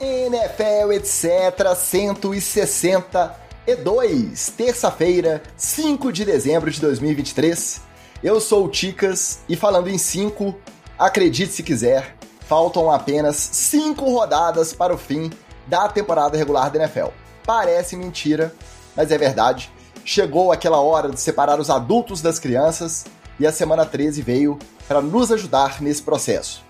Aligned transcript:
NFL, 0.00 0.92
etc. 0.92 1.74
162, 1.76 4.52
terça-feira, 4.56 5.42
5 5.56 6.10
de 6.10 6.24
dezembro 6.24 6.70
de 6.70 6.80
2023. 6.80 7.82
Eu 8.22 8.40
sou 8.40 8.64
o 8.64 8.68
Ticas 8.68 9.40
e 9.46 9.56
falando 9.56 9.88
em 9.88 9.98
5, 9.98 10.54
acredite 10.98 11.52
se 11.52 11.62
quiser, 11.62 12.16
faltam 12.40 12.90
apenas 12.90 13.36
5 13.36 14.10
rodadas 14.10 14.72
para 14.72 14.94
o 14.94 14.98
fim 14.98 15.30
da 15.66 15.86
temporada 15.86 16.38
regular 16.38 16.70
da 16.70 16.78
NFL. 16.78 17.08
Parece 17.44 17.94
mentira, 17.94 18.54
mas 18.96 19.10
é 19.10 19.18
verdade. 19.18 19.70
Chegou 20.02 20.50
aquela 20.50 20.80
hora 20.80 21.10
de 21.10 21.20
separar 21.20 21.60
os 21.60 21.68
adultos 21.68 22.22
das 22.22 22.38
crianças 22.38 23.04
e 23.38 23.46
a 23.46 23.52
semana 23.52 23.84
13 23.84 24.22
veio 24.22 24.58
para 24.88 25.02
nos 25.02 25.30
ajudar 25.30 25.82
nesse 25.82 26.02
processo. 26.02 26.69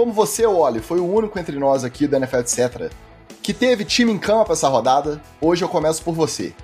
Como 0.00 0.14
você, 0.14 0.46
Wally, 0.46 0.80
foi 0.80 0.98
o 0.98 1.04
único 1.04 1.38
entre 1.38 1.58
nós 1.58 1.84
aqui 1.84 2.06
do 2.06 2.16
NFL 2.16 2.38
Etc. 2.38 2.90
que 3.42 3.52
teve 3.52 3.84
time 3.84 4.10
em 4.10 4.16
campo 4.16 4.50
essa 4.50 4.66
rodada, 4.66 5.20
hoje 5.38 5.62
eu 5.62 5.68
começo 5.68 6.02
por 6.02 6.14
você. 6.14 6.54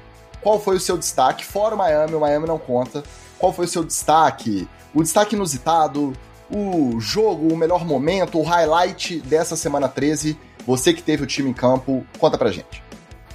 Qual 0.41 0.59
foi 0.59 0.77
o 0.77 0.81
seu 0.81 0.97
destaque? 0.97 1.45
Fora 1.45 1.75
o 1.75 1.79
Miami, 1.79 2.15
o 2.15 2.21
Miami 2.21 2.47
não 2.47 2.59
conta. 2.59 3.05
Qual 3.39 3.53
foi 3.53 3.67
o 3.67 3.69
seu 3.69 3.85
destaque? 3.85 4.67
O 4.95 5.03
destaque 5.03 5.37
inusitado, 5.37 6.15
o 6.51 6.99
jogo, 6.99 7.53
o 7.53 7.57
melhor 7.59 7.85
momento, 7.85 8.39
o 8.39 8.43
highlight 8.43 9.21
dessa 9.21 9.55
semana 9.55 9.87
13. 9.87 10.35
Você 10.67 10.95
que 10.95 11.03
teve 11.03 11.25
o 11.25 11.27
time 11.27 11.51
em 11.51 11.53
campo, 11.53 12.07
conta 12.19 12.39
pra 12.39 12.51
gente. 12.51 12.83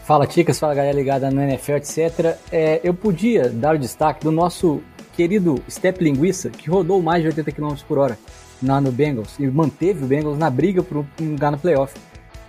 Fala, 0.03 0.25
Ticas, 0.25 0.57
fala 0.57 0.73
galera 0.73 0.97
ligada 0.97 1.29
no 1.29 1.39
NFL, 1.43 1.73
etc. 1.73 2.39
É, 2.51 2.81
eu 2.83 2.95
podia 2.95 3.49
dar 3.49 3.75
o 3.75 3.77
destaque 3.77 4.23
do 4.23 4.31
nosso 4.31 4.81
querido 5.13 5.61
Step 5.69 6.03
Linguiça, 6.03 6.49
que 6.49 6.71
rodou 6.71 7.03
mais 7.03 7.21
de 7.21 7.27
80 7.27 7.51
km 7.51 7.75
por 7.87 7.99
hora 7.99 8.17
na, 8.61 8.79
no 8.79 8.91
Bengals 8.91 9.35
e 9.39 9.47
manteve 9.47 10.03
o 10.03 10.07
Bengals 10.07 10.37
na 10.37 10.49
briga 10.49 10.83
por 10.83 10.97
um 10.97 11.31
lugar 11.31 11.51
no 11.51 11.57
playoff. 11.57 11.93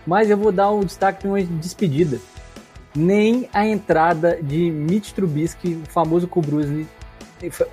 Mas 0.07 0.29
eu 0.29 0.37
vou 0.37 0.53
dar 0.53 0.71
um 0.71 0.81
destaque 0.81 1.23
de 1.23 1.29
uma 1.29 1.43
despedida. 1.43 2.19
Nem 2.95 3.49
a 3.53 3.67
entrada 3.67 4.39
de 4.43 4.71
Mitch 4.71 5.13
Trubisky, 5.13 5.75
o 5.75 5.91
famoso 5.91 6.27
Kubrusny, 6.27 6.87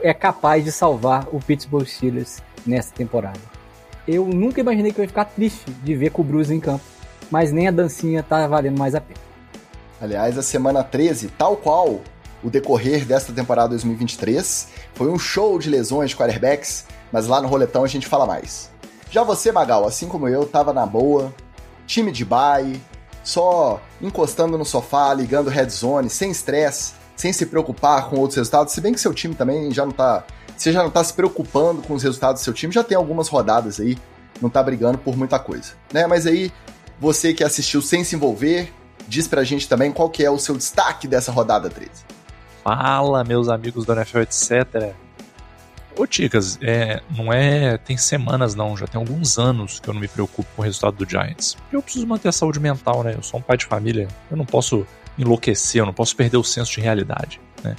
é 0.01 0.13
capaz 0.13 0.63
de 0.63 0.71
salvar 0.71 1.27
o 1.31 1.39
Pittsburgh 1.39 1.85
Steelers 1.85 2.41
nessa 2.65 2.93
temporada. 2.93 3.39
Eu 4.07 4.25
nunca 4.25 4.61
imaginei 4.61 4.91
que 4.91 4.99
eu 4.99 5.03
ia 5.03 5.07
ficar 5.07 5.25
triste 5.25 5.69
de 5.83 5.95
ver 5.95 6.11
Kubrusny 6.11 6.55
em 6.55 6.59
campo, 6.59 6.83
mas 7.29 7.51
nem 7.51 7.67
a 7.67 7.71
dancinha 7.71 8.23
tá 8.23 8.47
valendo 8.47 8.77
mais 8.77 8.95
a 8.95 9.01
pena. 9.01 9.19
Aliás, 10.01 10.37
a 10.37 10.41
semana 10.41 10.83
13, 10.83 11.27
tal 11.37 11.57
qual 11.57 12.01
o 12.43 12.49
decorrer 12.49 13.05
desta 13.05 13.33
temporada 13.33 13.69
2023, 13.69 14.69
foi 14.93 15.09
um 15.09 15.19
show 15.19 15.59
de 15.59 15.69
lesões 15.69 16.11
de 16.11 16.15
quarterbacks 16.15 16.85
mas 17.11 17.27
lá 17.27 17.41
no 17.41 17.47
roletão 17.47 17.83
a 17.83 17.87
gente 17.87 18.07
fala 18.07 18.25
mais. 18.25 18.69
Já 19.11 19.23
você, 19.23 19.51
Magal, 19.51 19.85
assim 19.87 20.07
como 20.07 20.27
eu, 20.27 20.45
tava 20.45 20.71
na 20.71 20.85
boa, 20.85 21.33
time 21.87 22.11
de 22.11 22.23
bye, 22.23 22.79
só 23.23 23.81
encostando 24.01 24.57
no 24.57 24.65
sofá, 24.65 25.13
ligando 25.13 25.49
red 25.49 25.69
zone, 25.69 26.09
sem 26.09 26.31
estresse, 26.31 26.93
sem 27.15 27.33
se 27.33 27.45
preocupar 27.45 28.09
com 28.09 28.17
outros 28.17 28.37
resultados, 28.37 28.73
se 28.73 28.81
bem 28.81 28.93
que 28.93 28.99
seu 28.99 29.13
time 29.13 29.35
também 29.35 29.71
já 29.71 29.85
não 29.85 29.91
tá. 29.91 30.23
Você 30.55 30.71
já 30.71 30.83
não 30.83 30.89
tá 30.89 31.03
se 31.03 31.13
preocupando 31.13 31.81
com 31.81 31.93
os 31.93 32.03
resultados 32.03 32.41
do 32.41 32.43
seu 32.43 32.53
time, 32.53 32.73
já 32.73 32.83
tem 32.83 32.97
algumas 32.97 33.29
rodadas 33.29 33.79
aí, 33.79 33.97
não 34.41 34.49
tá 34.49 34.61
brigando 34.61 34.97
por 34.97 35.17
muita 35.17 35.39
coisa, 35.39 35.73
né? 35.91 36.05
Mas 36.05 36.27
aí, 36.27 36.51
você 36.99 37.33
que 37.33 37.43
assistiu 37.43 37.81
sem 37.81 38.03
se 38.03 38.15
envolver, 38.15 38.71
diz 39.07 39.27
pra 39.27 39.43
gente 39.43 39.67
também 39.67 39.91
qual 39.91 40.09
que 40.09 40.23
é 40.23 40.29
o 40.29 40.37
seu 40.37 40.55
destaque 40.55 41.07
dessa 41.07 41.31
rodada 41.31 41.69
13. 41.69 41.91
Fala, 42.63 43.23
meus 43.23 43.47
amigos 43.47 43.85
do 43.85 43.93
NFL, 43.93 44.19
etc. 44.19 44.93
Ô, 45.99 46.07
Ticas, 46.07 46.57
é, 46.61 47.01
não 47.13 47.33
é. 47.33 47.77
Tem 47.77 47.97
semanas 47.97 48.55
não, 48.55 48.77
já 48.77 48.87
tem 48.87 48.97
alguns 48.97 49.37
anos 49.37 49.81
que 49.81 49.89
eu 49.89 49.93
não 49.93 49.99
me 49.99 50.07
preocupo 50.07 50.47
com 50.55 50.61
o 50.61 50.63
resultado 50.63 50.95
do 50.95 51.09
Giants. 51.09 51.57
Eu 51.73 51.81
preciso 51.81 52.07
manter 52.07 52.29
a 52.29 52.31
saúde 52.31 52.57
mental, 52.57 53.03
né? 53.03 53.15
Eu 53.17 53.21
sou 53.21 53.37
um 53.37 53.43
pai 53.43 53.57
de 53.57 53.65
família, 53.65 54.07
eu 54.31 54.37
não 54.37 54.45
posso 54.45 54.87
enlouquecer, 55.17 55.81
eu 55.81 55.85
não 55.85 55.91
posso 55.91 56.15
perder 56.15 56.37
o 56.37 56.43
senso 56.43 56.71
de 56.71 56.79
realidade, 56.79 57.41
né? 57.61 57.75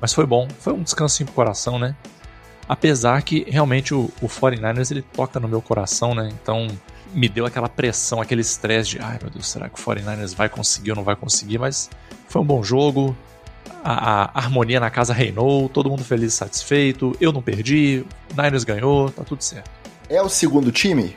Mas 0.00 0.14
foi 0.14 0.24
bom, 0.24 0.48
foi 0.58 0.72
um 0.72 0.82
descansinho 0.82 1.26
pro 1.26 1.34
coração, 1.34 1.78
né? 1.78 1.94
Apesar 2.66 3.20
que 3.20 3.44
realmente 3.50 3.92
o, 3.92 4.10
o 4.22 4.28
49ers 4.28 4.90
ele 4.90 5.02
toca 5.02 5.38
no 5.38 5.46
meu 5.46 5.60
coração, 5.60 6.14
né? 6.14 6.30
Então 6.42 6.66
me 7.12 7.28
deu 7.28 7.44
aquela 7.44 7.68
pressão, 7.68 8.18
aquele 8.18 8.40
estresse 8.40 8.88
de 8.88 8.98
ai 8.98 9.18
meu 9.20 9.28
Deus, 9.28 9.46
será 9.46 9.68
que 9.68 9.78
o 9.78 9.84
49ers 9.84 10.34
vai 10.34 10.48
conseguir 10.48 10.92
ou 10.92 10.96
não 10.96 11.04
vai 11.04 11.14
conseguir? 11.14 11.58
Mas 11.58 11.90
foi 12.28 12.40
um 12.40 12.46
bom 12.46 12.62
jogo, 12.62 13.14
a, 13.82 14.24
a, 14.24 14.38
harmonia 14.38 14.80
na 14.80 14.90
casa 14.90 15.12
reinou, 15.12 15.68
todo 15.68 15.88
mundo 15.88 16.04
feliz 16.04 16.32
e 16.32 16.36
satisfeito, 16.36 17.16
eu 17.20 17.32
não 17.32 17.40
perdi, 17.40 18.04
Niners 18.36 18.64
ganhou, 18.64 19.10
tá 19.10 19.22
tudo 19.22 19.42
certo. 19.42 19.70
É 20.08 20.20
o 20.20 20.28
segundo 20.28 20.72
time? 20.72 21.16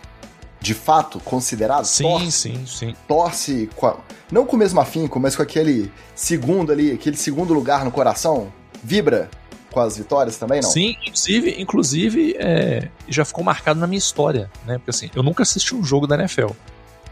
De 0.61 0.73
fato, 0.73 1.19
considerado? 1.21 1.85
Sim, 1.85 2.03
torce, 2.03 2.31
sim, 2.31 2.65
sim. 2.65 2.95
Torce, 3.07 3.69
com 3.75 3.88
a, 3.88 3.97
não 4.31 4.45
com 4.45 4.55
o 4.55 4.59
mesmo 4.59 4.79
afinco, 4.79 5.19
mas 5.19 5.35
com 5.35 5.41
aquele 5.41 5.91
segundo 6.13 6.71
ali, 6.71 6.91
aquele 6.91 7.15
segundo 7.15 7.53
lugar 7.53 7.85
no 7.85 7.91
coração? 7.91 8.51
Vibra 8.83 9.29
com 9.71 9.79
as 9.79 9.97
vitórias 9.97 10.38
também, 10.38 10.61
não? 10.61 10.69
Sim, 10.69 10.95
inclusive, 11.05 11.61
inclusive 11.61 12.35
é, 12.39 12.89
já 13.07 13.23
ficou 13.23 13.43
marcado 13.43 13.79
na 13.79 13.88
minha 13.88 13.99
história, 13.99 14.49
né? 14.65 14.77
Porque 14.77 14.89
assim, 14.89 15.09
eu 15.15 15.23
nunca 15.23 15.43
assisti 15.43 15.73
um 15.75 15.83
jogo 15.83 16.05
da 16.05 16.15
NFL, 16.15 16.49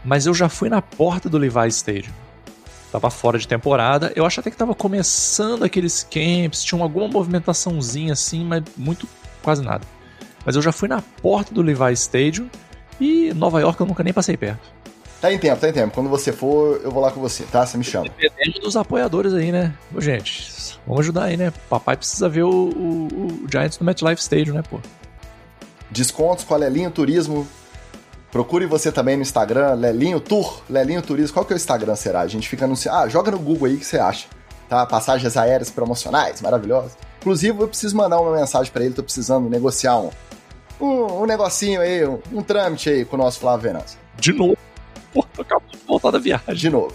mas 0.04 0.26
eu 0.26 0.34
já 0.34 0.48
fui 0.48 0.68
na 0.68 0.82
porta 0.82 1.28
do 1.28 1.38
Levi 1.38 1.68
Stadium 1.68 2.12
Tava 2.90 3.10
fora 3.10 3.38
de 3.38 3.46
temporada. 3.46 4.12
Eu 4.16 4.24
acho 4.24 4.40
até 4.40 4.50
que 4.50 4.56
tava 4.56 4.74
começando 4.74 5.64
aqueles 5.64 6.02
camps, 6.02 6.64
tinha 6.64 6.82
alguma 6.82 7.06
movimentaçãozinha 7.06 8.14
assim, 8.14 8.44
mas 8.44 8.62
muito 8.76 9.06
quase 9.42 9.62
nada. 9.62 9.86
Mas 10.44 10.56
eu 10.56 10.62
já 10.62 10.72
fui 10.72 10.88
na 10.88 11.02
porta 11.02 11.52
do 11.52 11.60
Levi 11.60 11.92
Stadium 11.92 12.48
e 12.98 13.32
Nova 13.34 13.60
York 13.60 13.78
eu 13.80 13.86
nunca 13.86 14.02
nem 14.02 14.12
passei 14.12 14.36
perto. 14.36 14.78
Tá 15.20 15.32
em 15.32 15.38
tempo, 15.38 15.60
tá 15.60 15.68
em 15.68 15.72
tempo. 15.72 15.94
Quando 15.94 16.08
você 16.08 16.32
for, 16.32 16.80
eu 16.82 16.90
vou 16.90 17.02
lá 17.02 17.10
com 17.10 17.20
você, 17.20 17.42
tá? 17.44 17.66
Você 17.66 17.76
me 17.76 17.84
chama. 17.84 18.06
Depende 18.18 18.60
dos 18.60 18.76
apoiadores 18.76 19.34
aí, 19.34 19.50
né? 19.50 19.74
Ô, 19.92 20.00
gente, 20.00 20.78
vamos 20.86 21.00
ajudar 21.00 21.24
aí, 21.24 21.36
né? 21.36 21.52
Papai 21.68 21.96
precisa 21.96 22.28
ver 22.28 22.44
o, 22.44 22.50
o, 22.50 23.08
o 23.44 23.46
Giants 23.50 23.78
no 23.80 23.86
MetLife 23.86 24.22
Stadium, 24.22 24.54
né, 24.54 24.62
pô? 24.62 24.78
Descontos 25.90 26.44
com 26.44 26.54
a 26.54 26.56
Lelinho 26.56 26.90
Turismo 26.90 27.46
Procure 28.30 28.66
você 28.66 28.92
também 28.92 29.16
no 29.16 29.22
Instagram, 29.22 29.74
Lelinho 29.74 30.20
Tour, 30.20 30.62
Lelinho 30.68 31.00
Turismo. 31.00 31.34
Qual 31.34 31.44
que 31.44 31.52
é 31.52 31.56
o 31.56 31.56
Instagram, 31.56 31.96
será? 31.96 32.20
A 32.20 32.26
gente 32.26 32.48
fica 32.48 32.66
anunciando. 32.66 32.98
Ah, 32.98 33.08
joga 33.08 33.30
no 33.30 33.38
Google 33.38 33.68
aí 33.68 33.76
que 33.76 33.84
você 33.84 33.98
acha. 33.98 34.26
Tá? 34.68 34.84
Passagens 34.84 35.36
aéreas 35.36 35.70
promocionais, 35.70 36.42
maravilhosas. 36.42 36.96
Inclusive, 37.20 37.58
eu 37.58 37.68
preciso 37.68 37.96
mandar 37.96 38.20
uma 38.20 38.36
mensagem 38.36 38.70
para 38.70 38.84
ele, 38.84 38.92
tô 38.92 39.02
precisando 39.02 39.48
negociar 39.48 39.98
um, 39.98 40.10
um, 40.78 41.22
um, 41.22 41.26
negocinho 41.26 41.80
aí, 41.80 42.06
um, 42.06 42.18
um 42.32 42.42
trâmite 42.42 42.90
aí 42.90 43.04
com 43.04 43.16
o 43.16 43.18
nosso 43.18 43.40
Flávio 43.40 43.62
Venâncio. 43.62 43.98
De 44.16 44.32
novo? 44.32 44.58
Pô, 45.12 45.24
tô 45.34 45.40
acabando 45.40 45.72
de 45.72 45.86
voltar 45.86 46.10
da 46.10 46.18
viagem. 46.18 46.54
De 46.54 46.68
novo, 46.68 46.94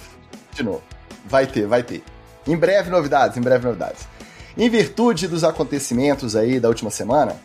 de 0.54 0.64
novo. 0.64 0.84
Vai 1.26 1.48
ter, 1.48 1.66
vai 1.66 1.82
ter. 1.82 2.04
Em 2.46 2.56
breve 2.56 2.92
novidades, 2.92 3.38
em 3.38 3.42
breve 3.42 3.66
novidades. 3.66 4.08
Em 4.56 4.70
virtude 4.70 5.28
dos 5.28 5.44
acontecimentos 5.44 6.36
aí 6.36 6.60
da 6.60 6.68
última 6.68 6.92
semana, 6.92 7.36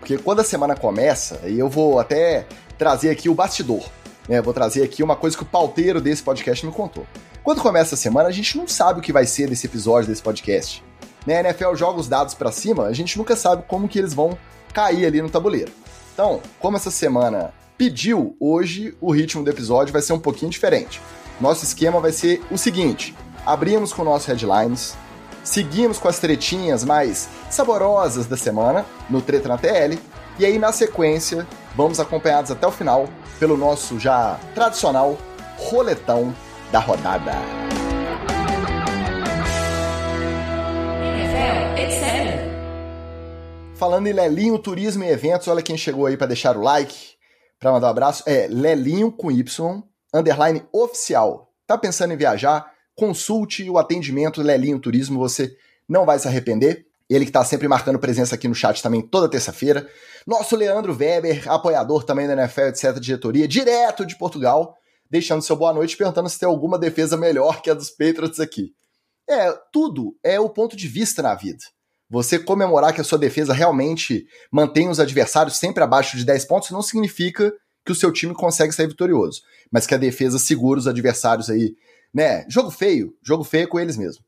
porque 0.00 0.16
quando 0.16 0.40
a 0.40 0.44
semana 0.44 0.74
começa, 0.74 1.40
e 1.44 1.58
eu 1.58 1.68
vou 1.68 1.98
até 1.98 2.46
trazer 2.78 3.10
aqui 3.10 3.28
o 3.28 3.34
bastidor. 3.34 3.84
Né? 4.28 4.40
Vou 4.40 4.54
trazer 4.54 4.82
aqui 4.82 5.02
uma 5.02 5.16
coisa 5.16 5.36
que 5.36 5.42
o 5.42 5.46
pauteiro 5.46 6.00
desse 6.00 6.22
podcast 6.22 6.64
me 6.64 6.72
contou. 6.72 7.06
Quando 7.42 7.60
começa 7.60 7.94
a 7.94 7.98
semana, 7.98 8.28
a 8.28 8.32
gente 8.32 8.56
não 8.56 8.66
sabe 8.66 9.00
o 9.00 9.02
que 9.02 9.12
vai 9.12 9.26
ser 9.26 9.48
desse 9.48 9.66
episódio 9.66 10.08
desse 10.08 10.22
podcast. 10.22 10.82
Né? 11.26 11.38
A 11.38 11.40
NFL 11.40 11.74
joga 11.74 12.00
os 12.00 12.08
dados 12.08 12.34
para 12.34 12.50
cima, 12.50 12.84
a 12.84 12.92
gente 12.92 13.18
nunca 13.18 13.36
sabe 13.36 13.64
como 13.68 13.88
que 13.88 13.98
eles 13.98 14.14
vão 14.14 14.36
cair 14.72 15.06
ali 15.06 15.20
no 15.20 15.30
tabuleiro. 15.30 15.72
Então, 16.12 16.40
como 16.58 16.76
essa 16.76 16.90
semana 16.90 17.52
pediu, 17.76 18.36
hoje 18.38 18.96
o 19.00 19.10
ritmo 19.10 19.42
do 19.42 19.50
episódio 19.50 19.92
vai 19.92 20.02
ser 20.02 20.12
um 20.12 20.18
pouquinho 20.18 20.50
diferente. 20.50 21.00
Nosso 21.40 21.64
esquema 21.64 22.00
vai 22.00 22.12
ser 22.12 22.42
o 22.50 22.56
seguinte: 22.56 23.14
abrimos 23.44 23.92
com 23.92 24.04
nossos 24.04 24.26
headlines, 24.28 24.96
seguimos 25.42 25.98
com 25.98 26.08
as 26.08 26.18
tretinhas 26.18 26.84
mais 26.84 27.28
saborosas 27.50 28.26
da 28.26 28.36
semana 28.36 28.86
no 29.10 29.20
Treta 29.20 29.48
na 29.48 29.58
TL, 29.58 29.98
e 30.38 30.46
aí 30.46 30.58
na 30.58 30.72
sequência 30.72 31.46
vamos 31.74 32.00
acompanhados 32.00 32.50
até 32.50 32.66
o 32.66 32.72
final 32.72 33.08
pelo 33.38 33.56
nosso 33.56 33.98
já 33.98 34.38
tradicional 34.54 35.18
roletão 35.56 36.34
da 36.70 36.78
rodada. 36.78 37.32
Falando 43.76 44.06
em 44.06 44.12
Lelinho 44.12 44.58
Turismo 44.58 45.04
e 45.04 45.10
Eventos, 45.10 45.48
olha 45.48 45.60
quem 45.60 45.76
chegou 45.76 46.06
aí 46.06 46.16
para 46.16 46.28
deixar 46.28 46.56
o 46.56 46.62
like, 46.62 46.96
para 47.58 47.72
mandar 47.72 47.88
um 47.88 47.90
abraço. 47.90 48.22
É 48.24 48.46
Lelinho 48.46 49.10
com 49.10 49.30
Y, 49.30 49.82
underline 50.14 50.62
oficial. 50.72 51.52
Tá 51.66 51.76
pensando 51.76 52.14
em 52.14 52.16
viajar? 52.16 52.72
Consulte 52.94 53.68
o 53.68 53.76
atendimento 53.76 54.40
Lelinho 54.40 54.78
Turismo, 54.78 55.18
você 55.18 55.56
não 55.88 56.06
vai 56.06 56.18
se 56.18 56.28
arrepender. 56.28 56.86
Ele 57.10 57.24
que 57.24 57.30
está 57.30 57.44
sempre 57.44 57.68
marcando 57.68 57.98
presença 57.98 58.34
aqui 58.36 58.48
no 58.48 58.54
chat 58.54 58.82
também 58.82 59.02
toda 59.02 59.28
terça-feira. 59.28 59.86
Nosso 60.26 60.56
Leandro 60.56 60.96
Weber, 60.96 61.50
apoiador 61.50 62.04
também 62.04 62.26
da 62.26 62.32
NFL, 62.32 62.68
etc., 62.68 62.98
diretoria, 62.98 63.46
direto 63.46 64.06
de 64.06 64.16
Portugal, 64.16 64.76
deixando 65.10 65.42
seu 65.42 65.54
boa 65.54 65.72
noite, 65.72 65.96
perguntando 65.96 66.28
se 66.28 66.38
tem 66.38 66.48
alguma 66.48 66.78
defesa 66.78 67.16
melhor 67.16 67.60
que 67.60 67.70
a 67.70 67.74
dos 67.74 67.90
Patriots 67.90 68.40
aqui. 68.40 68.72
É, 69.28 69.52
tudo 69.72 70.16
é 70.22 70.40
o 70.40 70.48
ponto 70.48 70.76
de 70.76 70.88
vista 70.88 71.22
na 71.22 71.34
vida. 71.34 71.64
Você 72.08 72.38
comemorar 72.38 72.92
que 72.94 73.00
a 73.00 73.04
sua 73.04 73.18
defesa 73.18 73.52
realmente 73.52 74.26
mantém 74.50 74.88
os 74.88 75.00
adversários 75.00 75.56
sempre 75.56 75.82
abaixo 75.82 76.16
de 76.16 76.24
10 76.24 76.44
pontos 76.46 76.70
não 76.70 76.82
significa 76.82 77.52
que 77.84 77.92
o 77.92 77.94
seu 77.94 78.12
time 78.12 78.34
consegue 78.34 78.72
sair 78.72 78.86
vitorioso, 78.86 79.42
mas 79.70 79.86
que 79.86 79.94
a 79.94 79.98
defesa 79.98 80.38
segura 80.38 80.80
os 80.80 80.86
adversários 80.86 81.50
aí, 81.50 81.74
né? 82.12 82.46
Jogo 82.48 82.70
feio, 82.70 83.14
jogo 83.22 83.44
feio 83.44 83.68
com 83.68 83.78
eles 83.78 83.96
mesmo. 83.96 84.24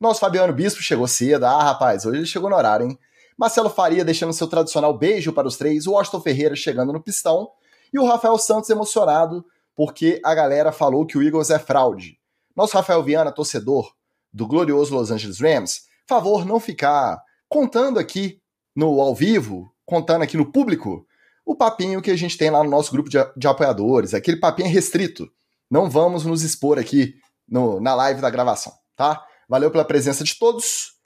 Nosso 0.00 0.20
Fabiano 0.20 0.52
Bispo 0.52 0.82
chegou 0.82 1.06
cedo, 1.08 1.44
ah, 1.44 1.62
rapaz, 1.62 2.04
hoje 2.04 2.18
ele 2.18 2.26
chegou 2.26 2.50
no 2.50 2.56
horário, 2.56 2.86
hein? 2.86 2.98
Marcelo 3.38 3.70
Faria 3.70 4.04
deixando 4.04 4.32
seu 4.32 4.48
tradicional 4.48 4.98
beijo 4.98 5.32
para 5.32 5.46
os 5.46 5.56
três, 5.56 5.86
o 5.86 5.92
Washington 5.92 6.20
Ferreira 6.20 6.56
chegando 6.56 6.92
no 6.92 7.00
pistão 7.00 7.48
e 7.92 7.98
o 7.98 8.04
Rafael 8.04 8.36
Santos 8.36 8.68
emocionado 8.68 9.44
porque 9.78 10.20
a 10.24 10.34
galera 10.34 10.72
falou 10.72 11.06
que 11.06 11.16
o 11.16 11.22
Eagles 11.22 11.50
é 11.50 11.58
fraude. 11.58 12.18
Nosso 12.56 12.74
Rafael 12.74 13.00
Viana, 13.00 13.30
torcedor 13.30 13.92
do 14.32 14.44
glorioso 14.44 14.92
Los 14.92 15.12
Angeles 15.12 15.38
Rams, 15.38 15.82
favor 16.04 16.44
não 16.44 16.58
ficar 16.58 17.22
contando 17.48 18.00
aqui 18.00 18.42
no 18.74 19.00
ao 19.00 19.14
vivo, 19.14 19.72
contando 19.86 20.22
aqui 20.22 20.36
no 20.36 20.50
público, 20.50 21.06
o 21.46 21.54
papinho 21.54 22.02
que 22.02 22.10
a 22.10 22.16
gente 22.16 22.36
tem 22.36 22.50
lá 22.50 22.64
no 22.64 22.68
nosso 22.68 22.90
grupo 22.90 23.08
de, 23.08 23.18
de 23.36 23.46
apoiadores, 23.46 24.14
aquele 24.14 24.38
papinho 24.38 24.68
restrito. 24.68 25.30
Não 25.70 25.88
vamos 25.88 26.24
nos 26.24 26.42
expor 26.42 26.76
aqui 26.76 27.14
no, 27.48 27.80
na 27.80 27.94
live 27.94 28.20
da 28.20 28.30
gravação, 28.30 28.72
tá? 28.96 29.24
Valeu 29.48 29.70
pela 29.70 29.84
presença 29.84 30.24
de 30.24 30.36
todos. 30.36 30.97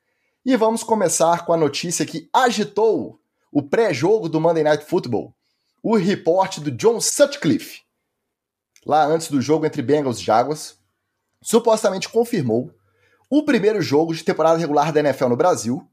E 0.45 0.57
vamos 0.57 0.83
começar 0.83 1.47
com 1.47 1.53
a 1.53 1.57
notícia 1.57 2.05
que 2.05 2.29
agitou 2.33 3.21
o 3.53 3.63
pré-jogo 3.63 4.29
do 4.29 4.41
Monday 4.41 4.65
Night 4.65 4.85
Football. 4.85 5.33
O 5.81 5.95
reporte 5.95 6.61
do 6.61 6.69
John 6.73 7.01
Sutcliffe, 7.01 7.83
lá 8.85 9.05
antes 9.07 9.31
do 9.31 9.41
jogo 9.41 9.67
entre 9.67 9.81
Bengals 9.83 10.19
e 10.19 10.25
Jaguars, 10.25 10.77
supostamente 11.41 12.09
confirmou 12.09 12.75
o 13.31 13.45
primeiro 13.45 13.81
jogo 13.81 14.13
de 14.13 14.25
temporada 14.25 14.59
regular 14.59 14.93
da 14.93 14.99
NFL 14.99 15.29
no 15.29 15.37
Brasil, 15.37 15.89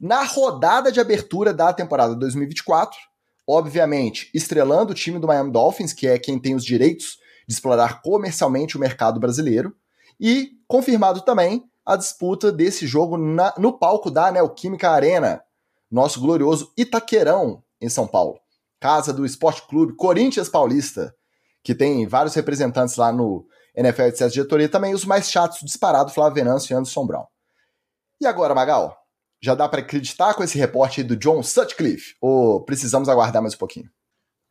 na 0.00 0.24
rodada 0.24 0.90
de 0.90 0.98
abertura 0.98 1.52
da 1.52 1.70
temporada 1.70 2.14
2024, 2.16 2.98
obviamente 3.46 4.30
estrelando 4.32 4.92
o 4.92 4.96
time 4.96 5.18
do 5.18 5.26
Miami 5.26 5.52
Dolphins, 5.52 5.92
que 5.92 6.06
é 6.06 6.18
quem 6.18 6.38
tem 6.38 6.54
os 6.54 6.64
direitos 6.64 7.18
de 7.46 7.52
explorar 7.52 8.00
comercialmente 8.00 8.74
o 8.74 8.80
mercado 8.80 9.20
brasileiro, 9.20 9.76
e 10.18 10.52
confirmado 10.66 11.20
também 11.20 11.70
a 11.84 11.96
disputa 11.96 12.52
desse 12.52 12.86
jogo 12.86 13.16
na, 13.16 13.54
no 13.58 13.78
palco 13.78 14.10
da 14.10 14.30
Neoquímica 14.30 14.90
Arena, 14.90 15.42
nosso 15.90 16.20
glorioso 16.20 16.72
Itaquerão, 16.76 17.62
em 17.80 17.88
São 17.88 18.06
Paulo. 18.06 18.38
Casa 18.80 19.12
do 19.12 19.24
Esporte 19.24 19.62
Clube 19.66 19.94
Corinthians 19.94 20.48
Paulista, 20.48 21.14
que 21.62 21.74
tem 21.74 22.06
vários 22.06 22.34
representantes 22.34 22.96
lá 22.96 23.12
no 23.12 23.46
NFL 23.74 24.08
de 24.10 24.28
diretoria, 24.32 24.68
também 24.68 24.94
os 24.94 25.04
mais 25.04 25.30
chatos 25.30 25.60
disparado, 25.62 26.10
Flávio 26.10 26.34
Venâncio 26.34 26.72
e 26.72 26.76
Anderson 26.76 27.06
Brown. 27.06 27.26
E 28.20 28.26
agora, 28.26 28.54
Magal? 28.54 28.96
Já 29.40 29.54
dá 29.54 29.68
para 29.68 29.80
acreditar 29.80 30.34
com 30.34 30.44
esse 30.44 30.56
reporte 30.56 31.02
do 31.02 31.16
John 31.16 31.42
Sutcliffe? 31.42 32.14
Ou 32.20 32.62
precisamos 32.64 33.08
aguardar 33.08 33.42
mais 33.42 33.54
um 33.54 33.58
pouquinho? 33.58 33.90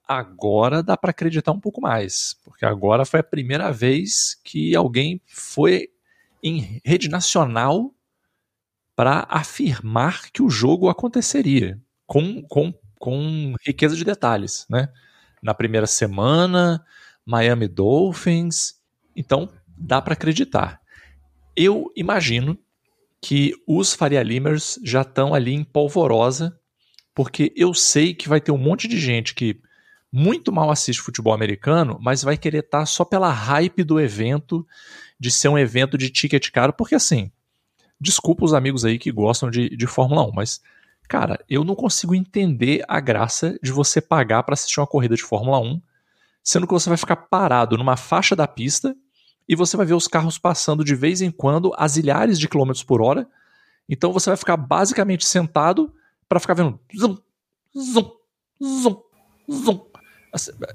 Agora 0.06 0.84
dá 0.84 0.98
para 0.98 1.12
acreditar 1.12 1.54
um 1.54 1.60
pouco 1.60 1.80
mais, 1.80 2.36
porque 2.44 2.66
agora 2.66 3.06
foi 3.06 3.22
a 3.22 3.24
primeira 3.24 3.72
vez 3.72 4.36
que 4.44 4.76
alguém 4.76 5.22
foi 5.26 5.90
em 6.42 6.82
rede 6.86 7.10
nacional 7.10 7.94
para 8.96 9.26
afirmar 9.30 10.32
que 10.32 10.42
o 10.42 10.50
jogo 10.50 10.90
aconteceria, 10.90 11.80
com, 12.06 12.42
com, 12.44 12.74
com 13.00 13.56
riqueza 13.66 13.96
de 13.96 14.04
detalhes, 14.04 14.66
né? 14.70 14.90
Na 15.42 15.54
primeira 15.54 15.88
semana, 15.88 16.86
Miami 17.26 17.68
Dolphins, 17.68 18.76
então 19.16 19.50
dá 19.68 20.02
para 20.02 20.14
acreditar. 20.14 20.80
Eu 21.56 21.92
imagino 21.96 22.58
que 23.22 23.54
os 23.68 23.94
Faria 23.94 24.24
Limers 24.24 24.80
já 24.84 25.02
estão 25.02 25.34
ali 25.34 25.54
em 25.54 25.64
polvorosa, 25.64 26.60
porque 27.14 27.54
eu 27.56 27.74
sei 27.74 28.14
que 28.14 28.30
vai 28.30 28.42
ter 28.42 28.52
um 28.52 28.58
monte 28.58 28.88
de 28.88 29.00
gente 29.00 29.34
que 29.36 29.62
muito 30.12 30.52
mal 30.52 30.70
assiste 30.70 31.02
futebol 31.02 31.34
americano, 31.34 31.98
mas 32.02 32.24
vai 32.24 32.38
querer 32.38 32.60
estar 32.60 32.80
tá 32.80 32.86
só 32.86 33.06
pela 33.06 33.32
hype 33.32 33.84
do 33.84 34.00
evento 34.00 34.68
de 35.22 35.30
ser 35.30 35.50
um 35.50 35.58
evento 35.58 36.00
de 36.00 36.10
ticket 36.10 36.50
caro, 36.50 36.74
porque 36.74 36.96
assim, 36.96 37.32
desculpa 38.00 38.44
os 38.44 38.56
amigos 38.56 38.84
aí 38.84 38.98
que 38.98 39.12
gostam 39.12 39.52
de, 39.52 39.70
de 39.70 39.86
Fórmula 39.86 40.26
1, 40.26 40.32
mas, 40.34 40.60
cara, 41.08 41.40
eu 41.48 41.64
não 41.64 41.76
consigo 41.76 42.16
entender 42.16 42.84
a 42.88 43.00
graça 43.00 43.56
de 43.62 43.72
você 43.72 44.02
pagar 44.02 44.42
para 44.42 44.54
assistir 44.54 44.80
uma 44.80 44.88
corrida 44.88 45.16
de 45.16 45.22
Fórmula 45.22 45.60
1, 45.60 45.80
sendo 46.44 46.66
que 46.66 46.74
você 46.74 46.90
vai 46.90 46.98
ficar 46.98 47.16
parado 47.16 47.78
numa 47.78 47.96
faixa 47.96 48.36
da 48.36 48.48
pista 48.48 48.96
e 49.48 49.56
você 49.56 49.78
vai 49.78 49.86
ver 49.86 49.94
os 49.94 50.08
carros 50.08 50.40
passando 50.40 50.84
de 50.84 50.96
vez 50.96 51.22
em 51.22 51.30
quando 51.30 51.72
a 51.78 51.88
zilhares 51.88 52.40
de 52.40 52.50
quilômetros 52.50 52.84
por 52.84 53.00
hora. 53.00 53.30
Então 53.88 54.12
você 54.12 54.28
vai 54.32 54.38
ficar 54.38 54.58
basicamente 54.58 55.24
sentado 55.24 55.94
para 56.28 56.40
ficar 56.40 56.56
vendo 56.56 56.80
zum, 56.98 57.16
zum, 57.76 58.12
zum, 58.60 59.02
zum, 59.48 59.86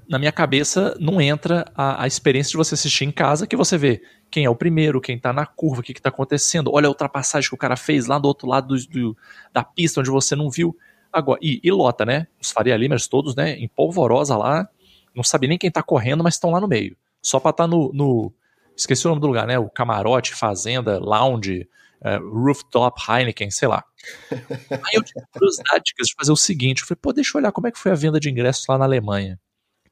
na 0.09 0.19
minha 0.19 0.33
cabeça 0.33 0.95
não 1.01 1.21
entra 1.21 1.65
a, 1.75 2.03
a, 2.03 2.07
experiência 2.07 2.51
de 2.51 2.57
você 2.57 2.75
assistir 2.75 3.05
em 3.05 3.11
casa, 3.11 3.47
que 3.47 3.57
você 3.57 3.79
vê 3.79 4.03
quem 4.31 4.45
é 4.45 4.51
o 4.51 4.55
primeiro, 4.55 5.01
quem 5.01 5.19
tá 5.19 5.33
na 5.33 5.47
curva, 5.47 5.81
o 5.81 5.83
que, 5.83 5.95
que 5.95 6.03
tá 6.03 6.11
acontecendo, 6.11 6.71
olha 6.73 6.87
a 6.87 6.91
ultrapassagem 6.91 7.49
que 7.49 7.55
o 7.55 7.59
cara 7.59 7.77
fez 7.77 8.07
lá 8.07 8.19
do 8.19 8.29
outro 8.29 8.47
lado 8.47 8.77
do, 8.77 8.87
do, 8.89 9.17
da 9.53 9.65
pista 9.65 10.01
onde 10.01 10.11
você 10.11 10.37
não 10.37 10.51
viu. 10.51 10.77
Agora, 11.11 11.41
e, 11.43 11.61
e 11.65 11.71
lota, 11.71 12.05
né? 12.05 12.27
Os 12.41 12.51
Faria 12.51 12.77
Limers 12.77 13.07
todos, 13.07 13.35
né? 13.35 13.53
Em 13.53 13.67
polvorosa 13.67 14.37
lá, 14.37 14.69
não 15.15 15.25
sabe 15.25 15.47
nem 15.47 15.57
quem 15.57 15.71
tá 15.71 15.83
correndo, 15.83 16.23
mas 16.23 16.35
estão 16.35 16.51
lá 16.51 16.61
no 16.61 16.69
meio. 16.69 16.95
Só 17.23 17.41
pra 17.41 17.51
estar 17.51 17.65
tá 17.65 17.69
no, 17.69 17.91
no. 17.95 18.33
Esqueci 18.77 19.07
o 19.07 19.09
nome 19.09 19.23
do 19.23 19.27
lugar, 19.27 19.47
né? 19.47 19.59
O 19.59 19.71
camarote, 19.71 20.35
fazenda, 20.35 20.99
lounge, 20.99 21.67
uh, 22.03 22.29
rooftop, 22.29 23.01
Heineken, 23.09 23.51
sei 23.51 23.69
lá. 23.69 23.83
Aí 24.71 24.95
eu 24.95 25.03
tive 25.03 25.25
curiosidade 25.33 25.85
de 25.87 26.15
fazer 26.19 26.33
o 26.33 26.37
seguinte: 26.37 26.83
eu 26.83 26.87
falei, 26.87 26.99
pô, 27.01 27.13
deixa 27.15 27.31
eu 27.35 27.41
olhar 27.41 27.53
como 27.53 27.67
é 27.67 27.73
que 27.73 27.79
foi 27.79 27.93
a 27.93 27.95
venda 27.95 28.21
de 28.21 28.29
ingressos 28.29 28.67
lá 28.69 28.77
na 28.77 28.85
Alemanha 28.85 29.41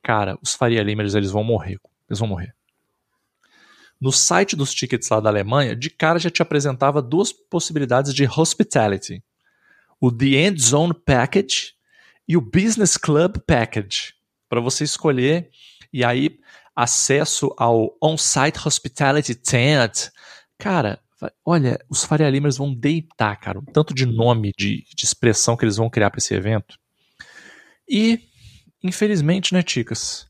cara, 0.05 0.39
os 0.43 0.55
Faria 0.55 0.83
Limers 0.83 1.15
eles 1.15 1.31
vão 1.31 1.43
morrer. 1.43 1.81
Eles 2.09 2.19
vão 2.19 2.29
morrer. 2.29 2.55
No 3.99 4.12
site 4.12 4.55
dos 4.55 4.75
tickets 4.75 5.09
lá 5.09 5.19
da 5.19 5.31
Alemanha, 5.31 5.75
de 5.75 5.89
cara 5.89 6.19
já 6.19 6.29
te 6.29 6.43
apresentava 6.43 7.01
duas 7.01 7.33
possibilidades 7.33 8.12
de 8.12 8.29
hospitality: 8.29 9.25
o 9.99 10.12
The 10.12 10.27
End 10.27 10.62
Zone 10.62 10.93
Package 10.93 11.73
e 12.29 12.37
o 12.37 12.41
Business 12.41 12.99
Club 12.99 13.39
Package, 13.47 14.15
para 14.49 14.61
você 14.61 14.85
escolher 14.85 15.49
e 15.93 16.05
aí 16.05 16.39
acesso 16.77 17.55
ao 17.56 17.97
On-Site 18.03 18.59
Hospitality 18.67 19.35
Tent. 19.35 20.11
Cara, 20.59 21.01
olha, 21.45 21.79
os 21.89 22.05
Faria 22.05 22.29
Limers 22.29 22.59
vão 22.59 22.75
deitar, 22.75 23.37
cara, 23.37 23.59
um 23.59 23.65
tanto 23.65 23.95
de 23.95 24.05
nome, 24.05 24.53
de, 24.59 24.85
de 24.95 25.05
expressão 25.05 25.56
que 25.56 25.65
eles 25.65 25.77
vão 25.77 25.89
criar 25.89 26.11
para 26.11 26.19
esse 26.19 26.35
evento. 26.35 26.79
E 27.89 28.29
Infelizmente, 28.84 29.54
né, 29.54 29.62
Ticas? 29.62 30.28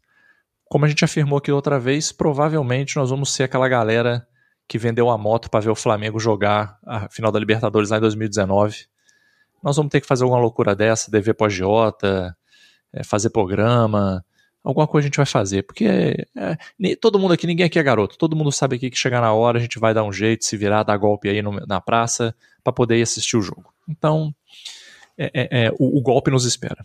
Como 0.67 0.85
a 0.85 0.89
gente 0.89 1.05
afirmou 1.05 1.39
aqui 1.39 1.51
outra 1.51 1.81
vez, 1.81 2.13
provavelmente 2.13 2.95
nós 2.95 3.11
vamos 3.11 3.35
ser 3.35 3.43
aquela 3.43 3.69
galera 3.69 4.25
que 4.69 4.79
vendeu 4.79 5.11
a 5.11 5.19
moto 5.19 5.51
para 5.51 5.59
ver 5.59 5.71
o 5.71 5.75
Flamengo 5.75 6.21
jogar 6.21 6.79
a 6.87 7.09
final 7.09 7.33
da 7.33 7.39
Libertadores 7.41 7.91
lá 7.91 7.97
em 7.97 8.01
2019. 8.01 8.87
Nós 9.61 9.77
vamos 9.77 9.91
ter 9.91 10.01
que 10.01 10.07
fazer 10.07 10.23
alguma 10.23 10.41
loucura 10.41 10.75
dessa, 10.75 11.11
dever 11.11 11.35
pós-Jota, 11.35 12.37
é, 12.93 13.03
fazer 13.03 13.31
programa, 13.31 14.25
alguma 14.63 14.87
coisa 14.87 15.07
a 15.07 15.09
gente 15.09 15.17
vai 15.17 15.27
fazer, 15.27 15.65
porque 15.65 16.25
é, 16.37 16.97
todo 17.01 17.19
mundo 17.19 17.35
aqui, 17.35 17.49
ninguém 17.49 17.67
aqui 17.67 17.81
é 17.81 17.83
garoto, 17.83 18.17
todo 18.17 18.37
mundo 18.37 18.53
sabe 18.53 18.77
aqui 18.77 18.89
que 18.89 18.97
chegar 18.97 19.21
na 19.21 19.33
hora 19.33 19.59
a 19.59 19.61
gente 19.61 19.81
vai 19.81 19.93
dar 19.93 20.05
um 20.05 20.13
jeito, 20.13 20.45
se 20.45 20.57
virar, 20.57 20.85
dar 20.85 20.97
golpe 20.97 21.29
aí 21.29 21.43
no, 21.43 21.53
na 21.67 21.81
praça 21.81 22.33
para 22.63 22.73
poder 22.73 22.99
ir 22.99 23.03
assistir 23.03 23.37
o 23.37 23.43
jogo. 23.43 23.75
Então, 23.89 24.33
é, 25.19 25.31
é, 25.35 25.65
é, 25.65 25.71
o, 25.73 25.99
o 25.99 26.01
golpe 26.01 26.31
nos 26.31 26.45
espera 26.45 26.85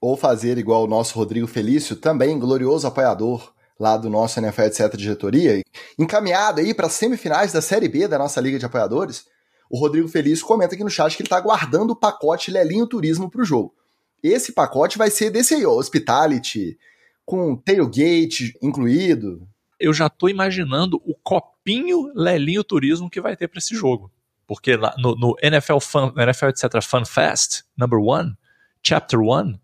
ou 0.00 0.16
fazer 0.16 0.58
igual 0.58 0.84
o 0.84 0.86
nosso 0.86 1.16
Rodrigo 1.18 1.46
Felício, 1.46 1.96
também 1.96 2.38
glorioso 2.38 2.86
apoiador 2.86 3.52
lá 3.78 3.96
do 3.96 4.08
nosso 4.08 4.38
NFL 4.38 4.62
etc 4.62 4.96
diretoria, 4.96 5.62
encaminhado 5.98 6.60
aí 6.60 6.72
para 6.72 6.86
as 6.86 6.92
semifinais 6.92 7.52
da 7.52 7.60
Série 7.60 7.88
B 7.88 8.06
da 8.06 8.18
nossa 8.18 8.40
Liga 8.40 8.58
de 8.58 8.66
Apoiadores, 8.66 9.26
o 9.68 9.78
Rodrigo 9.78 10.08
Felício 10.08 10.46
comenta 10.46 10.74
aqui 10.74 10.84
no 10.84 10.90
chat 10.90 11.16
que 11.16 11.22
ele 11.22 11.26
está 11.26 11.40
guardando 11.40 11.90
o 11.90 11.96
pacote 11.96 12.50
Lelinho 12.50 12.86
Turismo 12.86 13.30
para 13.30 13.42
o 13.42 13.44
jogo. 13.44 13.74
Esse 14.22 14.52
pacote 14.52 14.96
vai 14.96 15.10
ser 15.10 15.30
desse 15.30 15.54
aí, 15.54 15.66
ó, 15.66 15.72
Hospitality, 15.72 16.78
com 17.24 17.56
tailgate 17.56 18.56
incluído. 18.62 19.46
Eu 19.78 19.92
já 19.92 20.06
estou 20.06 20.28
imaginando 20.28 21.02
o 21.04 21.14
copinho 21.14 22.10
Lelinho 22.14 22.62
Turismo 22.62 23.10
que 23.10 23.20
vai 23.20 23.36
ter 23.36 23.48
para 23.48 23.58
esse 23.58 23.74
jogo. 23.74 24.10
Porque 24.46 24.76
lá 24.76 24.94
no, 24.98 25.16
no 25.16 25.36
NFL, 25.42 25.78
NFL 26.18 26.46
etc. 26.46 26.82
Fun 26.82 27.04
Fest, 27.04 27.62
number 27.76 27.98
one, 27.98 28.36
chapter 28.82 29.20
one, 29.20 29.60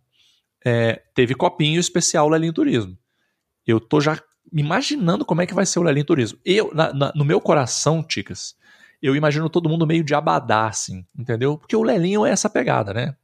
é, 0.64 1.02
teve 1.14 1.34
copinho 1.34 1.80
especial 1.80 2.28
Lelinho 2.28 2.52
Turismo. 2.52 2.96
Eu 3.66 3.80
tô 3.80 4.00
já 4.00 4.20
imaginando 4.52 5.24
como 5.24 5.42
é 5.42 5.46
que 5.46 5.54
vai 5.54 5.64
ser 5.64 5.78
o 5.78 5.82
Lelinho 5.82 6.04
Turismo. 6.04 6.38
Eu, 6.44 6.72
na, 6.74 6.92
na, 6.92 7.12
no 7.14 7.24
meu 7.24 7.40
coração, 7.40 8.02
Ticas, 8.02 8.54
eu 9.02 9.16
imagino 9.16 9.48
todo 9.48 9.68
mundo 9.68 9.86
meio 9.86 10.04
de 10.04 10.14
abadá, 10.14 10.66
assim, 10.66 11.06
entendeu? 11.18 11.56
Porque 11.56 11.76
o 11.76 11.82
Lelinho 11.82 12.26
é 12.26 12.30
essa 12.30 12.50
pegada, 12.50 12.92
né? 12.92 13.14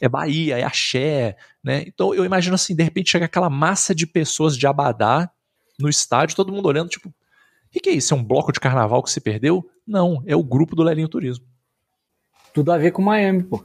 É 0.00 0.08
Bahia, 0.08 0.58
é 0.58 0.64
axé, 0.64 1.36
né? 1.62 1.84
Então 1.86 2.14
eu 2.14 2.24
imagino 2.24 2.54
assim, 2.54 2.74
de 2.74 2.82
repente 2.82 3.10
chega 3.10 3.26
aquela 3.26 3.50
massa 3.50 3.94
de 3.94 4.06
pessoas 4.06 4.56
de 4.56 4.66
abadá 4.66 5.30
no 5.78 5.88
estádio, 5.88 6.34
todo 6.34 6.52
mundo 6.52 6.66
olhando, 6.66 6.88
tipo, 6.88 7.08
o 7.08 7.14
que, 7.70 7.78
que 7.78 7.90
é 7.90 7.92
isso? 7.92 8.12
É 8.12 8.16
um 8.16 8.24
bloco 8.24 8.50
de 8.50 8.58
carnaval 8.58 9.02
que 9.02 9.10
se 9.10 9.20
perdeu? 9.20 9.68
Não, 9.86 10.22
é 10.26 10.34
o 10.34 10.42
grupo 10.42 10.74
do 10.74 10.82
Lelinho 10.82 11.08
Turismo. 11.08 11.46
Tudo 12.52 12.72
a 12.72 12.78
ver 12.78 12.90
com 12.90 13.02
Miami, 13.02 13.44
pô. 13.44 13.64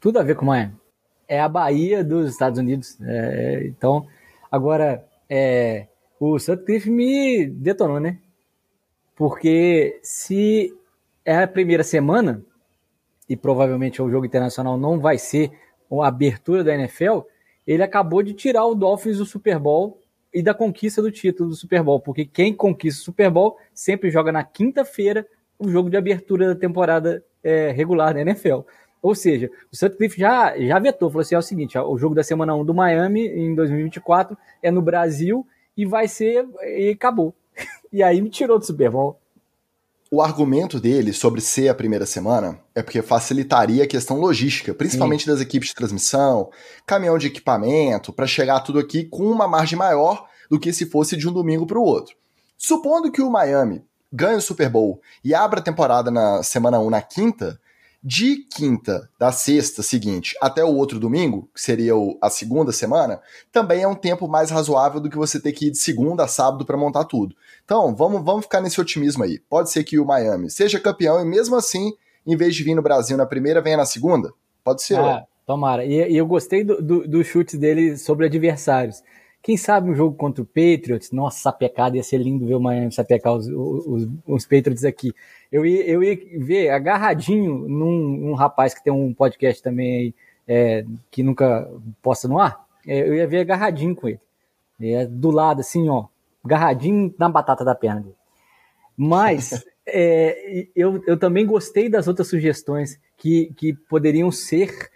Tudo 0.00 0.18
a 0.18 0.22
ver 0.22 0.34
com 0.34 0.46
Miami 0.46 0.74
é 1.28 1.40
a 1.40 1.48
Bahia 1.48 2.04
dos 2.04 2.30
Estados 2.30 2.58
Unidos. 2.58 2.98
É, 3.00 3.64
então, 3.66 4.06
Agora, 4.52 5.02
é, 5.30 5.86
o 6.20 6.38
Sutcliffe 6.38 6.90
me 6.90 7.46
detonou, 7.46 7.98
né? 7.98 8.18
Porque 9.16 9.98
se 10.02 10.70
é 11.24 11.38
a 11.38 11.48
primeira 11.48 11.82
semana, 11.82 12.44
e 13.26 13.34
provavelmente 13.34 14.02
o 14.02 14.10
jogo 14.10 14.26
internacional 14.26 14.76
não 14.76 15.00
vai 15.00 15.16
ser 15.16 15.50
a 15.90 16.06
abertura 16.06 16.62
da 16.62 16.74
NFL, 16.74 17.20
ele 17.66 17.82
acabou 17.82 18.22
de 18.22 18.34
tirar 18.34 18.66
o 18.66 18.74
Dolphins 18.74 19.16
do 19.16 19.24
Super 19.24 19.58
Bowl 19.58 19.98
e 20.34 20.42
da 20.42 20.52
conquista 20.52 21.00
do 21.00 21.10
título 21.10 21.48
do 21.48 21.56
Super 21.56 21.82
Bowl, 21.82 21.98
porque 21.98 22.26
quem 22.26 22.52
conquista 22.52 23.00
o 23.00 23.04
Super 23.04 23.30
Bowl 23.30 23.56
sempre 23.72 24.10
joga 24.10 24.30
na 24.30 24.44
quinta-feira 24.44 25.26
o 25.58 25.66
jogo 25.66 25.88
de 25.88 25.96
abertura 25.96 26.48
da 26.48 26.60
temporada 26.60 27.24
é, 27.42 27.70
regular 27.70 28.12
da 28.12 28.20
NFL. 28.20 28.60
Ou 29.02 29.14
seja, 29.16 29.50
o 29.70 29.76
Sutcliffe 29.76 30.18
já, 30.18 30.56
já 30.56 30.78
vetou, 30.78 31.10
falou 31.10 31.22
assim: 31.22 31.34
é 31.34 31.38
o 31.38 31.42
seguinte, 31.42 31.76
o 31.76 31.98
jogo 31.98 32.14
da 32.14 32.22
semana 32.22 32.54
1 32.54 32.64
do 32.64 32.72
Miami 32.72 33.26
em 33.26 33.54
2024 33.54 34.38
é 34.62 34.70
no 34.70 34.80
Brasil 34.80 35.44
e 35.76 35.84
vai 35.84 36.06
ser. 36.06 36.46
e 36.62 36.90
acabou. 36.90 37.34
E 37.92 38.02
aí 38.02 38.22
me 38.22 38.30
tirou 38.30 38.58
do 38.58 38.64
Super 38.64 38.90
Bowl. 38.90 39.20
O 40.10 40.22
argumento 40.22 40.80
dele 40.80 41.12
sobre 41.12 41.42
ser 41.42 41.68
a 41.68 41.74
primeira 41.74 42.06
semana 42.06 42.58
é 42.74 42.82
porque 42.82 43.02
facilitaria 43.02 43.84
a 43.84 43.86
questão 43.86 44.18
logística, 44.18 44.72
principalmente 44.72 45.24
Sim. 45.24 45.30
das 45.30 45.42
equipes 45.42 45.68
de 45.68 45.74
transmissão, 45.74 46.50
caminhão 46.86 47.18
de 47.18 47.26
equipamento, 47.26 48.10
para 48.12 48.26
chegar 48.26 48.60
tudo 48.60 48.78
aqui 48.78 49.04
com 49.04 49.24
uma 49.24 49.46
margem 49.46 49.76
maior 49.78 50.26
do 50.50 50.58
que 50.58 50.72
se 50.72 50.86
fosse 50.86 51.18
de 51.18 51.28
um 51.28 51.32
domingo 51.32 51.66
para 51.66 51.78
o 51.78 51.82
outro. 51.82 52.14
Supondo 52.56 53.12
que 53.12 53.20
o 53.20 53.30
Miami 53.30 53.84
ganhe 54.12 54.36
o 54.36 54.42
Super 54.42 54.68
Bowl 54.68 55.00
e 55.24 55.34
abra 55.34 55.60
a 55.60 55.62
temporada 55.62 56.10
na 56.10 56.42
semana 56.42 56.78
1 56.78 56.90
na 56.90 57.00
quinta, 57.00 57.58
de 58.02 58.38
quinta 58.50 59.08
da 59.16 59.30
sexta 59.30 59.82
seguinte 59.82 60.36
até 60.40 60.64
o 60.64 60.74
outro 60.74 60.98
domingo, 60.98 61.48
que 61.54 61.60
seria 61.60 61.96
o, 61.96 62.18
a 62.20 62.28
segunda 62.28 62.72
semana, 62.72 63.20
também 63.52 63.82
é 63.82 63.88
um 63.88 63.94
tempo 63.94 64.26
mais 64.26 64.50
razoável 64.50 65.00
do 65.00 65.08
que 65.08 65.16
você 65.16 65.40
ter 65.40 65.52
que 65.52 65.68
ir 65.68 65.70
de 65.70 65.78
segunda 65.78 66.24
a 66.24 66.28
sábado 66.28 66.66
para 66.66 66.76
montar 66.76 67.04
tudo. 67.04 67.36
Então, 67.64 67.94
vamos, 67.94 68.24
vamos 68.24 68.44
ficar 68.44 68.60
nesse 68.60 68.80
otimismo 68.80 69.22
aí. 69.22 69.38
Pode 69.38 69.70
ser 69.70 69.84
que 69.84 70.00
o 70.00 70.04
Miami 70.04 70.50
seja 70.50 70.80
campeão 70.80 71.20
e 71.20 71.24
mesmo 71.24 71.54
assim, 71.54 71.92
em 72.26 72.36
vez 72.36 72.56
de 72.56 72.64
vir 72.64 72.74
no 72.74 72.82
Brasil 72.82 73.16
na 73.16 73.26
primeira, 73.26 73.62
venha 73.62 73.76
na 73.76 73.86
segunda? 73.86 74.32
Pode 74.64 74.82
ser. 74.82 74.98
Ah, 74.98 75.24
tomara. 75.46 75.84
E, 75.84 75.94
e, 75.94 76.16
eu 76.16 76.26
gostei 76.26 76.64
do, 76.64 76.82
do, 76.82 77.06
do 77.06 77.22
chute 77.22 77.56
dele 77.56 77.96
sobre 77.96 78.26
adversários. 78.26 79.02
Quem 79.42 79.56
sabe 79.56 79.90
um 79.90 79.94
jogo 79.94 80.16
contra 80.16 80.40
o 80.40 80.46
Patriots, 80.46 81.10
nossa, 81.10 81.40
sapecada, 81.40 81.96
ia 81.96 82.02
ser 82.02 82.18
lindo 82.18 82.46
ver 82.46 82.54
o 82.54 82.60
Miami 82.60 82.92
sapecar 82.92 83.34
os, 83.34 83.48
os, 83.48 84.08
os 84.24 84.46
Patriots 84.46 84.84
aqui. 84.84 85.12
Eu 85.50 85.66
ia, 85.66 85.84
eu 85.84 86.02
ia 86.02 86.16
ver 86.38 86.70
agarradinho 86.70 87.66
num, 87.68 88.16
num 88.18 88.34
rapaz 88.34 88.72
que 88.72 88.84
tem 88.84 88.92
um 88.92 89.12
podcast 89.12 89.60
também 89.60 89.96
aí, 89.96 90.14
é, 90.46 90.84
que 91.10 91.24
nunca 91.24 91.68
posta 92.00 92.28
no 92.28 92.38
ar, 92.38 92.64
é, 92.86 93.00
eu 93.00 93.14
ia 93.14 93.26
ver 93.26 93.40
agarradinho 93.40 93.96
com 93.96 94.08
ele. 94.08 94.20
É, 94.80 95.06
do 95.06 95.30
lado, 95.30 95.60
assim, 95.60 95.88
ó, 95.88 96.06
agarradinho 96.44 97.12
na 97.18 97.28
batata 97.28 97.64
da 97.64 97.74
perna 97.74 98.00
dele. 98.00 98.16
Mas 98.96 99.64
é, 99.86 100.68
eu, 100.74 101.02
eu 101.06 101.16
também 101.16 101.44
gostei 101.44 101.88
das 101.88 102.06
outras 102.06 102.28
sugestões 102.28 102.98
que, 103.16 103.52
que 103.56 103.72
poderiam 103.72 104.30
ser 104.30 104.90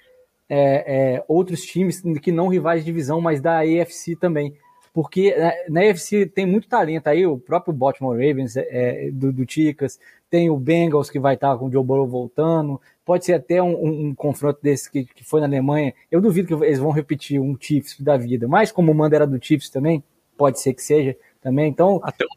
é, 0.48 1.16
é, 1.16 1.24
outros 1.26 1.62
times 1.62 2.02
que 2.22 2.32
não 2.32 2.48
rivais 2.48 2.80
de 2.80 2.86
divisão, 2.86 3.20
mas 3.20 3.40
da 3.40 3.60
AFC 3.60 4.16
também. 4.16 4.54
Porque 4.92 5.34
na, 5.36 5.82
na 5.82 5.90
AFC 5.90 6.24
tem 6.26 6.46
muito 6.46 6.68
talento 6.68 7.06
aí, 7.08 7.26
o 7.26 7.36
próprio 7.36 7.74
Baltimore 7.74 8.16
Ravens 8.16 8.56
é, 8.56 8.66
é, 8.70 9.10
do, 9.10 9.32
do 9.32 9.44
Ticas, 9.44 9.98
tem 10.30 10.48
o 10.48 10.56
Bengals 10.56 11.10
que 11.10 11.18
vai 11.18 11.34
estar 11.34 11.56
com 11.58 11.66
o 11.66 11.70
Joe 11.70 11.84
Burrow 11.84 12.06
voltando, 12.06 12.80
pode 13.04 13.24
ser 13.24 13.34
até 13.34 13.62
um, 13.62 13.74
um, 13.74 14.06
um 14.06 14.14
confronto 14.14 14.58
desse 14.62 14.90
que, 14.90 15.04
que, 15.04 15.22
foi 15.22 15.40
na 15.40 15.46
Alemanha. 15.46 15.92
Eu 16.10 16.20
duvido 16.20 16.48
que 16.48 16.64
eles 16.64 16.78
vão 16.78 16.90
repetir 16.90 17.38
um 17.38 17.56
Chiefs 17.60 18.00
da 18.00 18.16
vida, 18.16 18.48
mas 18.48 18.72
como 18.72 18.90
o 18.90 18.94
mando 18.94 19.14
era 19.14 19.26
do 19.26 19.38
Chiefs 19.42 19.68
também, 19.68 20.02
pode 20.36 20.60
ser 20.60 20.72
que 20.72 20.82
seja 20.82 21.16
também. 21.46 21.68
Então, 21.68 22.00
até 22.02 22.24
o 22.24 22.28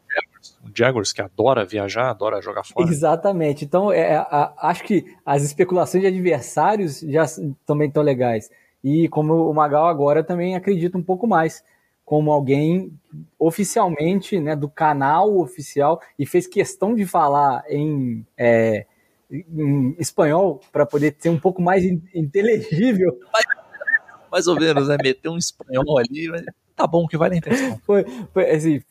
o 0.64 0.70
Jaguars 0.74 1.12
que 1.12 1.20
adora 1.20 1.64
viajar, 1.64 2.10
adora 2.10 2.40
jogar 2.40 2.64
fora. 2.64 2.88
Exatamente. 2.88 3.64
Então, 3.64 3.92
é, 3.92 4.16
a, 4.16 4.52
acho 4.58 4.84
que 4.84 5.04
as 5.24 5.42
especulações 5.42 6.02
de 6.02 6.08
adversários 6.08 7.00
já 7.00 7.24
também 7.66 7.88
estão 7.88 8.02
legais. 8.02 8.50
E 8.82 9.08
como 9.08 9.50
o 9.50 9.54
Magal 9.54 9.86
agora 9.86 10.22
também 10.22 10.56
acredita 10.56 10.96
um 10.96 11.02
pouco 11.02 11.26
mais 11.26 11.62
como 12.04 12.32
alguém 12.32 12.92
oficialmente, 13.38 14.40
né, 14.40 14.56
do 14.56 14.68
canal 14.68 15.38
oficial 15.38 16.00
e 16.18 16.26
fez 16.26 16.46
questão 16.46 16.94
de 16.94 17.06
falar 17.06 17.62
em, 17.68 18.26
é, 18.36 18.84
em 19.30 19.94
espanhol 19.98 20.60
para 20.72 20.84
poder 20.84 21.14
ser 21.18 21.28
um 21.28 21.38
pouco 21.38 21.62
mais 21.62 21.84
inteligível. 22.14 23.16
Mais, 23.32 23.44
mais 24.32 24.46
ou 24.46 24.56
menos, 24.58 24.88
né? 24.88 24.96
Meter 25.02 25.28
um 25.28 25.38
espanhol 25.38 25.98
ali, 25.98 26.28
mas 26.28 26.44
tá 26.74 26.86
bom 26.86 27.06
que 27.06 27.16
vai 27.16 27.30
na 27.30 27.36
intenção. 27.36 27.78
Foi, 27.86 28.04
foi 28.32 28.50
assim, 28.50 28.82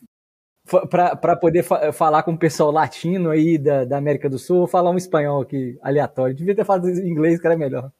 para 0.88 1.36
poder 1.36 1.62
fa 1.62 1.92
falar 1.92 2.22
com 2.22 2.32
o 2.32 2.38
pessoal 2.38 2.70
latino 2.70 3.30
aí 3.30 3.58
da, 3.58 3.84
da 3.84 3.96
América 3.96 4.28
do 4.28 4.38
Sul, 4.38 4.66
falar 4.66 4.90
um 4.90 4.96
espanhol 4.96 5.42
aqui 5.42 5.78
aleatório. 5.82 6.34
Devia 6.34 6.54
ter 6.54 6.64
falado 6.64 6.88
inglês, 6.88 7.40
que 7.40 7.46
era 7.46 7.56
melhor. 7.56 7.90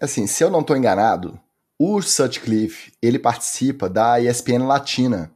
Assim, 0.00 0.26
se 0.26 0.44
eu 0.44 0.50
não 0.50 0.60
estou 0.60 0.76
enganado, 0.76 1.38
o 1.78 2.00
Sutcliffe, 2.00 2.92
ele 3.02 3.18
participa 3.18 3.88
da 3.88 4.20
ESPN 4.20 4.66
Latina. 4.66 5.32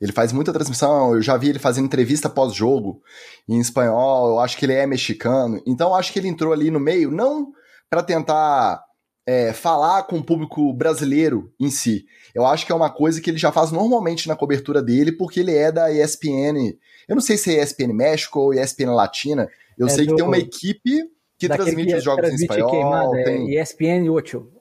Ele 0.00 0.12
faz 0.12 0.32
muita 0.32 0.52
transmissão, 0.52 1.14
eu 1.14 1.22
já 1.22 1.36
vi 1.36 1.48
ele 1.48 1.58
fazendo 1.58 1.86
entrevista 1.86 2.28
pós-jogo 2.28 3.02
em 3.48 3.58
espanhol, 3.58 4.28
eu 4.28 4.40
acho 4.40 4.56
que 4.56 4.66
ele 4.66 4.74
é 4.74 4.86
mexicano. 4.86 5.62
Então 5.66 5.94
acho 5.94 6.12
que 6.12 6.18
ele 6.18 6.28
entrou 6.28 6.52
ali 6.52 6.70
no 6.70 6.78
meio, 6.78 7.10
não 7.10 7.52
para 7.88 8.02
tentar 8.02 8.82
é, 9.26 9.52
falar 9.52 10.02
com 10.04 10.18
o 10.18 10.24
público 10.24 10.72
brasileiro 10.72 11.52
em 11.58 11.70
si. 11.70 12.06
Eu 12.34 12.44
acho 12.44 12.66
que 12.66 12.72
é 12.72 12.74
uma 12.74 12.90
coisa 12.90 13.20
que 13.20 13.30
ele 13.30 13.38
já 13.38 13.52
faz 13.52 13.70
normalmente 13.70 14.26
na 14.26 14.34
cobertura 14.34 14.82
dele, 14.82 15.12
porque 15.12 15.40
ele 15.40 15.54
é 15.54 15.70
da 15.70 15.92
ESPN. 15.92 16.76
Eu 17.06 17.14
não 17.14 17.22
sei 17.22 17.36
se 17.36 17.56
é 17.56 17.62
ESPN 17.62 17.92
México 17.92 18.40
ou 18.40 18.54
ESPN 18.54 18.94
Latina. 18.94 19.48
Eu 19.78 19.86
é 19.86 19.90
sei 19.90 20.04
do, 20.04 20.10
que 20.10 20.16
tem 20.16 20.24
uma 20.24 20.38
equipe 20.38 21.04
que 21.38 21.48
transmite 21.48 21.92
que 21.92 21.96
os 21.96 22.04
jogos 22.04 22.28
em 22.30 22.34
espanhol. 22.34 22.70
Queimada, 22.70 23.20
é 23.20 23.24
tem... 23.24 23.60
ESPN 23.60 24.10
8. 24.10 24.52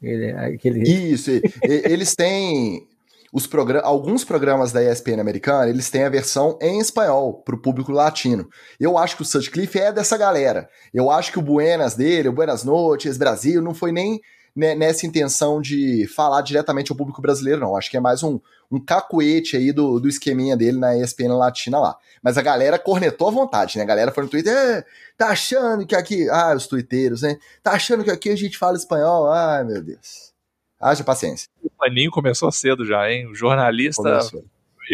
Ele, 0.00 0.30
aquele... 0.30 0.82
Isso, 0.82 1.30
eles 1.62 2.14
têm 2.14 2.86
os 3.32 3.46
program 3.46 3.80
alguns 3.84 4.24
programas 4.24 4.72
da 4.72 4.82
ESPN 4.82 5.20
americana, 5.20 5.68
eles 5.68 5.90
têm 5.90 6.04
a 6.04 6.08
versão 6.08 6.58
em 6.62 6.78
espanhol 6.78 7.42
para 7.42 7.54
o 7.54 7.60
público 7.60 7.92
latino. 7.92 8.48
Eu 8.80 8.96
acho 8.96 9.16
que 9.16 9.22
o 9.22 9.24
Sutcliffe 9.24 9.78
é 9.78 9.92
dessa 9.92 10.16
galera. 10.16 10.68
Eu 10.94 11.10
acho 11.10 11.32
que 11.32 11.38
o 11.38 11.42
Buenas 11.42 11.94
dele, 11.94 12.28
o 12.28 12.32
Buenas 12.32 12.64
Noites, 12.64 13.18
Brasil, 13.18 13.60
não 13.60 13.74
foi 13.74 13.92
nem 13.92 14.20
nessa 14.54 15.06
intenção 15.06 15.60
de 15.60 16.06
falar 16.08 16.42
diretamente 16.42 16.90
ao 16.90 16.96
público 16.96 17.22
brasileiro, 17.22 17.60
não. 17.60 17.76
Acho 17.76 17.90
que 17.90 17.96
é 17.96 18.00
mais 18.00 18.22
um, 18.22 18.40
um 18.70 18.78
cacuete 18.78 19.56
aí 19.56 19.72
do, 19.72 20.00
do 20.00 20.08
esqueminha 20.08 20.56
dele 20.56 20.78
na 20.78 20.96
ESPN 20.96 21.36
Latina 21.36 21.78
lá. 21.78 21.96
Mas 22.22 22.36
a 22.36 22.42
galera 22.42 22.78
cornetou 22.78 23.28
à 23.28 23.30
vontade, 23.30 23.78
né? 23.78 23.84
A 23.84 23.86
galera 23.86 24.12
foi 24.12 24.24
no 24.24 24.30
Twitter, 24.30 24.84
tá 25.16 25.28
achando 25.28 25.86
que 25.86 25.94
aqui... 25.94 26.28
Ah, 26.30 26.54
os 26.54 26.66
twitteiros, 26.66 27.22
né? 27.22 27.38
Tá 27.62 27.72
achando 27.72 28.02
que 28.02 28.10
aqui 28.10 28.30
a 28.30 28.36
gente 28.36 28.58
fala 28.58 28.76
espanhol? 28.76 29.30
Ai, 29.30 29.64
meu 29.64 29.82
Deus. 29.82 30.32
Haja 30.80 31.02
paciência. 31.04 31.48
O 31.62 31.70
paninho 31.70 32.10
começou 32.10 32.50
cedo 32.52 32.84
já, 32.84 33.10
hein? 33.10 33.26
O 33.26 33.34
jornalista 33.34 34.02
começou. 34.02 34.44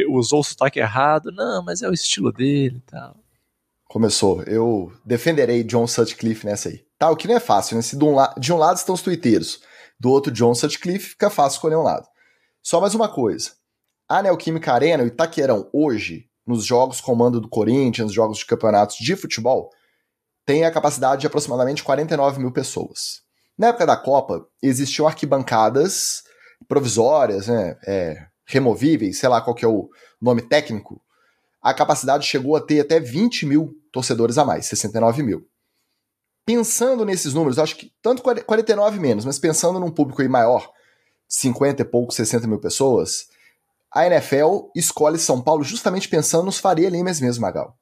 usou 0.09 0.41
o 0.41 0.45
sotaque 0.45 0.79
errado. 0.79 1.31
Não, 1.33 1.63
mas 1.63 1.83
é 1.83 1.89
o 1.89 1.93
estilo 1.93 2.33
dele 2.33 2.77
e 2.77 2.91
tal. 2.91 3.24
Começou. 3.95 4.43
Eu 4.43 4.93
defenderei 5.05 5.63
John 5.63 5.87
Sutcliffe 5.87 6.45
nessa 6.45 6.69
aí. 6.69 6.85
Tá, 6.99 7.09
o 7.11 7.17
que 7.17 7.29
não 7.29 7.37
é 7.37 7.39
fácil, 7.39 7.77
né? 7.77 7.83
Se 7.83 7.97
de 7.97 8.03
um, 8.03 8.13
la 8.13 8.35
de 8.37 8.53
um 8.53 8.57
lado 8.57 8.77
estão 8.77 8.93
os 8.93 9.03
twitteiros, 9.03 9.61
do 10.01 10.11
outro 10.11 10.33
John 10.33 10.53
Sutcliffe, 10.53 11.11
fica 11.11 11.31
fácil 11.31 11.59
escolher 11.59 11.77
um 11.77 11.83
lado. 11.85 12.05
Só 12.61 12.81
mais 12.81 12.97
uma 12.97 13.09
coisa. 13.09 13.53
A 14.09 14.21
Neoquímica 14.21 14.73
Arena 14.73 15.05
e 15.05 15.07
Itaquerão, 15.07 15.71
hoje, 15.73 16.29
nos 16.45 16.65
jogos 16.65 17.01
comando 17.01 17.41
do 17.41 17.49
Corinthians, 17.49 18.13
jogos 18.13 18.39
de 18.39 18.47
campeonatos 18.47 18.97
de 18.97 19.15
futebol, 19.15 19.71
tem 20.45 20.65
a 20.65 20.73
capacidade 20.73 21.21
de 21.21 21.29
aproximadamente 21.29 21.85
49 21.85 22.41
mil 22.41 22.51
pessoas. 22.51 23.23
Na 23.57 23.69
época 23.69 23.87
da 23.87 23.97
Copa, 23.97 24.45
existiam 24.61 25.07
arquibancadas 25.07 26.25
provisórias, 26.67 27.47
né, 27.47 27.79
é, 27.87 28.27
removíveis, 28.45 29.21
sei 29.21 29.29
lá 29.29 29.41
qual 29.41 29.55
que 29.55 29.65
é 29.65 29.69
o 29.69 29.89
nome 30.21 30.43
técnico. 30.43 31.01
A 31.65 31.73
capacidade 31.73 32.27
chegou 32.27 32.55
a 32.55 32.61
ter 32.61 32.81
até 32.81 33.01
20 33.01 33.47
mil 33.47 33.75
torcedores 33.91 34.37
a 34.37 34.45
mais, 34.45 34.67
69 34.67 35.23
mil. 35.23 35.49
Pensando 36.45 37.07
nesses 37.07 37.33
números, 37.33 37.59
acho 37.59 37.77
que 37.77 37.91
tanto 38.03 38.23
49 38.23 39.01
menos, 39.01 39.25
mas 39.25 39.39
pensando 39.39 39.81
num 39.81 39.91
público 39.91 40.21
aí 40.21 40.29
maior, 40.29 40.71
50 41.27 41.81
e 41.81 41.85
pouco, 41.87 42.13
60 42.13 42.47
mil 42.47 42.61
pessoas, 42.61 43.29
a 43.91 44.07
NFL 44.07 44.69
escolhe 44.77 45.19
São 45.19 45.41
Paulo 45.41 45.65
justamente 45.65 46.07
pensando 46.07 46.45
nos 46.45 46.59
Faria 46.59 46.91
Limes 46.91 47.19
mesmo, 47.19 47.41
Magal. 47.41 47.75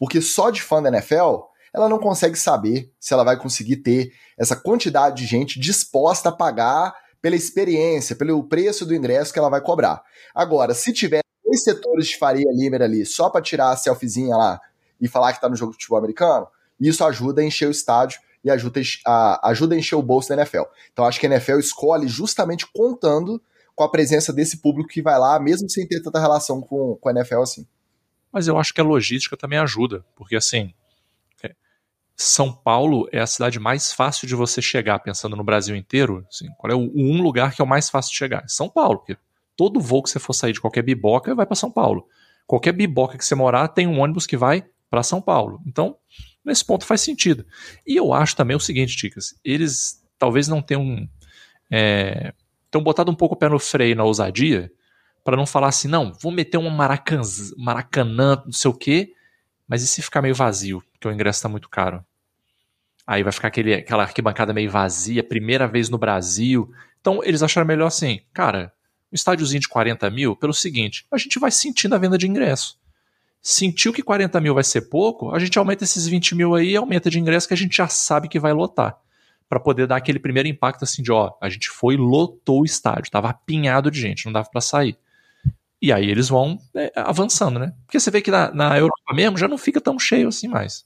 Porque 0.00 0.20
só 0.20 0.50
de 0.50 0.60
fã 0.60 0.82
da 0.82 0.88
NFL, 0.88 1.42
ela 1.72 1.88
não 1.88 2.00
consegue 2.00 2.36
saber 2.36 2.92
se 2.98 3.14
ela 3.14 3.22
vai 3.22 3.38
conseguir 3.38 3.76
ter 3.76 4.10
essa 4.36 4.56
quantidade 4.56 5.22
de 5.22 5.28
gente 5.28 5.60
disposta 5.60 6.30
a 6.30 6.32
pagar 6.32 6.92
pela 7.22 7.36
experiência, 7.36 8.16
pelo 8.16 8.42
preço 8.48 8.84
do 8.84 8.96
ingresso 8.96 9.32
que 9.32 9.38
ela 9.38 9.48
vai 9.48 9.60
cobrar. 9.60 10.02
Agora, 10.34 10.74
se 10.74 10.92
tiver 10.92 11.20
dois 11.48 11.64
setores 11.64 12.08
de 12.08 12.18
Faria 12.18 12.50
Limer 12.52 12.82
ali 12.82 13.06
só 13.06 13.30
para 13.30 13.40
tirar 13.40 13.70
a 13.70 13.76
selfiezinha 13.76 14.36
lá 14.36 14.60
e 15.00 15.08
falar 15.08 15.32
que 15.32 15.40
tá 15.40 15.48
no 15.48 15.56
jogo 15.56 15.72
de 15.72 15.76
futebol 15.76 15.98
americano, 15.98 16.46
isso 16.78 17.04
ajuda 17.04 17.40
a 17.40 17.44
encher 17.44 17.68
o 17.68 17.70
estádio 17.70 18.20
e 18.44 18.50
ajuda 18.50 18.80
a, 19.06 19.48
ajuda 19.50 19.74
a 19.74 19.78
encher 19.78 19.96
o 19.96 20.02
bolso 20.02 20.28
da 20.28 20.36
NFL. 20.36 20.64
Então 20.92 21.04
acho 21.04 21.18
que 21.18 21.26
a 21.26 21.30
NFL 21.30 21.58
escolhe 21.58 22.06
justamente 22.06 22.66
contando 22.66 23.40
com 23.74 23.82
a 23.82 23.90
presença 23.90 24.32
desse 24.32 24.58
público 24.58 24.90
que 24.90 25.00
vai 25.00 25.18
lá, 25.18 25.40
mesmo 25.40 25.70
sem 25.70 25.86
ter 25.86 26.02
tanta 26.02 26.20
relação 26.20 26.60
com, 26.60 26.96
com 26.96 27.08
a 27.08 27.12
NFL 27.12 27.40
assim. 27.40 27.66
Mas 28.30 28.46
eu 28.46 28.58
acho 28.58 28.74
que 28.74 28.80
a 28.80 28.84
logística 28.84 29.36
também 29.36 29.58
ajuda, 29.58 30.04
porque 30.14 30.36
assim, 30.36 30.74
é, 31.42 31.54
São 32.14 32.52
Paulo 32.52 33.08
é 33.10 33.20
a 33.20 33.26
cidade 33.26 33.58
mais 33.58 33.92
fácil 33.92 34.28
de 34.28 34.34
você 34.34 34.60
chegar, 34.60 34.98
pensando 34.98 35.34
no 35.34 35.44
Brasil 35.44 35.74
inteiro. 35.74 36.26
Assim, 36.28 36.48
qual 36.58 36.70
é 36.70 36.74
o 36.74 36.90
um 36.94 37.22
lugar 37.22 37.54
que 37.54 37.62
é 37.62 37.64
o 37.64 37.68
mais 37.68 37.88
fácil 37.88 38.10
de 38.10 38.18
chegar? 38.18 38.44
São 38.48 38.68
Paulo, 38.68 38.98
porque 38.98 39.16
todo 39.58 39.80
voo 39.80 40.04
que 40.04 40.08
você 40.08 40.20
for 40.20 40.32
sair 40.32 40.52
de 40.52 40.60
qualquer 40.60 40.82
biboca 40.82 41.34
vai 41.34 41.44
para 41.44 41.56
São 41.56 41.68
Paulo. 41.68 42.06
Qualquer 42.46 42.72
biboca 42.72 43.18
que 43.18 43.24
você 43.24 43.34
morar 43.34 43.66
tem 43.66 43.88
um 43.88 43.98
ônibus 43.98 44.24
que 44.24 44.36
vai 44.36 44.64
para 44.88 45.02
São 45.02 45.20
Paulo. 45.20 45.60
Então, 45.66 45.96
nesse 46.44 46.64
ponto 46.64 46.86
faz 46.86 47.00
sentido. 47.00 47.44
E 47.84 47.96
eu 47.96 48.14
acho 48.14 48.36
também 48.36 48.56
o 48.56 48.60
seguinte, 48.60 48.96
Ticas, 48.96 49.34
eles 49.44 50.00
talvez 50.16 50.46
não 50.46 50.62
tenham. 50.62 51.08
É, 51.68 52.32
tenham 52.70 52.84
botado 52.84 53.10
um 53.10 53.16
pouco 53.16 53.34
o 53.34 53.38
pé 53.38 53.48
no 53.48 53.58
freio 53.58 53.96
na 53.96 54.04
ousadia, 54.04 54.70
para 55.24 55.36
não 55.36 55.44
falar 55.44 55.68
assim, 55.68 55.88
não, 55.88 56.12
vou 56.22 56.30
meter 56.30 56.56
um 56.56 56.70
maracan, 56.70 57.20
maracanã, 57.56 58.40
não 58.44 58.52
sei 58.52 58.70
o 58.70 58.74
quê, 58.74 59.12
mas 59.66 59.82
e 59.82 59.88
se 59.88 60.00
ficar 60.00 60.22
meio 60.22 60.36
vazio, 60.36 60.82
porque 60.92 61.08
o 61.08 61.12
ingresso 61.12 61.38
está 61.38 61.48
muito 61.48 61.68
caro? 61.68 62.04
Aí 63.04 63.24
vai 63.24 63.32
ficar 63.32 63.48
aquele, 63.48 63.74
aquela 63.74 64.04
arquibancada 64.04 64.54
meio 64.54 64.70
vazia, 64.70 65.24
primeira 65.24 65.66
vez 65.66 65.88
no 65.88 65.98
Brasil. 65.98 66.70
Então 67.00 67.20
eles 67.24 67.42
acharam 67.42 67.66
melhor 67.66 67.86
assim, 67.86 68.20
cara, 68.32 68.72
um 69.10 69.14
estádiozinho 69.14 69.60
de 69.60 69.68
40 69.68 70.10
mil, 70.10 70.36
pelo 70.36 70.52
seguinte, 70.52 71.06
a 71.10 71.16
gente 71.16 71.38
vai 71.38 71.50
sentindo 71.50 71.94
a 71.94 71.98
venda 71.98 72.18
de 72.18 72.26
ingresso. 72.28 72.78
Sentiu 73.40 73.92
que 73.92 74.02
40 74.02 74.40
mil 74.40 74.54
vai 74.54 74.64
ser 74.64 74.82
pouco, 74.82 75.30
a 75.32 75.38
gente 75.38 75.58
aumenta 75.58 75.84
esses 75.84 76.06
20 76.06 76.34
mil 76.34 76.54
aí 76.54 76.70
e 76.70 76.76
aumenta 76.76 77.08
de 77.08 77.18
ingresso 77.18 77.48
que 77.48 77.54
a 77.54 77.56
gente 77.56 77.76
já 77.76 77.88
sabe 77.88 78.28
que 78.28 78.38
vai 78.38 78.52
lotar. 78.52 78.98
para 79.48 79.58
poder 79.58 79.86
dar 79.86 79.96
aquele 79.96 80.18
primeiro 80.18 80.46
impacto 80.46 80.82
assim 80.82 81.02
de, 81.02 81.10
ó, 81.10 81.32
a 81.40 81.48
gente 81.48 81.70
foi 81.70 81.96
lotou 81.96 82.60
o 82.60 82.64
estádio, 82.66 83.10
tava 83.10 83.30
apinhado 83.30 83.90
de 83.90 83.98
gente, 83.98 84.26
não 84.26 84.32
dava 84.32 84.50
para 84.50 84.60
sair. 84.60 84.98
E 85.80 85.92
aí 85.92 86.10
eles 86.10 86.28
vão 86.28 86.58
é, 86.74 86.92
avançando, 86.96 87.58
né? 87.58 87.72
Porque 87.86 87.98
você 87.98 88.10
vê 88.10 88.20
que 88.20 88.30
na, 88.30 88.52
na 88.52 88.76
Europa 88.76 89.14
mesmo 89.14 89.38
já 89.38 89.48
não 89.48 89.56
fica 89.56 89.80
tão 89.80 89.98
cheio 89.98 90.28
assim 90.28 90.48
mais. 90.48 90.84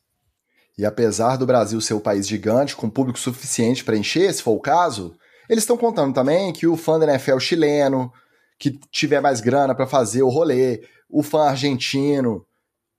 E 0.76 0.84
apesar 0.84 1.36
do 1.36 1.46
Brasil 1.46 1.80
ser 1.80 1.94
um 1.94 2.00
país 2.00 2.28
gigante, 2.28 2.76
com 2.76 2.88
público 2.88 3.18
suficiente 3.18 3.84
para 3.84 3.96
encher, 3.96 4.32
se 4.32 4.42
for 4.42 4.52
o 4.52 4.60
caso, 4.60 5.16
eles 5.48 5.64
estão 5.64 5.76
contando 5.76 6.14
também 6.14 6.52
que 6.52 6.66
o 6.66 6.76
fã 6.76 6.98
da 6.98 7.06
NFL 7.06 7.38
chileno, 7.38 8.12
que 8.58 8.78
tiver 8.90 9.20
mais 9.20 9.40
grana 9.40 9.74
para 9.74 9.86
fazer 9.86 10.22
o 10.22 10.28
rolê, 10.28 10.82
o 11.08 11.22
fã 11.22 11.48
argentino, 11.48 12.46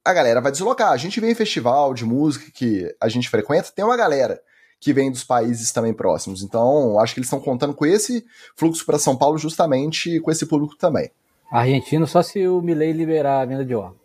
a 0.04 0.14
galera 0.14 0.42
vai 0.42 0.52
deslocar. 0.52 0.92
A 0.92 0.98
gente 0.98 1.20
vê 1.20 1.32
em 1.32 1.36
festival 1.36 1.94
de 1.94 2.06
música 2.06 2.52
que 2.54 2.94
a 3.00 3.08
gente 3.08 3.30
frequenta, 3.30 3.72
tem 3.72 3.86
uma 3.86 3.98
galera 3.98 4.42
que 4.80 4.92
vem 4.92 5.10
dos 5.10 5.24
países 5.24 5.72
também 5.72 5.94
próximos. 5.94 6.44
Então, 6.44 7.00
acho 7.00 7.14
que 7.14 7.22
eles 7.22 7.28
estão 7.28 7.40
contando 7.40 7.74
com 7.74 7.86
esse 7.86 8.26
fluxo 8.56 8.86
para 8.86 9.00
São 9.00 9.16
Paulo 9.16 9.38
justamente 9.38 10.20
com 10.20 10.30
esse 10.30 10.46
público 10.46 10.76
também. 10.76 11.10
Argentino 11.50 12.06
só 12.06 12.22
se 12.22 12.46
o 12.48 12.62
Milley 12.62 12.92
liberar 12.92 13.42
a 13.42 13.46
venda 13.46 13.64
de 13.64 13.74
órgãos. 13.74 14.02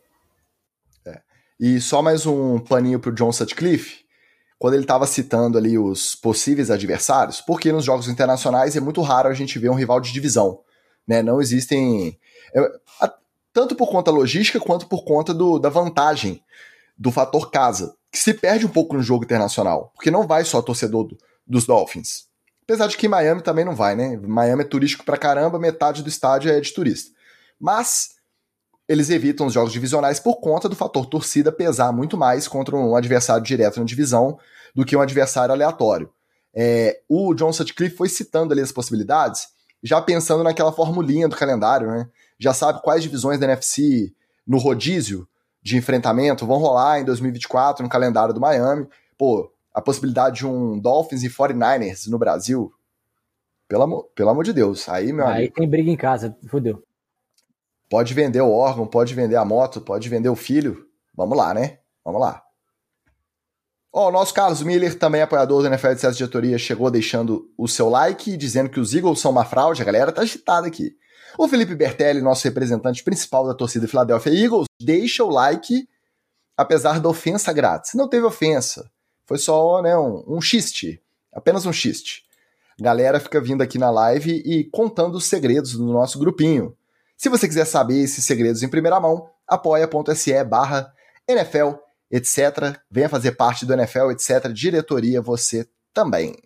É. 1.04 1.20
E 1.58 1.80
só 1.80 2.00
mais 2.00 2.26
um 2.26 2.60
paninho 2.60 3.00
pro 3.00 3.12
John 3.12 3.32
Sutcliffe, 3.32 4.04
quando 4.58 4.74
ele 4.74 4.82
estava 4.82 5.06
citando 5.06 5.56
ali 5.56 5.78
os 5.78 6.14
possíveis 6.14 6.70
adversários, 6.70 7.40
porque 7.40 7.70
nos 7.70 7.84
jogos 7.84 8.08
internacionais 8.08 8.76
é 8.76 8.80
muito 8.80 9.00
raro 9.02 9.28
a 9.28 9.34
gente 9.34 9.58
ver 9.58 9.70
um 9.70 9.74
rival 9.74 10.00
de 10.00 10.12
divisão. 10.12 10.60
Né? 11.06 11.22
Não 11.22 11.40
existem. 11.40 12.18
É, 12.54 12.70
tanto 13.52 13.74
por 13.74 13.88
conta 13.88 14.10
logística 14.10 14.60
quanto 14.60 14.86
por 14.86 15.04
conta 15.04 15.32
do, 15.32 15.58
da 15.58 15.68
vantagem 15.68 16.42
do 16.96 17.12
fator 17.12 17.50
casa, 17.50 17.94
que 18.10 18.18
se 18.18 18.34
perde 18.34 18.66
um 18.66 18.70
pouco 18.70 18.96
no 18.96 19.02
jogo 19.02 19.24
internacional, 19.24 19.92
porque 19.94 20.10
não 20.10 20.26
vai 20.26 20.44
só 20.44 20.60
torcedor 20.60 21.04
do, 21.04 21.18
dos 21.46 21.64
Dolphins. 21.64 22.26
Apesar 22.64 22.88
de 22.88 22.96
que 22.96 23.08
Miami 23.08 23.42
também 23.42 23.64
não 23.64 23.74
vai, 23.74 23.94
né? 23.94 24.16
Miami 24.16 24.62
é 24.62 24.66
turístico 24.66 25.04
pra 25.04 25.16
caramba, 25.16 25.58
metade 25.58 26.02
do 26.02 26.08
estádio 26.08 26.50
é 26.50 26.60
de 26.60 26.72
turista 26.72 27.10
mas 27.58 28.10
eles 28.88 29.10
evitam 29.10 29.46
os 29.46 29.52
jogos 29.52 29.72
divisionais 29.72 30.18
por 30.18 30.36
conta 30.40 30.68
do 30.68 30.74
fator 30.74 31.06
torcida 31.06 31.52
pesar 31.52 31.92
muito 31.92 32.16
mais 32.16 32.48
contra 32.48 32.74
um 32.74 32.96
adversário 32.96 33.44
direto 33.44 33.78
na 33.78 33.84
divisão 33.84 34.38
do 34.74 34.84
que 34.84 34.96
um 34.96 35.00
adversário 35.00 35.52
aleatório. 35.52 36.10
É, 36.54 37.00
o 37.08 37.34
John 37.34 37.52
Sutcliffe 37.52 37.96
foi 37.96 38.08
citando 38.08 38.52
ali 38.52 38.62
as 38.62 38.72
possibilidades, 38.72 39.48
já 39.82 40.00
pensando 40.00 40.42
naquela 40.42 40.72
formulinha 40.72 41.28
do 41.28 41.36
calendário, 41.36 41.88
né? 41.88 42.08
Já 42.38 42.54
sabe 42.54 42.82
quais 42.82 43.02
divisões 43.02 43.38
da 43.38 43.46
NFC 43.46 44.12
no 44.46 44.56
rodízio 44.56 45.28
de 45.62 45.76
enfrentamento 45.76 46.46
vão 46.46 46.58
rolar 46.58 47.00
em 47.00 47.04
2024 47.04 47.82
no 47.82 47.90
calendário 47.90 48.32
do 48.32 48.40
Miami. 48.40 48.86
Pô, 49.18 49.52
a 49.74 49.82
possibilidade 49.82 50.38
de 50.38 50.46
um 50.46 50.78
Dolphins 50.78 51.22
e 51.22 51.28
49ers 51.28 52.08
no 52.08 52.18
Brasil, 52.18 52.72
pelo 53.68 53.82
amor, 53.82 54.08
pelo 54.14 54.30
amor 54.30 54.44
de 54.44 54.52
Deus. 54.52 54.88
Aí, 54.88 55.12
meu 55.12 55.26
Aí 55.26 55.36
amigo. 55.36 55.54
tem 55.54 55.68
briga 55.68 55.90
em 55.90 55.96
casa, 55.96 56.34
fodeu. 56.48 56.82
Pode 57.88 58.12
vender 58.14 58.40
o 58.40 58.50
órgão, 58.50 58.86
pode 58.86 59.14
vender 59.14 59.36
a 59.36 59.44
moto, 59.44 59.80
pode 59.80 60.08
vender 60.08 60.28
o 60.28 60.36
filho. 60.36 60.86
Vamos 61.14 61.36
lá, 61.36 61.54
né? 61.54 61.78
Vamos 62.04 62.20
lá. 62.20 62.42
Ó, 63.90 64.04
oh, 64.04 64.08
o 64.08 64.12
nosso 64.12 64.34
Carlos 64.34 64.62
Miller, 64.62 64.98
também 64.98 65.22
apoiador 65.22 65.62
do 65.62 65.68
NFL 65.68 65.94
de 65.94 66.00
César 66.00 66.16
Diretoria, 66.16 66.58
chegou 66.58 66.90
deixando 66.90 67.50
o 67.56 67.66
seu 67.66 67.88
like, 67.88 68.36
dizendo 68.36 68.68
que 68.68 68.78
os 68.78 68.94
Eagles 68.94 69.18
são 69.18 69.30
uma 69.30 69.46
fraude. 69.46 69.80
A 69.80 69.84
galera 69.84 70.12
tá 70.12 70.22
agitada 70.22 70.66
aqui. 70.66 70.94
O 71.38 71.48
Felipe 71.48 71.74
Bertelli, 71.74 72.20
nosso 72.20 72.44
representante 72.44 73.02
principal 73.02 73.46
da 73.46 73.54
torcida 73.54 73.88
Philadelphia 73.88 74.32
Eagles, 74.32 74.66
deixa 74.80 75.24
o 75.24 75.30
like, 75.30 75.88
apesar 76.56 77.00
da 77.00 77.08
ofensa 77.08 77.52
grátis. 77.52 77.94
Não 77.94 78.08
teve 78.08 78.26
ofensa. 78.26 78.90
Foi 79.26 79.38
só 79.38 79.82
né, 79.82 79.96
um, 79.96 80.22
um 80.26 80.40
xiste. 80.40 81.02
Apenas 81.32 81.66
um 81.66 81.72
xiste. 81.72 82.24
Galera 82.80 83.18
fica 83.18 83.40
vindo 83.40 83.62
aqui 83.62 83.78
na 83.78 83.90
live 83.90 84.42
e 84.44 84.64
contando 84.64 85.16
os 85.16 85.24
segredos 85.24 85.72
do 85.72 85.84
nosso 85.84 86.18
grupinho. 86.18 86.76
Se 87.18 87.28
você 87.28 87.48
quiser 87.48 87.64
saber 87.64 88.00
esses 88.00 88.24
segredos 88.24 88.62
em 88.62 88.68
primeira 88.68 89.00
mão, 89.00 89.28
apoia.se 89.44 90.44
barra 90.44 90.94
NFL, 91.26 91.72
etc. 92.08 92.78
Venha 92.88 93.08
fazer 93.08 93.32
parte 93.32 93.66
do 93.66 93.72
NFL, 93.74 94.12
etc. 94.12 94.52
Diretoria 94.52 95.20
você 95.20 95.68
também. 95.92 96.36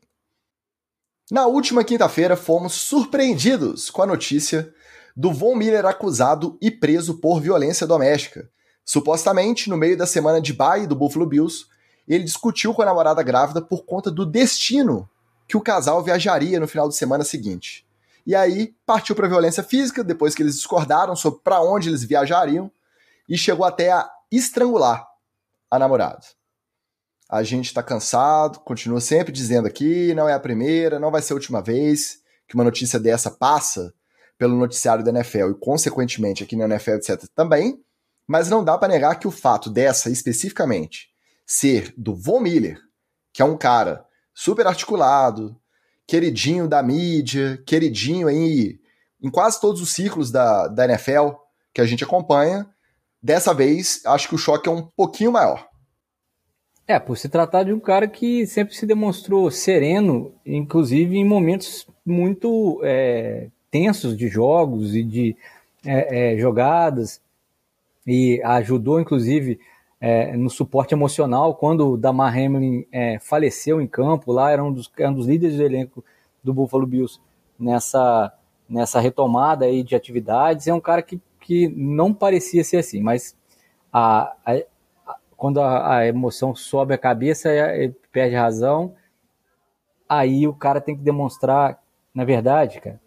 Na 1.31 1.47
última 1.47 1.85
quinta-feira, 1.85 2.37
fomos 2.37 2.73
surpreendidos 2.73 3.91
com 3.91 4.01
a 4.01 4.07
notícia 4.07 4.73
do 5.15 5.31
Von 5.31 5.57
Miller 5.57 5.85
acusado 5.85 6.57
e 6.59 6.71
preso 6.71 7.21
por 7.21 7.39
violência 7.39 7.87
doméstica. 7.87 8.49
Supostamente, 8.83 9.69
no 9.69 9.77
meio 9.77 9.99
da 9.99 10.07
semana 10.07 10.41
de 10.41 10.55
bye 10.55 10.87
do 10.87 10.97
Buffalo 10.97 11.27
Bills, 11.27 11.67
ele 12.09 12.25
discutiu 12.25 12.73
com 12.73 12.81
a 12.81 12.87
namorada 12.87 13.23
grávida 13.23 13.61
por 13.61 13.85
conta 13.85 14.11
do 14.11 14.25
destino 14.25 15.07
que 15.47 15.57
o 15.57 15.61
casal 15.61 16.03
viajaria 16.03 16.59
no 16.59 16.67
final 16.67 16.89
de 16.89 16.97
semana 16.97 17.25
seguinte. 17.25 17.87
E 18.27 18.35
aí 18.35 18.75
partiu 18.87 19.15
para 19.15 19.29
violência 19.29 19.63
física, 19.63 20.05
depois 20.05 20.35
que 20.35 20.43
eles 20.43 20.57
discordaram 20.57 21.17
sobre 21.17 21.41
para 21.43 21.61
onde 21.61 21.89
eles 21.89 22.05
viajariam, 22.05 22.71
e 23.29 23.37
chegou 23.37 23.65
até 23.65 23.91
a 23.91 24.11
estrangular 24.31 25.07
a 25.71 25.79
namorada. 25.79 26.25
A 27.29 27.43
gente 27.43 27.67
está 27.67 27.83
cansado, 27.83 28.61
continua 28.61 29.01
sempre 29.01 29.33
dizendo 29.33 29.67
aqui, 29.67 30.15
não 30.15 30.29
é 30.29 30.35
a 30.35 30.41
primeira, 30.41 31.01
não 31.01 31.11
vai 31.11 31.23
ser 31.23 31.33
a 31.33 31.37
última 31.37 31.63
vez 31.63 32.21
que 32.47 32.55
uma 32.55 32.65
notícia 32.65 33.01
dessa 33.01 33.31
passa 33.31 33.95
pelo 34.37 34.57
noticiário 34.57 35.05
da 35.05 35.11
NFL 35.11 35.51
e, 35.51 35.55
consequentemente, 35.55 36.43
aqui 36.43 36.57
na 36.57 36.65
NFL, 36.65 36.97
etc. 36.97 37.25
também, 37.35 37.83
mas 38.27 38.51
não 38.51 38.63
dá 38.63 38.77
para 38.77 38.93
negar 38.93 39.19
que 39.19 39.27
o 39.27 39.31
fato 39.31 39.71
dessa 39.71 40.11
especificamente 40.11 41.09
ser 41.47 41.95
do 41.97 42.15
Von 42.15 42.41
Miller, 42.41 42.79
que 43.33 43.41
é 43.41 43.45
um 43.45 43.57
cara 43.57 44.05
super 44.35 44.67
articulado, 44.67 45.59
queridinho 46.07 46.69
da 46.69 46.83
mídia, 46.83 47.62
queridinho 47.67 48.29
aí 48.29 48.79
em 49.23 49.31
quase 49.31 49.61
todos 49.61 49.81
os 49.81 49.93
ciclos 49.93 50.31
da, 50.31 50.67
da 50.69 50.85
NFL 50.85 51.31
que 51.73 51.81
a 51.81 51.87
gente 51.87 52.05
acompanha. 52.05 52.67
Dessa 53.23 53.55
vez, 53.55 54.03
acho 54.05 54.29
que 54.29 54.35
o 54.35 54.38
choque 54.38 54.69
é 54.69 54.73
um 54.73 54.83
pouquinho 54.83 55.31
maior. 55.31 55.69
É, 56.87 56.99
por 56.99 57.17
se 57.17 57.29
tratar 57.29 57.62
de 57.62 57.73
um 57.73 57.79
cara 57.79 58.09
que 58.09 58.45
sempre 58.47 58.75
se 58.75 58.85
demonstrou 58.85 59.51
sereno, 59.51 60.35
inclusive 60.45 61.17
em 61.17 61.25
momentos 61.25 61.87
muito 62.05 62.81
é, 62.83 63.49
tensos 63.71 64.17
de 64.17 64.27
jogos 64.27 64.95
e 64.97 65.05
de 65.05 65.37
é, 65.87 66.35
é, 66.35 66.38
jogadas, 66.38 67.21
e 68.05 68.43
ajudou, 68.45 69.01
inclusive, 69.01 69.61
é, 70.05 70.37
no 70.37 70.51
suporte 70.51 70.93
emocional 70.93 71.55
quando 71.55 71.93
o 71.93 71.97
Damar 71.97 72.37
Hamlin 72.37 72.85
é, 72.91 73.21
faleceu 73.21 73.81
em 73.81 73.87
campo, 73.87 74.33
lá 74.33 74.51
era 74.51 74.62
um 74.62 74.73
dos, 74.73 74.91
era 74.99 75.09
um 75.09 75.15
dos 75.15 75.29
líderes 75.29 75.57
do 75.57 75.62
elenco 75.62 76.05
do 76.43 76.53
Buffalo 76.53 76.85
Bills 76.85 77.21
nessa, 77.57 78.35
nessa 78.69 78.99
retomada 78.99 79.65
aí 79.65 79.85
de 79.85 79.95
atividades. 79.95 80.67
É 80.67 80.75
um 80.75 80.81
cara 80.81 81.03
que, 81.03 81.21
que 81.38 81.69
não 81.69 82.12
parecia 82.12 82.65
ser 82.65 82.79
assim, 82.79 83.01
mas 83.01 83.37
a, 83.93 84.35
a, 84.45 84.55
a 85.07 85.17
quando 85.37 85.61
a, 85.61 86.05
emoção 86.05 86.53
sobe 86.53 86.93
a 86.95 86.99
cabeça, 86.99 87.49
é, 87.49 87.85
ele 87.85 87.95
perde 88.11 88.35
razão. 88.35 88.97
Aí 90.09 90.49
o 90.49 90.53
cara 90.53 90.81
tem 90.81 90.97
que 90.97 91.03
demonstrar, 91.03 91.81
na 92.12 92.25
verdade, 92.25 92.81
cara, 92.81 93.01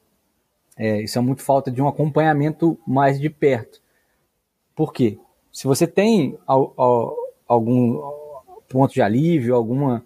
é, 0.77 1.01
isso 1.01 1.19
é 1.19 1.21
muito 1.21 1.41
falta 1.41 1.69
de 1.69 1.81
um 1.81 1.89
acompanhamento 1.89 2.79
mais 2.87 3.19
de 3.19 3.29
perto. 3.29 3.81
Por 4.73 4.93
quê? 4.93 5.19
Se 5.55 5.67
você 5.67 5.87
tem 5.87 6.37
algum 7.47 8.01
ponto 8.67 8.93
de 8.93 9.01
alívio, 9.01 9.55
alguma 9.55 10.03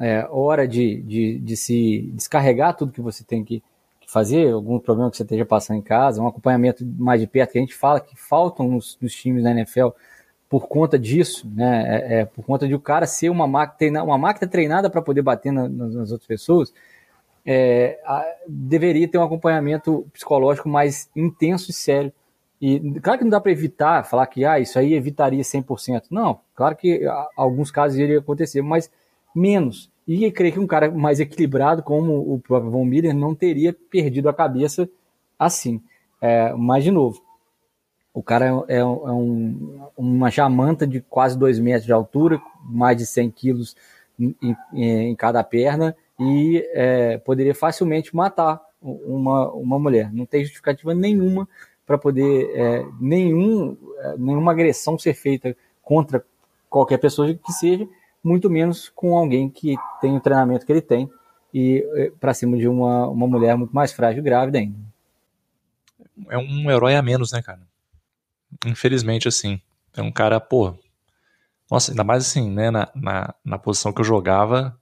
é, 0.00 0.26
hora 0.30 0.66
de, 0.66 1.02
de, 1.02 1.38
de, 1.40 1.56
se 1.58 2.10
descarregar 2.14 2.74
tudo 2.74 2.90
que 2.90 3.02
você 3.02 3.22
tem 3.22 3.44
que, 3.44 3.62
que 4.00 4.10
fazer, 4.10 4.50
algum 4.50 4.78
problema 4.78 5.10
que 5.10 5.18
você 5.18 5.24
esteja 5.24 5.44
passando 5.44 5.76
em 5.76 5.82
casa, 5.82 6.22
um 6.22 6.26
acompanhamento 6.26 6.86
mais 6.86 7.20
de 7.20 7.26
perto, 7.26 7.52
que 7.52 7.58
a 7.58 7.60
gente 7.60 7.74
fala 7.74 8.00
que 8.00 8.16
faltam 8.16 8.66
nos, 8.66 8.96
nos 8.98 9.12
times 9.12 9.44
da 9.44 9.50
NFL 9.50 9.88
por 10.48 10.66
conta 10.68 10.98
disso, 10.98 11.46
né? 11.54 11.84
É, 11.84 12.20
é, 12.20 12.24
por 12.24 12.46
conta 12.46 12.66
de 12.66 12.74
o 12.74 12.80
cara 12.80 13.04
ser 13.04 13.28
uma 13.28 13.46
máquina, 13.46 14.02
uma 14.02 14.16
máquina 14.16 14.50
treinada 14.50 14.88
para 14.88 15.02
poder 15.02 15.20
bater 15.20 15.52
na, 15.52 15.68
nas, 15.68 15.94
nas, 15.94 16.12
outras 16.12 16.26
pessoas, 16.26 16.72
é, 17.44 18.00
a, 18.06 18.24
deveria 18.48 19.06
ter 19.06 19.18
um 19.18 19.22
acompanhamento 19.22 20.06
psicológico 20.14 20.66
mais 20.66 21.10
intenso 21.14 21.70
e 21.70 21.74
sério. 21.74 22.10
E 22.60 22.80
claro 23.00 23.18
que 23.18 23.24
não 23.24 23.30
dá 23.30 23.40
para 23.40 23.52
evitar, 23.52 24.04
falar 24.04 24.26
que 24.26 24.44
ah, 24.44 24.58
isso 24.58 24.78
aí 24.78 24.94
evitaria 24.94 25.42
100%. 25.42 26.04
Não, 26.10 26.40
claro 26.54 26.74
que 26.76 27.06
a, 27.06 27.28
alguns 27.36 27.70
casos 27.70 27.98
iria 27.98 28.18
acontecer, 28.18 28.62
mas 28.62 28.90
menos. 29.34 29.90
E 30.06 30.30
creio 30.32 30.54
que 30.54 30.60
um 30.60 30.66
cara 30.66 30.90
mais 30.90 31.20
equilibrado, 31.20 31.82
como 31.82 32.32
o 32.32 32.40
próprio 32.40 32.70
Von 32.70 32.84
Miller, 32.84 33.14
não 33.14 33.34
teria 33.34 33.72
perdido 33.72 34.28
a 34.28 34.34
cabeça 34.34 34.88
assim. 35.38 35.82
É, 36.20 36.52
mas, 36.54 36.82
de 36.82 36.90
novo, 36.90 37.22
o 38.12 38.22
cara 38.22 38.46
é, 38.68 38.76
é, 38.76 38.78
é 38.78 38.84
um, 38.84 39.90
uma 39.96 40.30
jamanta 40.30 40.86
de 40.86 41.00
quase 41.00 41.38
2 41.38 41.58
metros 41.60 41.84
de 41.84 41.92
altura, 41.92 42.40
mais 42.64 42.96
de 42.96 43.06
100 43.06 43.30
quilos 43.30 43.76
em, 44.18 44.34
em, 44.42 44.56
em 45.10 45.14
cada 45.14 45.44
perna, 45.44 45.94
e 46.18 46.66
é, 46.72 47.18
poderia 47.18 47.54
facilmente 47.54 48.16
matar 48.16 48.60
uma, 48.80 49.52
uma 49.52 49.78
mulher. 49.78 50.12
Não 50.12 50.26
tem 50.26 50.42
justificativa 50.42 50.94
nenhuma 50.94 51.48
para 51.88 51.96
poder 51.96 52.50
é, 52.54 52.86
nenhum, 53.00 53.74
é, 53.98 54.16
nenhuma 54.18 54.52
agressão 54.52 54.98
ser 54.98 55.14
feita 55.14 55.56
contra 55.82 56.22
qualquer 56.68 56.98
pessoa 56.98 57.32
que 57.32 57.50
seja, 57.50 57.88
muito 58.22 58.50
menos 58.50 58.90
com 58.94 59.16
alguém 59.16 59.48
que 59.48 59.74
tem 59.98 60.14
o 60.14 60.20
treinamento 60.20 60.66
que 60.66 60.70
ele 60.70 60.82
tem 60.82 61.10
e 61.54 61.82
eh, 61.94 62.12
para 62.20 62.34
cima 62.34 62.58
de 62.58 62.68
uma, 62.68 63.08
uma 63.08 63.26
mulher 63.26 63.56
muito 63.56 63.74
mais 63.74 63.90
frágil 63.90 64.20
e 64.20 64.22
grávida 64.22 64.58
ainda. 64.58 64.78
É 66.28 66.36
um 66.36 66.70
herói 66.70 66.94
a 66.94 67.00
menos, 67.00 67.32
né, 67.32 67.40
cara? 67.40 67.62
Infelizmente, 68.66 69.26
assim. 69.26 69.58
É 69.96 70.02
um 70.02 70.12
cara, 70.12 70.38
pô. 70.38 70.74
Nossa, 71.70 71.92
ainda 71.92 72.04
mais 72.04 72.26
assim, 72.26 72.50
né, 72.50 72.70
na, 72.70 72.90
na, 72.94 73.34
na 73.42 73.58
posição 73.58 73.94
que 73.94 74.00
eu 74.02 74.04
jogava. 74.04 74.77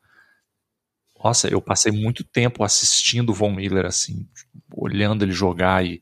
Nossa, 1.27 1.49
eu 1.49 1.61
passei 1.61 1.93
muito 1.93 2.23
tempo 2.25 2.63
assistindo 2.63 3.31
o 3.31 3.35
Von 3.35 3.53
Miller, 3.53 3.87
assim, 3.87 4.27
olhando 4.75 5.25
ele 5.25 5.33
jogar 5.33 5.85
e, 5.85 6.01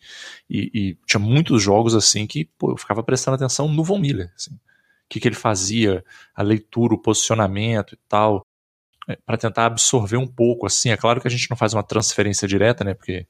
e, 0.48 0.70
e, 0.74 0.98
tinha 1.06 1.20
muitos 1.20 1.62
jogos, 1.62 1.94
assim, 1.94 2.26
que 2.26 2.44
pô, 2.58 2.72
eu 2.72 2.76
ficava 2.76 3.02
prestando 3.02 3.37
atenção 3.37 3.68
no 3.68 3.84
Von 3.84 3.98
Miller, 3.98 4.32
assim 4.34 4.58
que, 5.08 5.20
que 5.20 5.28
ele 5.28 5.34
fazia, 5.34 6.04
a 6.34 6.42
leitura, 6.42 6.94
o 6.94 6.98
posicionamento 6.98 7.94
e 7.94 7.98
tal, 8.08 8.44
é, 9.08 9.16
para 9.24 9.37
tentar 9.37 9.66
absorver 9.66 10.16
um 10.16 10.26
pouco. 10.26 10.66
Assim, 10.66 10.90
é 10.90 10.96
claro 10.96 11.20
que 11.20 11.28
a 11.28 11.30
gente 11.30 11.48
não 11.50 11.56
faz 11.56 11.74
uma 11.74 11.82
transferência 11.82 12.48
direta, 12.48 12.84
né? 12.84 12.94
Porque 12.94 13.26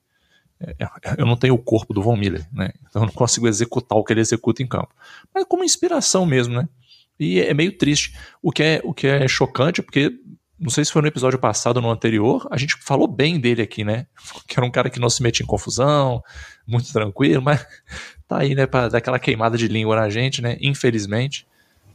é, 0.60 0.70
é, 0.78 0.88
eu 1.18 1.26
não 1.26 1.36
tenho 1.36 1.54
o 1.54 1.62
corpo 1.62 1.92
do 1.92 2.02
Von 2.02 2.16
Miller, 2.16 2.46
né? 2.52 2.72
Então 2.88 3.02
eu 3.02 3.06
não 3.06 3.12
consigo 3.12 3.48
executar 3.48 3.98
o 3.98 4.04
que 4.04 4.12
ele 4.12 4.20
executa 4.20 4.62
em 4.62 4.66
campo. 4.66 4.94
Mas 5.34 5.44
como 5.44 5.64
inspiração 5.64 6.24
mesmo, 6.24 6.54
né? 6.54 6.68
E 7.18 7.40
é 7.40 7.54
meio 7.54 7.76
triste. 7.76 8.16
O 8.42 8.50
que 8.50 8.62
é, 8.62 8.80
o 8.82 8.94
que 8.94 9.06
é 9.06 9.28
chocante 9.28 9.80
é 9.80 9.84
porque, 9.84 10.10
não 10.58 10.70
sei 10.70 10.84
se 10.84 10.92
foi 10.92 11.02
no 11.02 11.08
episódio 11.08 11.38
passado 11.38 11.76
ou 11.76 11.82
no 11.82 11.90
anterior, 11.90 12.46
a 12.50 12.56
gente 12.56 12.76
falou 12.80 13.08
bem 13.08 13.40
dele 13.40 13.62
aqui, 13.62 13.84
né? 13.84 14.06
Que 14.46 14.58
era 14.58 14.66
um 14.66 14.70
cara 14.70 14.90
que 14.90 15.00
não 15.00 15.10
se 15.10 15.22
metia 15.22 15.44
em 15.44 15.46
confusão, 15.46 16.22
muito 16.66 16.92
tranquilo, 16.92 17.42
mas 17.42 17.66
tá 18.28 18.38
aí, 18.38 18.54
né, 18.54 18.66
pra 18.66 18.88
dar 18.88 18.98
aquela 18.98 19.18
queimada 19.18 19.56
de 19.56 19.68
língua 19.68 19.96
na 19.96 20.08
gente, 20.08 20.40
né? 20.40 20.56
Infelizmente. 20.60 21.46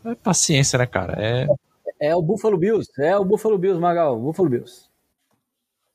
É 0.05 0.15
paciência, 0.15 0.79
né, 0.79 0.85
cara? 0.85 1.15
É... 1.17 1.47
é 1.99 2.15
o 2.15 2.21
Buffalo 2.21 2.57
Bills, 2.57 2.89
é 2.99 3.17
o 3.17 3.25
Buffalo 3.25 3.57
Bills, 3.57 3.79
Magal, 3.79 4.19
Buffalo 4.19 4.49
Bills. 4.49 4.89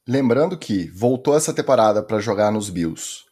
Lembrando 0.07 0.59
que 0.59 0.91
voltou 0.91 1.35
essa 1.35 1.55
temporada 1.55 2.03
para 2.03 2.21
jogar 2.21 2.51
nos 2.51 2.69
Bills, 2.69 3.25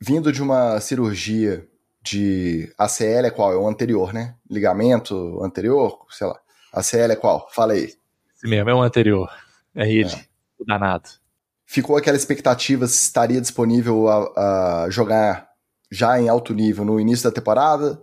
vindo 0.00 0.32
de 0.32 0.42
uma 0.42 0.80
cirurgia 0.80 1.64
de 2.02 2.72
ACL 2.78 3.26
é 3.26 3.30
qual? 3.30 3.52
É 3.52 3.56
o 3.56 3.68
anterior, 3.68 4.12
né? 4.12 4.34
Ligamento 4.50 5.42
anterior, 5.44 6.06
sei 6.10 6.26
lá. 6.26 6.40
ACL 6.72 7.12
é 7.12 7.16
qual? 7.16 7.48
Fala 7.50 7.74
aí. 7.74 7.99
Esse 8.40 8.48
mesmo, 8.48 8.70
é 8.70 8.74
o 8.74 8.82
anterior. 8.82 9.30
É 9.74 9.90
ele, 9.90 10.10
é. 10.10 10.24
o 10.58 10.64
danado. 10.64 11.10
Ficou 11.66 11.96
aquela 11.96 12.16
expectativa 12.16 12.86
se 12.86 12.96
estaria 12.96 13.40
disponível 13.40 14.08
a, 14.08 14.84
a 14.84 14.90
jogar 14.90 15.48
já 15.90 16.20
em 16.20 16.28
alto 16.28 16.54
nível 16.54 16.84
no 16.84 16.98
início 16.98 17.24
da 17.24 17.34
temporada 17.34 18.00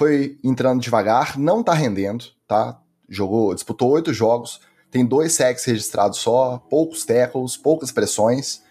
foi 0.00 0.38
entrando 0.42 0.80
devagar, 0.80 1.38
não 1.38 1.62
tá 1.62 1.74
rendendo, 1.74 2.24
tá? 2.46 2.80
Jogou, 3.06 3.54
disputou 3.54 3.90
oito 3.90 4.14
jogos, 4.14 4.60
tem 4.90 5.04
dois 5.04 5.32
sacks 5.32 5.64
registrados 5.64 6.18
só, 6.18 6.58
poucos 6.70 7.04
tackles, 7.04 7.56
poucas 7.56 7.92
pressões. 7.92 8.62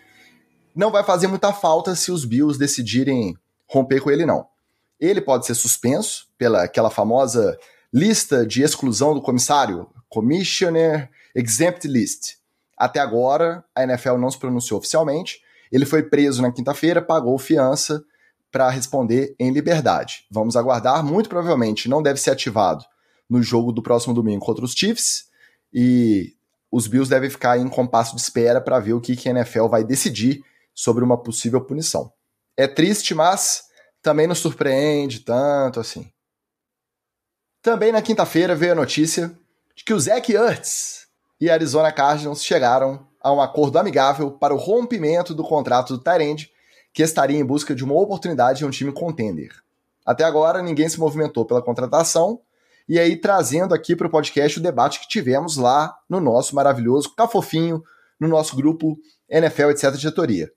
Não 0.76 0.92
vai 0.92 1.04
fazer 1.04 1.28
muita 1.28 1.54
falta 1.54 1.96
se 1.96 2.12
os 2.12 2.26
Bills 2.26 2.58
decidirem 2.58 3.38
romper 3.68 4.02
com 4.02 4.10
ele, 4.10 4.26
não. 4.26 4.48
Ele 5.00 5.22
pode 5.22 5.46
ser 5.46 5.54
suspenso 5.54 6.28
pela 6.36 6.64
aquela 6.64 6.90
famosa 6.90 7.58
lista 7.94 8.46
de 8.46 8.62
exclusão 8.62 9.14
do 9.14 9.22
comissário, 9.22 9.88
Commissioner 10.08 11.10
Exempt 11.36 11.88
List. 11.88 12.36
Até 12.78 13.00
agora, 13.00 13.64
a 13.76 13.84
NFL 13.84 14.18
não 14.18 14.32
se 14.32 14.40
pronunciou 14.40 14.80
oficialmente. 14.80 15.42
Ele 15.72 15.86
foi 15.86 16.04
preso 16.04 16.42
na 16.42 16.52
quinta-feira, 16.52 17.02
pagou 17.02 17.38
fiança 17.38 18.04
para 18.52 18.70
responder 18.70 19.36
em 19.40 19.52
liberdade. 19.52 20.26
Vamos 20.32 20.56
aguardar, 20.56 21.04
muito 21.04 21.30
provavelmente 21.30 21.90
não 21.90 22.02
deve 22.02 22.20
ser 22.20 22.32
ativado 22.32 22.84
no 23.30 23.44
jogo 23.44 23.72
do 23.72 23.84
próximo 23.84 24.14
domingo 24.14 24.44
contra 24.44 24.66
os 24.66 24.72
Chiefs 24.72 25.26
e 25.72 26.34
os 26.72 26.88
Bills 26.88 27.10
devem 27.10 27.30
ficar 27.30 27.60
em 27.60 27.68
compasso 27.68 28.16
de 28.16 28.22
espera 28.22 28.60
para 28.60 28.80
ver 28.80 28.94
o 28.94 29.02
que, 29.02 29.16
que 29.16 29.30
a 29.30 29.32
NFL 29.32 29.68
vai 29.68 29.84
decidir 29.84 30.44
sobre 30.74 31.04
uma 31.04 31.18
possível 31.18 31.62
punição. 31.62 32.12
É 32.58 32.68
triste, 32.68 33.14
mas 33.14 33.64
também 34.02 34.28
nos 34.28 34.40
surpreende 34.40 35.20
tanto 35.20 35.80
assim. 35.80 36.12
Também 37.62 37.92
na 37.92 38.02
quinta-feira 38.02 38.56
veio 38.56 38.72
a 38.72 38.76
notícia 38.76 39.38
de 39.76 39.84
que 39.84 39.94
o 39.94 40.00
Zach 40.00 40.32
Ertz 40.32 41.08
e 41.42 41.50
a 41.50 41.54
Arizona 41.54 41.92
Cardinals 41.92 42.44
chegaram 42.44 43.06
a 43.22 43.34
um 43.34 43.42
acordo 43.42 43.78
amigável 43.78 44.32
para 44.32 44.54
o 44.54 44.58
rompimento 44.58 45.34
do 45.34 45.44
contrato 45.44 45.98
do 45.98 46.04
Tyrande 46.04 46.50
que 46.94 47.04
estaria 47.04 47.38
em 47.38 47.46
busca 47.46 47.76
de 47.76 47.84
uma 47.84 47.96
oportunidade 47.96 48.64
em 48.64 48.68
um 48.68 48.72
time 48.72 48.94
contender. 48.94 49.52
Até 50.06 50.24
agora, 50.24 50.62
ninguém 50.62 50.88
se 50.88 51.00
movimentou 51.00 51.46
pela 51.46 51.62
contratação, 51.62 52.40
e 52.88 52.98
aí 52.98 53.16
trazendo 53.16 53.76
aqui 53.76 53.96
para 53.96 54.08
o 54.08 54.10
podcast 54.10 54.58
o 54.58 54.64
debate 54.64 55.00
que 55.02 55.08
tivemos 55.08 55.58
lá 55.58 55.96
no 56.10 56.20
nosso 56.20 56.56
maravilhoso 56.56 57.14
Cafofinho, 57.14 57.84
no 58.20 58.28
nosso 58.28 58.56
grupo 58.56 58.98
NFL, 59.30 59.70
etc. 59.70 59.94
diretoria. 59.96 60.52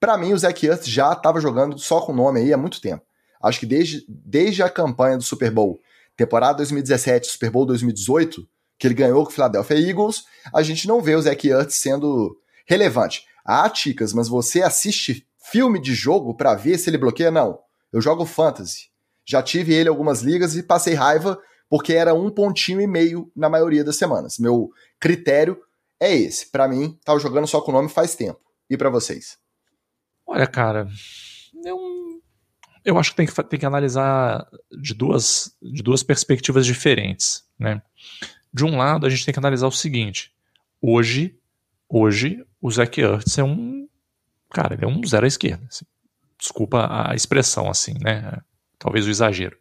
Para 0.00 0.16
mim, 0.16 0.32
o 0.32 0.38
Zach 0.38 0.66
Ertz 0.66 0.86
já 0.86 1.12
estava 1.12 1.40
jogando 1.40 1.78
só 1.78 2.00
com 2.00 2.12
o 2.12 2.16
nome 2.16 2.40
aí 2.40 2.52
há 2.52 2.56
muito 2.56 2.80
tempo. 2.80 3.04
Acho 3.42 3.60
que 3.60 3.66
desde, 3.66 4.04
desde 4.08 4.62
a 4.62 4.70
campanha 4.70 5.18
do 5.18 5.22
Super 5.22 5.50
Bowl, 5.50 5.78
temporada 6.16 6.58
2017, 6.58 7.28
Super 7.28 7.50
Bowl 7.50 7.66
2018, 7.66 8.46
que 8.78 8.86
ele 8.86 8.94
ganhou 8.94 9.24
com 9.24 9.30
o 9.30 9.32
Philadelphia 9.32 9.78
Eagles, 9.78 10.24
a 10.52 10.62
gente 10.62 10.86
não 10.86 11.00
vê 11.00 11.14
o 11.14 11.22
Zach 11.22 11.48
Ertz 11.48 11.76
sendo 11.76 12.36
relevante. 12.66 13.24
Ah, 13.44 13.68
Ticas, 13.68 14.12
mas 14.12 14.28
você 14.28 14.62
assiste 14.62 15.26
filme 15.50 15.80
de 15.80 15.94
jogo 15.94 16.34
para 16.34 16.54
ver 16.54 16.78
se 16.78 16.90
ele 16.90 16.98
bloqueia? 16.98 17.30
Não. 17.30 17.58
Eu 17.92 18.00
jogo 18.00 18.24
fantasy. 18.24 18.88
Já 19.26 19.42
tive 19.42 19.72
ele 19.72 19.88
algumas 19.88 20.22
ligas 20.22 20.56
e 20.56 20.62
passei 20.62 20.94
raiva 20.94 21.40
porque 21.68 21.92
era 21.92 22.14
um 22.14 22.30
pontinho 22.30 22.80
e 22.80 22.86
meio 22.86 23.30
na 23.34 23.48
maioria 23.48 23.84
das 23.84 23.96
semanas. 23.96 24.38
Meu 24.38 24.70
critério 24.98 25.60
é 26.00 26.14
esse. 26.14 26.50
Para 26.50 26.68
mim, 26.68 26.98
tava 27.04 27.18
jogando 27.18 27.46
só 27.46 27.60
com 27.60 27.70
o 27.70 27.74
nome 27.74 27.88
faz 27.88 28.14
tempo. 28.14 28.40
E 28.68 28.76
para 28.76 28.90
vocês? 28.90 29.38
Olha, 30.26 30.46
cara, 30.46 30.88
eu, 31.64 31.78
eu 32.84 32.98
acho 32.98 33.10
que 33.10 33.16
tem, 33.16 33.26
que 33.26 33.42
tem 33.44 33.58
que 33.58 33.66
analisar 33.66 34.46
de 34.80 34.94
duas, 34.94 35.56
de 35.62 35.82
duas 35.82 36.02
perspectivas 36.02 36.66
diferentes, 36.66 37.44
né? 37.58 37.82
De 38.52 38.64
um 38.64 38.76
lado, 38.76 39.06
a 39.06 39.10
gente 39.10 39.24
tem 39.24 39.32
que 39.32 39.38
analisar 39.38 39.66
o 39.66 39.72
seguinte: 39.72 40.32
hoje, 40.80 41.38
hoje 41.88 42.44
o 42.60 42.70
Zach 42.70 43.00
Ertz 43.00 43.38
é 43.38 43.44
um 43.44 43.84
cara, 44.54 44.74
ele 44.74 44.84
é 44.84 44.88
um 44.88 45.04
zero 45.04 45.24
à 45.24 45.28
esquerda. 45.28 45.66
Assim. 45.68 45.84
Desculpa 46.38 46.88
a 46.90 47.14
expressão, 47.14 47.68
assim, 47.68 47.94
né? 48.00 48.40
Talvez 48.78 49.06
o 49.06 49.10
exagero. 49.10 49.58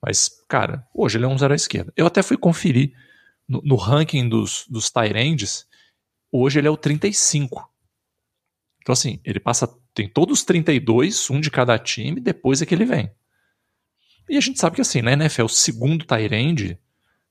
Mas, 0.00 0.30
cara, 0.48 0.86
hoje 0.94 1.18
ele 1.18 1.24
é 1.24 1.28
um 1.28 1.38
zero 1.38 1.52
à 1.52 1.56
esquerda. 1.56 1.92
Eu 1.96 2.06
até 2.06 2.22
fui 2.22 2.36
conferir 2.36 2.92
no, 3.48 3.60
no 3.62 3.76
ranking 3.76 4.28
dos, 4.28 4.66
dos 4.68 4.90
Tyrands, 4.90 5.66
hoje 6.30 6.58
ele 6.60 6.68
é 6.68 6.70
o 6.70 6.76
35. 6.76 7.68
Então, 8.82 8.92
assim, 8.92 9.20
ele 9.24 9.40
passa. 9.40 9.68
Tem 9.98 10.08
todos 10.08 10.38
os 10.38 10.44
32, 10.44 11.28
um 11.28 11.40
de 11.40 11.50
cada 11.50 11.76
time, 11.76 12.20
depois 12.20 12.62
é 12.62 12.66
que 12.66 12.72
ele 12.72 12.84
vem. 12.84 13.10
E 14.28 14.36
a 14.36 14.40
gente 14.40 14.60
sabe 14.60 14.76
que, 14.76 14.80
assim, 14.80 15.02
na 15.02 15.12
NFL, 15.12 15.46
o 15.46 15.48
segundo 15.48 16.04
Tyrande, 16.04 16.78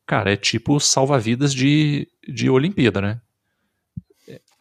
cara, 0.06 0.34
é 0.34 0.36
tipo 0.36 0.78
salva-vidas 0.78 1.54
de, 1.54 2.10
de 2.28 2.50
Olimpíada, 2.50 3.00
né? 3.00 3.22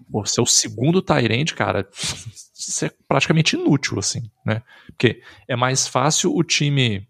Pô, 0.08 0.24
ser 0.24 0.40
o 0.40 0.46
segundo 0.46 1.02
Tyrande, 1.02 1.52
cara, 1.52 1.84
isso 2.56 2.84
é 2.84 2.92
praticamente 3.08 3.56
inútil, 3.56 3.98
assim, 3.98 4.30
né? 4.44 4.62
Porque 4.86 5.20
é 5.48 5.56
mais 5.56 5.88
fácil 5.88 6.32
o 6.32 6.44
time, 6.44 7.08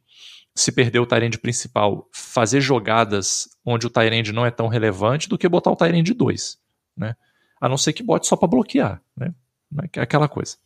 se 0.55 0.73
perder 0.73 1.01
o 1.01 1.07
Tyrande 1.07 1.37
principal, 1.37 2.09
fazer 2.11 2.63
jogadas 2.63 3.51
onde 3.67 3.87
o 3.87 3.91
Tyrande 3.91 4.33
não 4.33 4.47
é 4.47 4.51
tão 4.51 4.69
relevante 4.69 5.29
do 5.29 5.37
que 5.37 5.47
botar 5.47 5.73
o 5.73 5.77
Tyrande 5.77 6.15
2, 6.15 6.59
né? 6.97 7.15
A 7.61 7.69
não 7.69 7.77
ser 7.77 7.93
que 7.93 8.03
bote 8.03 8.27
só 8.27 8.35
para 8.35 8.49
bloquear, 8.49 9.03
né? 9.15 9.35
Né? 9.71 9.89
É 9.95 10.01
aquela 10.01 10.29
coisa. 10.29 10.57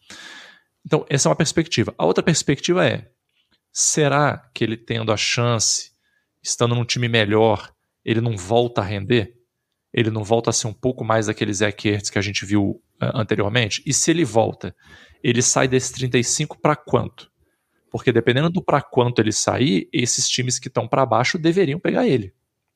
Então, 0.85 1.05
essa 1.09 1.29
é 1.29 1.31
uma 1.31 1.37
perspectiva. 1.37 1.95
A 1.99 2.05
outra 2.05 2.23
perspectiva 2.23 2.87
é: 2.87 3.11
será 3.73 4.39
que 4.55 4.65
ele 4.65 4.77
tendo 4.77 5.13
a 5.13 5.17
chance, 5.17 5.93
estando 6.43 6.75
num 6.75 6.85
time 6.85 7.09
melhor, 7.09 7.73
ele 8.05 8.21
não 8.21 8.37
volta 8.37 8.81
a 8.81 8.85
render? 8.85 9.35
Ele 9.93 10.11
não 10.11 10.23
volta 10.23 10.51
a 10.51 10.53
ser 10.53 10.69
um 10.69 10.73
pouco 10.73 11.05
mais 11.05 11.27
daquele 11.27 11.53
Zach 11.53 11.89
Ertz 11.89 12.11
que 12.11 12.19
a 12.19 12.23
gente 12.23 12.45
viu 12.45 12.81
uh, 13.03 13.11
anteriormente? 13.15 13.83
E 13.85 13.93
se 13.93 14.11
ele 14.11 14.25
volta, 14.25 14.75
ele 15.23 15.43
sai 15.43 15.67
desse 15.67 15.93
35 15.95 16.61
para 16.61 16.77
quanto? 16.77 17.31
Porque 17.91 18.13
dependendo 18.13 18.49
do 18.51 18.63
para 18.63 18.81
quanto 18.81 19.21
ele 19.21 19.33
sair, 19.33 19.89
esses 19.93 20.29
times 20.29 20.61
que 20.61 20.69
estão 20.69 20.87
para 20.87 21.05
baixo 21.05 21.37
deveriam 21.37 21.81
pegar 21.81 22.07
ele. 22.07 22.33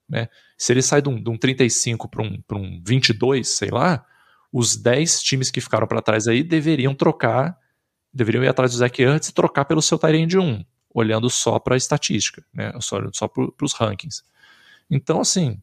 Né? 0.09 0.29
Se 0.59 0.73
ele 0.73 0.83
sai 0.83 1.01
de 1.01 1.09
um, 1.09 1.23
de 1.23 1.31
um 1.31 1.39
35 1.39 2.09
para 2.09 2.23
um, 2.23 2.43
um 2.53 2.83
22, 2.85 3.49
sei 3.49 3.71
lá, 3.71 4.05
os 4.55 4.77
10 4.77 5.21
times 5.21 5.51
que 5.51 5.61
ficaram 5.61 5.85
para 5.85 6.01
trás 6.01 6.29
aí 6.29 6.45
deveriam 6.45 6.95
trocar, 6.95 7.59
deveriam 8.13 8.45
ir 8.45 8.47
atrás 8.47 8.71
do 8.71 8.79
Zach 8.79 9.03
Ertz 9.03 9.31
e 9.31 9.35
trocar 9.35 9.65
pelo 9.65 9.83
seu 9.83 9.99
Tyrande 9.99 10.39
1, 10.39 10.65
olhando 10.95 11.29
só 11.29 11.59
para 11.59 11.75
a 11.75 11.77
estatística, 11.77 12.47
né? 12.55 12.73
só, 12.79 13.01
só 13.13 13.27
para 13.27 13.51
os 13.61 13.73
rankings. 13.73 14.23
Então, 14.89 15.21
assim, 15.21 15.61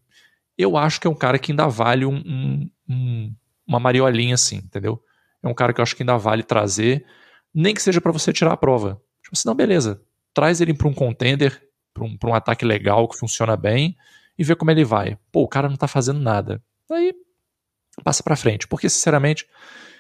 eu 0.58 0.76
acho 0.76 1.00
que 1.00 1.08
é 1.08 1.10
um 1.10 1.16
cara 1.16 1.40
que 1.40 1.54
ainda 1.54 1.70
vale 1.70 2.06
um, 2.06 2.18
um, 2.18 2.70
um, 2.90 3.36
uma 3.66 3.80
mariolinha 3.80 4.36
assim, 4.36 4.58
entendeu? 4.58 5.02
É 5.42 5.48
um 5.48 5.54
cara 5.54 5.72
que 5.72 5.80
eu 5.80 5.84
acho 5.84 5.96
que 5.96 6.04
ainda 6.04 6.18
vale 6.18 6.44
trazer, 6.44 7.06
nem 7.54 7.74
que 7.74 7.82
seja 7.82 8.02
para 8.02 8.12
você 8.12 8.34
tirar 8.34 8.52
a 8.52 8.58
prova. 8.58 9.02
Tipo 9.24 9.38
assim, 9.38 9.48
não, 9.48 9.56
beleza, 9.56 10.02
traz 10.34 10.60
ele 10.60 10.74
para 10.74 10.90
um 10.90 10.94
contender, 10.94 11.66
para 11.94 12.04
um, 12.04 12.18
um 12.26 12.34
ataque 12.34 12.66
legal 12.66 13.08
que 13.08 13.18
funciona 13.18 13.56
bem 13.56 13.96
e 14.38 14.44
vê 14.44 14.54
como 14.54 14.70
ele 14.70 14.84
vai. 14.84 15.18
Pô, 15.32 15.44
o 15.44 15.48
cara 15.48 15.70
não 15.70 15.78
tá 15.78 15.88
fazendo 15.88 16.20
nada. 16.20 16.62
Aí 16.92 17.14
passa 18.04 18.24
para 18.24 18.36
frente, 18.36 18.68
porque 18.68 18.90
sinceramente, 18.90 19.46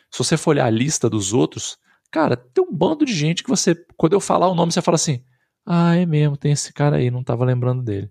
se 0.10 0.18
você 0.18 0.38
for 0.38 0.52
olhar 0.52 0.66
a 0.66 0.70
lista 0.70 1.10
dos 1.10 1.34
outros, 1.34 1.78
cara, 2.10 2.36
tem 2.36 2.64
um 2.64 2.74
bando 2.74 3.06
de 3.06 3.14
gente 3.14 3.44
que 3.44 3.50
você, 3.50 3.76
quando 3.98 4.14
eu 4.14 4.20
falar 4.20 4.50
o 4.50 4.56
nome, 4.56 4.72
você 4.72 4.82
fala 4.82 4.96
assim: 4.96 5.24
"Ah, 5.66 5.96
é 5.96 6.06
mesmo, 6.06 6.38
tem 6.38 6.52
esse 6.52 6.74
cara 6.74 6.98
aí, 6.98 7.12
não 7.12 7.24
tava 7.24 7.46
lembrando 7.46 7.84
dele". 7.84 8.10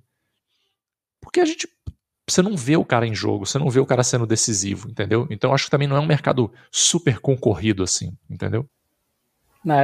Porque 1.20 1.40
a 1.40 1.44
gente 1.44 1.68
você 2.29 2.42
não 2.42 2.57
vê 2.57 2.76
o 2.76 2.85
cara 2.85 3.07
em 3.07 3.14
jogo, 3.14 3.44
você 3.44 3.59
não 3.59 3.68
vê 3.68 3.81
o 3.81 3.87
cara 3.87 4.05
sendo 4.05 4.26
decisivo, 4.26 4.88
entendeu? 4.88 5.26
Então 5.31 5.53
acho 5.53 5.64
que 5.64 5.70
também 5.70 5.88
não 5.88 5.96
é 5.96 6.00
um 6.00 6.07
mercado 6.07 6.50
super 6.70 7.18
concorrido 7.18 7.83
assim, 7.83 8.16
entendeu? 8.31 8.64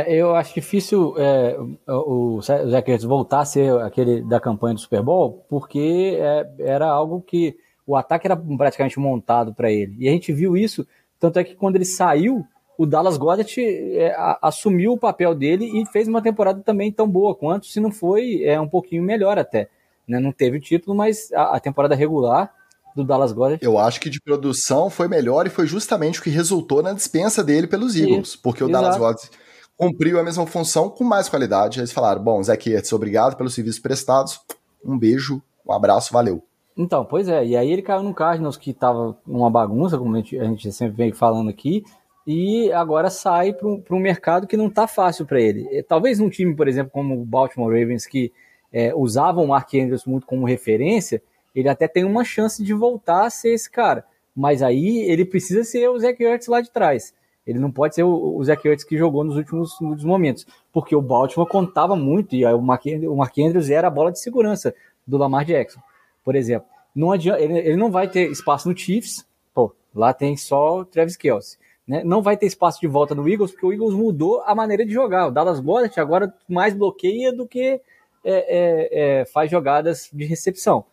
eu 0.09 0.35
acho 0.35 0.55
difícil 0.55 1.15
é, 1.19 1.57
o 1.87 2.41
Ertz 2.87 3.05
voltar 3.05 3.41
a 3.41 3.45
ser 3.45 3.79
aquele 3.81 4.23
da 4.23 4.41
campanha 4.41 4.75
do 4.75 4.81
Super 4.81 5.03
Bowl, 5.03 5.45
porque 5.51 6.17
é, 6.19 6.47
era 6.61 6.89
algo 6.89 7.21
que 7.21 7.57
o 7.87 7.97
ataque 7.97 8.27
era 8.27 8.37
praticamente 8.37 8.99
montado 8.99 9.55
para 9.55 9.71
ele. 9.71 9.97
E 9.99 10.09
a 10.09 10.13
gente 10.13 10.33
viu 10.33 10.57
isso, 10.57 10.87
tanto 11.21 11.39
é 11.39 11.45
que 11.45 11.55
quando 11.55 11.77
ele 11.77 11.85
saiu, 11.85 12.45
o 12.77 12.85
Dallas 12.85 13.17
Goddard 13.17 13.55
é, 13.61 14.15
assumiu 14.43 14.93
o 14.93 14.99
papel 14.99 15.35
dele 15.35 15.81
e 15.81 15.87
fez 15.87 16.09
uma 16.09 16.21
temporada 16.21 16.61
também 16.61 16.93
tão 16.93 17.09
boa 17.09 17.35
quanto, 17.35 17.67
se 17.67 17.81
não 17.81 17.91
foi, 17.91 18.43
é 18.45 18.61
um 18.61 18.69
pouquinho 18.69 19.03
melhor 19.03 19.39
até. 19.39 19.69
Né? 20.07 20.21
Não 20.21 20.33
teve 20.33 20.59
o 20.59 20.61
título, 20.61 20.97
mas 20.97 21.33
a, 21.33 21.57
a 21.57 21.61
temporada 21.61 21.95
regular 21.95 22.53
do 22.95 23.05
Dallas 23.05 23.33
Goddard. 23.33 23.63
Eu 23.63 23.79
acho 23.79 24.01
que 24.01 24.11
de 24.11 24.21
produção 24.21 24.89
foi 24.91 25.07
melhor 25.07 25.47
e 25.47 25.51
foi 25.51 25.67
justamente 25.67 26.19
o 26.19 26.23
que 26.23 26.31
resultou 26.31 26.83
na 26.83 26.93
dispensa 26.93 27.45
dele 27.45 27.67
pelos 27.67 27.95
Eagles, 27.95 28.29
Isso, 28.29 28.43
porque 28.43 28.65
o 28.65 28.69
exato. 28.69 28.83
Dallas 28.83 28.99
Goddard 28.99 29.31
cumpriu 29.77 30.19
a 30.19 30.23
mesma 30.23 30.47
função 30.47 30.89
com 30.89 31.05
mais 31.05 31.29
qualidade. 31.29 31.79
Eles 31.79 31.93
falaram: 31.93 32.23
bom, 32.23 32.41
Ertz, 32.41 32.93
obrigado 32.93 33.37
pelos 33.37 33.55
serviços 33.55 33.81
prestados, 33.81 34.41
um 34.85 34.99
beijo, 34.99 35.43
um 35.67 35.73
abraço, 35.73 36.13
valeu. 36.13 36.43
Então, 36.77 37.05
pois 37.05 37.29
é, 37.29 37.45
e 37.45 37.57
aí 37.57 37.71
ele 37.71 37.81
caiu 37.81 38.03
no 38.03 38.13
Cardinals 38.13 38.57
que 38.57 38.75
tava 38.75 39.17
uma 39.27 39.51
bagunça, 39.51 39.97
como 39.97 40.15
a 40.15 40.19
gente, 40.19 40.39
a 40.39 40.45
gente 40.45 40.71
sempre 40.73 40.95
vem 40.97 41.13
falando 41.13 41.49
aqui, 41.49 41.83
e 42.27 42.71
agora 42.73 43.09
sai 43.09 43.53
para 43.53 43.67
um 43.67 43.99
mercado 43.99 44.47
que 44.47 44.57
não 44.57 44.69
tá 44.69 44.87
fácil 44.87 45.25
para 45.25 45.41
ele. 45.41 45.83
Talvez 45.85 46.21
um 46.21 46.29
time, 46.29 46.55
por 46.55 46.69
exemplo, 46.69 46.91
como 46.93 47.21
o 47.21 47.25
Baltimore 47.25 47.73
Ravens, 47.73 48.05
que 48.05 48.33
é, 48.73 48.95
usavam 48.95 49.45
o 49.45 49.49
Mark 49.49 49.73
Andrews 49.75 50.05
muito 50.05 50.27
como 50.27 50.45
referência, 50.45 51.23
ele 51.55 51.69
até 51.69 51.89
tem 51.89 52.05
uma 52.05 52.25
chance 52.25 52.63
de 52.63 52.75
voltar 52.75 53.25
a 53.25 53.31
ser 53.31 53.55
esse 53.55 53.71
cara. 53.71 54.05
Mas 54.35 54.63
aí 54.63 54.99
ele 55.09 55.25
precisa 55.25 55.65
ser 55.65 55.89
o 55.89 55.99
Zach 55.99 56.23
Ertz 56.23 56.49
lá 56.49 56.61
de 56.61 56.71
trás. 56.71 57.15
Ele 57.47 57.59
não 57.59 57.71
pode 57.71 57.95
ser 57.95 58.03
o, 58.03 58.37
o 58.37 58.45
Zach 58.45 58.67
Ertz 58.69 58.85
que 58.85 58.99
jogou 58.99 59.25
nos 59.25 59.37
últimos, 59.37 59.81
nos 59.81 60.05
momentos, 60.05 60.47
porque 60.73 60.95
o 60.95 61.01
Baltimore 61.01 61.49
contava 61.49 61.97
muito 61.97 62.35
e 62.35 62.45
o 62.45 62.61
Mark, 62.61 62.85
o 63.09 63.17
Mark 63.17 63.39
Andrews 63.39 63.71
era 63.71 63.87
a 63.87 63.91
bola 63.91 64.13
de 64.13 64.21
segurança 64.21 64.75
do 65.07 65.17
Lamar 65.17 65.45
Jackson, 65.45 65.81
por 66.27 66.35
exemplo. 66.35 66.69
Não 66.93 67.13
adianta, 67.13 67.41
ele, 67.41 67.57
ele 67.57 67.77
não 67.77 67.89
vai 67.89 68.09
ter 68.09 68.29
espaço 68.29 68.69
no 68.69 68.77
Chiefs, 68.77 69.25
pô, 69.55 69.73
lá 69.95 70.13
tem 70.13 70.37
só 70.37 70.81
o 70.81 70.85
Travis 70.85 71.17
Kelce. 71.17 71.57
Né? 71.87 72.03
Não 72.03 72.21
vai 72.21 72.37
ter 72.37 72.47
espaço 72.47 72.81
de 72.81 72.89
volta 72.89 73.15
no 73.15 73.29
Eagles, 73.29 73.53
porque 73.53 73.65
o 73.65 73.73
Eagles 73.73 73.95
mudou 73.95 74.43
a 74.45 74.53
maneira 74.53 74.85
de 74.85 74.93
jogar. 74.93 75.29
O 75.29 75.31
Dallas 75.31 75.61
Goddard 75.61 76.01
agora 76.01 76.35
mais 76.49 76.75
bloqueia 76.75 77.33
do 77.33 77.47
que 77.47 77.61
é, 77.63 77.81
é, 78.25 79.21
é, 79.21 79.25
faz 79.27 79.49
jogadas 79.49 80.11
de 80.13 80.25
recepção, 80.25 80.85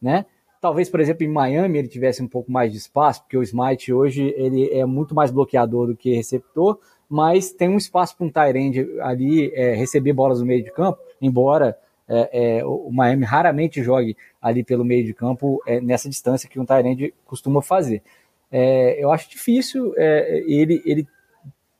né? 0.00 0.26
Talvez, 0.60 0.90
por 0.90 1.00
exemplo, 1.00 1.24
em 1.24 1.28
Miami 1.28 1.78
ele 1.78 1.88
tivesse 1.88 2.22
um 2.22 2.28
pouco 2.28 2.52
mais 2.52 2.70
de 2.70 2.78
espaço, 2.78 3.22
porque 3.22 3.36
o 3.36 3.42
Smite 3.42 3.92
hoje 3.92 4.32
ele 4.36 4.68
é 4.70 4.84
muito 4.84 5.14
mais 5.14 5.30
bloqueador 5.30 5.86
do 5.86 5.96
que 5.96 6.14
receptor, 6.14 6.78
mas 7.08 7.50
tem 7.50 7.68
um 7.68 7.78
espaço 7.78 8.16
para 8.16 8.26
um 8.26 8.30
Tyrande 8.30 8.86
ali 9.00 9.50
é, 9.54 9.74
receber 9.74 10.12
bolas 10.12 10.38
no 10.40 10.46
meio 10.46 10.62
de 10.62 10.70
campo, 10.70 11.00
embora 11.20 11.76
é, 12.12 12.58
é, 12.58 12.64
o 12.64 12.90
Miami 12.90 13.24
raramente 13.24 13.82
jogue 13.82 14.16
ali 14.40 14.62
pelo 14.62 14.84
meio 14.84 15.04
de 15.04 15.14
campo 15.14 15.62
é, 15.66 15.80
nessa 15.80 16.08
distância 16.08 16.48
que 16.48 16.60
um 16.60 16.64
Tyrande 16.64 17.14
costuma 17.24 17.62
fazer. 17.62 18.02
É, 18.50 19.02
eu 19.02 19.10
acho 19.10 19.30
difícil 19.30 19.94
é, 19.96 20.44
ele, 20.46 20.82
ele 20.84 21.08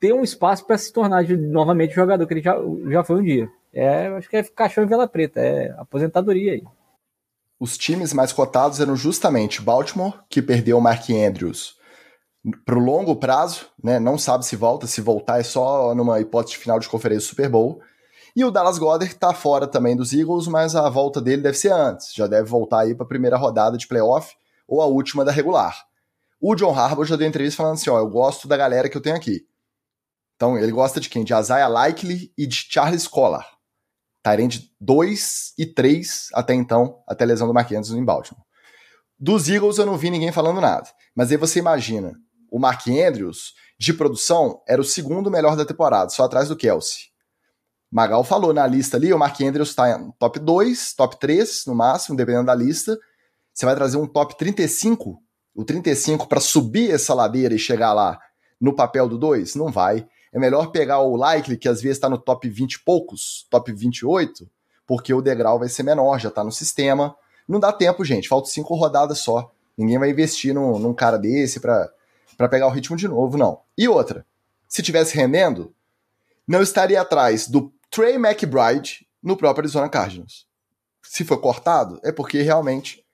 ter 0.01 0.13
um 0.13 0.23
espaço 0.23 0.67
para 0.67 0.79
se 0.79 0.93
tornar 0.93 1.25
de, 1.25 1.37
novamente 1.37 1.95
jogador 1.95 2.27
que 2.27 2.35
ele 2.35 2.43
já, 2.43 2.57
já 2.89 3.05
foi 3.05 3.21
um 3.21 3.23
dia. 3.23 3.51
É, 3.75 4.09
acho 4.09 4.29
que 4.29 4.37
é 4.37 4.43
caixão 4.43 4.85
em 4.85 4.87
vela 4.89 5.07
preta, 5.09 5.41
é 5.41 5.75
aposentadoria 5.79 6.53
aí 6.53 6.63
os 7.63 7.79
times 7.79 8.13
mais 8.13 8.33
cotados 8.33 8.81
eram 8.81 8.97
justamente 8.97 9.63
Baltimore, 9.63 10.15
que 10.29 10.43
perdeu 10.43 10.79
o 10.79 10.81
Mark 10.81 11.09
Andrews 11.11 11.77
para 12.65 12.77
o 12.77 12.85
longo 12.85 13.15
prazo, 13.15 13.67
né? 13.81 14.01
Não 14.01 14.19
sabe 14.19 14.45
se 14.45 14.57
volta, 14.57 14.89
se 14.89 15.01
voltar 15.01 15.39
é 15.39 15.45
só 15.45 15.95
numa 15.95 16.19
hipótese 16.19 16.57
final 16.57 16.81
de 16.81 16.89
conferência 16.89 17.29
Super 17.29 17.49
Bowl. 17.49 17.81
E 18.35 18.45
o 18.45 18.51
Dallas 18.51 18.79
Goddard 18.79 19.13
está 19.13 19.35
fora 19.35 19.67
também 19.67 19.95
dos 19.95 20.13
Eagles, 20.13 20.47
mas 20.47 20.75
a 20.75 20.89
volta 20.89 21.21
dele 21.21 21.43
deve 21.43 21.57
ser 21.57 21.73
antes. 21.73 22.15
Já 22.15 22.27
deve 22.27 22.49
voltar 22.49 22.81
aí 22.81 22.95
para 22.95 23.05
a 23.05 23.09
primeira 23.09 23.37
rodada 23.37 23.77
de 23.77 23.87
playoff 23.87 24.35
ou 24.67 24.81
a 24.81 24.87
última 24.87 25.25
da 25.25 25.31
regular. 25.31 25.85
O 26.41 26.55
John 26.55 26.75
Harbaugh 26.75 27.05
já 27.05 27.15
deu 27.15 27.29
entrevista 27.29 27.59
falando 27.59 27.75
assim: 27.75 27.91
ó, 27.91 27.99
eu 27.99 28.09
gosto 28.09 28.49
da 28.49 28.57
galera 28.57 28.89
que 28.89 28.97
eu 28.97 29.03
tenho 29.03 29.17
aqui. 29.17 29.47
Então, 30.35 30.59
ele 30.59 30.73
gosta 30.73 30.99
de 30.99 31.09
quem? 31.09 31.23
De 31.23 31.33
Isaiah 31.33 31.69
Likely 31.69 32.33
e 32.37 32.47
de 32.47 32.67
Charles 32.69 33.07
Collar. 33.07 33.47
Tyrande 34.23 34.73
2 34.81 35.55
e 35.59 35.67
3 35.67 36.29
até 36.33 36.55
então, 36.55 37.03
até 37.07 37.25
a 37.25 37.27
lesão 37.27 37.47
do 37.47 37.55
Mark 37.55 37.71
em 37.71 38.05
Baltimore. 38.05 38.43
Dos 39.19 39.49
Eagles 39.49 39.79
eu 39.79 39.87
não 39.87 39.97
vi 39.97 40.11
ninguém 40.11 40.33
falando 40.33 40.61
nada. 40.61 40.89
Mas 41.15 41.31
aí 41.31 41.37
você 41.37 41.59
imagina, 41.59 42.13
o 42.51 42.59
Mark 42.59 42.87
Andrews, 42.89 43.55
de 43.79 43.93
produção, 43.93 44.61
era 44.67 44.81
o 44.81 44.85
segundo 44.85 45.31
melhor 45.31 45.57
da 45.57 45.65
temporada, 45.65 46.11
só 46.11 46.25
atrás 46.25 46.49
do 46.49 46.57
Kelsey. 46.57 47.12
Magal 47.93 48.25
falou 48.25 48.55
na 48.55 48.67
lista 48.67 48.97
ali, 48.97 49.13
o 49.13 49.19
Mark 49.19 49.39
Andrews 49.41 49.69
está 49.69 49.99
top 50.19 50.39
2, 50.39 50.95
top 50.95 51.21
3 51.21 51.67
no 51.67 51.75
máximo, 51.75 52.17
dependendo 52.17 52.47
da 52.47 52.55
lista. 52.55 52.99
Você 53.53 53.67
vai 53.67 53.75
trazer 53.75 53.99
um 53.99 54.07
top 54.07 54.37
35, 54.39 55.23
o 55.55 55.65
35 55.65 56.27
para 56.27 56.41
subir 56.41 56.91
essa 56.91 57.13
ladeira 57.13 57.55
e 57.55 57.59
chegar 57.59 57.93
lá 57.93 58.19
no 58.59 58.75
papel 58.75 59.07
do 59.09 59.19
2? 59.19 59.55
Não 59.55 59.71
vai 59.71 60.07
é 60.33 60.39
melhor 60.39 60.69
pegar 60.69 61.01
o 61.01 61.15
Likely, 61.15 61.59
que 61.59 61.69
às 61.69 61.83
vezes 61.83 61.99
está 61.99 62.09
no 62.09 62.17
top 62.17 62.49
20 62.49 62.73
e 62.73 62.79
poucos, 62.83 63.47
top 63.51 63.71
28, 63.71 64.49
porque 64.87 65.13
o 65.13 65.21
degrau 65.21 65.59
vai 65.59 65.69
ser 65.69 65.83
menor, 65.83 66.19
já 66.19 66.31
está 66.31 66.43
no 66.43 66.51
sistema. 66.51 67.15
Não 67.47 67.61
dá 67.61 67.71
tempo, 67.71 68.03
gente, 68.03 68.29
faltam 68.29 68.51
cinco 68.51 68.75
rodadas 68.75 69.19
só. 69.19 69.53
Ninguém 69.77 69.99
vai 69.99 70.11
investir 70.11 70.55
num, 70.55 70.79
num 70.79 70.95
cara 70.95 71.19
desse 71.19 71.61
para 71.61 71.93
pegar 72.51 72.67
o 72.67 72.71
ritmo 72.71 72.97
de 72.97 73.07
novo, 73.07 73.37
não. 73.37 73.61
E 73.77 73.87
outra, 73.87 74.25
se 74.67 74.83
tivesse 74.83 75.15
rendendo, 75.15 75.75
não 76.49 76.63
estaria 76.63 77.01
atrás 77.01 77.47
do 77.47 77.73
Trey 77.93 78.15
McBride 78.15 79.07
no 79.23 79.37
próprio 79.37 79.65
Arizona 79.65 79.87
Cardinals. 79.87 80.47
Se 81.05 81.25
foi 81.25 81.39
cortado, 81.39 82.01
é 82.03 82.11
porque 82.11 82.41
realmente 82.41 83.05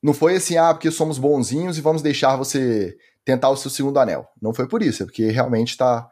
não 0.00 0.14
foi 0.14 0.36
assim, 0.36 0.56
ah, 0.56 0.72
porque 0.72 0.92
somos 0.92 1.18
bonzinhos 1.18 1.76
e 1.76 1.80
vamos 1.80 2.00
deixar 2.00 2.36
você 2.36 2.96
tentar 3.24 3.50
o 3.50 3.56
seu 3.56 3.68
segundo 3.68 3.98
anel. 3.98 4.28
Não 4.40 4.54
foi 4.54 4.68
por 4.68 4.80
isso, 4.80 5.02
é 5.02 5.06
porque 5.06 5.26
realmente 5.30 5.70
está 5.70 6.08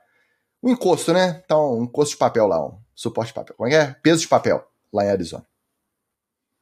um 0.61 0.71
encosto, 0.71 1.13
né? 1.13 1.41
Então, 1.45 1.79
um 1.79 1.85
encosto 1.85 2.15
de 2.15 2.19
papel 2.19 2.49
lá, 2.49 2.67
um 2.67 2.81
suporte 2.97 3.29
de 3.29 3.35
papel. 3.35 3.55
Como 3.57 3.69
é 3.69 3.71
que 3.71 3.77
é? 3.77 3.95
Peso 4.03 4.23
de 4.23 4.29
papel, 4.29 4.67
lá 4.93 5.05
em 5.05 5.11
Arizona. 5.11 5.47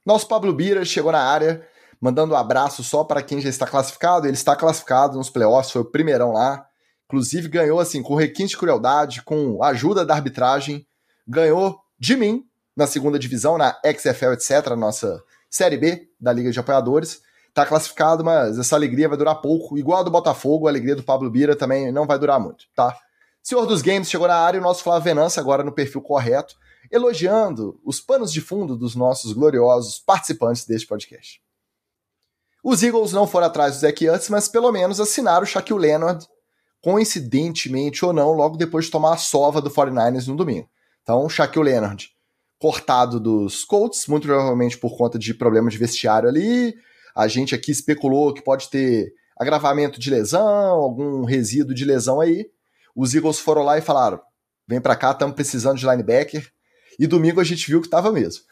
Nosso 0.05 0.29
Pablo 0.29 0.53
Bira 0.53 0.85
chegou 0.85 1.11
na 1.11 1.23
área, 1.23 1.67
mandando 1.99 2.35
um 2.35 2.37
abraço 2.37 2.85
só 2.85 3.03
para 3.05 3.23
quem 3.23 3.41
já 3.41 3.49
está 3.49 3.67
classificado. 3.67 4.27
Ele 4.27 4.35
está 4.35 4.55
classificado 4.55 5.17
nos 5.17 5.31
playoffs, 5.31 5.73
foi 5.73 5.81
o 5.81 5.91
primeirão 5.91 6.33
lá. 6.33 6.69
Inclusive 7.07 7.49
ganhou 7.49 7.81
assim, 7.81 8.03
com 8.03 8.15
requinte 8.15 8.51
de 8.51 8.59
crueldade, 8.59 9.23
com 9.23 9.63
ajuda 9.65 10.05
da 10.05 10.15
arbitragem. 10.15 10.87
Ganhou 11.27 11.81
de 11.99 12.17
mim 12.17 12.47
na 12.77 12.87
segunda 12.87 13.19
divisão, 13.19 13.57
na 13.57 13.79
XFL, 13.85 14.33
etc., 14.33 14.77
nossa 14.77 15.23
Série 15.49 15.79
B 15.79 16.09
da 16.21 16.33
Liga 16.33 16.51
de 16.51 16.61
Apoiadores. 16.61 17.23
tá 17.55 17.65
classificado, 17.65 18.23
mas 18.23 18.59
essa 18.59 18.77
alegria 18.77 19.09
vai 19.09 19.17
durar 19.17 19.37
pouco. 19.37 19.79
Igual 19.79 20.01
a 20.01 20.03
do 20.03 20.11
Botafogo, 20.11 20.67
a 20.67 20.71
alegria 20.71 20.95
do 20.95 21.03
Pablo 21.03 21.31
Bira 21.31 21.57
também 21.57 21.91
não 21.91 22.07
vai 22.07 22.19
durar 22.19 22.39
muito, 22.39 22.67
tá? 22.75 22.95
Senhor 23.43 23.65
dos 23.65 23.81
Games 23.81 24.11
chegou 24.11 24.29
na 24.29 24.37
área 24.37 24.59
e 24.59 24.61
o 24.61 24.63
nosso 24.63 24.83
Flávio 24.83 25.05
Venâncio 25.05 25.41
agora 25.41 25.65
no 25.65 25.73
perfil 25.73 26.03
correto, 26.03 26.55
elogiando 26.91 27.81
os 27.85 28.01
panos 28.01 28.31
de 28.31 28.41
fundo 28.41 28.77
dos 28.77 28.95
nossos 28.95 29.33
gloriosos 29.33 29.99
participantes 29.99 30.67
deste 30.67 30.87
podcast. 30.87 31.41
Os 32.63 32.83
Eagles 32.83 33.13
não 33.13 33.27
foram 33.27 33.47
atrás 33.47 33.77
do 33.77 33.81
Zach 33.81 34.05
Ertz, 34.05 34.29
mas 34.29 34.49
pelo 34.49 34.71
menos 34.73 35.01
assinaram 35.01 35.45
o 35.45 35.47
Shaquille 35.47 35.79
Leonard, 35.79 36.27
coincidentemente 36.83 38.05
ou 38.05 38.13
não, 38.13 38.33
logo 38.33 38.57
depois 38.57 38.87
de 38.87 38.91
tomar 38.91 39.15
a 39.15 39.17
sova 39.17 39.63
do 39.63 39.71
49ers 39.71 40.27
no 40.27 40.37
domingo. 40.37 40.69
Então, 41.07 41.29
Shaquille 41.29 41.67
Leonard 41.67 42.11
cortado 42.59 43.21
dos 43.21 43.65
Colts, 43.65 44.09
muito 44.09 44.27
provavelmente 44.27 44.77
por 44.77 44.97
conta 44.97 45.17
de 45.17 45.33
problemas 45.33 45.73
de 45.73 45.79
vestiário 45.79 46.29
ali, 46.29 46.75
a 47.15 47.29
gente 47.29 47.55
aqui 47.55 47.71
especulou 47.71 48.35
que 48.35 48.43
pode 48.43 48.69
ter 48.69 49.15
agravamento 49.39 50.01
de 50.01 50.11
lesão, 50.11 50.43
algum 50.43 51.25
resíduo 51.25 51.73
de 51.73 51.85
lesão 51.85 52.21
aí. 52.21 52.51
Os 52.95 53.15
Eagles 53.15 53.39
foram 53.39 53.63
lá 53.63 53.79
e 53.79 53.83
falaram: 53.83 54.21
vem 54.67 54.81
para 54.81 54.97
cá, 54.97 55.13
estamos 55.13 55.37
precisando 55.37 55.79
de 55.79 55.87
linebacker. 55.87 56.51
E 56.99 57.07
domingo 57.07 57.41
a 57.41 57.45
gente 57.45 57.69
viu 57.69 57.81
que 57.81 57.87
estava 57.87 58.11
mesmo. 58.11 58.43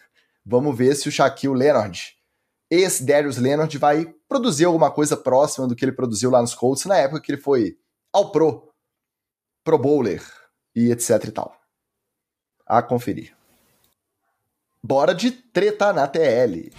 Vamos 0.46 0.76
ver 0.76 0.94
se 0.94 1.08
o 1.08 1.12
Shaquille 1.12 1.56
Leonard, 1.56 2.14
esse 2.70 3.04
Darius 3.04 3.36
Leonard, 3.36 3.76
vai 3.78 4.14
produzir 4.28 4.66
alguma 4.66 4.92
coisa 4.92 5.16
próxima 5.16 5.66
do 5.66 5.74
que 5.74 5.84
ele 5.84 5.90
produziu 5.90 6.30
lá 6.30 6.40
nos 6.40 6.54
Colts 6.54 6.84
na 6.84 6.98
época 6.98 7.20
que 7.20 7.32
ele 7.32 7.40
foi 7.40 7.78
ao 8.12 8.30
Pro, 8.30 8.70
Pro 9.64 9.76
Bowler 9.76 10.22
e 10.72 10.92
etc 10.92 11.24
e 11.24 11.32
tal. 11.32 11.63
A 12.66 12.82
conferir. 12.82 13.34
Bora 14.82 15.14
de 15.14 15.30
treta 15.30 15.92
na 15.92 16.06
TL. 16.06 16.70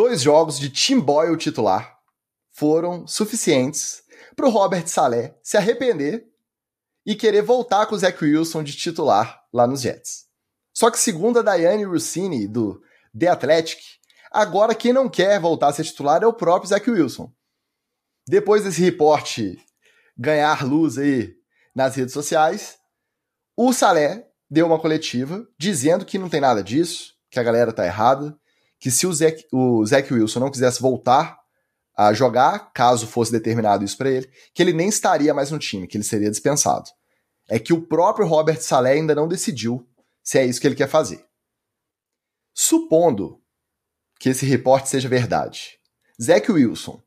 dois 0.00 0.22
jogos 0.22 0.58
de 0.58 0.70
Tim 0.70 0.98
Boyle 0.98 1.36
titular 1.36 1.98
foram 2.50 3.06
suficientes 3.06 4.02
para 4.34 4.46
o 4.46 4.50
Robert 4.50 4.88
Saleh 4.88 5.34
se 5.42 5.58
arrepender 5.58 6.26
e 7.04 7.14
querer 7.14 7.42
voltar 7.42 7.84
com 7.84 7.94
o 7.94 7.98
Zach 7.98 8.24
Wilson 8.24 8.62
de 8.62 8.72
titular 8.74 9.44
lá 9.52 9.66
nos 9.66 9.82
Jets. 9.82 10.24
Só 10.72 10.90
que 10.90 10.98
segundo 10.98 11.38
a 11.38 11.42
Diane 11.42 11.84
Rossini 11.84 12.48
do 12.48 12.82
The 13.18 13.28
Athletic, 13.28 13.78
agora 14.30 14.74
quem 14.74 14.92
não 14.92 15.08
quer 15.08 15.40
voltar 15.40 15.68
a 15.68 15.72
ser 15.72 15.84
titular 15.84 16.22
é 16.22 16.26
o 16.26 16.32
próprio 16.32 16.68
Zach 16.68 16.88
Wilson. 16.88 17.32
Depois 18.26 18.64
desse 18.64 18.80
reporte 18.80 19.58
ganhar 20.16 20.64
luz 20.64 20.98
aí 20.98 21.34
nas 21.74 21.96
redes 21.96 22.12
sociais, 22.12 22.78
o 23.56 23.72
Saleh 23.72 24.26
deu 24.48 24.66
uma 24.66 24.78
coletiva 24.78 25.46
dizendo 25.58 26.04
que 26.04 26.18
não 26.18 26.28
tem 26.28 26.40
nada 26.40 26.62
disso, 26.62 27.14
que 27.30 27.38
a 27.38 27.42
galera 27.42 27.72
tá 27.72 27.86
errada, 27.86 28.36
que 28.78 28.90
se 28.90 29.06
o 29.06 29.12
Zach, 29.12 29.46
o 29.52 29.84
Zach 29.84 30.12
Wilson 30.12 30.40
não 30.40 30.50
quisesse 30.50 30.80
voltar 30.80 31.38
a 31.96 32.12
jogar, 32.12 32.72
caso 32.72 33.06
fosse 33.06 33.30
determinado 33.30 33.84
isso 33.84 33.96
para 33.96 34.10
ele, 34.10 34.30
que 34.54 34.62
ele 34.62 34.72
nem 34.72 34.88
estaria 34.88 35.34
mais 35.34 35.50
no 35.50 35.58
time, 35.58 35.86
que 35.86 35.96
ele 35.96 36.04
seria 36.04 36.30
dispensado. 36.30 36.88
É 37.48 37.58
que 37.58 37.72
o 37.72 37.82
próprio 37.82 38.26
Robert 38.26 38.60
Saleh 38.60 38.92
ainda 38.92 39.14
não 39.14 39.28
decidiu 39.28 39.86
se 40.22 40.38
é 40.38 40.46
isso 40.46 40.60
que 40.60 40.66
ele 40.66 40.74
quer 40.74 40.88
fazer. 40.88 41.24
Supondo 42.54 43.39
que 44.20 44.28
esse 44.28 44.44
reporte 44.44 44.90
seja 44.90 45.08
verdade, 45.08 45.78
Zach 46.22 46.52
Wilson, 46.52 47.02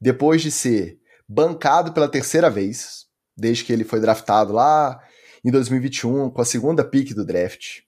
depois 0.00 0.42
de 0.42 0.50
ser 0.50 1.00
bancado 1.28 1.92
pela 1.92 2.08
terceira 2.08 2.50
vez, 2.50 3.06
desde 3.36 3.64
que 3.64 3.72
ele 3.72 3.84
foi 3.84 4.00
draftado 4.00 4.52
lá 4.52 5.00
em 5.44 5.52
2021, 5.52 6.28
com 6.28 6.40
a 6.40 6.44
segunda 6.44 6.84
pick 6.84 7.14
do 7.14 7.24
draft, 7.24 7.82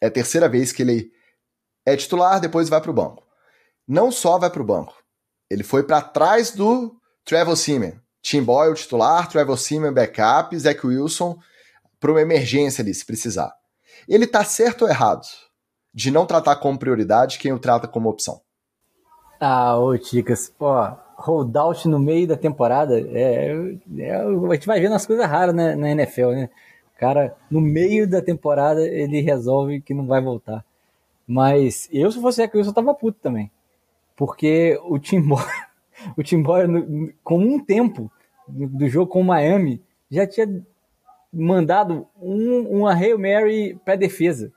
é 0.00 0.06
a 0.06 0.10
terceira 0.10 0.48
vez 0.48 0.72
que 0.72 0.80
ele 0.80 1.12
é 1.84 1.94
titular, 1.94 2.40
depois 2.40 2.70
vai 2.70 2.80
para 2.80 2.90
o 2.90 2.94
banco. 2.94 3.26
Não 3.86 4.10
só 4.10 4.38
vai 4.38 4.48
para 4.48 4.62
o 4.62 4.66
banco, 4.66 4.94
ele 5.50 5.62
foi 5.62 5.82
para 5.82 6.00
trás 6.00 6.52
do 6.52 6.98
Trevor 7.26 7.56
Simeon. 7.56 7.92
Tim 8.22 8.42
Boyle 8.42 8.74
titular, 8.74 9.28
Trevor 9.28 9.58
Simeon 9.58 9.92
backup, 9.92 10.58
Zach 10.58 10.86
Wilson 10.86 11.38
para 12.00 12.10
uma 12.10 12.22
emergência 12.22 12.80
ali, 12.80 12.94
se 12.94 13.04
precisar. 13.04 13.52
Ele 14.08 14.26
tá 14.26 14.44
certo 14.44 14.82
ou 14.82 14.88
errado 14.88 15.26
de 15.94 16.10
não 16.10 16.26
tratar 16.26 16.56
como 16.56 16.78
prioridade 16.78 17.38
quem 17.38 17.52
o 17.52 17.58
trata 17.58 17.86
como 17.86 18.08
opção? 18.08 18.40
Ah, 19.40 19.76
ô 19.76 19.96
Ticas, 19.98 20.54
ó, 20.58 20.96
holdout 21.16 21.88
no 21.88 21.98
meio 21.98 22.26
da 22.26 22.36
temporada, 22.36 23.00
é, 23.00 23.76
é, 23.98 24.16
a 24.16 24.54
gente 24.54 24.66
vai 24.66 24.80
vendo 24.80 24.94
as 24.94 25.06
coisas 25.06 25.26
raras 25.26 25.54
né, 25.54 25.74
na 25.74 25.90
NFL, 25.90 26.30
né? 26.30 26.50
O 26.94 26.98
cara, 26.98 27.36
no 27.50 27.60
meio 27.60 28.08
da 28.08 28.22
temporada, 28.22 28.86
ele 28.86 29.20
resolve 29.20 29.80
que 29.80 29.92
não 29.92 30.06
vai 30.06 30.20
voltar. 30.20 30.64
Mas 31.26 31.88
eu, 31.92 32.10
se 32.10 32.20
fosse 32.20 32.42
a 32.42 32.50
eu 32.52 32.72
tava 32.72 32.94
puto 32.94 33.18
também. 33.20 33.50
Porque 34.16 34.78
o 34.84 34.98
Timbó, 34.98 35.44
o 36.16 36.22
Timbó, 36.22 36.58
com 37.24 37.38
um 37.38 37.58
tempo 37.58 38.10
do 38.46 38.88
jogo 38.88 39.10
com 39.10 39.20
o 39.20 39.24
Miami, 39.24 39.82
já 40.10 40.26
tinha 40.26 40.62
mandado 41.32 42.06
um, 42.20 42.80
uma 42.80 42.92
Hail 42.92 43.18
Mary 43.18 43.78
para 43.84 43.96
defesa. 43.96 44.52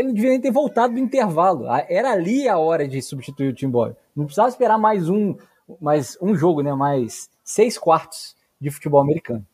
Ele 0.00 0.08
não 0.08 0.14
devia 0.14 0.30
nem 0.30 0.40
ter 0.40 0.50
voltado 0.50 0.94
do 0.94 0.98
intervalo. 0.98 1.66
Era 1.88 2.12
ali 2.12 2.48
a 2.48 2.58
hora 2.58 2.88
de 2.88 3.02
substituir 3.02 3.48
o 3.48 3.54
Tim 3.54 3.68
Boyle. 3.68 3.94
Não 4.16 4.24
precisava 4.24 4.48
esperar 4.48 4.78
mais 4.78 5.08
um, 5.10 5.36
mais 5.80 6.16
um 6.22 6.34
jogo, 6.34 6.62
né? 6.62 6.72
Mais 6.74 7.28
seis 7.44 7.76
quartos 7.76 8.34
de 8.58 8.70
futebol 8.70 9.00
americano. 9.00 9.46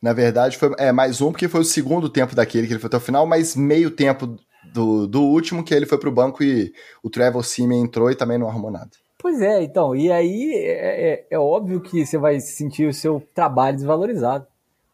Na 0.00 0.12
verdade, 0.12 0.56
foi 0.56 0.72
é, 0.78 0.92
mais 0.92 1.20
um, 1.20 1.32
porque 1.32 1.48
foi 1.48 1.60
o 1.60 1.64
segundo 1.64 2.08
tempo 2.08 2.36
daquele 2.36 2.68
que 2.68 2.72
ele 2.72 2.80
foi 2.80 2.86
até 2.86 2.96
o 2.96 3.00
final, 3.00 3.26
mas 3.26 3.56
meio 3.56 3.90
tempo 3.90 4.38
do, 4.72 5.08
do 5.08 5.22
último, 5.22 5.64
que 5.64 5.74
ele 5.74 5.86
foi 5.86 5.98
pro 5.98 6.12
banco 6.12 6.44
e 6.44 6.72
o 7.02 7.10
Trevor 7.10 7.44
Simeon 7.44 7.84
entrou 7.84 8.08
e 8.10 8.14
também 8.14 8.38
não 8.38 8.48
arrumou 8.48 8.70
nada. 8.70 8.90
Pois 9.18 9.42
é, 9.42 9.60
então, 9.64 9.96
e 9.96 10.12
aí 10.12 10.52
é, 10.54 11.10
é, 11.10 11.26
é 11.32 11.38
óbvio 11.38 11.80
que 11.80 12.06
você 12.06 12.16
vai 12.16 12.38
sentir 12.38 12.88
o 12.88 12.94
seu 12.94 13.20
trabalho 13.34 13.76
desvalorizado, 13.76 14.46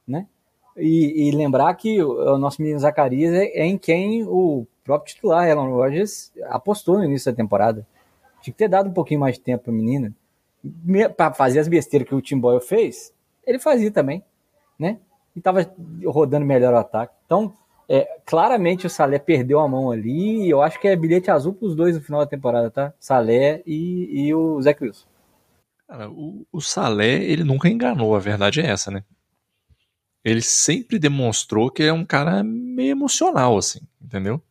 né? 0.08 0.26
E, 0.76 1.28
e 1.28 1.30
lembrar 1.30 1.72
que 1.74 2.02
o, 2.02 2.36
nosso 2.36 2.60
menino 2.60 2.80
Zacarias 2.80 3.32
é, 3.32 3.44
é, 3.46 3.64
em 3.64 3.78
quem 3.78 4.24
o 4.24 4.66
próprio 4.82 5.14
titular, 5.14 5.48
Alan 5.48 5.68
Rodgers, 5.68 6.32
apostou 6.48 6.98
no 6.98 7.04
início 7.04 7.30
da 7.30 7.36
temporada. 7.36 7.86
Tinha 8.42 8.52
que 8.52 8.58
ter 8.58 8.68
dado 8.68 8.90
um 8.90 8.92
pouquinho 8.92 9.20
mais 9.20 9.36
de 9.36 9.40
tempo 9.40 9.64
pra 9.64 9.72
menina. 9.72 10.12
para 11.16 11.32
fazer 11.32 11.60
as 11.60 11.68
besteiras 11.68 12.08
que 12.08 12.14
o 12.14 12.20
Tim 12.20 12.38
Boyle 12.38 12.60
fez, 12.60 13.12
ele 13.46 13.58
fazia 13.58 13.90
também, 13.90 14.22
né? 14.78 14.98
E 15.34 15.40
tava 15.40 15.72
rodando 16.04 16.44
melhor 16.44 16.74
o 16.74 16.78
ataque. 16.78 17.14
Então, 17.24 17.54
é, 17.88 18.18
claramente 18.24 18.86
o 18.86 18.90
Salé 18.90 19.18
perdeu 19.18 19.60
a 19.60 19.68
mão 19.68 19.90
ali. 19.90 20.44
E 20.44 20.50
eu 20.50 20.62
acho 20.62 20.80
que 20.80 20.88
é 20.88 20.96
bilhete 20.96 21.30
azul 21.30 21.54
para 21.54 21.66
os 21.66 21.74
dois 21.74 21.94
no 21.94 22.02
final 22.02 22.20
da 22.20 22.26
temporada, 22.26 22.70
tá? 22.70 22.92
Salé 22.98 23.62
e, 23.66 24.26
e 24.26 24.34
o 24.34 24.60
Zé 24.60 24.76
Wilson. 24.80 25.06
Cara, 25.86 26.10
o, 26.10 26.46
o 26.52 26.60
Salé, 26.60 27.22
ele 27.22 27.44
nunca 27.44 27.68
enganou, 27.68 28.16
a 28.16 28.18
verdade 28.18 28.60
é 28.60 28.66
essa, 28.66 28.90
né? 28.90 29.04
Ele 30.24 30.40
sempre 30.40 30.98
demonstrou 30.98 31.70
que 31.70 31.82
é 31.82 31.92
um 31.92 32.04
cara 32.04 32.42
meio 32.42 32.92
emocional, 32.92 33.58
assim, 33.58 33.80
entendeu? 34.02 34.42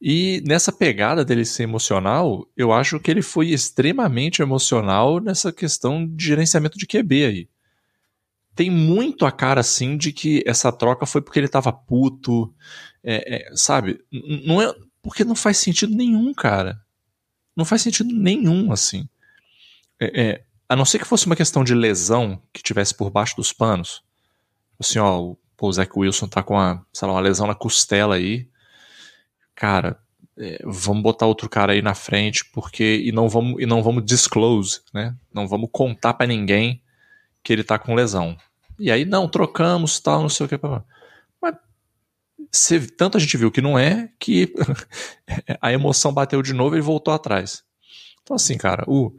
E 0.00 0.42
nessa 0.46 0.72
pegada 0.72 1.24
dele 1.24 1.44
ser 1.44 1.62
emocional, 1.62 2.46
eu 2.56 2.72
acho 2.72 2.98
que 3.00 3.10
ele 3.10 3.22
foi 3.22 3.50
extremamente 3.50 4.42
emocional 4.42 5.20
nessa 5.20 5.52
questão 5.52 6.06
de 6.06 6.26
gerenciamento 6.26 6.76
de 6.76 6.86
QB 6.86 7.24
aí 7.24 7.48
tem 8.54 8.70
muito 8.70 9.24
a 9.24 9.32
cara, 9.32 9.60
assim, 9.60 9.96
de 9.96 10.12
que 10.12 10.42
essa 10.46 10.70
troca 10.70 11.06
foi 11.06 11.22
porque 11.22 11.38
ele 11.38 11.48
tava 11.48 11.72
puto, 11.72 12.54
é, 13.02 13.48
é, 13.48 13.56
sabe? 13.56 13.98
Não 14.46 14.60
é, 14.60 14.74
porque 15.02 15.24
não 15.24 15.34
faz 15.34 15.58
sentido 15.58 15.94
nenhum, 15.94 16.32
cara. 16.34 16.80
Não 17.56 17.64
faz 17.64 17.82
sentido 17.82 18.12
nenhum, 18.14 18.70
assim. 18.72 19.08
É, 19.98 20.22
é, 20.22 20.44
a 20.68 20.76
não 20.76 20.84
ser 20.84 20.98
que 20.98 21.04
fosse 21.04 21.26
uma 21.26 21.36
questão 21.36 21.64
de 21.64 21.74
lesão 21.74 22.42
que 22.52 22.62
tivesse 22.62 22.94
por 22.94 23.10
baixo 23.10 23.36
dos 23.36 23.52
panos. 23.52 24.02
Assim, 24.82 24.98
ó, 24.98 25.34
o, 25.60 25.72
Zach 25.72 25.90
Wilson 25.96 26.26
tá 26.26 26.42
com 26.42 26.54
uma, 26.54 26.84
sei 26.92 27.06
lá, 27.06 27.14
uma 27.14 27.20
lesão 27.20 27.46
na 27.46 27.54
costela 27.54 28.16
aí. 28.16 28.48
Cara, 29.54 29.96
é, 30.36 30.58
vamos 30.64 31.04
botar 31.04 31.26
outro 31.26 31.48
cara 31.48 31.72
aí 31.72 31.80
na 31.80 31.94
frente, 31.94 32.44
porque. 32.52 33.00
E 33.04 33.12
não 33.12 33.28
vamos, 33.28 33.62
e 33.62 33.66
não 33.66 33.80
vamos 33.80 34.04
disclose, 34.04 34.80
né? 34.92 35.14
Não 35.32 35.46
vamos 35.46 35.70
contar 35.72 36.14
para 36.14 36.26
ninguém 36.26 36.82
que 37.44 37.52
ele 37.52 37.62
tá 37.62 37.78
com 37.78 37.94
lesão. 37.94 38.36
E 38.76 38.90
aí, 38.90 39.04
não, 39.04 39.28
trocamos, 39.28 40.00
tal, 40.00 40.22
não 40.22 40.28
sei 40.28 40.46
o 40.46 40.48
que. 40.48 40.58
Mas 41.40 41.54
se, 42.50 42.80
tanto 42.88 43.16
a 43.16 43.20
gente 43.20 43.36
viu 43.36 43.52
que 43.52 43.60
não 43.60 43.78
é, 43.78 44.10
que 44.18 44.52
a 45.62 45.72
emoção 45.72 46.12
bateu 46.12 46.42
de 46.42 46.52
novo 46.52 46.76
e 46.76 46.80
voltou 46.80 47.14
atrás. 47.14 47.62
Então, 48.22 48.34
assim, 48.34 48.58
cara, 48.58 48.84
o 48.88 49.16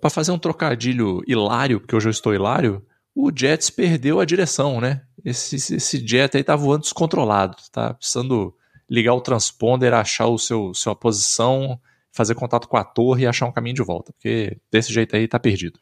para 0.00 0.08
fazer 0.08 0.32
um 0.32 0.38
trocadilho 0.38 1.22
hilário, 1.26 1.78
porque 1.78 1.94
hoje 1.94 2.08
eu 2.08 2.10
estou 2.10 2.32
hilário, 2.32 2.82
o 3.14 3.30
Jets 3.34 3.70
perdeu 3.70 4.18
a 4.18 4.24
direção, 4.24 4.80
né? 4.80 5.02
Esse, 5.24 5.56
esse 5.56 6.06
jet 6.06 6.36
aí 6.36 6.44
tá 6.44 6.56
voando 6.56 6.82
descontrolado, 6.82 7.56
tá 7.70 7.94
precisando 7.94 8.54
ligar 8.90 9.14
o 9.14 9.20
transponder, 9.20 9.94
achar 9.94 10.26
o 10.26 10.38
seu 10.38 10.74
sua 10.74 10.94
posição, 10.94 11.80
fazer 12.12 12.34
contato 12.34 12.68
com 12.68 12.76
a 12.76 12.84
torre 12.84 13.24
e 13.24 13.26
achar 13.26 13.46
um 13.46 13.52
caminho 13.52 13.76
de 13.76 13.82
volta, 13.82 14.12
porque 14.12 14.58
desse 14.70 14.92
jeito 14.92 15.16
aí 15.16 15.26
tá 15.26 15.38
perdido. 15.38 15.78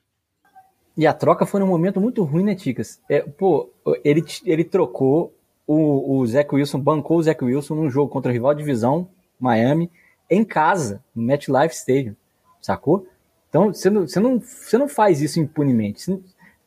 E 0.96 1.06
a 1.06 1.12
troca 1.12 1.46
foi 1.46 1.58
num 1.60 1.66
momento 1.66 2.00
muito 2.00 2.22
ruim, 2.22 2.44
né, 2.44 2.54
Ticas? 2.54 3.00
É, 3.08 3.20
pô, 3.20 3.70
ele, 4.04 4.22
ele 4.44 4.62
trocou 4.62 5.34
o, 5.66 6.20
o 6.20 6.26
Wilson, 6.52 6.78
bancou 6.78 7.18
o 7.18 7.22
Zach 7.22 7.42
Wilson 7.42 7.74
num 7.74 7.90
jogo 7.90 8.10
contra 8.10 8.30
o 8.30 8.32
rival 8.32 8.54
divisão, 8.54 9.08
Miami, 9.40 9.90
em 10.28 10.44
casa, 10.44 11.02
no 11.14 11.22
MetLife 11.22 11.74
Stadium, 11.74 12.14
sacou? 12.60 13.06
Então, 13.48 13.72
você 13.72 13.90
não, 13.90 14.06
você 14.06 14.20
não, 14.20 14.40
você 14.40 14.78
não 14.78 14.88
faz 14.88 15.20
isso 15.20 15.40
impunemente. 15.40 16.10
Não, 16.10 16.22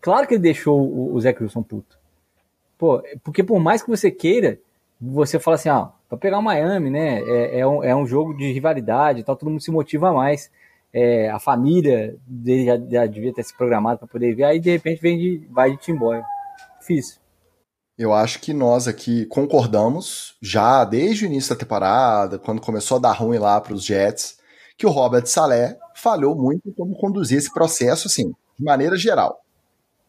claro 0.05 0.27
que 0.27 0.35
ele 0.35 0.43
deixou 0.43 0.79
o, 0.79 1.15
o 1.15 1.19
Zach 1.19 1.41
Wilson 1.41 1.63
puto. 1.63 1.97
Pô, 2.77 3.01
porque 3.23 3.43
por 3.43 3.59
mais 3.59 3.81
que 3.81 3.89
você 3.89 4.11
queira, 4.11 4.59
você 5.01 5.39
fala 5.39 5.55
assim, 5.55 5.69
ah, 5.69 5.89
para 6.07 6.17
pegar 6.17 6.37
o 6.37 6.43
Miami, 6.43 6.91
né, 6.91 7.21
é, 7.23 7.59
é, 7.59 7.67
um, 7.67 7.83
é 7.83 7.95
um 7.95 8.05
jogo 8.05 8.37
de 8.37 8.51
rivalidade, 8.51 9.23
tal, 9.23 9.35
todo 9.35 9.49
mundo 9.49 9.61
se 9.61 9.71
motiva 9.71 10.13
mais 10.13 10.51
é, 10.95 11.29
a 11.29 11.39
família 11.39 12.15
dele 12.25 12.65
já, 12.65 12.77
já 12.77 13.05
devia 13.05 13.33
ter 13.33 13.43
se 13.43 13.53
programado 13.53 13.99
para 13.99 14.07
poder 14.07 14.33
ver, 14.33 14.45
aí 14.45 14.61
de 14.61 14.71
repente 14.71 15.01
vem 15.01 15.17
de, 15.17 15.47
vai 15.51 15.71
de 15.71 15.77
Timboy. 15.77 16.21
Difícil. 16.79 17.17
Eu 17.97 18.13
acho 18.13 18.39
que 18.39 18.53
nós 18.53 18.87
aqui 18.87 19.25
concordamos, 19.25 20.37
já 20.41 20.85
desde 20.85 21.25
o 21.25 21.27
início 21.27 21.49
da 21.49 21.59
temporada, 21.59 22.39
quando 22.39 22.61
começou 22.61 22.95
a 22.97 23.01
dar 23.01 23.11
ruim 23.11 23.37
lá 23.37 23.59
para 23.59 23.73
os 23.73 23.83
Jets, 23.83 24.37
que 24.77 24.85
o 24.85 24.89
Robert 24.89 25.25
Saleh 25.25 25.77
falhou 25.95 26.33
muito 26.33 26.69
em 26.69 26.73
como 26.73 26.95
conduzir 26.95 27.37
esse 27.37 27.53
processo, 27.53 28.07
assim, 28.07 28.31
de 28.57 28.63
maneira 28.63 28.95
geral. 28.97 29.44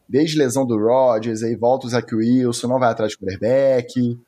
Desde 0.07 0.37
lesão 0.37 0.65
do 0.65 0.77
Rodgers, 0.77 1.43
aí 1.43 1.55
volta 1.55 1.87
o 1.87 1.89
Zach 1.89 2.13
Wilson, 2.13 2.67
não 2.67 2.79
vai 2.79 2.89
atrás 2.89 3.11
de 3.11 3.17
quarterback. 3.17 4.19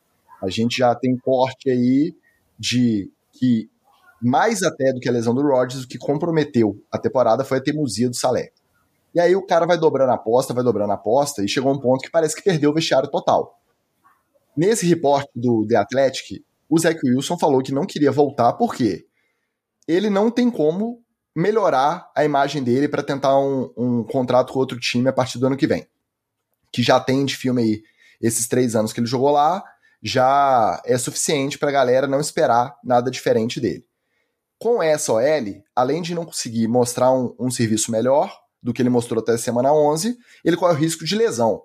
A 0.41 0.49
gente 0.49 0.77
já 0.77 0.93
tem 0.93 1.17
corte 1.17 1.69
aí 1.69 2.13
de 2.57 3.09
que 3.31 3.69
mais 4.21 4.63
até 4.63 4.91
do 4.91 4.99
que 4.99 5.07
a 5.07 5.11
lesão 5.11 5.33
do 5.33 5.41
Rodgers, 5.41 5.83
o 5.83 5.87
que 5.87 5.97
comprometeu 5.97 6.77
a 6.91 6.97
temporada 6.97 7.45
foi 7.45 7.59
a 7.59 7.61
teimosia 7.61 8.09
do 8.09 8.15
Salé. 8.15 8.51
E 9.15 9.19
aí 9.19 9.35
o 9.35 9.45
cara 9.45 9.65
vai 9.65 9.77
dobrando 9.77 10.11
a 10.11 10.15
aposta, 10.15 10.53
vai 10.53 10.63
dobrando 10.63 10.91
a 10.91 10.95
aposta, 10.95 11.43
e 11.43 11.47
chegou 11.47 11.73
um 11.73 11.79
ponto 11.79 12.01
que 12.01 12.11
parece 12.11 12.35
que 12.35 12.43
perdeu 12.43 12.71
o 12.71 12.73
vestiário 12.73 13.09
total. 13.09 13.57
Nesse 14.55 14.85
reporte 14.85 15.29
do 15.35 15.65
The 15.67 15.77
Athletic, 15.77 16.43
o 16.69 16.77
Zach 16.77 16.99
Wilson 17.03 17.37
falou 17.37 17.63
que 17.63 17.73
não 17.73 17.85
queria 17.85 18.11
voltar 18.11 18.53
porque 18.53 19.05
ele 19.87 20.09
não 20.09 20.29
tem 20.29 20.51
como 20.51 21.01
melhorar 21.39 22.11
a 22.13 22.25
imagem 22.25 22.61
dele 22.61 22.87
para 22.87 23.01
tentar 23.01 23.39
um, 23.39 23.71
um, 23.77 24.03
contrato 24.03 24.51
com 24.51 24.59
outro 24.59 24.79
time 24.79 25.07
a 25.07 25.13
partir 25.13 25.39
do 25.39 25.47
ano 25.47 25.57
que 25.57 25.65
vem. 25.65 25.87
Que 26.71 26.83
já 26.83 26.99
tem 26.99 27.25
de 27.25 27.35
filme 27.35 27.61
aí 27.61 27.83
esses 28.21 28.47
três 28.47 28.75
anos 28.75 28.91
que 28.91 28.99
ele 28.99 29.07
jogou 29.07 29.31
lá, 29.31 29.63
já 30.03 30.81
é 30.85 30.97
suficiente 30.97 31.57
para 31.57 31.69
a 31.69 31.73
galera 31.73 32.07
não 32.07 32.19
esperar 32.19 32.75
nada 32.83 33.09
diferente 33.09 33.59
dele. 33.59 33.85
Com 34.57 34.83
essa 34.83 35.13
OL, 35.13 35.63
além 35.73 36.01
de 36.01 36.13
não 36.13 36.25
conseguir 36.25 36.67
mostrar 36.67 37.11
um, 37.11 37.33
um 37.39 37.49
serviço 37.49 37.91
melhor 37.91 38.37
do 38.61 38.73
que 38.73 38.81
ele 38.81 38.89
mostrou 38.89 39.21
até 39.21 39.31
a 39.31 39.37
semana 39.37 39.73
11, 39.73 40.17
ele 40.43 40.57
corre 40.57 40.73
o 40.73 40.77
risco 40.77 41.05
de 41.05 41.15
lesão. 41.15 41.63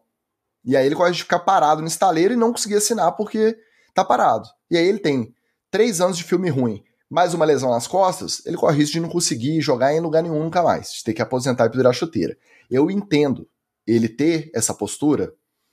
E 0.64 0.76
aí 0.76 0.86
ele 0.86 0.94
corre 0.94 1.10
de 1.10 1.22
ficar 1.22 1.40
parado 1.40 1.82
no 1.82 1.88
estaleiro 1.88 2.32
e 2.32 2.36
não 2.36 2.52
conseguir 2.52 2.76
assinar 2.76 3.12
porque 3.12 3.58
tá 3.92 4.04
parado. 4.04 4.48
E 4.70 4.76
aí 4.76 4.86
ele 4.86 5.00
tem 5.00 5.34
três 5.70 6.00
anos 6.00 6.16
de 6.16 6.22
filme 6.22 6.48
ruim, 6.48 6.84
mais 7.10 7.34
uma 7.34 7.44
lesão 7.44 7.70
nas 7.70 7.86
costas, 7.86 8.44
ele 8.46 8.56
corre 8.56 8.78
risco 8.78 8.94
de 8.94 9.00
não 9.00 9.08
conseguir 9.08 9.60
jogar 9.60 9.94
em 9.94 10.00
lugar 10.00 10.22
nenhum 10.22 10.42
nunca 10.42 10.62
mais, 10.62 10.92
de 10.92 11.04
ter 11.04 11.12
que 11.12 11.22
aposentar 11.22 11.66
e 11.66 11.70
pendurar 11.70 11.90
a 11.90 11.94
chuteira. 11.94 12.36
Eu 12.70 12.90
entendo 12.90 13.48
ele 13.86 14.08
ter 14.08 14.50
essa 14.54 14.74
postura, 14.74 15.32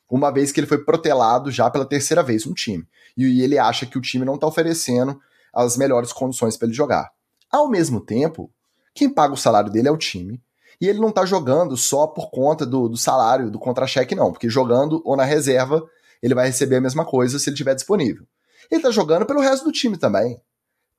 uma 0.10 0.32
vez 0.32 0.52
que 0.52 0.60
ele 0.60 0.68
foi 0.68 0.84
protelado 0.84 1.50
já 1.50 1.70
pela 1.70 1.86
terceira 1.86 2.22
vez 2.22 2.46
no 2.46 2.54
time. 2.54 2.86
E 3.16 3.42
ele 3.42 3.58
acha 3.58 3.86
que 3.86 3.98
o 3.98 4.02
time 4.02 4.26
não 4.26 4.38
tá 4.38 4.46
oferecendo 4.46 5.20
as 5.54 5.78
melhores 5.78 6.12
condições 6.12 6.58
para 6.58 6.68
ele 6.68 6.76
jogar. 6.76 7.10
Ao 7.50 7.70
mesmo 7.70 8.02
tempo, 8.02 8.52
quem 8.94 9.10
paga 9.10 9.34
o 9.34 9.38
salário 9.38 9.72
dele 9.72 9.88
é 9.88 9.92
o 9.92 9.98
time. 9.98 10.42
E 10.80 10.88
ele 10.88 11.00
não 11.00 11.10
está 11.10 11.26
jogando 11.26 11.78
só 11.78 12.08
por 12.08 12.32
conta 12.32 12.66
do, 12.66 12.90
do 12.90 12.98
salário, 12.98 13.52
do 13.52 13.60
contra-cheque, 13.60 14.16
não. 14.16 14.32
Porque 14.32 14.50
jogando 14.50 15.02
ou 15.06 15.16
na 15.16 15.24
reserva, 15.24 15.84
ele 16.22 16.34
vai 16.34 16.48
receber 16.48 16.78
a 16.78 16.82
mesma 16.82 17.06
coisa 17.06 17.38
se 17.38 17.50
ele 17.50 17.54
estiver 17.54 17.76
disponível. 17.76 18.26
Ele 18.70 18.80
está 18.80 18.92
jogando 18.92 19.26
pelo 19.26 19.42
resto 19.42 19.64
do 19.64 19.72
time 19.72 19.98
também. 19.98 20.42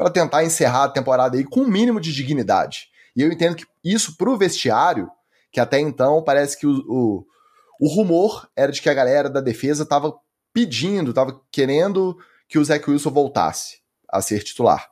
Para 0.03 0.13
tentar 0.13 0.45
encerrar 0.45 0.85
a 0.85 0.89
temporada 0.89 1.37
aí 1.37 1.45
com 1.45 1.61
um 1.61 1.69
mínimo 1.69 2.01
de 2.01 2.13
dignidade. 2.13 2.89
E 3.15 3.23
eu 3.23 3.31
entendo 3.31 3.57
que 3.57 3.67
isso 3.85 4.17
pro 4.17 4.37
vestiário, 4.37 5.09
que 5.51 5.61
até 5.61 5.79
então 5.79 6.23
parece 6.23 6.59
que 6.59 6.67
o, 6.67 6.83
o, 6.89 7.27
o 7.81 7.89
rumor 7.89 8.49
era 8.57 8.73
de 8.73 8.83
que 8.83 8.89
a 8.89 8.95
galera 8.95 9.31
da 9.31 9.41
defesa 9.41 9.83
estava 9.85 10.15
pedindo, 10.53 11.11
estava 11.11 11.41
querendo 11.51 12.17
que 12.49 12.59
o 12.59 12.65
Zach 12.65 12.89
Wilson 12.89 13.11
voltasse 13.11 13.79
a 14.09 14.21
ser 14.21 14.43
titular. 14.43 14.89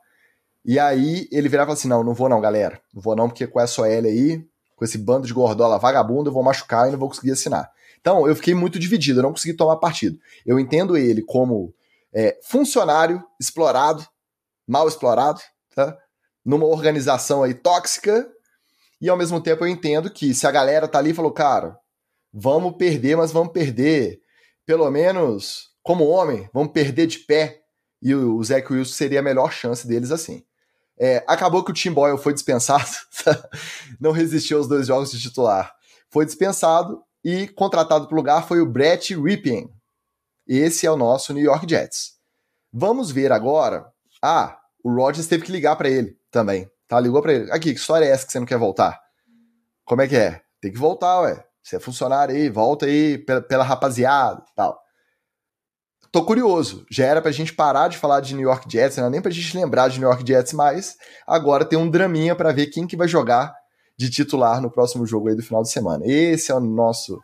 E 0.63 0.79
aí 0.79 1.27
ele 1.31 1.49
virava 1.49 1.73
assim: 1.73 1.87
não, 1.87 2.03
não 2.03 2.13
vou 2.13 2.29
não, 2.29 2.39
galera. 2.39 2.79
Não 2.93 3.01
vou 3.01 3.15
não, 3.15 3.27
porque 3.27 3.47
com 3.47 3.59
essa 3.59 3.81
OL 3.81 3.87
aí, 3.87 4.43
com 4.75 4.85
esse 4.85 4.97
bando 4.97 5.27
de 5.27 5.33
gordola 5.33 5.77
vagabundo, 5.77 6.29
eu 6.29 6.33
vou 6.33 6.43
machucar 6.43 6.87
e 6.87 6.91
não 6.91 6.99
vou 6.99 7.09
conseguir 7.09 7.31
assinar. 7.31 7.69
Então 7.99 8.27
eu 8.27 8.35
fiquei 8.35 8.53
muito 8.53 8.79
dividido, 8.79 9.19
eu 9.19 9.23
não 9.23 9.31
consegui 9.31 9.55
tomar 9.55 9.77
partido. 9.77 10.17
Eu 10.45 10.59
entendo 10.59 10.97
ele 10.97 11.21
como 11.21 11.73
é, 12.13 12.37
funcionário 12.43 13.23
explorado, 13.39 14.05
mal 14.71 14.87
explorado, 14.87 15.41
tá? 15.75 15.97
numa 16.45 16.65
organização 16.65 17.43
aí 17.43 17.53
tóxica, 17.53 18.25
e 19.01 19.09
ao 19.09 19.17
mesmo 19.17 19.41
tempo 19.41 19.65
eu 19.65 19.67
entendo 19.67 20.09
que 20.09 20.33
se 20.33 20.47
a 20.47 20.51
galera 20.51 20.87
tá 20.87 20.97
ali 20.97 21.09
e 21.11 21.13
falou, 21.13 21.33
cara, 21.33 21.77
vamos 22.33 22.77
perder, 22.77 23.17
mas 23.17 23.33
vamos 23.33 23.51
perder, 23.51 24.21
pelo 24.65 24.89
menos 24.89 25.71
como 25.83 26.07
homem, 26.07 26.49
vamos 26.53 26.71
perder 26.71 27.05
de 27.05 27.19
pé, 27.19 27.59
e 28.01 28.15
o, 28.15 28.41
Zach 28.41 28.71
Wilson 28.71 28.93
seria 28.93 29.19
a 29.19 29.23
melhor 29.23 29.51
chance 29.51 29.85
deles 29.85 30.09
assim. 30.09 30.41
É, 30.97 31.21
acabou 31.27 31.65
que 31.65 31.71
o 31.71 31.73
Tim 31.73 31.91
Boyle 31.91 32.17
foi 32.17 32.33
dispensado, 32.33 32.89
não 33.99 34.11
resistiu 34.11 34.57
aos 34.57 34.69
dois 34.69 34.87
jogos 34.87 35.11
de 35.11 35.19
titular. 35.19 35.73
Foi 36.09 36.25
dispensado 36.25 37.03
e 37.23 37.45
contratado 37.49 38.07
para 38.07 38.13
o 38.13 38.17
lugar 38.17 38.47
foi 38.47 38.61
o 38.61 38.65
Brett 38.65 39.13
Ripien. 39.15 39.69
Esse 40.47 40.85
é 40.85 40.91
o 40.91 40.97
nosso 40.97 41.33
New 41.33 41.43
York 41.43 41.67
Jets. 41.69 42.13
Vamos 42.71 43.11
ver 43.11 43.31
agora. 43.31 43.91
Ah, 44.21 44.60
o 44.83 44.93
Rodgers 44.93 45.27
teve 45.27 45.43
que 45.43 45.51
ligar 45.51 45.75
para 45.75 45.89
ele 45.89 46.17
também. 46.29 46.69
Tá? 46.87 46.99
Ligou 46.99 47.21
para 47.21 47.33
ele. 47.33 47.51
Aqui, 47.51 47.73
que 47.73 47.79
história 47.79 48.05
é 48.05 48.09
essa 48.09 48.25
que 48.25 48.31
você 48.31 48.39
não 48.39 48.45
quer 48.45 48.57
voltar? 48.57 48.99
Como 49.85 50.01
é 50.01 50.07
que 50.07 50.15
é? 50.15 50.41
Tem 50.61 50.71
que 50.71 50.77
voltar, 50.77 51.21
ué. 51.21 51.43
Você 51.63 51.75
é 51.75 51.79
funcionário 51.79 52.35
aí, 52.35 52.49
volta 52.49 52.85
aí 52.85 53.17
pela, 53.19 53.41
pela 53.41 53.63
rapaziada 53.63 54.43
tal 54.55 54.81
tô 56.11 56.23
curioso. 56.25 56.85
Já 56.91 57.05
era 57.05 57.21
pra 57.21 57.31
gente 57.31 57.53
parar 57.53 57.87
de 57.87 57.97
falar 57.97 58.19
de 58.19 58.35
New 58.35 58.43
York 58.43 58.65
Jets, 58.69 58.97
não 58.97 59.05
é 59.05 59.09
nem 59.09 59.21
pra 59.21 59.31
gente 59.31 59.55
lembrar 59.57 59.87
de 59.87 59.99
New 59.99 60.09
York 60.09 60.27
Jets 60.27 60.53
mais. 60.53 60.97
Agora 61.25 61.63
tem 61.63 61.79
um 61.79 61.89
draminha 61.89 62.35
para 62.35 62.51
ver 62.51 62.67
quem 62.67 62.85
que 62.85 62.97
vai 62.97 63.07
jogar 63.07 63.55
de 63.97 64.09
titular 64.09 64.61
no 64.61 64.69
próximo 64.69 65.05
jogo 65.05 65.29
aí 65.29 65.35
do 65.35 65.43
final 65.43 65.63
de 65.63 65.71
semana. 65.71 66.03
Esse 66.05 66.51
é 66.51 66.55
o 66.55 66.59
nosso 66.59 67.21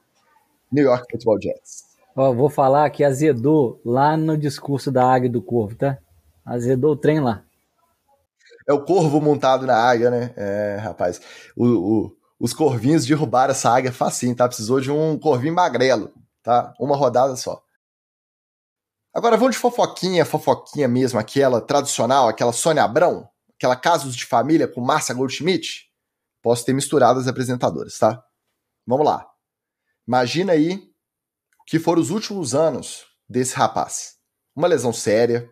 New 0.72 0.86
York 0.86 1.06
Football 1.12 1.42
Jets. 1.42 1.86
Ó, 2.16 2.34
vou 2.34 2.50
falar 2.50 2.90
que 2.90 3.04
azedou 3.04 3.80
lá 3.84 4.16
no 4.16 4.38
discurso 4.38 4.92
da 4.92 5.06
Águia 5.06 5.30
do 5.30 5.42
Corvo, 5.42 5.76
tá? 5.76 5.98
Azedou 6.46 6.94
o 6.94 6.98
trem 6.98 7.20
lá. 7.20 7.44
É 8.68 8.74
o 8.74 8.84
corvo 8.84 9.22
montado 9.22 9.66
na 9.66 9.76
águia, 9.78 10.12
né? 10.12 10.34
É, 10.36 10.78
rapaz. 10.82 11.22
O, 11.56 11.66
o, 11.66 12.18
os 12.40 12.54
corvinhos 12.54 13.06
derrubaram 13.06 13.52
essa 13.52 13.70
águia 13.70 13.94
facinho, 13.94 14.36
tá? 14.36 14.48
Precisou 14.48 14.82
de 14.82 14.92
um 14.92 15.18
corvinho 15.18 15.56
magrelo, 15.56 16.14
tá? 16.44 16.74
Uma 16.80 16.96
rodada 16.96 17.36
só. 17.36 17.64
Agora 19.14 19.38
vamos 19.38 19.56
de 19.56 19.62
fofoquinha, 19.62 20.26
fofoquinha 20.26 20.88
mesmo, 20.88 21.18
aquela 21.18 21.62
tradicional, 21.62 22.28
aquela 22.28 22.54
Sônia 22.54 22.84
Abrão, 22.84 23.28
aquela 23.56 23.76
Casos 23.76 24.16
de 24.16 24.26
Família 24.26 24.68
com 24.68 24.82
Márcia 24.82 25.16
Goldschmidt. 25.16 25.88
Posso 26.42 26.66
ter 26.66 26.74
misturado 26.74 27.20
as 27.20 27.28
apresentadoras, 27.28 27.98
tá? 27.98 28.24
Vamos 28.86 29.06
lá. 29.06 29.26
Imagina 30.08 30.54
aí 30.54 30.92
que 31.66 31.80
foram 31.80 32.02
os 32.02 32.12
últimos 32.12 32.54
anos 32.54 33.06
desse 33.28 33.56
rapaz. 33.56 34.18
Uma 34.56 34.68
lesão 34.68 34.94
séria, 34.94 35.50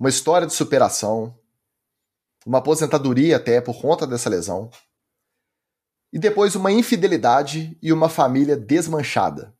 uma 0.00 0.08
história 0.08 0.46
de 0.46 0.52
superação, 0.52 1.38
uma 2.46 2.58
aposentadoria 2.58 3.36
até 3.36 3.60
por 3.60 3.80
conta 3.80 4.06
dessa 4.06 4.30
lesão, 4.30 4.70
e 6.12 6.18
depois 6.18 6.54
uma 6.54 6.70
infidelidade 6.70 7.76
e 7.82 7.92
uma 7.92 8.08
família 8.08 8.56
desmanchada. 8.56 9.52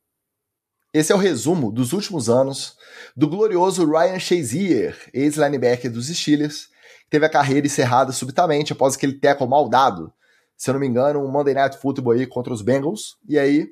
Esse 0.94 1.10
é 1.10 1.14
o 1.14 1.18
resumo 1.18 1.72
dos 1.72 1.92
últimos 1.92 2.30
anos 2.30 2.76
do 3.16 3.28
glorioso 3.28 3.84
Ryan 3.84 4.20
Shazier, 4.20 4.96
ex-linebacker 5.12 5.90
dos 5.90 6.06
Steelers, 6.06 6.68
que 7.02 7.10
teve 7.10 7.26
a 7.26 7.28
carreira 7.28 7.66
encerrada 7.66 8.12
subitamente 8.12 8.72
após 8.72 8.94
aquele 8.94 9.18
tackle 9.18 9.48
mal 9.48 9.68
dado, 9.68 10.12
se 10.56 10.70
eu 10.70 10.74
não 10.74 10.80
me 10.80 10.86
engano, 10.86 11.22
um 11.22 11.30
Monday 11.30 11.54
Night 11.54 11.76
Football 11.78 12.14
aí 12.14 12.26
contra 12.26 12.52
os 12.52 12.62
Bengals, 12.62 13.16
e 13.28 13.36
aí 13.36 13.68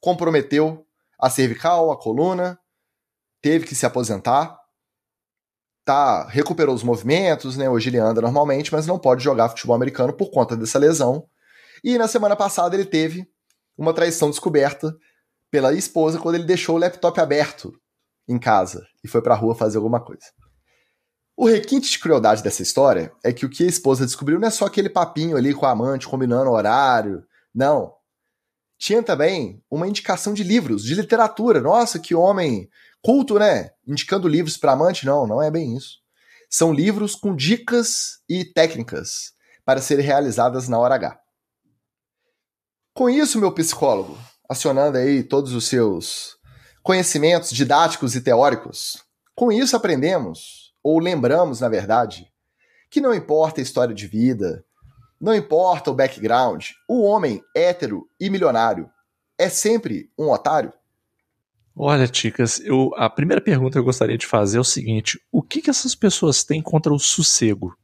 comprometeu 0.00 0.86
a 1.18 1.28
cervical, 1.28 1.90
a 1.90 1.98
coluna, 1.98 2.58
teve 3.42 3.66
que 3.66 3.74
se 3.74 3.84
aposentar, 3.84 4.58
tá, 5.84 6.26
recuperou 6.28 6.74
os 6.74 6.82
movimentos, 6.82 7.56
né? 7.56 7.68
Hoje 7.68 7.90
ele 7.90 7.98
anda 7.98 8.20
normalmente, 8.20 8.72
mas 8.72 8.86
não 8.86 8.98
pode 8.98 9.22
jogar 9.22 9.50
futebol 9.50 9.76
americano 9.76 10.12
por 10.12 10.30
conta 10.30 10.56
dessa 10.56 10.78
lesão. 10.78 11.26
E 11.82 11.98
na 11.98 12.08
semana 12.08 12.34
passada 12.34 12.74
ele 12.74 12.84
teve 12.84 13.28
uma 13.76 13.92
traição 13.92 14.30
descoberta 14.30 14.96
pela 15.50 15.74
esposa 15.74 16.18
quando 16.18 16.36
ele 16.36 16.44
deixou 16.44 16.76
o 16.76 16.78
laptop 16.78 17.20
aberto 17.20 17.72
em 18.26 18.38
casa 18.38 18.86
e 19.04 19.08
foi 19.08 19.20
pra 19.20 19.34
rua 19.34 19.54
fazer 19.54 19.76
alguma 19.76 20.00
coisa. 20.00 20.24
O 21.36 21.46
requinte 21.46 21.90
de 21.90 21.98
crueldade 21.98 22.42
dessa 22.42 22.62
história 22.62 23.12
é 23.22 23.32
que 23.32 23.44
o 23.44 23.50
que 23.50 23.64
a 23.64 23.68
esposa 23.68 24.06
descobriu 24.06 24.38
não 24.38 24.48
é 24.48 24.50
só 24.50 24.66
aquele 24.66 24.88
papinho 24.88 25.36
ali 25.36 25.52
com 25.52 25.66
a 25.66 25.70
amante, 25.70 26.08
combinando 26.08 26.50
horário. 26.50 27.24
Não. 27.54 27.92
tinha 28.78 29.02
também 29.02 29.62
uma 29.70 29.86
indicação 29.86 30.32
de 30.32 30.42
livros, 30.42 30.84
de 30.84 30.94
literatura. 30.94 31.60
Nossa, 31.60 31.98
que 31.98 32.14
homem 32.14 32.68
culto, 33.04 33.38
né? 33.38 33.70
Indicando 33.86 34.26
livros 34.26 34.56
para 34.56 34.72
amante. 34.72 35.04
Não, 35.04 35.26
não 35.26 35.42
é 35.42 35.50
bem 35.50 35.76
isso. 35.76 35.98
São 36.48 36.72
livros 36.72 37.14
com 37.14 37.36
dicas 37.36 38.20
e 38.28 38.44
técnicas 38.44 39.34
para 39.64 39.82
serem 39.82 40.04
realizadas 40.04 40.68
na 40.68 40.78
hora 40.78 40.94
H. 40.94 41.20
Com 42.94 43.10
isso, 43.10 43.38
meu 43.38 43.52
psicólogo, 43.52 44.16
acionando 44.48 44.96
aí 44.96 45.22
todos 45.22 45.52
os 45.52 45.66
seus 45.66 46.36
conhecimentos 46.82 47.50
didáticos 47.50 48.14
e 48.14 48.20
teóricos, 48.20 49.02
com 49.34 49.50
isso 49.50 49.74
aprendemos, 49.74 50.72
ou 50.82 50.98
lembramos, 50.98 51.60
na 51.60 51.68
verdade, 51.68 52.30
que 52.90 53.00
não 53.00 53.12
importa 53.12 53.60
a 53.60 53.62
história 53.62 53.94
de 53.94 54.06
vida, 54.06 54.64
não 55.20 55.34
importa 55.34 55.90
o 55.90 55.94
background, 55.94 56.66
o 56.88 57.02
homem 57.02 57.42
hétero 57.56 58.08
e 58.20 58.30
milionário 58.30 58.88
é 59.36 59.48
sempre 59.48 60.10
um 60.16 60.30
otário? 60.30 60.72
Olha, 61.76 62.06
Ticas, 62.06 62.60
eu, 62.60 62.92
a 62.96 63.10
primeira 63.10 63.40
pergunta 63.40 63.72
que 63.72 63.78
eu 63.78 63.84
gostaria 63.84 64.16
de 64.16 64.26
fazer 64.26 64.58
é 64.58 64.60
o 64.60 64.64
seguinte: 64.64 65.20
o 65.32 65.42
que, 65.42 65.60
que 65.60 65.70
essas 65.70 65.94
pessoas 65.94 66.44
têm 66.44 66.62
contra 66.62 66.92
o 66.92 66.98
sossego? 66.98 67.76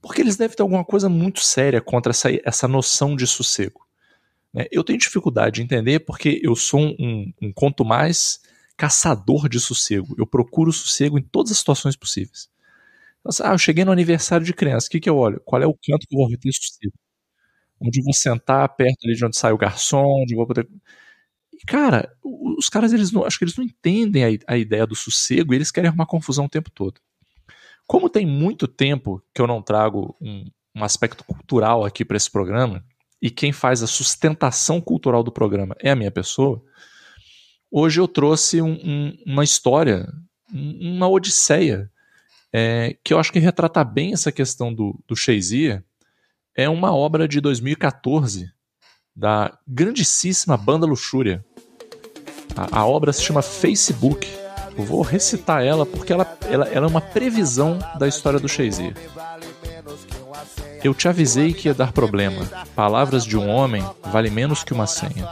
Porque 0.00 0.20
eles 0.22 0.36
devem 0.36 0.56
ter 0.56 0.62
alguma 0.62 0.84
coisa 0.84 1.08
muito 1.08 1.40
séria 1.40 1.80
contra 1.80 2.10
essa, 2.10 2.28
essa 2.44 2.68
noção 2.68 3.16
de 3.16 3.26
sossego. 3.26 3.86
Né? 4.52 4.66
Eu 4.70 4.84
tenho 4.84 4.98
dificuldade 4.98 5.56
de 5.56 5.62
entender 5.62 6.00
porque 6.00 6.40
eu 6.42 6.56
sou 6.56 6.80
um, 6.80 7.32
um, 7.42 7.52
quanto 7.52 7.84
mais 7.84 8.40
caçador 8.76 9.48
de 9.48 9.60
sossego. 9.60 10.14
Eu 10.18 10.26
procuro 10.26 10.72
sossego 10.72 11.18
em 11.18 11.22
todas 11.22 11.52
as 11.52 11.58
situações 11.58 11.96
possíveis. 11.96 12.48
Então, 13.20 13.30
assim, 13.30 13.42
ah, 13.44 13.52
eu 13.54 13.58
cheguei 13.58 13.84
no 13.84 13.92
aniversário 13.92 14.46
de 14.46 14.54
criança, 14.54 14.88
o 14.88 14.90
que, 14.90 15.00
que 15.00 15.10
eu 15.10 15.16
olho? 15.16 15.40
Qual 15.44 15.62
é 15.62 15.66
o 15.66 15.74
canto 15.74 16.06
que 16.08 16.14
eu 16.14 16.18
vou 16.18 16.28
ter 16.38 16.52
sossego? 16.52 16.94
Onde 17.80 18.00
eu 18.00 18.04
vou 18.04 18.14
sentar 18.14 18.68
perto 18.76 19.04
ali 19.04 19.14
de 19.14 19.24
onde 19.24 19.36
sai 19.36 19.52
o 19.52 19.58
garçom, 19.58 20.22
onde 20.22 20.34
eu 20.34 20.38
vou 20.38 20.46
poder. 20.46 20.68
Cara, 21.66 22.14
os 22.22 22.68
caras, 22.68 22.92
eles 22.92 23.10
não, 23.10 23.24
acho 23.24 23.38
que 23.38 23.44
eles 23.44 23.56
não 23.56 23.64
entendem 23.64 24.24
a, 24.24 24.52
a 24.54 24.56
ideia 24.56 24.86
do 24.86 24.94
sossego 24.94 25.52
e 25.52 25.56
eles 25.56 25.70
querem 25.70 25.88
arrumar 25.88 26.06
confusão 26.06 26.44
o 26.44 26.48
tempo 26.48 26.70
todo. 26.70 27.00
Como 27.86 28.08
tem 28.08 28.26
muito 28.26 28.66
tempo 28.66 29.22
que 29.34 29.40
eu 29.40 29.46
não 29.46 29.62
trago 29.62 30.16
um, 30.20 30.44
um 30.74 30.84
aspecto 30.84 31.24
cultural 31.24 31.84
aqui 31.84 32.04
para 32.04 32.16
esse 32.16 32.30
programa, 32.30 32.84
e 33.20 33.30
quem 33.30 33.52
faz 33.52 33.82
a 33.82 33.86
sustentação 33.86 34.80
cultural 34.80 35.22
do 35.22 35.32
programa 35.32 35.74
é 35.80 35.90
a 35.90 35.96
minha 35.96 36.10
pessoa, 36.10 36.62
hoje 37.70 38.00
eu 38.00 38.06
trouxe 38.06 38.60
um, 38.60 38.72
um, 38.72 39.16
uma 39.26 39.44
história, 39.44 40.06
uma 40.52 41.08
odisseia 41.08 41.90
é, 42.52 42.96
que 43.02 43.12
eu 43.12 43.18
acho 43.18 43.32
que 43.32 43.38
retrata 43.38 43.82
bem 43.82 44.12
essa 44.12 44.30
questão 44.30 44.72
do, 44.72 45.02
do 45.08 45.14
é 46.56 46.68
uma 46.68 46.94
obra 46.94 47.26
de 47.26 47.40
2014 47.40 48.48
da 49.16 49.58
grandíssima 49.66 50.56
banda 50.56 50.86
Luxúria. 50.86 51.44
A, 52.56 52.80
a, 52.80 52.86
obra 52.86 53.12
se 53.12 53.22
chama 53.22 53.42
Facebook. 53.42 54.28
Vou 54.76 55.02
recitar 55.02 55.62
ela 55.62 55.86
porque 55.86 56.12
ela, 56.12 56.36
ela, 56.48 56.68
ela 56.68 56.86
é 56.86 56.88
uma 56.88 57.00
previsão 57.00 57.78
da 57.98 58.08
história 58.08 58.40
do 58.40 58.48
Shazier. 58.48 58.94
Eu 60.82 60.92
te 60.92 61.08
avisei 61.08 61.52
que 61.54 61.68
ia 61.68 61.74
dar 61.74 61.92
problema. 61.92 62.44
Palavras 62.76 63.24
de 63.24 63.38
um 63.38 63.48
homem 63.48 63.82
valem 64.12 64.30
menos 64.30 64.62
que 64.62 64.74
uma 64.74 64.86
senha. 64.86 65.28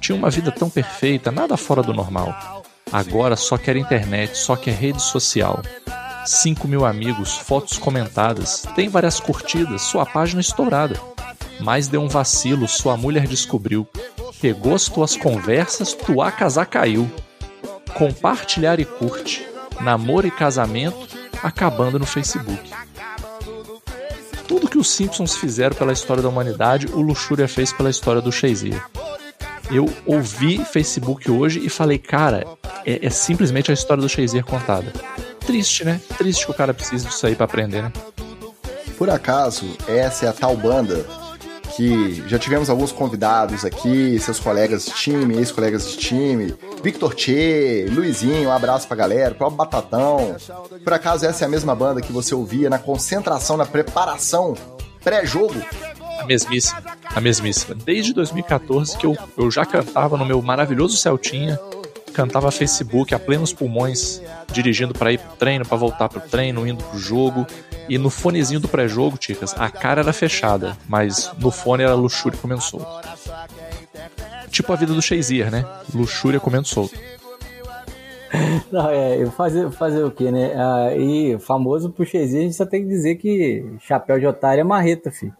Tinha 0.00 0.16
uma 0.16 0.30
vida 0.30 0.50
tão 0.50 0.68
perfeita, 0.68 1.30
nada 1.30 1.56
fora 1.56 1.82
do 1.82 1.94
normal. 1.94 2.62
Agora 2.92 3.36
só 3.36 3.56
quer 3.56 3.76
internet, 3.76 4.36
só 4.36 4.56
quer 4.56 4.74
rede 4.74 5.00
social. 5.00 5.62
5 6.24 6.66
mil 6.66 6.84
amigos, 6.84 7.36
fotos 7.36 7.78
comentadas, 7.78 8.66
tem 8.74 8.88
várias 8.88 9.20
curtidas, 9.20 9.82
sua 9.82 10.04
página 10.04 10.40
estourada. 10.40 11.00
Mas 11.60 11.88
deu 11.88 12.02
um 12.02 12.08
vacilo, 12.08 12.66
sua 12.66 12.96
mulher 12.96 13.26
descobriu. 13.26 13.86
Pegou 14.40 14.74
as 14.74 14.88
tuas 14.88 15.16
conversas, 15.16 15.92
tua 15.92 16.30
casar 16.30 16.66
caiu. 16.66 17.10
Compartilhar 17.94 18.78
e 18.80 18.84
curte. 18.84 19.46
Namoro 19.80 20.26
e 20.26 20.30
casamento 20.30 21.06
acabando 21.42 21.98
no 21.98 22.06
Facebook. 22.06 22.70
Tudo 24.48 24.68
que 24.68 24.78
os 24.78 24.88
Simpsons 24.88 25.36
fizeram 25.36 25.76
pela 25.76 25.92
história 25.92 26.22
da 26.22 26.28
humanidade, 26.28 26.86
o 26.86 27.00
Luxúria 27.00 27.48
fez 27.48 27.72
pela 27.72 27.90
história 27.90 28.22
do 28.22 28.32
Shazier. 28.32 28.82
Eu 29.70 29.92
ouvi 30.06 30.64
Facebook 30.64 31.30
hoje 31.30 31.64
e 31.64 31.68
falei, 31.68 31.98
cara, 31.98 32.46
é, 32.84 33.04
é 33.04 33.10
simplesmente 33.10 33.70
a 33.70 33.74
história 33.74 34.00
do 34.00 34.08
Shazier 34.08 34.44
contada 34.44 34.92
triste, 35.46 35.84
né? 35.84 36.00
Triste 36.18 36.44
que 36.44 36.50
o 36.50 36.54
cara 36.54 36.74
precise 36.74 37.06
disso 37.06 37.26
aí 37.26 37.36
pra 37.36 37.44
aprender, 37.44 37.82
né? 37.82 37.92
Por 38.98 39.08
acaso, 39.08 39.76
essa 39.86 40.26
é 40.26 40.28
a 40.28 40.32
tal 40.32 40.56
banda 40.56 41.06
já 42.26 42.38
tivemos 42.38 42.70
alguns 42.70 42.92
convidados 42.92 43.64
aqui, 43.64 44.18
seus 44.18 44.40
colegas 44.40 44.86
de 44.86 44.92
time, 44.92 45.36
ex-colegas 45.36 45.90
de 45.90 45.96
time, 45.96 46.54
Victor 46.82 47.14
Che, 47.16 47.86
Luizinho, 47.90 48.48
um 48.48 48.52
abraço 48.52 48.86
pra 48.88 48.96
galera, 48.96 49.32
o 49.32 49.36
próprio 49.36 49.56
Batatão. 49.56 50.36
Por 50.82 50.92
acaso, 50.92 51.26
essa 51.26 51.44
é 51.44 51.46
a 51.46 51.50
mesma 51.50 51.74
banda 51.74 52.00
que 52.00 52.12
você 52.12 52.34
ouvia 52.34 52.70
na 52.70 52.78
concentração, 52.78 53.56
na 53.56 53.66
preparação 53.66 54.54
pré-jogo? 55.06 55.54
A 56.18 56.24
mesmíssima, 56.24 56.82
a 57.14 57.20
mesmíssima. 57.20 57.74
Desde 57.74 58.12
2014 58.12 58.96
que 58.96 59.06
eu, 59.06 59.16
eu 59.36 59.50
já 59.50 59.64
cantava 59.64 60.16
no 60.16 60.24
meu 60.24 60.42
maravilhoso 60.42 60.96
Celtinha, 60.96 61.60
cantava 62.16 62.50
Facebook 62.50 63.14
a 63.14 63.18
plenos 63.18 63.52
pulmões, 63.52 64.22
dirigindo 64.50 64.94
para 64.94 65.12
ir 65.12 65.18
pro 65.18 65.36
treino, 65.36 65.66
para 65.66 65.76
voltar 65.76 66.08
pro 66.08 66.18
treino, 66.18 66.66
indo 66.66 66.82
pro 66.82 66.98
jogo. 66.98 67.46
E 67.90 67.98
no 67.98 68.08
fonezinho 68.08 68.58
do 68.58 68.68
pré-jogo, 68.68 69.18
Ticas, 69.18 69.54
a 69.58 69.68
cara 69.68 70.00
era 70.00 70.14
fechada, 70.14 70.78
mas 70.88 71.30
no 71.38 71.50
fone 71.50 71.82
era 71.82 71.94
luxúria 71.94 72.38
comendo 72.40 72.62
solto. 72.62 73.06
Tipo 74.50 74.72
a 74.72 74.76
vida 74.76 74.94
do 74.94 75.02
Shazier, 75.02 75.50
né? 75.50 75.66
Luxúria 75.94 76.40
comendo 76.40 76.66
solto. 76.66 76.98
Não, 78.72 78.88
é, 78.88 79.26
fazer, 79.26 79.70
fazer 79.70 80.02
o 80.02 80.10
que, 80.10 80.32
né? 80.32 80.54
Ah, 80.56 80.96
e 80.96 81.38
famoso 81.38 81.90
pro 81.90 82.06
Shazier, 82.06 82.40
a 82.40 82.44
gente 82.44 82.56
só 82.56 82.64
tem 82.64 82.82
que 82.82 82.88
dizer 82.88 83.16
que 83.16 83.76
chapéu 83.80 84.18
de 84.18 84.26
otário 84.26 84.62
é 84.62 84.64
marreta, 84.64 85.10
filho. 85.10 85.36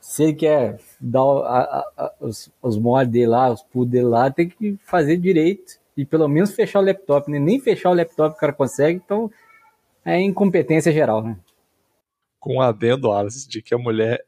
Se 0.00 0.22
ele 0.22 0.34
quer 0.34 0.78
dar 1.00 1.20
a, 1.20 1.58
a, 1.58 2.04
a, 2.04 2.12
os, 2.20 2.48
os 2.62 2.78
mods 2.78 3.12
dele 3.12 3.26
lá, 3.26 3.50
os 3.50 3.62
pulos 3.62 3.90
dele 3.90 4.06
lá, 4.06 4.30
tem 4.30 4.48
que 4.48 4.78
fazer 4.84 5.16
direito 5.16 5.81
e 5.96 6.04
pelo 6.04 6.28
menos 6.28 6.52
fechar 6.52 6.80
o 6.80 6.84
laptop, 6.84 7.30
né? 7.30 7.38
Nem 7.38 7.60
fechar 7.60 7.90
o 7.90 7.94
laptop 7.94 8.34
o 8.34 8.38
cara 8.38 8.52
consegue, 8.52 9.00
então 9.02 9.30
é 10.04 10.20
incompetência 10.20 10.92
geral, 10.92 11.22
né? 11.22 11.36
Com 12.40 12.60
adendo, 12.60 13.12
Alice, 13.12 13.48
de 13.48 13.62
que 13.62 13.74
a 13.74 13.78
mulher 13.78 14.24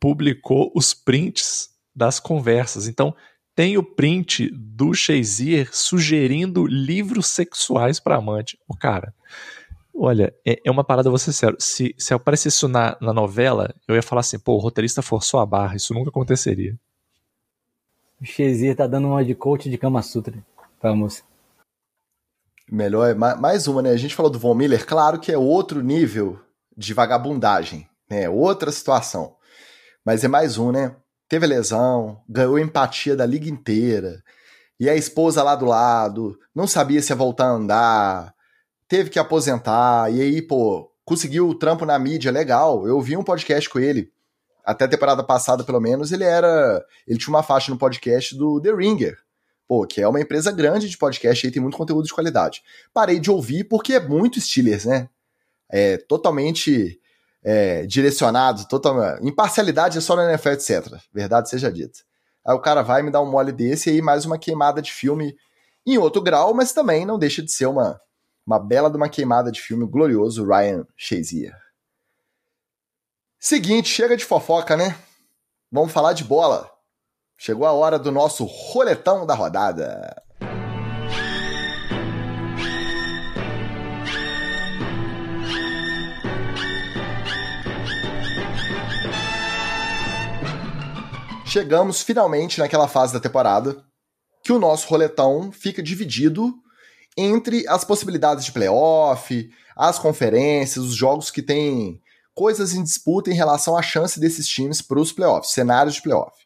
publicou 0.00 0.72
os 0.74 0.92
prints 0.92 1.70
das 1.94 2.18
conversas. 2.18 2.88
Então, 2.88 3.14
tem 3.54 3.78
o 3.78 3.82
print 3.82 4.50
do 4.50 4.92
Shazier 4.92 5.68
sugerindo 5.72 6.66
livros 6.66 7.28
sexuais 7.28 8.00
para 8.00 8.16
amante. 8.16 8.58
O 8.68 8.76
cara, 8.76 9.14
olha, 9.94 10.34
é, 10.44 10.60
é, 10.64 10.70
uma 10.70 10.82
parada, 10.82 11.08
vou 11.08 11.18
ser 11.18 11.32
sério. 11.32 11.56
Se, 11.60 11.94
se 11.96 12.12
aparecesse 12.12 12.56
isso 12.56 12.68
na, 12.68 12.96
na 13.00 13.12
novela, 13.12 13.72
eu 13.86 13.94
ia 13.94 14.02
falar 14.02 14.20
assim, 14.20 14.38
pô, 14.38 14.54
o 14.54 14.58
roteirista 14.58 15.02
forçou 15.02 15.38
a 15.38 15.46
barra, 15.46 15.76
isso 15.76 15.94
nunca 15.94 16.10
aconteceria. 16.10 16.76
O 18.20 18.24
Shazier 18.24 18.74
tá 18.74 18.86
dando 18.86 19.08
uma 19.08 19.24
de 19.24 19.34
coach 19.34 19.70
de 19.70 19.78
Kama 19.78 20.02
Sutra. 20.02 20.34
Vamos. 20.84 21.24
Melhor, 22.70 23.14
mais 23.14 23.66
uma, 23.66 23.80
né? 23.80 23.88
A 23.88 23.96
gente 23.96 24.14
falou 24.14 24.30
do 24.30 24.38
Von 24.38 24.54
Miller, 24.54 24.84
claro 24.86 25.18
que 25.18 25.32
é 25.32 25.38
outro 25.38 25.80
nível 25.82 26.38
de 26.76 26.92
vagabundagem, 26.92 27.88
né? 28.10 28.28
Outra 28.28 28.70
situação. 28.70 29.34
Mas 30.04 30.24
é 30.24 30.28
mais 30.28 30.58
um, 30.58 30.70
né? 30.70 30.94
Teve 31.26 31.46
lesão, 31.46 32.22
ganhou 32.28 32.58
empatia 32.58 33.16
da 33.16 33.24
liga 33.24 33.48
inteira. 33.48 34.22
E 34.78 34.86
a 34.90 34.94
esposa 34.94 35.42
lá 35.42 35.54
do 35.54 35.64
lado, 35.64 36.38
não 36.54 36.66
sabia 36.66 37.00
se 37.00 37.12
ia 37.12 37.16
voltar 37.16 37.46
a 37.46 37.52
andar, 37.52 38.34
teve 38.86 39.08
que 39.08 39.18
aposentar, 39.18 40.12
e 40.12 40.20
aí, 40.20 40.42
pô, 40.42 40.92
conseguiu 41.02 41.48
o 41.48 41.58
trampo 41.58 41.86
na 41.86 41.98
mídia 41.98 42.30
legal. 42.30 42.86
Eu 42.86 43.00
vi 43.00 43.16
um 43.16 43.24
podcast 43.24 43.70
com 43.70 43.78
ele, 43.78 44.12
até 44.62 44.84
a 44.84 44.88
temporada 44.88 45.24
passada, 45.24 45.64
pelo 45.64 45.80
menos, 45.80 46.12
ele 46.12 46.24
era. 46.24 46.84
Ele 47.08 47.18
tinha 47.18 47.34
uma 47.34 47.42
faixa 47.42 47.72
no 47.72 47.78
podcast 47.78 48.36
do 48.36 48.60
The 48.60 48.74
Ringer 48.74 49.23
pô, 49.74 49.84
que 49.84 50.00
é 50.00 50.06
uma 50.06 50.20
empresa 50.20 50.52
grande 50.52 50.88
de 50.88 50.96
podcast 50.96 51.44
e 51.44 51.50
tem 51.50 51.60
muito 51.60 51.76
conteúdo 51.76 52.06
de 52.06 52.14
qualidade. 52.14 52.62
Parei 52.92 53.18
de 53.18 53.28
ouvir 53.28 53.64
porque 53.64 53.94
é 53.94 54.00
muito 54.00 54.40
Steelers, 54.40 54.84
né? 54.84 55.08
É 55.68 55.96
totalmente 55.96 57.00
é, 57.42 57.84
direcionado, 57.84 58.68
total, 58.68 59.18
imparcialidade 59.20 59.98
é 59.98 60.00
só 60.00 60.14
na 60.14 60.30
NFL, 60.30 60.50
etc. 60.50 60.94
Verdade 61.12 61.50
seja 61.50 61.72
dita. 61.72 61.98
Aí 62.46 62.54
o 62.54 62.60
cara 62.60 62.82
vai 62.82 63.02
me 63.02 63.10
dar 63.10 63.20
um 63.20 63.28
mole 63.28 63.50
desse 63.50 63.90
e 63.90 63.94
aí 63.94 64.02
mais 64.02 64.24
uma 64.24 64.38
queimada 64.38 64.80
de 64.80 64.92
filme 64.92 65.36
em 65.84 65.98
outro 65.98 66.22
grau, 66.22 66.54
mas 66.54 66.72
também 66.72 67.04
não 67.04 67.18
deixa 67.18 67.42
de 67.42 67.50
ser 67.50 67.66
uma, 67.66 68.00
uma 68.46 68.60
bela 68.60 68.88
de 68.88 68.96
uma 68.96 69.08
queimada 69.08 69.50
de 69.50 69.60
filme 69.60 69.84
glorioso, 69.84 70.46
Ryan 70.46 70.86
Shazier. 70.96 71.58
Seguinte, 73.40 73.88
chega 73.88 74.16
de 74.16 74.24
fofoca, 74.24 74.76
né? 74.76 74.96
Vamos 75.72 75.92
falar 75.92 76.12
de 76.12 76.22
bola. 76.22 76.70
Chegou 77.36 77.66
a 77.66 77.72
hora 77.72 77.98
do 77.98 78.10
nosso 78.10 78.44
roletão 78.44 79.26
da 79.26 79.34
rodada. 79.34 80.24
chegamos 91.54 92.02
finalmente 92.02 92.58
naquela 92.58 92.88
fase 92.88 93.12
da 93.12 93.20
temporada 93.20 93.76
que 94.42 94.50
o 94.50 94.58
nosso 94.58 94.88
roletão 94.88 95.52
fica 95.52 95.80
dividido 95.80 96.52
entre 97.16 97.64
as 97.68 97.84
possibilidades 97.84 98.44
de 98.44 98.50
playoff, 98.50 99.48
as 99.76 99.96
conferências, 99.96 100.84
os 100.84 100.96
jogos 100.96 101.30
que 101.30 101.40
têm 101.40 102.02
coisas 102.34 102.74
em 102.74 102.82
disputa 102.82 103.30
em 103.30 103.34
relação 103.34 103.76
à 103.76 103.82
chance 103.82 104.18
desses 104.18 104.48
times 104.48 104.82
para 104.82 104.98
os 104.98 105.12
playoffs, 105.12 105.52
cenários 105.52 105.94
de 105.94 106.02
playoff. 106.02 106.43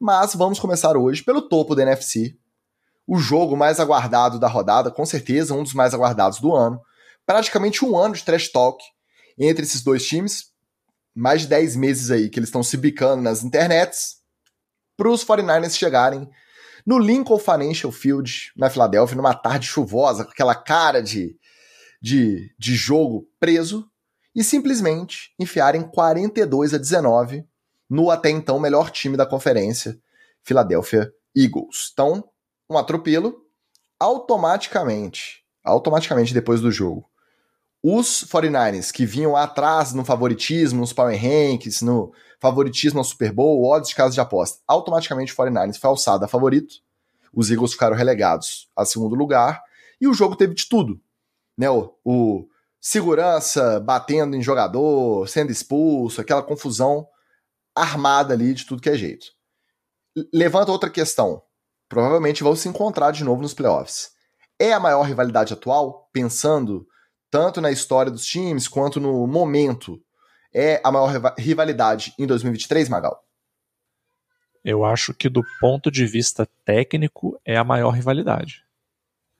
Mas 0.00 0.34
vamos 0.34 0.58
começar 0.58 0.96
hoje 0.96 1.22
pelo 1.22 1.42
topo 1.42 1.74
da 1.74 1.82
NFC, 1.82 2.36
o 3.06 3.18
jogo 3.18 3.56
mais 3.56 3.80
aguardado 3.80 4.38
da 4.38 4.48
rodada, 4.48 4.90
com 4.90 5.06
certeza 5.06 5.54
um 5.54 5.62
dos 5.62 5.72
mais 5.72 5.94
aguardados 5.94 6.40
do 6.40 6.54
ano. 6.54 6.80
Praticamente 7.24 7.84
um 7.84 7.96
ano 7.96 8.14
de 8.14 8.24
trash 8.24 8.48
talk 8.48 8.82
entre 9.38 9.64
esses 9.64 9.82
dois 9.82 10.06
times, 10.06 10.50
mais 11.14 11.42
de 11.42 11.48
10 11.48 11.76
meses 11.76 12.10
aí 12.10 12.28
que 12.28 12.38
eles 12.38 12.48
estão 12.48 12.62
se 12.62 12.76
bicando 12.76 13.22
nas 13.22 13.42
internets, 13.42 14.16
para 14.96 15.08
os 15.08 15.24
49ers 15.24 15.76
chegarem 15.76 16.28
no 16.86 16.98
Lincoln 16.98 17.38
Financial 17.38 17.90
Field, 17.90 18.52
na 18.56 18.70
Filadélfia, 18.70 19.16
numa 19.16 19.34
tarde 19.34 19.66
chuvosa, 19.66 20.24
com 20.24 20.30
aquela 20.30 20.54
cara 20.54 21.02
de, 21.02 21.36
de, 22.00 22.54
de 22.58 22.74
jogo 22.74 23.28
preso, 23.40 23.90
e 24.34 24.44
simplesmente 24.44 25.34
enfiarem 25.38 25.82
42 25.82 26.74
a 26.74 26.78
19 26.78 27.44
no 27.88 28.10
até 28.10 28.30
então 28.30 28.58
melhor 28.58 28.90
time 28.90 29.16
da 29.16 29.26
conferência, 29.26 29.98
Philadelphia 30.42 31.12
Eagles. 31.34 31.90
Então, 31.92 32.28
um 32.68 32.76
atropelo, 32.76 33.44
automaticamente, 33.98 35.44
automaticamente 35.64 36.34
depois 36.34 36.60
do 36.60 36.70
jogo, 36.70 37.08
os 37.82 38.24
49ers 38.24 38.90
que 38.90 39.06
vinham 39.06 39.36
atrás 39.36 39.92
no 39.92 40.04
favoritismo, 40.04 40.80
nos 40.80 40.92
Power 40.92 41.16
Rankings, 41.16 41.84
no 41.84 42.12
favoritismo 42.40 42.98
ao 42.98 43.04
Super 43.04 43.32
Bowl, 43.32 43.64
odds 43.64 43.90
de 43.90 43.94
casa 43.94 44.14
de 44.14 44.20
aposta, 44.20 44.58
automaticamente 44.66 45.32
o 45.32 45.36
49ers 45.36 45.78
foi 45.78 45.88
alçado 45.88 46.24
a 46.24 46.28
favorito, 46.28 46.76
os 47.32 47.50
Eagles 47.50 47.72
ficaram 47.72 47.96
relegados 47.96 48.68
a 48.74 48.84
segundo 48.84 49.14
lugar, 49.14 49.62
e 50.00 50.08
o 50.08 50.14
jogo 50.14 50.36
teve 50.36 50.54
de 50.54 50.68
tudo. 50.68 51.00
Né, 51.56 51.70
o, 51.70 51.94
o 52.04 52.48
segurança 52.80 53.80
batendo 53.80 54.36
em 54.36 54.42
jogador, 54.42 55.28
sendo 55.28 55.50
expulso, 55.50 56.20
aquela 56.20 56.42
confusão 56.42 57.06
armada 57.76 58.34
ali 58.34 58.54
de 58.54 58.64
tudo 58.64 58.80
que 58.80 58.90
é 58.90 58.96
jeito. 58.96 59.26
Levanta 60.32 60.72
outra 60.72 60.90
questão. 60.90 61.42
Provavelmente 61.88 62.42
vão 62.42 62.56
se 62.56 62.68
encontrar 62.68 63.10
de 63.10 63.22
novo 63.22 63.42
nos 63.42 63.54
playoffs. 63.54 64.10
É 64.58 64.72
a 64.72 64.80
maior 64.80 65.02
rivalidade 65.02 65.52
atual, 65.52 66.08
pensando 66.12 66.86
tanto 67.30 67.60
na 67.60 67.70
história 67.70 68.10
dos 68.10 68.24
times 68.24 68.66
quanto 68.66 68.98
no 68.98 69.26
momento. 69.26 70.00
É 70.54 70.80
a 70.82 70.90
maior 70.90 71.34
rivalidade 71.38 72.14
em 72.18 72.26
2023, 72.26 72.88
Magal? 72.88 73.22
Eu 74.64 74.84
acho 74.84 75.12
que 75.14 75.28
do 75.28 75.42
ponto 75.60 75.90
de 75.90 76.06
vista 76.06 76.48
técnico 76.64 77.38
é 77.44 77.56
a 77.56 77.62
maior 77.62 77.90
rivalidade 77.90 78.66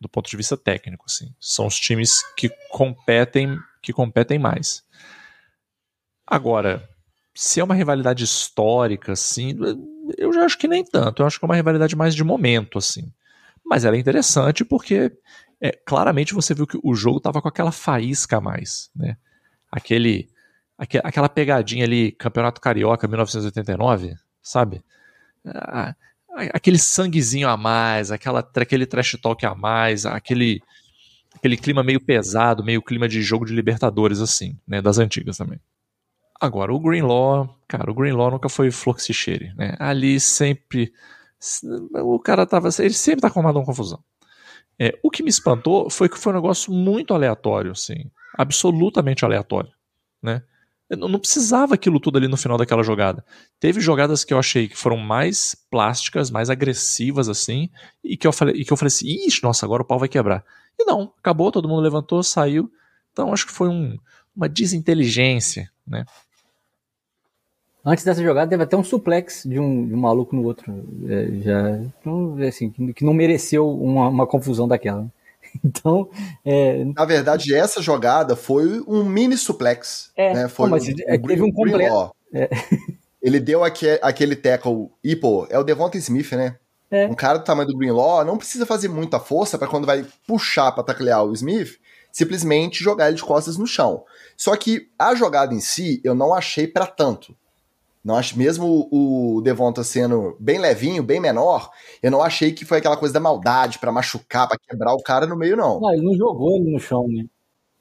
do 0.01 0.09
ponto 0.09 0.29
de 0.29 0.37
vista 0.37 0.57
técnico, 0.57 1.05
assim. 1.07 1.35
São 1.41 1.67
os 1.67 1.79
times 1.79 2.23
que 2.37 2.51
competem, 2.71 3.59
que 3.83 3.93
competem 3.93 4.39
mais. 4.39 4.85
Agora, 6.27 6.89
se 7.37 7.61
é 7.61 7.65
uma 7.65 7.75
rivalidade 7.75 8.25
histórica, 8.25 9.13
assim, 9.13 9.55
eu 10.17 10.33
já 10.33 10.47
acho 10.47 10.57
que 10.57 10.67
nem 10.67 10.83
tanto. 10.83 11.23
Eu 11.23 11.27
acho 11.27 11.39
que 11.39 11.45
é 11.45 11.49
uma 11.49 11.55
rivalidade 11.55 11.95
mais 11.95 12.15
de 12.15 12.25
momento, 12.25 12.79
assim. 12.79 13.13
Mas 13.65 13.85
ela 13.85 13.95
é 13.95 13.99
interessante 13.99 14.65
porque 14.65 15.13
é, 15.61 15.71
claramente 15.71 16.33
você 16.33 16.55
viu 16.55 16.67
que 16.67 16.79
o 16.83 16.95
jogo 16.95 17.21
tava 17.21 17.43
com 17.43 17.49
aquela 17.49 17.71
faísca 17.71 18.39
a 18.39 18.41
mais, 18.41 18.91
né? 18.97 19.19
Aquele, 19.71 20.31
aquela 20.79 21.29
pegadinha 21.29 21.85
ali, 21.85 22.13
Campeonato 22.13 22.59
Carioca 22.59 23.07
1989, 23.07 24.15
sabe? 24.43 24.83
Ah, 25.45 25.95
aquele 26.55 26.79
sanguezinho 26.79 27.51
a 27.51 27.57
mais, 27.57 28.11
aquela, 28.11 28.41
aquele 28.57 28.87
trash 28.87 29.19
talk 29.21 29.45
a 29.45 29.55
mais, 29.55 30.07
aquele, 30.07 30.63
aquele 31.35 31.59
clima 31.59 31.83
meio 31.83 32.01
pesado, 32.01 32.65
meio 32.65 32.81
clima 32.81 33.07
de 33.07 33.21
jogo 33.21 33.45
de 33.45 33.53
Libertadores, 33.53 34.23
assim, 34.23 34.59
né? 34.67 34.81
Das 34.81 34.99
antigas 34.99 35.37
também. 35.37 35.61
Agora, 36.41 36.73
o 36.73 36.81
Greenlaw, 36.81 37.49
cara, 37.67 37.91
o 37.91 37.95
Greenlaw 37.95 38.31
nunca 38.31 38.49
foi 38.49 38.71
flor 38.71 38.97
né? 39.57 39.77
Ali 39.79 40.21
sempre. 40.21 40.93
O 41.95 42.19
cara 42.19 42.47
tava. 42.47 42.69
Ele 42.79 42.95
sempre 42.95 43.23
tá 43.23 43.29
arrumado 43.29 43.59
uma 43.59 43.65
confusão. 43.65 44.03
É, 44.79 44.99
o 45.03 45.11
que 45.11 45.23
me 45.23 45.31
espantou 45.31 45.89
foi 45.89 46.09
que 46.09 46.19
foi 46.19 46.33
um 46.33 46.37
negócio 46.37 46.73
muito 46.73 47.15
aleatório, 47.15 47.73
assim. 47.73 48.11
Absolutamente 48.37 49.25
aleatório, 49.25 49.73
né? 50.23 50.43
Eu 50.89 51.09
não 51.09 51.19
precisava 51.19 51.75
aquilo 51.75 51.99
tudo 51.99 52.17
ali 52.17 52.29
no 52.29 52.37
final 52.37 52.57
daquela 52.57 52.83
jogada. 52.83 53.25
Teve 53.59 53.81
jogadas 53.81 54.23
que 54.23 54.33
eu 54.33 54.39
achei 54.39 54.69
que 54.69 54.77
foram 54.77 54.97
mais 54.97 55.57
plásticas, 55.69 56.31
mais 56.31 56.49
agressivas, 56.49 57.29
assim, 57.29 57.69
e 58.05 58.17
que 58.17 58.27
eu 58.27 58.33
falei, 58.33 58.55
e 58.55 58.65
que 58.65 58.73
eu 58.73 58.77
falei 58.77 58.89
assim, 58.89 59.07
ixi, 59.27 59.43
nossa, 59.43 59.67
agora 59.67 59.83
o 59.83 59.87
pau 59.87 59.99
vai 59.99 60.09
quebrar. 60.09 60.45
E 60.79 60.85
não, 60.85 61.13
acabou, 61.19 61.51
todo 61.51 61.69
mundo 61.69 61.83
levantou, 61.83 62.23
saiu. 62.23 62.71
Então 63.13 63.33
acho 63.33 63.47
que 63.47 63.53
foi 63.53 63.69
um, 63.69 63.99
uma 64.35 64.49
desinteligência, 64.49 65.69
né? 65.85 66.05
Antes 67.89 68.05
dessa 68.05 68.21
jogada 68.21 68.51
teve 68.51 68.65
até 68.65 68.77
um 68.77 68.83
suplex 68.83 69.45
de 69.47 69.61
um, 69.61 69.87
de 69.87 69.95
um 69.95 69.99
maluco 69.99 70.35
no 70.35 70.43
outro. 70.43 70.85
É, 71.09 71.29
já, 71.41 72.49
assim, 72.49 72.69
que 72.93 73.05
não 73.05 73.15
mereceu 73.15 73.71
uma, 73.71 74.09
uma 74.09 74.27
confusão 74.27 74.67
daquela. 74.67 75.07
Então. 75.65 76.11
É... 76.45 76.85
Na 76.85 77.07
verdade, 77.07 77.55
essa 77.55 77.81
jogada 77.81 78.37
foi 78.37 78.83
um 78.87 79.03
mini 79.03 79.39
suplex. 79.39 80.11
É, 80.15 80.35
né? 80.35 80.49
foi 80.49 80.69
mas 80.69 80.87
um, 80.87 80.93
é, 81.07 81.17
teve 81.17 81.41
um 81.41 81.51
completo. 81.51 82.15
É. 82.35 82.51
Ele 83.23 83.41
deu 83.41 83.65
aqui, 83.65 83.89
aquele 84.03 84.37
tackle. 84.37 84.91
E, 85.03 85.17
pô, 85.17 85.47
é 85.49 85.59
o 85.59 85.63
Devonta 85.65 85.97
Smith, 85.97 86.33
né? 86.33 86.57
É. 86.91 87.07
Um 87.07 87.15
cara 87.15 87.39
do 87.39 87.45
tamanho 87.45 87.69
do 87.69 87.77
Greenlaw 87.79 88.23
não 88.23 88.37
precisa 88.37 88.67
fazer 88.67 88.89
muita 88.89 89.19
força 89.19 89.57
para 89.57 89.67
quando 89.67 89.87
vai 89.87 90.05
puxar 90.27 90.73
para 90.73 90.85
taclear 90.85 91.25
o 91.25 91.33
Smith, 91.33 91.79
simplesmente 92.13 92.85
jogar 92.85 93.07
ele 93.07 93.17
de 93.17 93.25
costas 93.25 93.57
no 93.57 93.67
chão. 93.67 94.05
Só 94.37 94.55
que 94.57 94.91
a 94.99 95.15
jogada 95.15 95.55
em 95.55 95.61
si 95.61 96.03
eu 96.05 96.15
não 96.15 96.35
achei 96.35 96.67
para 96.67 96.87
tanto. 96.87 97.35
Não 98.07 98.15
acho, 98.15 98.39
mesmo 98.39 98.89
o 98.93 99.41
Devonta 99.43 99.83
sendo 99.83 100.37
bem 100.39 100.61
levinho, 100.61 101.03
bem 101.03 101.19
menor, 101.19 101.73
eu 102.01 102.09
não 102.09 102.23
achei 102.23 102.53
que 102.53 102.65
foi 102.65 102.79
aquela 102.79 102.97
coisa 102.97 103.13
da 103.13 103.19
maldade 103.19 103.81
para 103.81 103.91
machucar, 103.91 104.47
para 104.47 104.57
quebrar 104.57 104.95
o 104.95 105.03
cara 105.03 105.27
no 105.27 105.35
meio, 105.35 105.57
não. 105.57 105.81
Não, 105.81 105.93
ele 105.93 106.05
não 106.05 106.15
jogou 106.15 106.55
ele 106.55 106.71
no 106.71 106.79
chão, 106.79 107.09
né? 107.09 107.25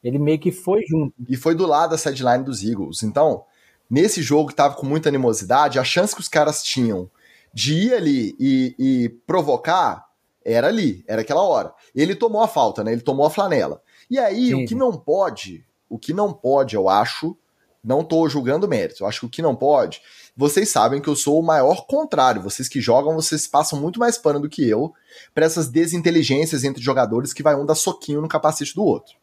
Ele 0.03 0.17
meio 0.17 0.39
que 0.39 0.51
foi 0.51 0.81
junto. 0.87 1.13
E 1.29 1.37
foi 1.37 1.53
do 1.53 1.67
lado 1.67 1.91
da 1.91 1.97
sideline 1.99 2.43
dos 2.43 2.63
Eagles. 2.63 3.03
Então, 3.03 3.43
nesse 3.87 4.23
jogo 4.23 4.49
que 4.49 4.55
tava 4.55 4.73
com 4.73 4.83
muita 4.87 5.09
animosidade, 5.09 5.77
a 5.77 5.83
chance 5.83 6.15
que 6.15 6.21
os 6.21 6.27
caras 6.27 6.63
tinham 6.63 7.07
de 7.53 7.75
ir 7.75 7.93
ali 7.93 8.35
e, 8.39 8.75
e 8.79 9.09
provocar 9.27 10.07
era 10.43 10.69
ali, 10.69 11.05
era 11.07 11.21
aquela 11.21 11.43
hora. 11.43 11.71
Ele 11.93 12.15
tomou 12.15 12.41
a 12.41 12.47
falta, 12.47 12.83
né? 12.83 12.93
Ele 12.93 13.01
tomou 13.01 13.27
a 13.27 13.29
flanela. 13.29 13.79
E 14.09 14.17
aí, 14.17 14.47
Sim. 14.47 14.63
o 14.63 14.67
que 14.67 14.73
não 14.73 14.91
pode, 14.91 15.63
o 15.87 15.99
que 15.99 16.13
não 16.13 16.33
pode, 16.33 16.75
eu 16.75 16.89
acho, 16.89 17.37
não 17.85 18.03
tô 18.03 18.27
julgando 18.27 18.67
mérito. 18.67 19.03
Eu 19.03 19.07
acho 19.07 19.21
que 19.21 19.25
o 19.27 19.29
que 19.29 19.41
não 19.41 19.55
pode. 19.55 20.01
Vocês 20.35 20.69
sabem 20.69 20.99
que 20.99 21.07
eu 21.07 21.15
sou 21.15 21.39
o 21.39 21.45
maior 21.45 21.85
contrário. 21.85 22.41
Vocês 22.41 22.67
que 22.67 22.81
jogam, 22.81 23.13
vocês 23.13 23.47
passam 23.47 23.79
muito 23.79 23.99
mais 23.99 24.17
pano 24.17 24.39
do 24.39 24.49
que 24.49 24.67
eu 24.67 24.91
para 25.33 25.45
essas 25.45 25.69
desinteligências 25.69 26.63
entre 26.63 26.81
jogadores 26.81 27.31
que 27.31 27.43
vai 27.43 27.55
um 27.55 27.65
dar 27.65 27.75
soquinho 27.75 28.21
no 28.21 28.27
capacete 28.27 28.73
do 28.73 28.83
outro. 28.83 29.15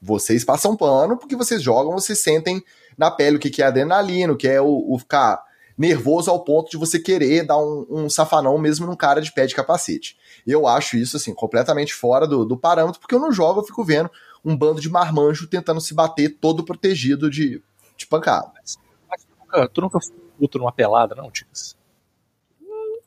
Vocês 0.00 0.44
passam 0.44 0.76
pano 0.76 1.16
porque 1.16 1.36
vocês 1.36 1.62
jogam, 1.62 1.92
vocês 1.92 2.18
sentem 2.18 2.62
na 2.98 3.08
pele 3.08 3.36
o 3.36 3.38
que 3.38 3.62
é 3.62 3.66
adrenalina, 3.66 4.32
o 4.32 4.36
que 4.36 4.48
é 4.48 4.60
o, 4.60 4.84
o 4.88 4.98
ficar 4.98 5.40
nervoso 5.78 6.30
ao 6.30 6.44
ponto 6.44 6.70
de 6.70 6.76
você 6.76 6.98
querer 6.98 7.46
dar 7.46 7.56
um, 7.56 7.86
um, 7.88 8.10
safanão 8.10 8.58
mesmo 8.58 8.86
num 8.86 8.96
cara 8.96 9.20
de 9.20 9.32
pé 9.32 9.46
de 9.46 9.54
capacete. 9.54 10.16
Eu 10.46 10.66
acho 10.66 10.96
isso, 10.96 11.16
assim, 11.16 11.32
completamente 11.32 11.94
fora 11.94 12.26
do, 12.26 12.44
do 12.44 12.56
parâmetro, 12.56 13.00
porque 13.00 13.14
eu 13.14 13.20
não 13.20 13.32
jogo, 13.32 13.60
eu 13.60 13.64
fico 13.64 13.84
vendo 13.84 14.10
um 14.44 14.56
bando 14.56 14.80
de 14.80 14.90
marmanjo 14.90 15.46
tentando 15.46 15.80
se 15.80 15.94
bater 15.94 16.36
todo 16.40 16.64
protegido 16.64 17.30
de 17.30 17.62
de 18.02 18.08
pancada. 18.08 18.52
Mas, 18.54 18.78
mas 19.08 19.24
tu, 19.24 19.36
nunca, 19.38 19.68
tu 19.68 19.80
nunca 19.80 19.98
foi 20.00 20.16
puto 20.38 20.58
numa 20.58 20.72
pelada, 20.72 21.14
não, 21.14 21.30
Ticas? 21.30 21.76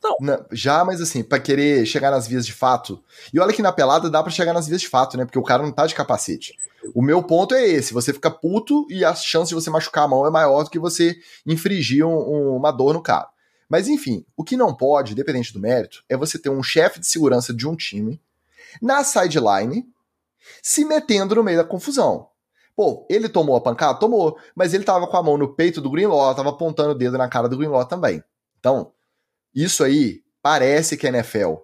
Não. 0.02 0.16
não. 0.20 0.46
Já, 0.52 0.84
mas 0.84 1.00
assim, 1.00 1.22
para 1.22 1.40
querer 1.40 1.84
chegar 1.86 2.10
nas 2.10 2.26
vias 2.26 2.46
de 2.46 2.52
fato. 2.52 3.02
E 3.32 3.40
olha 3.40 3.52
que 3.52 3.62
na 3.62 3.72
pelada 3.72 4.10
dá 4.10 4.22
para 4.22 4.32
chegar 4.32 4.52
nas 4.52 4.66
vias 4.66 4.80
de 4.80 4.88
fato, 4.88 5.16
né? 5.16 5.24
Porque 5.24 5.38
o 5.38 5.42
cara 5.42 5.62
não 5.62 5.72
tá 5.72 5.86
de 5.86 5.94
capacete. 5.94 6.54
O 6.94 7.02
meu 7.02 7.22
ponto 7.22 7.54
é 7.54 7.66
esse: 7.66 7.92
você 7.92 8.12
fica 8.12 8.30
puto 8.30 8.86
e 8.88 9.04
a 9.04 9.14
chance 9.14 9.48
de 9.48 9.54
você 9.54 9.70
machucar 9.70 10.04
a 10.04 10.08
mão 10.08 10.26
é 10.26 10.30
maior 10.30 10.62
do 10.62 10.70
que 10.70 10.78
você 10.78 11.16
infringir 11.44 12.06
um, 12.06 12.16
um, 12.16 12.56
uma 12.56 12.70
dor 12.70 12.94
no 12.94 13.02
cara. 13.02 13.28
Mas 13.68 13.88
enfim, 13.88 14.24
o 14.36 14.44
que 14.44 14.56
não 14.56 14.74
pode, 14.74 15.14
dependente 15.14 15.52
do 15.52 15.58
mérito, 15.58 16.04
é 16.08 16.16
você 16.16 16.38
ter 16.38 16.50
um 16.50 16.62
chefe 16.62 17.00
de 17.00 17.06
segurança 17.06 17.52
de 17.52 17.66
um 17.66 17.74
time 17.74 18.20
na 18.80 19.02
sideline 19.02 19.84
se 20.62 20.84
metendo 20.84 21.34
no 21.34 21.42
meio 21.42 21.58
da 21.58 21.64
confusão. 21.64 22.28
Pô, 22.76 23.06
ele 23.08 23.26
tomou 23.26 23.56
a 23.56 23.60
pancada? 23.60 23.98
Tomou. 23.98 24.38
Mas 24.54 24.74
ele 24.74 24.84
tava 24.84 25.06
com 25.06 25.16
a 25.16 25.22
mão 25.22 25.38
no 25.38 25.54
peito 25.54 25.80
do 25.80 25.90
Greenlaw, 25.90 26.34
tava 26.34 26.50
apontando 26.50 26.90
o 26.90 26.94
dedo 26.94 27.16
na 27.16 27.26
cara 27.26 27.48
do 27.48 27.56
Greenlaw 27.56 27.86
também. 27.86 28.22
Então, 28.60 28.92
isso 29.54 29.82
aí 29.82 30.20
parece 30.42 30.96
que 30.96 31.06
a 31.06 31.08
NFL. 31.08 31.54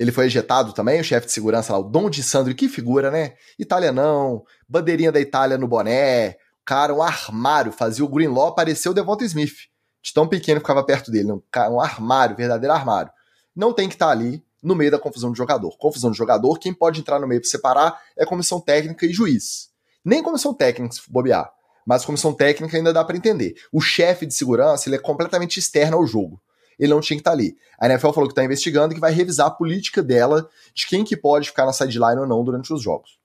Ele 0.00 0.10
foi 0.10 0.26
ejetado 0.26 0.72
também, 0.72 1.00
o 1.00 1.04
chefe 1.04 1.26
de 1.26 1.32
segurança 1.32 1.72
lá, 1.72 1.78
o 1.78 1.84
Dom 1.84 2.10
de 2.10 2.22
Sandro, 2.22 2.54
que 2.54 2.68
figura, 2.68 3.10
né? 3.10 3.34
Italianão, 3.58 4.42
bandeirinha 4.68 5.12
da 5.12 5.20
Itália 5.20 5.56
no 5.56 5.68
boné, 5.68 6.36
cara, 6.64 6.92
um 6.92 7.02
armário, 7.02 7.70
fazia 7.70 8.04
o 8.04 8.08
Greenlaw 8.08 8.54
parecer 8.54 8.88
o 8.88 8.94
Devonta 8.94 9.24
Smith, 9.24 9.68
de 10.02 10.12
tão 10.12 10.26
pequeno 10.26 10.58
que 10.58 10.64
ficava 10.64 10.82
perto 10.82 11.12
dele, 11.12 11.30
um, 11.30 11.42
um 11.70 11.80
armário, 11.80 12.34
verdadeiro 12.34 12.74
armário. 12.74 13.12
Não 13.54 13.72
tem 13.72 13.88
que 13.88 13.94
estar 13.94 14.06
tá 14.06 14.12
ali 14.12 14.42
no 14.62 14.74
meio 14.74 14.90
da 14.90 14.98
confusão 14.98 15.30
de 15.30 15.38
jogador. 15.38 15.76
Confusão 15.78 16.10
de 16.10 16.16
jogador, 16.16 16.58
quem 16.58 16.74
pode 16.74 16.98
entrar 16.98 17.20
no 17.20 17.28
meio 17.28 17.40
para 17.40 17.50
separar 17.50 18.00
é 18.16 18.24
comissão 18.24 18.60
técnica 18.60 19.06
e 19.06 19.12
juiz. 19.12 19.73
Nem 20.04 20.22
comissão 20.22 20.52
técnica, 20.52 20.94
se 20.94 21.10
bobear. 21.10 21.50
Mas 21.86 22.04
comissão 22.04 22.32
técnica 22.32 22.76
ainda 22.76 22.92
dá 22.92 23.04
para 23.04 23.16
entender. 23.16 23.54
O 23.72 23.80
chefe 23.80 24.26
de 24.26 24.34
segurança 24.34 24.88
ele 24.88 24.96
é 24.96 25.00
completamente 25.00 25.58
externo 25.58 25.96
ao 25.96 26.06
jogo. 26.06 26.40
Ele 26.78 26.92
não 26.92 27.00
tinha 27.00 27.16
que 27.16 27.20
estar 27.20 27.30
tá 27.30 27.36
ali. 27.36 27.56
A 27.78 27.86
NFL 27.86 28.12
falou 28.12 28.28
que 28.28 28.32
está 28.32 28.44
investigando 28.44 28.92
e 28.92 28.96
que 28.96 29.00
vai 29.00 29.12
revisar 29.12 29.46
a 29.46 29.50
política 29.50 30.02
dela 30.02 30.48
de 30.74 30.86
quem 30.86 31.04
que 31.04 31.16
pode 31.16 31.48
ficar 31.48 31.66
na 31.66 31.72
sideline 31.72 32.20
ou 32.20 32.26
não 32.26 32.42
durante 32.42 32.72
os 32.72 32.82
jogos. 32.82 33.18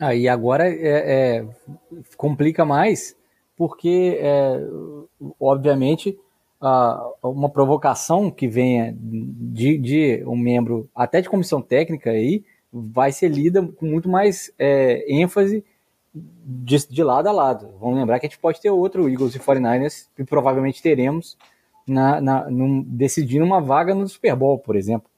Ah, 0.00 0.10
agora 0.32 0.68
é, 0.68 0.78
é 1.38 1.46
complica 2.16 2.64
mais, 2.64 3.16
porque, 3.56 4.16
é, 4.20 4.60
obviamente, 5.40 6.16
uma 7.22 7.50
provocação 7.50 8.30
que 8.30 8.46
venha 8.46 8.94
de, 8.96 9.76
de, 9.78 10.24
um 10.24 10.36
membro, 10.36 10.88
até 10.94 11.20
de 11.20 11.28
comissão 11.28 11.60
técnica 11.60 12.10
aí, 12.10 12.44
vai 12.72 13.10
ser 13.10 13.28
lida 13.28 13.66
com 13.66 13.86
muito 13.86 14.08
mais 14.08 14.52
é, 14.58 15.04
ênfase 15.12 15.64
de, 16.14 16.86
de, 16.88 17.02
lado 17.02 17.28
a 17.28 17.32
lado. 17.32 17.74
Vamos 17.80 17.96
lembrar 17.96 18.18
que 18.18 18.26
a 18.26 18.28
gente 18.28 18.38
pode 18.38 18.60
ter 18.60 18.70
outro 18.70 19.08
Eagles 19.08 19.34
e 19.34 19.38
49ers, 19.38 20.06
que 20.16 20.24
provavelmente 20.24 20.82
teremos, 20.82 21.36
na, 21.86 22.20
na, 22.20 22.50
num, 22.50 22.82
decidindo 22.82 23.44
uma 23.44 23.60
vaga 23.60 23.94
no 23.94 24.08
Super 24.08 24.34
Bowl, 24.34 24.58
por 24.58 24.76
exemplo. 24.76 25.10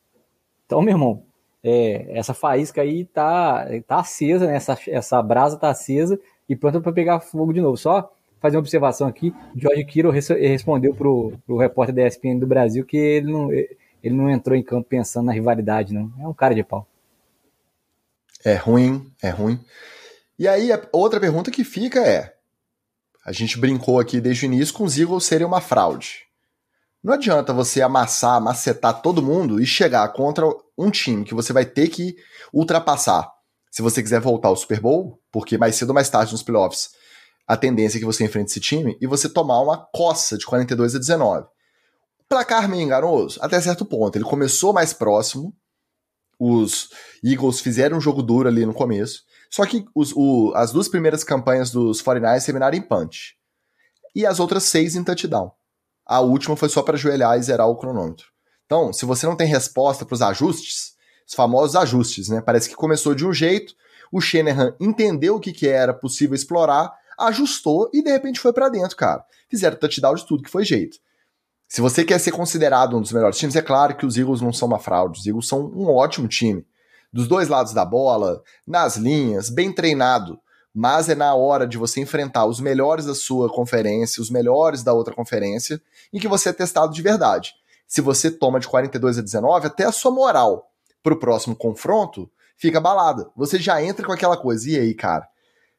Então, 0.67 0.83
meu 0.83 0.95
irmão, 0.95 1.23
é, 1.63 2.07
essa 2.11 2.33
faísca 2.33 2.83
aí 2.83 3.05
tá, 3.05 3.67
tá 3.87 4.01
acesa, 4.01 4.47
né? 4.47 4.57
essa, 4.57 4.79
essa 4.89 5.23
brasa 5.23 5.57
tá 5.57 5.71
acesa 5.71 6.19
e 6.49 6.57
pronta 6.57 6.81
para 6.81 6.93
pegar 6.93 7.21
fogo 7.21 7.53
de 7.53 7.61
novo. 7.61 7.77
Só 7.77 8.13
fazer 8.41 8.57
uma 8.57 8.61
observação 8.61 9.07
aqui. 9.07 9.35
George 9.55 9.85
Kiro 9.85 10.11
respondeu 10.11 10.95
pro, 10.95 11.35
pro 11.47 11.59
repórter 11.59 11.95
da 11.95 12.07
ESPN 12.07 12.39
do 12.39 12.47
Brasil 12.47 12.85
que 12.85 12.97
ele 12.97 13.31
não, 13.31 13.53
ele 13.53 14.15
não 14.15 14.31
entrou 14.31 14.57
em 14.57 14.63
campo 14.63 14.89
pensando 14.89 15.27
na 15.27 15.33
rivalidade, 15.33 15.93
não. 15.93 16.11
É 16.19 16.27
um 16.27 16.35
cara 16.35 16.55
de 16.55 16.65
pau. 16.65 16.87
É 18.45 18.55
ruim, 18.55 19.13
é 19.23 19.29
ruim. 19.29 19.61
E 20.41 20.49
aí, 20.49 20.71
outra 20.91 21.21
pergunta 21.21 21.51
que 21.51 21.63
fica 21.63 22.01
é: 22.01 22.33
a 23.27 23.31
gente 23.31 23.59
brincou 23.59 24.01
aqui 24.01 24.23
desde 24.23 24.47
o 24.47 24.47
início 24.47 24.73
com 24.73 24.85
os 24.85 24.99
Eagles 24.99 25.25
serem 25.25 25.47
uma 25.47 25.61
fraude. 25.61 26.23
Não 27.05 27.13
adianta 27.13 27.53
você 27.53 27.83
amassar, 27.83 28.41
macetar 28.41 29.03
todo 29.03 29.23
mundo 29.23 29.61
e 29.61 29.67
chegar 29.67 30.09
contra 30.15 30.47
um 30.79 30.91
time 30.91 31.27
que 31.27 31.35
você 31.35 31.53
vai 31.53 31.67
ter 31.67 31.89
que 31.89 32.17
ultrapassar 32.55 33.31
se 33.71 33.83
você 33.83 34.03
quiser 34.03 34.19
voltar 34.19 34.49
ao 34.49 34.57
Super 34.57 34.81
Bowl, 34.81 35.21
porque 35.31 35.59
mais 35.59 35.77
cedo 35.77 35.91
ou 35.91 35.95
mais 35.95 36.09
tarde 36.09 36.33
nos 36.33 36.43
playoffs 36.43 36.89
a 37.47 37.57
tendência 37.57 37.99
é 37.99 38.01
que 38.01 38.07
você 38.07 38.25
enfrente 38.25 38.51
esse 38.51 38.61
time 38.61 38.97
e 38.99 39.07
você 39.09 39.29
tomar 39.29 39.61
uma 39.61 39.77
coça 39.93 40.39
de 40.39 40.47
42 40.47 40.95
a 40.95 40.99
19. 41.01 41.49
O 42.21 42.25
placar 42.29 42.69
meio 42.69 42.83
enganoso, 42.83 43.41
até 43.43 43.61
certo 43.61 43.85
ponto. 43.85 44.17
Ele 44.17 44.25
começou 44.25 44.73
mais 44.73 44.93
próximo, 44.93 45.53
os 46.39 46.89
Eagles 47.25 47.61
fizeram 47.61 47.99
um 47.99 48.01
jogo 48.01 48.23
duro 48.23 48.49
ali 48.49 48.65
no 48.65 48.73
começo, 48.73 49.23
só 49.51 49.67
que 49.67 49.85
os, 49.95 50.13
o, 50.15 50.53
as 50.55 50.73
duas 50.73 50.89
primeiras 50.89 51.25
campanhas 51.25 51.71
dos 51.71 52.03
49ers 52.03 52.45
terminaram 52.45 52.77
em 52.77 52.81
punch. 52.81 53.37
E 54.15 54.25
as 54.25 54.41
outras 54.41 54.65
seis 54.65 54.97
em 54.97 55.05
touchdown. 55.05 55.53
A 56.07 56.21
última 56.21 56.57
foi 56.57 56.69
só 56.69 56.83
para 56.83 56.97
ajoelhar 56.97 57.39
e 57.39 57.43
zerar 57.43 57.69
o 57.69 57.77
cronômetro. 57.77 58.27
Então, 58.65 58.93
se 58.93 59.05
você 59.05 59.27
não 59.27 59.37
tem 59.37 59.47
resposta 59.47 60.05
para 60.05 60.15
os 60.15 60.23
ajustes, 60.23 60.95
os 61.27 61.35
famosos 61.35 61.77
ajustes, 61.77 62.29
né? 62.29 62.41
Parece 62.41 62.69
que 62.69 62.75
começou 62.75 63.15
de 63.15 63.27
um 63.27 63.33
jeito, 63.33 63.75
o 64.11 64.21
Shanahan 64.21 64.75
entendeu 64.81 65.37
o 65.37 65.41
que, 65.41 65.53
que 65.53 65.69
era 65.69 65.93
possível 65.93 66.35
explorar 66.35 66.93
ajustou 67.27 67.91
e 67.93 68.03
de 68.03 68.11
repente 68.11 68.41
foi 68.41 68.53
para 68.53 68.69
dentro, 68.69 68.97
cara. 68.97 69.25
Fizeram 69.49 69.77
touchdown 69.77 70.15
de 70.15 70.27
tudo 70.27 70.43
que 70.43 70.51
foi 70.51 70.65
jeito. 70.65 70.99
Se 71.69 71.81
você 71.81 72.05
quer 72.05 72.19
ser 72.19 72.33
considerado 72.33 72.97
um 72.97 73.01
dos 73.01 73.13
melhores 73.13 73.39
times, 73.39 73.55
é 73.55 73.63
claro 73.63 73.95
que 73.97 74.07
os 74.07 74.17
Eagles 74.17 74.41
não 74.41 74.53
são 74.53 74.67
uma 74.67 74.79
fraude. 74.79 75.21
Os 75.21 75.27
Eagles 75.27 75.47
são 75.47 75.67
um 75.67 75.87
ótimo 75.89 76.27
time. 76.27 76.67
Dos 77.13 77.27
dois 77.27 77.49
lados 77.49 77.73
da 77.73 77.85
bola, 77.85 78.43
nas 78.67 78.97
linhas, 78.97 79.51
bem 79.51 79.73
treinado. 79.73 80.39
Mas 80.73 81.09
é 81.09 81.15
na 81.15 81.35
hora 81.35 81.67
de 81.67 81.77
você 81.77 82.01
enfrentar 82.01 82.47
os 82.47 82.61
melhores 82.61 83.05
da 83.05 83.15
sua 83.15 83.49
conferência, 83.49 84.23
os 84.23 84.31
melhores 84.31 84.83
da 84.83 84.93
outra 84.93 85.15
conferência, 85.15 85.83
em 86.13 86.21
que 86.21 86.29
você 86.29 86.51
é 86.51 86.53
testado 86.53 86.93
de 86.93 87.03
verdade. 87.03 87.55
Se 87.89 88.01
você 88.01 88.31
toma 88.31 88.61
de 88.61 88.69
42 88.69 89.19
a 89.19 89.23
19, 89.23 89.67
até 89.67 89.85
a 89.85 89.93
sua 89.93 90.13
moral 90.13 90.71
pro 91.03 91.19
próximo 91.19 91.57
confronto 91.57 92.31
fica 92.57 92.79
abalada. 92.79 93.29
Você 93.35 93.59
já 93.59 93.83
entra 93.83 94.07
com 94.07 94.13
aquela 94.13 94.37
coisa. 94.37 94.71
E 94.71 94.79
aí, 94.79 94.95
cara? 94.95 95.27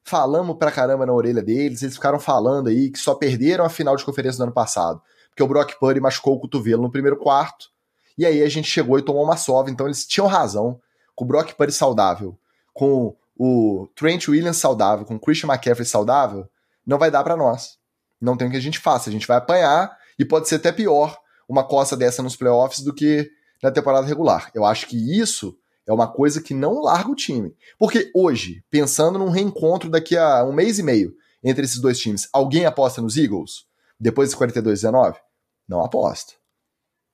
Falamos 0.03 0.57
pra 0.57 0.71
caramba 0.71 1.05
na 1.05 1.13
orelha 1.13 1.43
deles, 1.43 1.84
eles 1.84 1.95
ficaram 1.95 2.19
falando 2.19 2.69
aí 2.69 2.89
que 2.89 2.97
só 2.97 3.13
perderam 3.13 3.63
a 3.63 3.69
final 3.69 3.95
de 3.95 4.03
conferência 4.03 4.39
do 4.39 4.43
ano 4.43 4.51
passado, 4.51 5.01
porque 5.29 5.43
o 5.43 5.47
Brock 5.47 5.79
Purdy 5.79 5.99
machucou 5.99 6.36
o 6.36 6.39
cotovelo 6.39 6.82
no 6.82 6.91
primeiro 6.91 7.17
quarto, 7.17 7.69
e 8.17 8.25
aí 8.25 8.41
a 8.41 8.49
gente 8.49 8.67
chegou 8.67 8.97
e 8.97 9.03
tomou 9.03 9.23
uma 9.23 9.38
sova, 9.38 9.69
então 9.69 9.86
eles 9.86 10.05
tinham 10.05 10.27
razão, 10.27 10.79
com 11.22 11.26
o 11.26 11.28
Brock 11.28 11.53
Purdy 11.53 11.72
saudável, 11.72 12.36
com 12.74 13.15
o 13.38 13.88
Trent 13.95 14.28
Williams 14.28 14.57
saudável, 14.57 15.05
com 15.05 15.17
o 15.17 15.19
Christian 15.19 15.49
McCaffrey 15.49 15.86
saudável, 15.86 16.49
não 16.84 16.97
vai 16.97 17.11
dar 17.11 17.24
para 17.24 17.38
nós. 17.38 17.78
Não 18.19 18.36
tem 18.36 18.47
o 18.47 18.51
que 18.51 18.57
a 18.57 18.61
gente 18.61 18.80
faça, 18.80 19.07
a 19.07 19.13
gente 19.13 19.28
vai 19.28 19.38
apanhar 19.38 19.95
e 20.17 20.26
pode 20.26 20.49
ser 20.49 20.55
até 20.55 20.72
pior 20.72 21.15
uma 21.47 21.63
coça 21.63 21.95
dessa 21.95 22.24
nos 22.24 22.36
playoffs 22.36 22.84
do 22.84 22.91
que 22.91 23.30
na 23.61 23.69
temporada 23.69 24.07
regular. 24.07 24.49
Eu 24.55 24.65
acho 24.65 24.88
que 24.88 24.97
isso 25.19 25.55
é 25.88 25.93
uma 25.93 26.11
coisa 26.11 26.41
que 26.41 26.55
não 26.55 26.82
larga 26.82 27.11
o 27.11 27.15
time. 27.15 27.55
Porque 27.78 28.09
hoje, 28.15 28.63
pensando 28.72 29.19
num 29.19 29.30
reencontro 29.30 29.91
daqui 29.91 30.17
a 30.17 30.43
um 30.43 30.51
mês 30.51 30.80
e 30.80 30.84
meio 30.84 31.13
entre 31.43 31.65
esses 31.65 31.80
dois 31.80 31.99
times, 31.99 32.28
alguém 32.34 32.65
aposta 32.65 32.99
nos 32.99 33.15
Eagles? 33.15 33.67
Depois 33.99 34.32
de 34.32 34.38
42-19? 34.38 35.17
Não 35.67 35.86
aposta. 35.86 36.34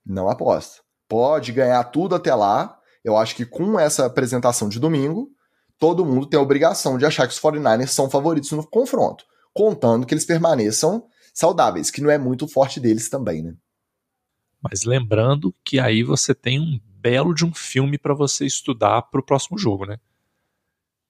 Não 0.05 0.30
aposta. 0.30 0.82
Pode 1.10 1.51
ganhar 1.51 1.84
tudo 1.86 2.16
até 2.16 2.34
lá. 2.34 2.76
Eu 3.08 3.16
acho 3.16 3.38
que 3.38 3.45
com 3.45 3.80
essa 3.80 4.05
apresentação 4.05 4.68
de 4.68 4.82
domingo, 4.82 5.32
todo 5.80 6.05
mundo 6.05 6.26
tem 6.28 6.38
a 6.38 6.43
obrigação 6.43 6.97
de 6.97 7.05
achar 7.05 7.26
que 7.26 7.34
os 7.34 7.39
49ers 7.39 7.88
são 7.88 8.10
favoritos 8.10 8.51
no 8.51 8.68
confronto, 8.68 9.24
contando 9.53 10.05
que 10.05 10.14
eles 10.14 10.26
permaneçam 10.26 11.08
saudáveis, 11.34 11.89
que 11.89 12.01
não 12.01 12.10
é 12.10 12.18
muito 12.18 12.49
forte 12.49 12.82
deles 12.82 13.08
também, 13.08 13.41
né? 13.41 13.55
Mas 14.62 14.84
lembrando 14.84 15.55
que 15.64 15.80
aí 15.80 16.03
você 16.03 16.36
tem 16.36 16.60
um 16.60 16.82
belo 16.99 17.34
de 17.34 17.45
um 17.45 17.53
filme 17.53 17.97
para 17.97 18.14
você 18.14 18.45
estudar 18.45 19.03
para 19.03 19.22
o 19.22 19.26
próximo 19.26 19.58
jogo, 19.58 19.86
né? 19.86 19.97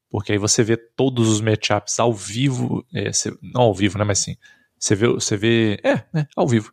Porque 0.08 0.34
aí 0.34 0.38
você 0.38 0.64
vê 0.64 0.78
todos 0.78 1.28
os 1.28 1.42
matchups 1.42 2.00
ao 2.00 2.14
vivo, 2.14 2.86
é, 2.94 3.12
você, 3.12 3.36
não 3.42 3.62
ao 3.62 3.74
vivo, 3.74 3.98
né? 3.98 4.04
Mas 4.04 4.20
sim, 4.20 4.38
você 4.78 4.94
vê, 4.94 5.08
você 5.08 5.36
vê, 5.36 5.80
é, 5.84 6.04
né, 6.14 6.28
ao 6.36 6.48
vivo. 6.48 6.72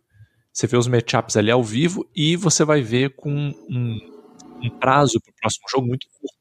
Você 0.53 0.67
vê 0.67 0.77
os 0.77 0.87
matchups 0.87 1.35
ali 1.35 1.51
ao 1.51 1.65
vivo 1.65 2.07
e 2.15 2.37
você 2.37 2.63
vai 2.63 2.83
ver 2.83 3.17
com 3.17 3.31
um, 3.71 4.14
um 4.65 4.71
prazo 4.79 5.21
para 5.21 5.31
o 5.31 5.35
próximo 5.35 5.65
jogo 5.69 5.87
muito 5.87 6.07
curto. 6.09 6.37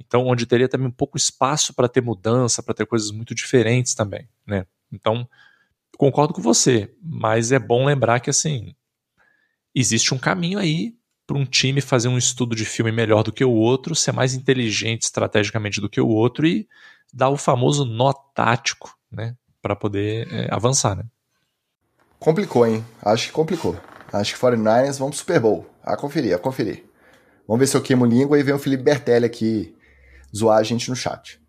Então, 0.00 0.26
onde 0.26 0.46
teria 0.46 0.68
também 0.68 0.88
um 0.88 0.92
pouco 0.92 1.16
espaço 1.16 1.72
para 1.74 1.88
ter 1.88 2.00
mudança, 2.00 2.62
para 2.62 2.74
ter 2.74 2.86
coisas 2.86 3.10
muito 3.10 3.34
diferentes 3.34 3.94
também, 3.94 4.28
né? 4.46 4.66
Então, 4.90 5.28
concordo 5.96 6.34
com 6.34 6.42
você, 6.42 6.94
mas 7.02 7.52
é 7.52 7.58
bom 7.58 7.86
lembrar 7.86 8.20
que 8.20 8.30
assim 8.30 8.74
existe 9.74 10.12
um 10.12 10.18
caminho 10.18 10.58
aí 10.58 10.94
para 11.26 11.38
um 11.38 11.46
time 11.46 11.80
fazer 11.80 12.08
um 12.08 12.18
estudo 12.18 12.54
de 12.54 12.64
filme 12.64 12.92
melhor 12.92 13.22
do 13.22 13.32
que 13.32 13.44
o 13.44 13.52
outro, 13.52 13.94
ser 13.94 14.12
mais 14.12 14.34
inteligente 14.34 15.02
estrategicamente 15.02 15.80
do 15.80 15.88
que 15.88 16.00
o 16.00 16.08
outro 16.08 16.46
e 16.46 16.68
dar 17.12 17.30
o 17.30 17.36
famoso 17.36 17.84
nó 17.84 18.12
tático, 18.12 18.96
né, 19.10 19.36
para 19.60 19.76
poder 19.76 20.28
é, 20.32 20.48
avançar, 20.52 20.96
né? 20.96 21.04
Complicou, 22.18 22.66
hein? 22.66 22.84
Acho 23.00 23.26
que 23.26 23.32
complicou. 23.32 23.76
Acho 24.12 24.34
que 24.34 24.40
49ers 24.40 24.98
vão 24.98 25.08
pro 25.08 25.18
Super 25.18 25.40
Bowl. 25.40 25.66
A 25.82 25.96
conferir, 25.96 26.34
a 26.34 26.38
conferir. 26.38 26.84
Vamos 27.46 27.60
ver 27.60 27.66
se 27.66 27.76
eu 27.76 27.82
queimo 27.82 28.04
língua 28.06 28.38
e 28.38 28.42
vem 28.42 28.54
o 28.54 28.58
Felipe 28.58 28.82
Bertelli 28.82 29.26
aqui 29.26 29.76
zoar 30.34 30.58
a 30.58 30.62
gente 30.62 30.88
no 30.88 30.96
chat. 30.96 31.40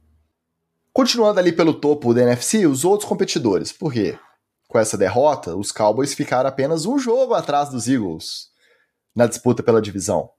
Continuando 0.92 1.40
ali 1.40 1.52
pelo 1.52 1.74
topo 1.74 2.14
da 2.14 2.22
NFC, 2.22 2.68
os 2.68 2.86
outros 2.86 3.08
competidores. 3.08 3.72
Por 3.72 3.92
quê? 3.92 4.18
Com 4.68 4.80
essa 4.80 4.98
derrota, 4.98 5.56
os 5.56 5.72
Cowboys 5.72 6.14
ficaram 6.14 6.50
apenas 6.50 6.86
um 6.86 7.00
jogo 7.00 7.34
atrás 7.34 7.70
dos 7.70 7.88
Eagles 7.88 8.50
na 9.16 9.28
disputa 9.28 9.64
pela 9.64 9.82
divisão. 9.82 10.30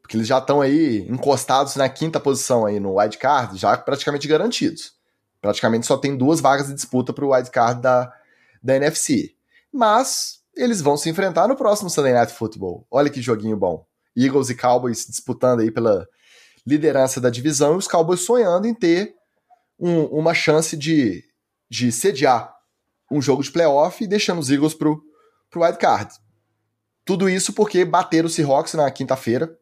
Porque 0.00 0.16
eles 0.16 0.26
já 0.26 0.38
estão 0.38 0.60
aí 0.60 1.06
encostados 1.08 1.76
na 1.76 1.88
quinta 1.88 2.20
posição 2.20 2.66
aí 2.66 2.80
no 2.80 2.98
wild 2.98 3.16
card, 3.18 3.56
já 3.56 3.76
praticamente 3.76 4.26
garantidos. 4.26 4.92
Praticamente 5.40 5.86
só 5.86 5.96
tem 5.96 6.16
duas 6.16 6.40
vagas 6.40 6.66
de 6.66 6.74
disputa 6.74 7.12
para 7.12 7.24
o 7.24 7.32
wild 7.32 7.50
card 7.50 7.80
da, 7.80 8.12
da 8.62 8.76
NFC. 8.76 9.34
Mas 9.72 10.42
eles 10.54 10.80
vão 10.80 10.96
se 10.96 11.08
enfrentar 11.08 11.48
no 11.48 11.56
próximo 11.56 11.88
Sunday 11.88 12.12
Night 12.12 12.32
Football. 12.32 12.86
Olha 12.90 13.10
que 13.10 13.22
joguinho 13.22 13.56
bom. 13.56 13.84
Eagles 14.16 14.50
e 14.50 14.54
Cowboys 14.54 15.06
disputando 15.06 15.60
aí 15.60 15.70
pela 15.70 16.06
liderança 16.66 17.20
da 17.20 17.30
divisão 17.30 17.74
e 17.74 17.78
os 17.78 17.88
Cowboys 17.88 18.20
sonhando 18.20 18.66
em 18.66 18.74
ter 18.74 19.14
um, 19.78 20.04
uma 20.04 20.34
chance 20.34 20.76
de, 20.76 21.24
de 21.68 21.90
sediar 21.90 22.54
um 23.10 23.20
jogo 23.20 23.42
de 23.42 23.50
playoff 23.50 24.02
e 24.02 24.06
deixando 24.06 24.38
os 24.38 24.50
Eagles 24.50 24.74
pro, 24.74 25.02
pro 25.50 25.62
wild 25.62 25.78
card. 25.78 26.14
Tudo 27.04 27.28
isso 27.28 27.52
porque 27.52 27.84
bateram 27.84 28.26
o 28.26 28.30
Seahawks 28.30 28.74
na 28.74 28.90
quinta-feira. 28.90 29.58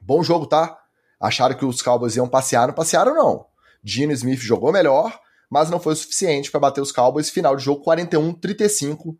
Bom 0.00 0.22
jogo, 0.22 0.46
tá? 0.46 0.78
Acharam 1.20 1.56
que 1.56 1.64
os 1.64 1.82
Cowboys 1.82 2.16
iam 2.16 2.28
passear, 2.28 2.66
não 2.66 2.74
passearam 2.74 3.14
não. 3.14 3.46
Gino 3.84 4.12
Smith 4.12 4.40
jogou 4.40 4.72
melhor, 4.72 5.16
mas 5.50 5.70
não 5.70 5.78
foi 5.78 5.92
o 5.92 5.96
suficiente 5.96 6.50
para 6.50 6.60
bater 6.60 6.80
os 6.80 6.90
Cowboys. 6.90 7.30
Final 7.30 7.54
de 7.54 7.62
jogo 7.62 7.84
41-35 7.84 9.16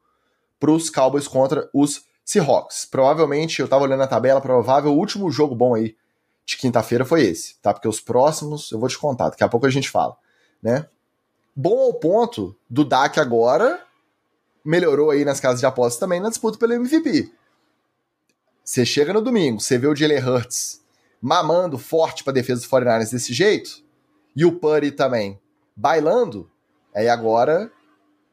para 0.59 0.71
os 0.71 0.89
Cowboys 0.89 1.29
contra 1.29 1.69
os 1.75 2.03
Seahawks. 2.25 2.85
Provavelmente, 2.85 3.61
eu 3.61 3.69
tava 3.69 3.85
olhando 3.85 4.03
a 4.03 4.07
tabela, 4.07 4.41
provável 4.41 4.93
o 4.93 4.97
último 4.97 5.31
jogo 5.31 5.55
bom 5.55 5.75
aí 5.75 5.97
de 6.45 6.57
quinta-feira 6.57 7.05
foi 7.05 7.23
esse, 7.23 7.57
tá? 7.61 7.73
Porque 7.73 7.89
os 7.89 8.01
próximos 8.01 8.71
eu 8.73 8.79
vou 8.79 8.89
te 8.89 8.99
contar, 8.99 9.31
daqui 9.31 9.45
a 9.45 9.49
pouco 9.49 9.67
a 9.67 9.71
gente 9.71 9.91
fala, 9.91 10.17
né? 10.63 10.87
Bom 11.55 11.79
ao 11.79 11.95
ponto 11.95 12.57
do 12.69 12.85
Dak 12.85 13.21
agora 13.21 13.81
melhorou 14.65 15.11
aí 15.11 15.25
nas 15.25 15.41
casas 15.41 15.61
de 15.61 15.67
apostas 15.67 16.01
também 16.01 16.21
na 16.21 16.29
disputa 16.29 16.59
pelo 16.59 16.73
MVP. 16.73 17.31
Você 18.65 18.87
chega 18.87 19.13
no 19.13 19.21
domingo, 19.21 19.61
você 19.61 19.77
vê 19.77 19.87
o 19.87 19.95
Jalen 19.95 20.25
Hurts 20.25 20.81
mamando 21.21 21.79
forte 21.79 22.25
para 22.25 22.33
defesa 22.33 22.61
dos 22.61 22.69
49ers 22.69 23.11
desse 23.11 23.33
jeito, 23.33 23.83
e 24.35 24.45
o 24.45 24.53
Purdy 24.53 24.91
também 24.91 25.39
bailando, 25.77 26.51
aí 26.95 27.09
agora 27.09 27.71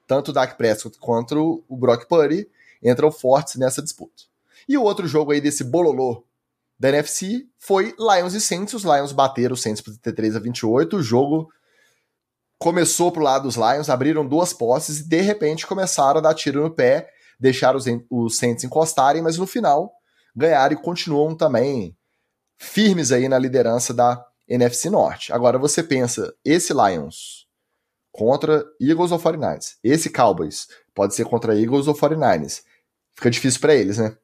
tanto 0.08 0.30
o 0.30 0.34
Dak 0.34 0.56
Prescott 0.56 0.98
quanto 0.98 1.64
o 1.68 1.78
Brock 1.78 2.06
Purdy 2.06 2.48
entram 2.84 3.12
fortes 3.12 3.56
nessa 3.56 3.82
disputa. 3.82 4.24
E 4.68 4.78
o 4.78 4.84
outro 4.84 5.08
jogo 5.08 5.32
aí 5.32 5.42
desse 5.42 5.64
bololô 5.64 6.24
da 6.80 6.90
NFC 6.90 7.48
foi 7.58 7.94
Lions 7.98 8.34
e 8.34 8.42
Saints. 8.42 8.74
Os 8.74 8.84
Lions 8.84 9.12
bateram 9.12 9.54
os 9.54 9.62
Saints 9.62 9.82
por 9.82 9.92
33 9.92 10.36
a 10.36 10.40
28. 10.40 10.98
O 10.98 11.04
jogo 11.04 11.50
começou 12.58 13.12
pro 13.12 13.24
lado 13.24 13.44
dos 13.44 13.56
Lions, 13.56 13.90
abriram 13.90 14.28
duas 14.28 14.54
posses 14.54 15.00
e 15.00 15.10
de 15.10 15.22
repente 15.22 15.66
começaram 15.66 16.20
a 16.20 16.22
dar 16.22 16.34
tiro 16.34 16.62
no 16.62 16.70
pé, 16.70 17.10
deixaram 17.40 17.78
os, 17.78 17.86
os 18.10 18.38
Saints 18.38 18.64
encostarem, 18.64 19.22
mas 19.22 19.38
no 19.38 19.48
final 19.48 19.92
ganharam 20.36 20.74
e 20.74 20.82
continuam 20.82 21.36
também 21.36 21.98
firmes 22.58 23.12
aí 23.12 23.28
na 23.28 23.40
liderança 23.40 23.94
da 23.94 24.24
NFC 24.48 24.90
Norte. 24.90 25.32
Agora 25.32 25.58
você 25.58 25.82
pensa, 25.82 26.34
esse 26.44 26.74
Lions 26.74 27.48
contra 28.12 28.66
Eagles 28.82 29.12
ou 29.12 29.20
49ers, 29.20 29.76
esse 29.84 30.10
Cowboys 30.10 30.68
pode 30.94 31.16
ser 31.16 31.26
contra 31.26 31.58
Eagles 31.60 31.88
ou 31.88 31.96
49ers. 31.96 32.62
Fica 33.20 33.30
difícil 33.30 33.60
para 33.60 33.76
eles, 33.76 33.98
né? 33.98 34.16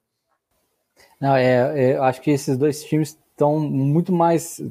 Não, 1.19 1.35
é, 1.35 1.91
é, 1.91 1.97
acho 1.97 2.21
que 2.21 2.31
esses 2.31 2.57
dois 2.57 2.81
times 2.85 3.19
estão 3.29 3.59
muito 3.59 4.13
mais, 4.13 4.61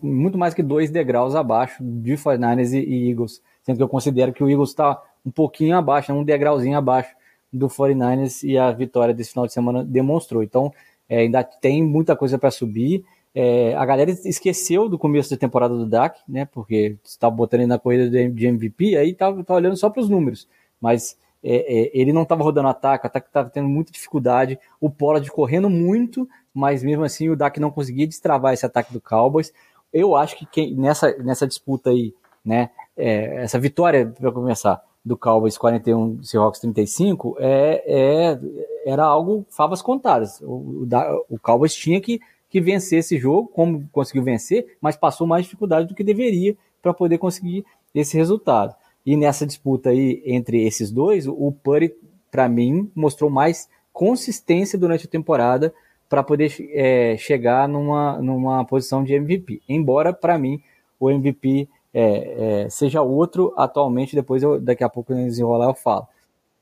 muito 0.00 0.38
mais 0.38 0.54
que 0.54 0.62
dois 0.62 0.92
degraus 0.92 1.34
abaixo 1.34 1.82
de 1.82 2.12
49ers 2.12 2.72
e, 2.72 2.78
e 2.78 3.10
Eagles, 3.10 3.42
sendo 3.64 3.78
que 3.78 3.82
eu 3.82 3.88
considero 3.88 4.32
que 4.32 4.44
o 4.44 4.48
Eagles 4.48 4.68
está 4.68 5.02
um 5.26 5.30
pouquinho 5.32 5.76
abaixo, 5.76 6.12
um 6.12 6.22
degrauzinho 6.22 6.78
abaixo 6.78 7.16
do 7.52 7.66
49ers 7.66 8.44
e 8.48 8.56
a 8.56 8.70
vitória 8.70 9.12
desse 9.12 9.30
final 9.30 9.48
de 9.48 9.52
semana 9.52 9.84
demonstrou. 9.84 10.44
Então, 10.44 10.72
é, 11.08 11.18
ainda 11.18 11.42
tem 11.42 11.82
muita 11.82 12.14
coisa 12.14 12.38
para 12.38 12.52
subir. 12.52 13.04
É, 13.34 13.74
a 13.74 13.84
galera 13.84 14.12
esqueceu 14.12 14.88
do 14.88 14.96
começo 14.96 15.30
da 15.30 15.36
temporada 15.36 15.74
do 15.74 15.84
Dak, 15.84 16.20
né? 16.28 16.44
Porque 16.44 16.96
estava 17.04 17.34
botando 17.34 17.62
ele 17.62 17.68
na 17.68 17.78
corrida 17.78 18.08
de 18.08 18.46
MVP, 18.46 18.96
aí 18.96 19.10
estava 19.10 19.44
olhando 19.48 19.76
só 19.76 19.90
para 19.90 20.00
os 20.00 20.08
números. 20.08 20.46
Mas 20.80 21.18
é, 21.42 21.56
é, 21.56 21.90
ele 21.92 22.12
não 22.12 22.22
estava 22.22 22.42
rodando 22.42 22.68
ataque, 22.68 23.04
o 23.04 23.08
ataque 23.08 23.28
estava 23.28 23.50
tendo 23.50 23.68
muita 23.68 23.92
dificuldade, 23.92 24.58
o 24.80 24.90
Pollard 24.90 25.30
correndo 25.30 25.70
muito, 25.70 26.28
mas 26.52 26.82
mesmo 26.82 27.04
assim 27.04 27.28
o 27.28 27.36
Dak 27.36 27.58
não 27.60 27.70
conseguia 27.70 28.06
destravar 28.06 28.52
esse 28.52 28.66
ataque 28.66 28.92
do 28.92 29.00
Cowboys. 29.00 29.52
Eu 29.92 30.16
acho 30.16 30.36
que 30.36 30.46
quem, 30.46 30.74
nessa, 30.74 31.16
nessa 31.18 31.46
disputa 31.46 31.90
aí, 31.90 32.12
né, 32.44 32.70
é, 32.96 33.42
essa 33.42 33.58
vitória, 33.58 34.06
para 34.06 34.32
começar, 34.32 34.82
do 35.04 35.16
Cowboys 35.16 35.56
41, 35.56 36.22
Seahawks 36.22 36.60
35, 36.60 37.36
é, 37.38 37.82
é, 37.86 38.40
era 38.84 39.04
algo 39.04 39.46
favas 39.48 39.80
contadas. 39.80 40.40
O, 40.42 40.84
o, 40.84 40.88
o 41.30 41.38
Cowboys 41.38 41.74
tinha 41.74 42.00
que, 42.00 42.20
que 42.50 42.60
vencer 42.60 42.98
esse 42.98 43.16
jogo, 43.16 43.48
como 43.48 43.88
conseguiu 43.90 44.22
vencer, 44.22 44.76
mas 44.80 44.96
passou 44.96 45.26
mais 45.26 45.44
dificuldade 45.44 45.88
do 45.88 45.94
que 45.94 46.04
deveria 46.04 46.56
para 46.82 46.92
poder 46.92 47.18
conseguir 47.18 47.64
esse 47.94 48.16
resultado. 48.16 48.74
E 49.08 49.16
nessa 49.16 49.46
disputa 49.46 49.88
aí 49.88 50.22
entre 50.26 50.66
esses 50.66 50.90
dois, 50.90 51.26
o 51.26 51.50
Purdy, 51.50 51.94
para 52.30 52.46
mim, 52.46 52.92
mostrou 52.94 53.30
mais 53.30 53.66
consistência 53.90 54.78
durante 54.78 55.06
a 55.06 55.10
temporada 55.10 55.72
para 56.10 56.22
poder 56.22 56.54
é, 56.74 57.16
chegar 57.16 57.66
numa, 57.66 58.20
numa 58.20 58.66
posição 58.66 59.02
de 59.02 59.14
MVP. 59.14 59.62
Embora, 59.66 60.12
para 60.12 60.36
mim, 60.36 60.62
o 61.00 61.10
MVP 61.10 61.70
é, 61.94 62.64
é, 62.64 62.68
seja 62.68 63.00
outro 63.00 63.54
atualmente, 63.56 64.14
depois 64.14 64.42
eu, 64.42 64.60
daqui 64.60 64.84
a 64.84 64.90
pouco, 64.90 65.14
desenrolar, 65.14 65.68
eu 65.68 65.74
falo. 65.74 66.06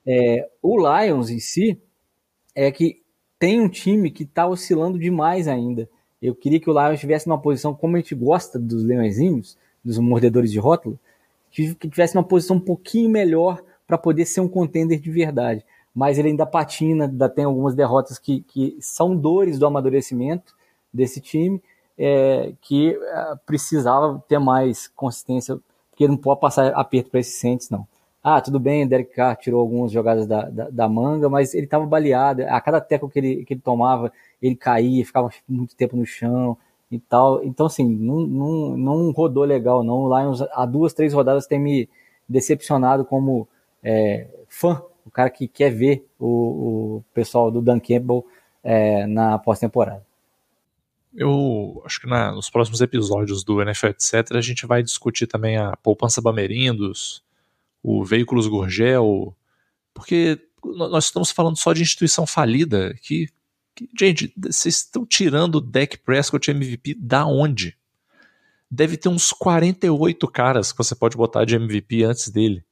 É, 0.06 0.48
o 0.62 0.76
Lions 0.78 1.30
em 1.30 1.40
si 1.40 1.76
é 2.54 2.70
que 2.70 3.02
tem 3.40 3.60
um 3.60 3.68
time 3.68 4.08
que 4.08 4.22
está 4.22 4.46
oscilando 4.46 5.00
demais 5.00 5.48
ainda. 5.48 5.90
Eu 6.22 6.32
queria 6.32 6.60
que 6.60 6.70
o 6.70 6.72
Lions 6.72 6.94
estivesse 6.94 7.26
numa 7.26 7.42
posição 7.42 7.74
como 7.74 7.96
a 7.96 7.98
gente 7.98 8.14
gosta 8.14 8.56
dos 8.56 8.84
leõezinhos, 8.84 9.58
dos 9.84 9.98
mordedores 9.98 10.52
de 10.52 10.60
rótulo, 10.60 10.96
que 11.56 11.88
tivesse 11.88 12.16
uma 12.16 12.24
posição 12.24 12.56
um 12.56 12.60
pouquinho 12.60 13.08
melhor 13.08 13.62
para 13.86 13.96
poder 13.96 14.26
ser 14.26 14.40
um 14.40 14.48
contender 14.48 15.00
de 15.00 15.10
verdade. 15.10 15.64
Mas 15.94 16.18
ele 16.18 16.28
ainda 16.28 16.44
patina, 16.44 17.06
ainda 17.06 17.28
tem 17.28 17.44
algumas 17.44 17.74
derrotas 17.74 18.18
que, 18.18 18.42
que 18.42 18.76
são 18.80 19.16
dores 19.16 19.58
do 19.58 19.66
amadurecimento 19.66 20.54
desse 20.92 21.20
time, 21.20 21.62
é, 21.96 22.52
que 22.60 22.90
é, 22.90 23.34
precisava 23.46 24.22
ter 24.28 24.38
mais 24.38 24.88
consistência, 24.88 25.58
porque 25.90 26.06
não 26.06 26.16
pode 26.16 26.40
passar 26.40 26.68
aperto 26.74 27.10
para 27.10 27.20
esses 27.20 27.40
Saints, 27.40 27.70
não. 27.70 27.86
Ah, 28.22 28.40
tudo 28.40 28.58
bem, 28.58 28.86
Derek 28.86 29.14
Carr 29.14 29.36
tirou 29.36 29.60
algumas 29.60 29.92
jogadas 29.92 30.26
da, 30.26 30.42
da, 30.50 30.68
da 30.68 30.88
manga, 30.88 31.28
mas 31.30 31.54
ele 31.54 31.64
estava 31.64 31.86
baleado. 31.86 32.42
A 32.48 32.60
cada 32.60 32.80
teco 32.80 33.08
que 33.08 33.18
ele, 33.18 33.44
que 33.44 33.54
ele 33.54 33.60
tomava, 33.60 34.12
ele 34.42 34.56
caía, 34.56 35.06
ficava 35.06 35.30
muito 35.48 35.76
tempo 35.76 35.96
no 35.96 36.04
chão 36.04 36.58
e 36.90 36.98
tal. 36.98 37.42
Então, 37.44 37.66
assim, 37.66 37.88
não, 37.88 38.20
não, 38.20 38.76
não 38.76 39.10
rodou 39.10 39.44
legal, 39.44 39.82
não. 39.82 40.04
O 40.04 40.18
Lions, 40.18 40.42
há 40.52 40.66
duas, 40.66 40.92
três 40.92 41.12
rodadas, 41.12 41.46
tem 41.46 41.58
me 41.58 41.88
decepcionado 42.28 43.04
como 43.04 43.48
é, 43.82 44.28
fã, 44.48 44.82
o 45.04 45.10
cara 45.10 45.30
que 45.30 45.46
quer 45.46 45.70
ver 45.70 46.06
o, 46.18 46.96
o 46.96 47.04
pessoal 47.14 47.50
do 47.50 47.62
Dan 47.62 47.78
Campbell 47.78 48.26
é, 48.62 49.06
na 49.06 49.38
pós-temporada. 49.38 50.04
Eu 51.14 51.82
acho 51.86 52.00
que 52.00 52.06
na, 52.06 52.32
nos 52.32 52.50
próximos 52.50 52.80
episódios 52.80 53.42
do 53.42 53.62
NFL 53.62 53.86
etc. 53.86 54.32
a 54.32 54.40
gente 54.40 54.66
vai 54.66 54.82
discutir 54.82 55.26
também 55.26 55.56
a 55.56 55.74
poupança 55.76 56.20
Bamerindos, 56.20 57.22
o 57.82 58.04
Veículos 58.04 58.46
Gurgel, 58.46 59.34
porque 59.94 60.38
nós 60.62 61.04
estamos 61.04 61.30
falando 61.30 61.56
só 61.56 61.72
de 61.72 61.80
instituição 61.80 62.26
falida 62.26 62.94
que 63.00 63.28
Gente, 63.98 64.32
vocês 64.36 64.76
estão 64.76 65.04
tirando 65.04 65.56
o 65.56 65.60
Dak 65.60 65.98
Prescott 65.98 66.50
MVP 66.50 66.94
da 66.94 67.26
onde? 67.26 67.76
Deve 68.70 68.96
ter 68.96 69.08
uns 69.08 69.32
48 69.32 70.26
caras 70.28 70.72
que 70.72 70.78
você 70.78 70.94
pode 70.94 71.16
botar 71.16 71.44
de 71.44 71.54
MVP 71.54 72.02
antes 72.04 72.28
dele. 72.28 72.64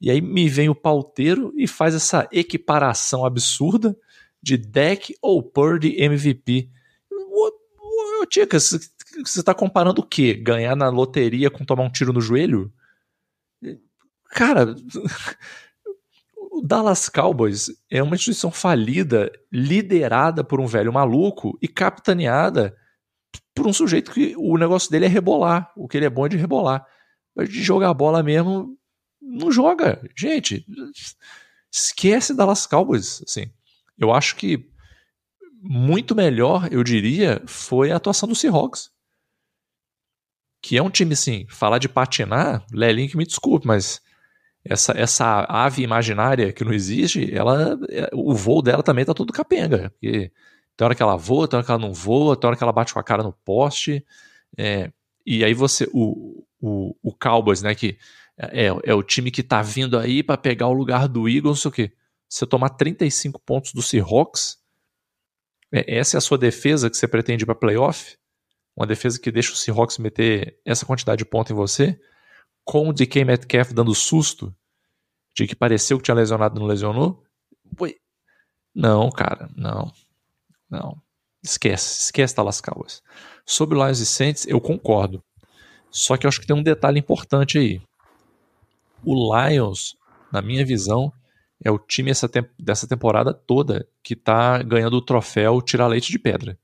E 0.00 0.10
aí 0.10 0.20
me 0.20 0.48
vem 0.48 0.68
o 0.68 0.74
pauteiro 0.74 1.52
e 1.56 1.66
faz 1.66 1.94
essa 1.94 2.28
equiparação 2.32 3.24
absurda 3.24 3.96
de 4.42 4.56
Dak 4.56 5.14
ou 5.22 5.42
Purdy 5.42 5.94
MVP. 6.02 6.68
Tica, 8.28 8.58
você 8.58 8.80
está 9.24 9.54
comparando 9.54 10.00
o 10.00 10.06
quê? 10.06 10.32
Ganhar 10.32 10.74
na 10.74 10.88
loteria 10.88 11.50
com 11.50 11.64
tomar 11.64 11.82
um 11.82 11.90
tiro 11.90 12.12
no 12.12 12.20
joelho? 12.20 12.72
Cara, 14.30 14.74
o 16.52 16.60
Dallas 16.60 17.08
Cowboys 17.08 17.70
é 17.90 18.02
uma 18.02 18.14
instituição 18.14 18.50
falida, 18.50 19.32
liderada 19.50 20.44
por 20.44 20.60
um 20.60 20.66
velho 20.66 20.92
maluco 20.92 21.58
e 21.62 21.66
capitaneada 21.66 22.76
por 23.54 23.66
um 23.66 23.72
sujeito 23.72 24.12
que 24.12 24.34
o 24.36 24.58
negócio 24.58 24.90
dele 24.90 25.06
é 25.06 25.08
rebolar. 25.08 25.72
O 25.74 25.88
que 25.88 25.96
ele 25.96 26.04
é 26.04 26.10
bom 26.10 26.26
é 26.26 26.28
de 26.28 26.36
rebolar. 26.36 26.86
Mas 27.34 27.48
de 27.48 27.62
jogar 27.62 27.94
bola 27.94 28.22
mesmo, 28.22 28.76
não 29.18 29.50
joga. 29.50 30.06
Gente, 30.14 30.66
esquece 31.72 32.34
Dallas 32.34 32.66
Cowboys. 32.66 33.22
Assim, 33.26 33.50
eu 33.96 34.12
acho 34.12 34.36
que 34.36 34.70
muito 35.62 36.14
melhor, 36.14 36.70
eu 36.70 36.84
diria, 36.84 37.42
foi 37.46 37.90
a 37.90 37.96
atuação 37.96 38.28
do 38.28 38.34
Seahawks. 38.34 38.90
Que 40.60 40.76
é 40.76 40.82
um 40.82 40.90
time, 40.90 41.14
assim, 41.14 41.46
falar 41.48 41.78
de 41.78 41.88
patinar, 41.88 42.62
Lelinho 42.70 43.08
que 43.08 43.16
me 43.16 43.24
desculpe, 43.24 43.66
mas 43.66 44.02
essa, 44.64 44.92
essa 44.92 45.44
ave 45.48 45.82
imaginária 45.82 46.52
que 46.52 46.64
não 46.64 46.72
existe, 46.72 47.34
ela, 47.34 47.78
é, 47.90 48.08
o 48.12 48.34
voo 48.34 48.62
dela 48.62 48.82
também 48.82 49.04
tá 49.04 49.12
todo 49.12 49.32
capenga. 49.32 49.90
Porque 49.90 50.30
tem 50.76 50.84
hora 50.84 50.94
que 50.94 51.02
ela 51.02 51.16
voa, 51.16 51.48
tem 51.48 51.56
hora 51.56 51.66
que 51.66 51.70
ela 51.70 51.80
não 51.80 51.92
voa, 51.92 52.36
tem 52.36 52.48
hora 52.48 52.56
que 52.56 52.62
ela 52.62 52.72
bate 52.72 52.92
com 52.92 53.00
a 53.00 53.04
cara 53.04 53.22
no 53.22 53.32
poste. 53.32 54.04
É, 54.56 54.90
e 55.26 55.44
aí 55.44 55.54
você, 55.54 55.88
o, 55.92 56.44
o, 56.60 56.94
o 57.02 57.12
Cowboys, 57.12 57.62
né, 57.62 57.74
que 57.74 57.98
é, 58.38 58.66
é 58.84 58.94
o 58.94 59.02
time 59.02 59.30
que 59.30 59.42
tá 59.42 59.62
vindo 59.62 59.98
aí 59.98 60.22
para 60.22 60.36
pegar 60.36 60.68
o 60.68 60.72
lugar 60.72 61.08
do 61.08 61.28
Eagles, 61.28 61.44
não 61.44 61.54
sei 61.54 61.68
o 61.68 61.72
quê. 61.72 61.92
Você 62.28 62.46
tomar 62.46 62.70
35 62.70 63.40
pontos 63.40 63.72
do 63.72 63.82
Seahawks, 63.82 64.58
é, 65.72 65.98
essa 65.98 66.16
é 66.16 66.18
a 66.18 66.20
sua 66.20 66.38
defesa 66.38 66.88
que 66.88 66.96
você 66.96 67.08
pretende 67.08 67.44
para 67.44 67.54
playoff? 67.54 68.16
Uma 68.76 68.86
defesa 68.86 69.20
que 69.20 69.30
deixa 69.30 69.52
o 69.52 69.56
Seahawks 69.56 69.98
meter 69.98 70.58
essa 70.64 70.86
quantidade 70.86 71.18
de 71.18 71.24
pontos 71.24 71.50
em 71.50 71.54
você? 71.54 71.98
Com 72.64 72.88
o 72.88 72.92
DK 72.92 73.24
Metcalf 73.24 73.72
dando 73.72 73.94
susto 73.94 74.54
de 75.34 75.46
que 75.46 75.56
pareceu 75.56 75.98
que 75.98 76.04
tinha 76.04 76.14
lesionado 76.14 76.56
e 76.56 76.60
não 76.60 76.66
lesionou. 76.66 77.22
Não, 78.74 79.10
cara, 79.10 79.50
não. 79.56 79.92
Não. 80.68 80.96
Esquece, 81.42 82.04
esquece 82.04 82.34
Dallas 82.34 82.60
Cowboys. 82.60 83.02
Sobre 83.44 83.76
o 83.76 83.84
Lions 83.84 83.98
e 83.98 84.06
Saints, 84.06 84.46
eu 84.46 84.60
concordo. 84.60 85.22
Só 85.90 86.16
que 86.16 86.26
eu 86.26 86.28
acho 86.28 86.40
que 86.40 86.46
tem 86.46 86.56
um 86.56 86.62
detalhe 86.62 86.98
importante 86.98 87.58
aí. 87.58 87.82
O 89.04 89.14
Lions, 89.14 89.96
na 90.32 90.40
minha 90.40 90.64
visão, 90.64 91.12
é 91.62 91.70
o 91.70 91.78
time 91.78 92.10
essa 92.10 92.28
te 92.28 92.42
dessa 92.58 92.86
temporada 92.86 93.34
toda 93.34 93.86
que 94.02 94.16
tá 94.16 94.62
ganhando 94.62 94.96
o 94.96 95.02
troféu 95.02 95.60
Tira 95.60 95.86
Leite 95.86 96.10
de 96.10 96.18
Pedra. 96.18 96.58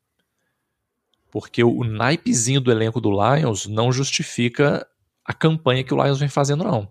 Porque 1.30 1.62
o 1.62 1.84
naipezinho 1.84 2.60
do 2.60 2.70
elenco 2.70 3.00
do 3.00 3.10
Lions 3.10 3.66
não 3.66 3.92
justifica 3.92 4.86
a 5.28 5.34
campanha 5.34 5.84
que 5.84 5.92
o 5.92 6.02
Lions 6.02 6.18
vem 6.18 6.28
fazendo, 6.28 6.64
não. 6.64 6.90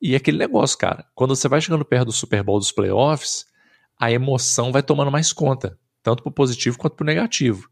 E 0.00 0.14
é 0.14 0.16
aquele 0.16 0.38
negócio, 0.38 0.78
cara, 0.78 1.04
quando 1.14 1.36
você 1.36 1.46
vai 1.48 1.60
chegando 1.60 1.84
perto 1.84 2.06
do 2.06 2.12
Super 2.12 2.42
Bowl 2.42 2.58
dos 2.58 2.72
playoffs, 2.72 3.44
a 4.00 4.10
emoção 4.10 4.72
vai 4.72 4.82
tomando 4.82 5.10
mais 5.10 5.34
conta, 5.34 5.78
tanto 6.02 6.22
pro 6.22 6.32
positivo 6.32 6.78
quanto 6.78 6.96
pro 6.96 7.04
negativo. 7.04 7.68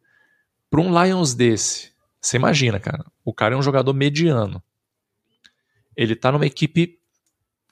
Para 0.69 0.83
um 0.83 1.03
Lions 1.03 1.33
desse, 1.33 1.93
você 2.21 2.37
imagina, 2.37 2.79
cara, 2.79 3.07
o 3.25 3.33
cara 3.33 3.55
é 3.55 3.57
um 3.57 3.63
jogador 3.63 3.95
mediano. 3.95 4.63
Ele 5.97 6.15
tá 6.15 6.31
numa 6.31 6.45
equipe 6.45 7.01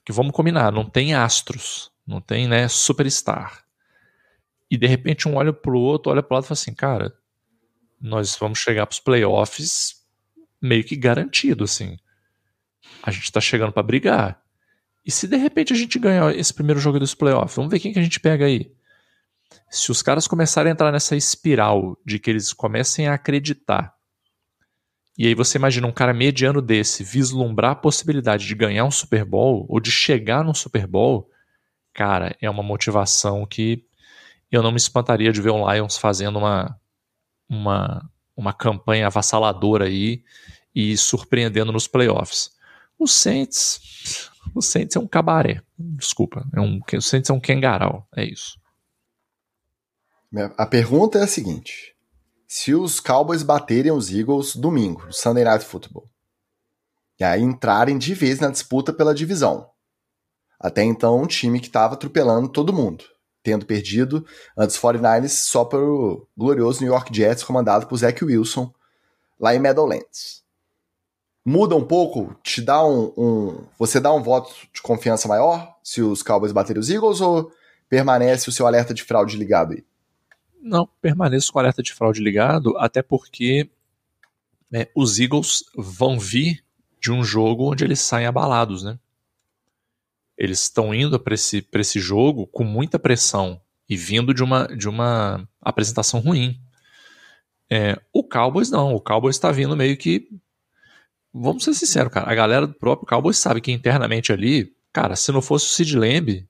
que 0.02 0.12
vamos 0.12 0.32
combinar, 0.32 0.72
não 0.72 0.88
tem 0.88 1.12
astros, 1.12 1.92
não 2.06 2.22
tem, 2.22 2.48
né, 2.48 2.68
superstar. 2.68 3.66
E 4.70 4.78
de 4.78 4.86
repente 4.86 5.28
um 5.28 5.36
olha 5.36 5.52
pro 5.52 5.78
outro, 5.78 6.10
olha 6.10 6.22
pro 6.22 6.36
lado 6.36 6.44
e 6.44 6.48
fala 6.48 6.58
assim, 6.58 6.72
cara, 6.72 7.14
nós 8.00 8.34
vamos 8.34 8.60
chegar 8.60 8.86
pros 8.86 9.00
playoffs 9.00 10.02
meio 10.62 10.84
que 10.84 10.96
garantido, 10.96 11.64
assim. 11.64 11.98
A 13.04 13.10
gente 13.10 13.30
tá 13.30 13.40
chegando 13.40 13.72
para 13.72 13.82
brigar. 13.82 14.40
E 15.04 15.10
se 15.10 15.28
de 15.28 15.36
repente 15.36 15.72
a 15.72 15.76
gente 15.76 15.98
ganhar 15.98 16.34
esse 16.34 16.52
primeiro 16.52 16.80
jogo 16.80 16.98
dos 16.98 17.14
playoffs, 17.14 17.56
vamos 17.56 17.70
ver 17.70 17.78
quem 17.78 17.92
que 17.92 17.98
a 17.98 18.02
gente 18.02 18.18
pega 18.18 18.46
aí. 18.46 18.72
Se 19.70 19.90
os 19.90 20.02
caras 20.02 20.26
começarem 20.26 20.70
a 20.70 20.72
entrar 20.72 20.90
nessa 20.90 21.14
espiral 21.14 21.98
de 22.04 22.18
que 22.18 22.30
eles 22.30 22.52
comecem 22.52 23.06
a 23.06 23.14
acreditar 23.14 23.94
e 25.16 25.28
aí 25.28 25.34
você 25.34 25.58
imagina 25.58 25.86
um 25.86 25.92
cara 25.92 26.12
mediano 26.12 26.60
desse 26.60 27.04
vislumbrar 27.04 27.72
a 27.72 27.76
possibilidade 27.76 28.46
de 28.46 28.54
ganhar 28.54 28.84
um 28.84 28.90
Super 28.90 29.24
Bowl 29.24 29.64
ou 29.68 29.78
de 29.78 29.90
chegar 29.90 30.42
num 30.42 30.54
Super 30.54 30.88
Bowl, 30.88 31.30
cara, 31.92 32.36
é 32.40 32.50
uma 32.50 32.64
motivação 32.64 33.46
que 33.46 33.84
eu 34.50 34.60
não 34.62 34.72
me 34.72 34.76
espantaria 34.76 35.32
de 35.32 35.40
ver 35.40 35.50
um 35.50 35.70
Lions 35.70 35.96
fazendo 35.96 36.38
uma 36.38 36.78
uma, 37.48 38.10
uma 38.36 38.52
campanha 38.52 39.06
avassaladora 39.06 39.84
aí 39.84 40.24
e 40.74 40.96
surpreendendo 40.96 41.70
nos 41.70 41.86
playoffs. 41.86 42.50
O 43.04 43.06
Saints, 43.06 44.30
o 44.54 44.62
Saints 44.62 44.96
é 44.96 44.98
um 44.98 45.06
cabaré. 45.06 45.60
Desculpa, 45.78 46.48
é 46.54 46.58
um, 46.58 46.80
o 46.90 47.02
Saints 47.02 47.28
é 47.28 47.34
um 47.34 47.38
kengarau, 47.38 48.08
é 48.16 48.24
isso. 48.24 48.58
A 50.56 50.64
pergunta 50.64 51.18
é 51.18 51.22
a 51.24 51.26
seguinte: 51.26 51.94
se 52.48 52.74
os 52.74 53.00
Cowboys 53.00 53.42
baterem 53.42 53.92
os 53.92 54.10
Eagles 54.10 54.56
domingo, 54.56 55.04
no 55.04 55.12
Sunday 55.12 55.44
Night 55.44 55.66
Football. 55.66 56.08
E 57.20 57.24
aí 57.24 57.42
entrarem 57.42 57.98
de 57.98 58.14
vez 58.14 58.40
na 58.40 58.50
disputa 58.50 58.90
pela 58.90 59.14
divisão. 59.14 59.68
Até 60.58 60.82
então, 60.82 61.20
um 61.20 61.26
time 61.26 61.60
que 61.60 61.66
estava 61.66 61.92
atropelando 61.92 62.48
todo 62.48 62.72
mundo, 62.72 63.04
tendo 63.42 63.66
perdido 63.66 64.24
antes 64.56 64.78
49ers 64.78 65.28
só 65.28 65.62
para 65.62 65.78
o 65.78 66.26
glorioso 66.34 66.80
New 66.80 66.90
York 66.90 67.14
Jets, 67.14 67.44
comandado 67.44 67.86
por 67.86 67.98
Zach 67.98 68.24
Wilson, 68.24 68.72
lá 69.38 69.54
em 69.54 69.58
Meadowlands. 69.58 70.43
Muda 71.44 71.76
um 71.76 71.84
pouco? 71.84 72.34
Te 72.42 72.62
dá 72.62 72.84
um, 72.84 73.12
um, 73.16 73.64
Você 73.78 74.00
dá 74.00 74.12
um 74.12 74.22
voto 74.22 74.54
de 74.72 74.80
confiança 74.80 75.28
maior 75.28 75.76
se 75.82 76.00
os 76.00 76.22
Cowboys 76.22 76.52
baterem 76.52 76.80
os 76.80 76.88
Eagles 76.88 77.20
ou 77.20 77.52
permanece 77.88 78.48
o 78.48 78.52
seu 78.52 78.66
alerta 78.66 78.94
de 78.94 79.02
fraude 79.02 79.36
ligado 79.36 79.72
aí? 79.72 79.84
Não, 80.60 80.88
permaneço 81.02 81.52
com 81.52 81.58
o 81.58 81.60
alerta 81.60 81.82
de 81.82 81.92
fraude 81.92 82.22
ligado, 82.22 82.74
até 82.78 83.02
porque 83.02 83.68
é, 84.72 84.88
os 84.94 85.20
Eagles 85.20 85.64
vão 85.76 86.18
vir 86.18 86.64
de 86.98 87.12
um 87.12 87.22
jogo 87.22 87.70
onde 87.70 87.84
eles 87.84 88.00
saem 88.00 88.26
abalados, 88.26 88.82
né? 88.82 88.98
Eles 90.38 90.62
estão 90.62 90.94
indo 90.94 91.20
para 91.20 91.34
esse, 91.34 91.66
esse 91.74 92.00
jogo 92.00 92.46
com 92.46 92.64
muita 92.64 92.98
pressão 92.98 93.60
e 93.88 93.96
vindo 93.96 94.32
de 94.32 94.42
uma, 94.42 94.66
de 94.66 94.88
uma 94.88 95.46
apresentação 95.60 96.18
ruim. 96.20 96.58
É, 97.70 98.00
o 98.12 98.24
Cowboys 98.24 98.70
não, 98.70 98.94
o 98.94 99.00
Cowboys 99.00 99.36
está 99.36 99.52
vindo 99.52 99.76
meio 99.76 99.96
que. 99.96 100.28
Vamos 101.36 101.64
ser 101.64 101.74
sinceros, 101.74 102.12
cara. 102.12 102.30
A 102.30 102.34
galera 102.34 102.64
do 102.64 102.74
próprio 102.74 103.08
Cowboys 103.08 103.38
sabe 103.38 103.60
que 103.60 103.72
internamente 103.72 104.32
ali, 104.32 104.72
cara, 104.92 105.16
se 105.16 105.32
não 105.32 105.42
fosse 105.42 105.66
o 105.66 105.70
Sid 105.70 105.98
Lamb, 105.98 106.48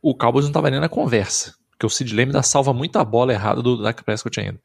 o 0.00 0.14
Cowboys 0.14 0.44
não 0.44 0.50
estava 0.50 0.70
nem 0.70 0.78
na 0.78 0.88
conversa. 0.88 1.56
Porque 1.70 1.84
o 1.84 1.90
Sid 1.90 2.14
Lamb 2.14 2.30
dá 2.30 2.40
salva 2.40 2.72
muita 2.72 3.04
bola 3.04 3.32
errada 3.32 3.60
do 3.60 3.82
Dak 3.82 4.04
Prescott 4.04 4.38
ainda. 4.38 4.60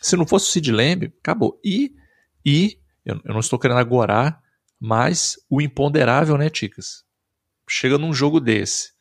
Se 0.00 0.16
não 0.16 0.26
fosse 0.26 0.48
o 0.48 0.50
Sid 0.50 0.72
Lamb, 0.72 1.12
acabou. 1.20 1.60
E, 1.62 1.94
e 2.42 2.78
eu, 3.04 3.20
eu 3.22 3.34
não 3.34 3.40
estou 3.40 3.58
querendo 3.58 3.80
agorar, 3.80 4.40
mas 4.80 5.36
o 5.50 5.60
imponderável, 5.60 6.38
né, 6.38 6.48
Ticas? 6.48 7.04
Chega 7.68 7.98
num 7.98 8.14
jogo 8.14 8.40
desse. 8.40 8.92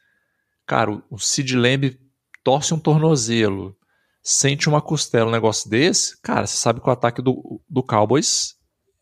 Cara, 0.68 0.92
o 1.10 1.18
Sid 1.18 1.56
Lamb 1.56 1.98
torce 2.44 2.74
um 2.74 2.80
tornozelo, 2.80 3.78
sente 4.22 4.68
uma 4.68 4.82
costela, 4.82 5.30
um 5.30 5.32
negócio 5.32 5.70
desse, 5.70 6.20
cara, 6.22 6.46
você 6.46 6.58
sabe 6.58 6.82
que 6.82 6.90
o 6.90 6.92
ataque 6.92 7.22
do, 7.22 7.62
do 7.70 7.82
Cowboys, 7.82 8.56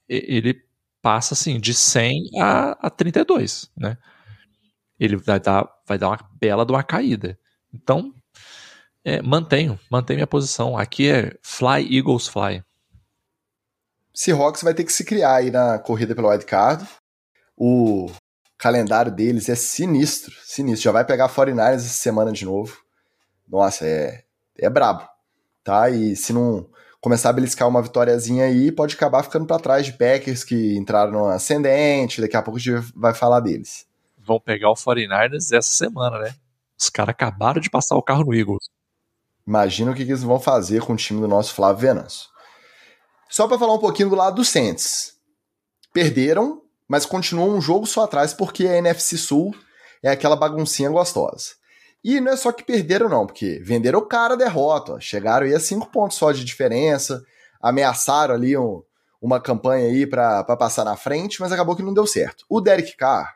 ele 0.10 0.62
passa 1.01 1.34
assim, 1.34 1.60
de 1.60 1.74
100 1.74 2.32
a, 2.41 2.88
a 2.88 2.89
32, 2.89 3.70
né? 3.78 3.97
Ele 4.99 5.16
vai 5.16 5.39
dar, 5.39 5.70
vai 5.88 5.97
dar 5.97 6.10
uma 6.10 6.20
bela 6.39 6.66
de 6.66 6.74
uma 6.74 6.84
caída. 6.84 7.39
Então, 7.74 8.14
é, 9.03 9.22
mantenho, 9.22 9.80
mantenho 9.89 10.18
minha 10.18 10.28
posição. 10.28 10.78
Aqui 10.78 11.10
é 11.10 11.38
Fly 11.41 11.97
Eagles 11.97 12.28
Fly. 12.28 12.64
Seahawks 14.14 14.62
vai 14.62 14.74
ter 14.74 14.84
que 14.84 14.91
se 14.91 15.05
criar 15.05 15.36
aí 15.36 15.51
na 15.51 15.80
corrida 15.80 16.14
pelo 16.14 16.30
wild 16.30 16.45
card. 16.45 16.86
O 17.55 18.12
calendário 18.57 19.12
deles 19.12 19.47
é 19.47 19.55
sinistro, 19.55 20.36
sinistro. 20.43 20.84
Já 20.84 20.91
vai 20.91 21.05
pegar 21.05 21.30
49ers 21.30 21.76
essa 21.76 21.88
semana 21.88 22.32
de 22.34 22.43
novo. 22.43 22.78
Nossa, 23.47 23.86
é, 23.86 24.24
é 24.57 24.70
brabo, 24.70 25.07
tá? 25.64 25.89
E 25.89 26.16
se 26.16 26.34
não 26.34 26.70
começar 27.02 27.30
a 27.30 27.34
beliscar 27.34 27.68
uma 27.68 27.82
vitóriazinha 27.82 28.45
aí, 28.45 28.72
pode 28.72 28.95
acabar 28.95 29.24
ficando 29.24 29.45
para 29.45 29.62
trás 29.62 29.86
de 29.86 29.93
Packers 29.93 30.43
que 30.43 30.76
entraram 30.76 31.12
no 31.12 31.26
ascendente, 31.28 32.22
daqui 32.22 32.36
a 32.36 32.41
pouco 32.41 32.58
a 32.58 32.62
gente 32.62 32.91
vai 32.95 33.14
falar 33.14 33.39
deles. 33.39 33.88
Vão 34.18 34.39
pegar 34.39 34.70
o 34.70 34.76
49ers 34.76 35.56
essa 35.56 35.62
semana, 35.62 36.20
né? 36.20 36.36
Os 36.78 36.89
caras 36.89 37.12
acabaram 37.12 37.60
de 37.60 37.70
passar 37.70 37.95
o 37.95 38.04
carro 38.04 38.24
no 38.26 38.34
Eagles. 38.34 38.70
Imagina 39.45 39.91
o 39.91 39.95
que, 39.95 40.04
eles 40.04 40.22
vão 40.22 40.39
fazer 40.39 40.82
com 40.82 40.93
o 40.93 40.97
time 40.97 41.20
do 41.20 41.28
nosso 41.28 41.54
Flávio 41.54 41.82
Venâncio. 41.82 42.30
Só 43.30 43.47
para 43.47 43.58
falar 43.58 43.74
um 43.74 43.80
pouquinho 43.80 44.10
do 44.10 44.16
lado 44.16 44.36
do 44.36 44.45
Saints. 44.45 45.14
Perderam, 45.91 46.62
mas 46.88 47.06
continuam 47.06 47.58
um 47.58 47.62
jogo 47.62 47.86
só 47.86 48.04
atrás 48.04 48.34
porque 48.34 48.68
a 48.68 48.78
NFC 48.78 49.18
Sul 49.18 49.56
é 50.04 50.10
aquela 50.10 50.36
baguncinha 50.36 50.89
gostosa. 50.89 51.59
E 52.04 52.20
não 52.22 52.32
é 52.32 52.38
só 52.38 52.52
que 52.52 52.64
perderam, 52.64 53.10
não, 53.10 53.26
porque 53.26 53.60
venderam 53.64 54.00
o 54.00 54.06
cara 54.06 54.34
a 54.34 54.38
derrota. 54.38 54.93
Ó. 54.93 55.00
Chegaram 55.00 55.45
aí 55.45 55.54
a 55.54 55.60
cinco 55.60 55.91
pontos 55.91 56.18
só 56.18 56.32
de 56.32 56.45
diferença, 56.45 57.24
ameaçaram 57.62 58.36
ali 58.36 58.58
um, 58.58 58.82
uma 59.22 59.39
campanha 59.39 59.88
aí 59.88 60.08
para 60.08 60.43
passar 60.43 60.86
na 60.86 60.95
frente, 60.95 61.41
mas 61.41 61.52
acabou 61.52 61.76
que 61.76 61.84
não 61.84 61.93
deu 61.93 62.08
certo. 62.08 62.45
O 62.50 62.62
Derek 62.62 62.95
Carr, 62.95 63.36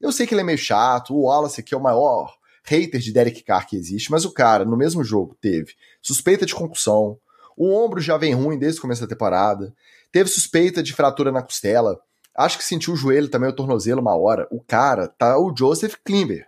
eu 0.00 0.10
sei 0.10 0.26
que 0.26 0.34
ele 0.34 0.40
é 0.40 0.44
meio 0.44 0.58
chato, 0.58 1.14
o 1.14 1.22
Wallace 1.22 1.60
aqui 1.60 1.74
é 1.74 1.76
o 1.76 1.82
maior 1.82 2.34
hater 2.64 3.00
de 3.00 3.12
Derek 3.12 3.44
Carr 3.44 3.66
que 3.66 3.76
existe, 3.76 4.10
mas 4.10 4.24
o 4.24 4.32
cara, 4.32 4.64
no 4.64 4.76
mesmo 4.76 5.04
jogo, 5.04 5.36
teve 5.40 5.74
suspeita 6.02 6.44
de 6.44 6.54
concussão, 6.54 7.16
o 7.56 7.72
ombro 7.72 8.00
já 8.00 8.18
vem 8.18 8.34
ruim 8.34 8.58
desde 8.58 8.78
o 8.78 8.82
começo 8.82 9.00
da 9.00 9.06
temporada, 9.06 9.72
teve 10.10 10.28
suspeita 10.28 10.82
de 10.82 10.92
fratura 10.92 11.30
na 11.30 11.42
costela, 11.42 11.98
acho 12.34 12.58
que 12.58 12.64
sentiu 12.64 12.92
o 12.92 12.96
joelho 12.96 13.28
também, 13.28 13.48
o 13.48 13.54
tornozelo 13.54 14.00
uma 14.00 14.16
hora. 14.16 14.46
O 14.50 14.60
cara 14.60 15.08
tá 15.08 15.38
o 15.38 15.54
Joseph 15.56 15.94
Klimber. 16.04 16.46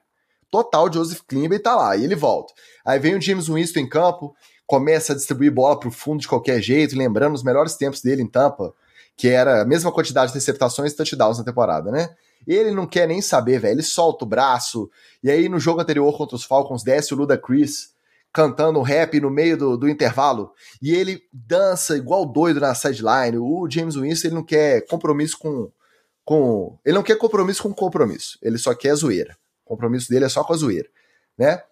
Total 0.51 0.93
Joseph 0.93 1.21
Klimber 1.27 1.63
tá 1.63 1.77
lá, 1.77 1.97
e 1.97 2.05
ele 2.05 2.15
volta. 2.15 2.53
Aí 2.85 2.99
vem 2.99 3.15
o 3.15 3.21
James 3.21 3.49
Winston 3.49 3.81
em 3.81 3.89
campo, 3.89 4.35
começa 4.67 5.13
a 5.13 5.17
distribuir 5.17 5.53
bola 5.53 5.79
pro 5.79 5.91
fundo 5.91 6.21
de 6.21 6.29
qualquer 6.29 6.61
jeito, 6.61 6.97
lembrando 6.97 7.35
os 7.35 7.43
melhores 7.43 7.75
tempos 7.75 8.01
dele 8.01 8.23
em 8.23 8.27
Tampa, 8.27 8.75
que 9.17 9.29
era 9.29 9.63
a 9.63 9.65
mesma 9.65 9.91
quantidade 9.91 10.33
de 10.33 10.39
interceptações 10.39 10.93
e 10.93 10.97
touchdowns 10.97 11.39
na 11.39 11.45
temporada, 11.45 11.91
né? 11.91 12.11
Ele 12.47 12.71
não 12.71 12.87
quer 12.87 13.07
nem 13.09 13.21
saber, 13.21 13.59
velho. 13.59 13.75
Ele 13.75 13.83
solta 13.83 14.25
o 14.25 14.29
braço. 14.29 14.91
E 15.23 15.31
aí, 15.31 15.49
no 15.49 15.59
jogo 15.59 15.81
anterior 15.81 16.17
contra 16.17 16.37
os 16.37 16.45
Falcons, 16.45 16.83
desce 16.83 17.13
o 17.13 17.17
Luda 17.17 17.37
Chris 17.37 17.91
cantando 18.33 18.81
rap 18.83 19.19
no 19.21 19.31
meio 19.31 19.57
do, 19.57 19.77
do 19.77 19.89
intervalo. 19.89 20.53
E 20.81 20.95
ele 20.95 21.23
dança 21.33 21.97
igual 21.97 22.25
doido 22.25 22.61
na 22.61 22.75
sideline. 22.75 23.39
O 23.39 23.69
James 23.69 23.97
Winston, 23.97 24.29
ele 24.29 24.35
não 24.35 24.45
quer 24.45 24.87
compromisso 24.87 25.39
com. 25.39 25.71
com 26.25 26.79
ele 26.85 26.95
não 26.95 27.03
quer 27.03 27.17
compromisso 27.17 27.63
com 27.63 27.75
compromisso. 27.75 28.39
Ele 28.43 28.57
só 28.59 28.75
quer 28.75 28.95
zoeira. 28.95 29.37
O 29.69 29.75
compromisso 29.75 30.09
dele 30.09 30.25
é 30.25 30.29
só 30.29 30.43
com 30.43 30.55
a 30.55 30.57
zoeira. 30.57 30.89
Né? 31.37 31.63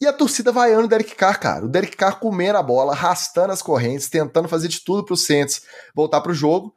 E 0.00 0.06
a 0.06 0.12
torcida 0.12 0.52
vaiando 0.52 0.84
o 0.84 0.88
Derek 0.88 1.14
Carr, 1.14 1.38
cara. 1.38 1.64
O 1.64 1.68
Derek 1.68 1.96
Carr 1.96 2.20
comendo 2.20 2.56
a 2.56 2.62
bola, 2.62 2.92
arrastando 2.92 3.52
as 3.52 3.60
correntes, 3.60 4.08
tentando 4.08 4.48
fazer 4.48 4.68
de 4.68 4.80
tudo 4.80 5.04
pro 5.04 5.16
Saints 5.16 5.62
voltar 5.94 6.20
pro 6.20 6.32
jogo. 6.32 6.74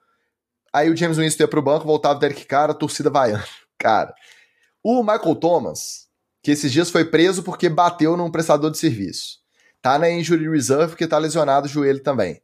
Aí 0.74 0.90
o 0.90 0.98
James 0.98 1.18
Winston 1.18 1.44
ia 1.44 1.48
pro 1.48 1.62
banco, 1.62 1.86
voltava 1.86 2.18
o 2.18 2.20
Derek 2.20 2.46
Carr, 2.46 2.70
a 2.72 2.74
torcida 2.74 3.10
vaiando. 3.10 3.46
Cara, 3.78 4.14
o 4.84 5.02
Michael 5.02 5.36
Thomas, 5.36 6.08
que 6.42 6.52
esses 6.52 6.72
dias 6.72 6.90
foi 6.90 7.06
preso 7.06 7.44
porque 7.44 7.70
bateu 7.70 8.18
num 8.18 8.32
prestador 8.32 8.72
de 8.72 8.78
serviço. 8.78 9.40
Tá 9.82 10.00
na 10.00 10.10
injury 10.10 10.50
reserve 10.50 10.90
porque 10.90 11.08
tá 11.08 11.18
lesionado 11.18 11.68
o 11.68 11.70
joelho 11.70 12.02
também. 12.02 12.42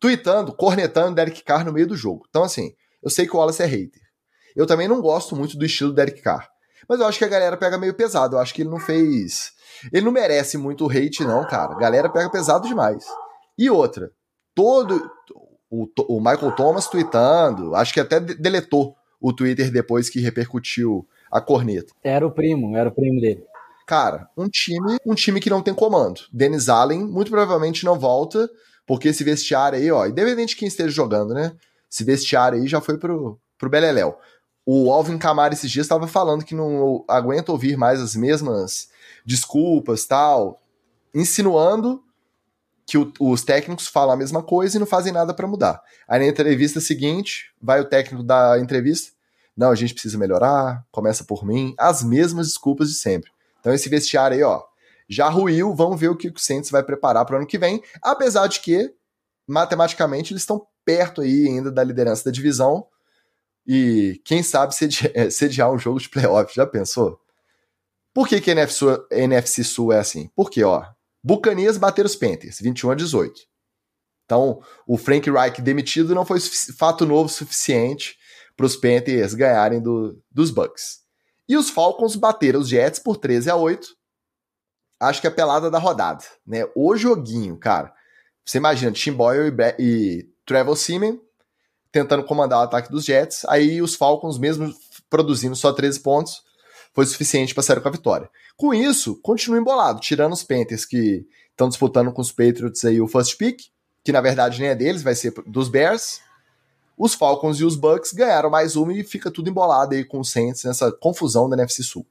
Tweetando, 0.00 0.52
cornetando 0.52 1.12
o 1.12 1.14
Derek 1.14 1.42
Carr 1.42 1.64
no 1.64 1.72
meio 1.72 1.86
do 1.86 1.96
jogo. 1.96 2.26
Então, 2.28 2.42
assim, 2.42 2.74
eu 3.02 3.10
sei 3.10 3.26
que 3.26 3.34
o 3.34 3.38
Wallace 3.38 3.62
é 3.62 3.66
hater. 3.66 4.02
Eu 4.54 4.66
também 4.66 4.86
não 4.86 5.00
gosto 5.00 5.34
muito 5.34 5.56
do 5.56 5.64
estilo 5.64 5.90
do 5.90 5.96
Derek 5.96 6.22
Carr. 6.22 6.48
Mas 6.88 7.00
eu 7.00 7.06
acho 7.06 7.18
que 7.18 7.24
a 7.24 7.28
galera 7.28 7.56
pega 7.56 7.78
meio 7.78 7.94
pesado. 7.94 8.36
Eu 8.36 8.40
acho 8.40 8.54
que 8.54 8.62
ele 8.62 8.70
não 8.70 8.78
fez. 8.78 9.52
Ele 9.92 10.04
não 10.04 10.12
merece 10.12 10.56
muito 10.56 10.88
hate, 10.88 11.24
não, 11.24 11.46
cara. 11.46 11.72
A 11.72 11.78
galera 11.78 12.08
pega 12.08 12.30
pesado 12.30 12.68
demais. 12.68 13.04
E 13.58 13.70
outra, 13.70 14.10
todo. 14.54 15.10
O, 15.70 15.88
o 16.08 16.20
Michael 16.20 16.52
Thomas 16.52 16.86
tweetando, 16.86 17.74
acho 17.74 17.92
que 17.92 17.98
até 17.98 18.20
deletou 18.20 18.94
o 19.20 19.32
Twitter 19.32 19.72
depois 19.72 20.08
que 20.08 20.20
repercutiu 20.20 21.04
a 21.32 21.40
corneta. 21.40 21.92
Era 22.02 22.24
o 22.24 22.30
primo, 22.30 22.76
era 22.76 22.88
o 22.88 22.94
primo 22.94 23.20
dele. 23.20 23.42
Cara, 23.86 24.28
um 24.36 24.48
time, 24.48 24.96
um 25.04 25.14
time 25.14 25.40
que 25.40 25.50
não 25.50 25.62
tem 25.62 25.74
comando. 25.74 26.20
Dennis 26.32 26.68
Allen 26.68 27.04
muito 27.04 27.30
provavelmente 27.30 27.84
não 27.84 27.98
volta, 27.98 28.48
porque 28.86 29.08
esse 29.08 29.24
vestiário 29.24 29.78
aí, 29.78 29.90
ó, 29.90 30.06
independente 30.06 30.50
de 30.50 30.56
quem 30.56 30.68
esteja 30.68 30.90
jogando, 30.90 31.34
né? 31.34 31.52
Esse 31.90 32.04
vestiário 32.04 32.60
aí 32.60 32.66
já 32.66 32.80
foi 32.80 32.98
pro, 32.98 33.38
pro 33.58 33.68
Beleléu. 33.68 34.16
O 34.66 34.90
Alvin 34.90 35.18
Kamara 35.18 35.52
esses 35.52 35.70
dias 35.70 35.84
estava 35.84 36.06
falando 36.06 36.44
que 36.44 36.54
não 36.54 37.04
aguenta 37.06 37.52
ouvir 37.52 37.76
mais 37.76 38.00
as 38.00 38.16
mesmas 38.16 38.88
desculpas, 39.24 40.06
tal, 40.06 40.62
insinuando 41.14 42.02
que 42.86 42.98
o, 42.98 43.12
os 43.20 43.42
técnicos 43.42 43.86
falam 43.86 44.14
a 44.14 44.16
mesma 44.16 44.42
coisa 44.42 44.76
e 44.76 44.80
não 44.80 44.86
fazem 44.86 45.12
nada 45.12 45.34
para 45.34 45.46
mudar. 45.46 45.82
Aí 46.08 46.20
na 46.20 46.26
entrevista 46.26 46.80
seguinte, 46.80 47.52
vai 47.60 47.80
o 47.80 47.84
técnico 47.84 48.22
da 48.22 48.58
entrevista, 48.58 49.12
não, 49.56 49.70
a 49.70 49.74
gente 49.74 49.94
precisa 49.94 50.18
melhorar, 50.18 50.84
começa 50.90 51.24
por 51.24 51.44
mim, 51.44 51.74
as 51.78 52.02
mesmas 52.02 52.48
desculpas 52.48 52.88
de 52.88 52.94
sempre. 52.94 53.30
Então 53.60 53.72
esse 53.72 53.88
vestiário 53.88 54.36
aí, 54.36 54.42
ó, 54.42 54.62
já 55.08 55.28
ruiu, 55.28 55.74
vamos 55.74 55.98
ver 55.98 56.08
o 56.08 56.16
que 56.16 56.28
o 56.28 56.38
Saints 56.38 56.70
vai 56.70 56.82
preparar 56.82 57.24
para 57.24 57.34
o 57.34 57.38
ano 57.38 57.46
que 57.46 57.58
vem, 57.58 57.82
apesar 58.02 58.46
de 58.46 58.60
que 58.60 58.92
matematicamente 59.46 60.32
eles 60.32 60.42
estão 60.42 60.66
perto 60.84 61.20
aí 61.20 61.46
ainda 61.46 61.70
da 61.70 61.84
liderança 61.84 62.24
da 62.24 62.30
divisão 62.30 62.86
e 63.66 64.20
quem 64.24 64.42
sabe 64.42 64.74
sediar, 65.30 65.72
um 65.72 65.78
jogo 65.78 65.98
de 65.98 66.08
playoff, 66.08 66.54
já 66.54 66.66
pensou? 66.66 67.20
Por 68.12 68.28
que, 68.28 68.40
que 68.40 68.50
a 68.50 68.52
NFC 68.52 68.74
Sul, 68.78 68.90
a 68.90 69.14
NFC 69.16 69.64
Sul 69.64 69.92
é 69.92 69.98
assim? 69.98 70.30
Porque, 70.36 70.62
ó, 70.62 70.84
Bucanias 71.22 71.78
bateram 71.78 72.06
os 72.06 72.14
Panthers, 72.14 72.60
21 72.60 72.90
a 72.90 72.94
18. 72.94 73.40
Então, 74.24 74.62
o 74.86 74.96
Frank 74.96 75.30
Reich 75.30 75.60
demitido 75.60 76.14
não 76.14 76.24
foi 76.24 76.38
fato 76.40 77.04
novo 77.04 77.28
suficiente 77.28 78.16
para 78.56 78.66
os 78.66 78.76
Panthers 78.76 79.34
ganharem 79.34 79.80
do, 79.80 80.22
dos 80.30 80.50
Bucks. 80.50 81.00
E 81.48 81.56
os 81.56 81.70
Falcons 81.70 82.16
bateram 82.16 82.60
os 82.60 82.68
Jets 82.68 82.98
por 82.98 83.16
13 83.16 83.50
a 83.50 83.56
8. 83.56 83.88
Acho 85.00 85.20
que 85.20 85.26
é 85.26 85.30
a 85.30 85.34
pelada 85.34 85.70
da 85.70 85.78
rodada, 85.78 86.24
né? 86.46 86.64
O 86.74 86.96
joguinho, 86.96 87.58
cara. 87.58 87.92
Você 88.44 88.58
imagina 88.58 88.92
Tim 88.92 89.12
Boyle 89.12 89.54
e, 89.78 89.82
e 89.82 90.28
Trevor 90.46 90.76
Seaman 90.76 91.18
tentando 91.94 92.24
comandar 92.24 92.58
o 92.58 92.62
ataque 92.62 92.90
dos 92.90 93.04
Jets. 93.04 93.44
Aí 93.48 93.80
os 93.80 93.94
Falcons, 93.94 94.36
mesmo 94.36 94.74
produzindo 95.08 95.54
só 95.54 95.72
13 95.72 96.00
pontos, 96.00 96.42
foi 96.92 97.06
suficiente 97.06 97.54
para 97.54 97.62
sair 97.62 97.80
com 97.80 97.88
a 97.88 97.92
vitória. 97.92 98.28
Com 98.56 98.74
isso, 98.74 99.20
continua 99.22 99.60
embolado, 99.60 100.00
tirando 100.00 100.32
os 100.32 100.42
Panthers 100.42 100.84
que 100.84 101.24
estão 101.50 101.68
disputando 101.68 102.12
com 102.12 102.20
os 102.20 102.32
Patriots 102.32 102.84
aí 102.84 103.00
o 103.00 103.06
first 103.06 103.36
pick, 103.38 103.60
que 104.02 104.10
na 104.10 104.20
verdade 104.20 104.60
nem 104.60 104.70
é 104.70 104.74
deles, 104.74 105.04
vai 105.04 105.14
ser 105.14 105.32
dos 105.46 105.68
Bears. 105.68 106.20
Os 106.98 107.14
Falcons 107.14 107.60
e 107.60 107.64
os 107.64 107.76
Bucks 107.76 108.12
ganharam 108.12 108.50
mais 108.50 108.74
uma 108.74 108.92
e 108.92 109.04
fica 109.04 109.30
tudo 109.30 109.48
embolado 109.48 109.94
aí 109.94 110.04
com 110.04 110.18
o 110.18 110.24
Saints 110.24 110.64
nessa 110.64 110.90
confusão 110.90 111.48
da 111.48 111.56
NFC 111.56 111.84
Sul. 111.84 112.04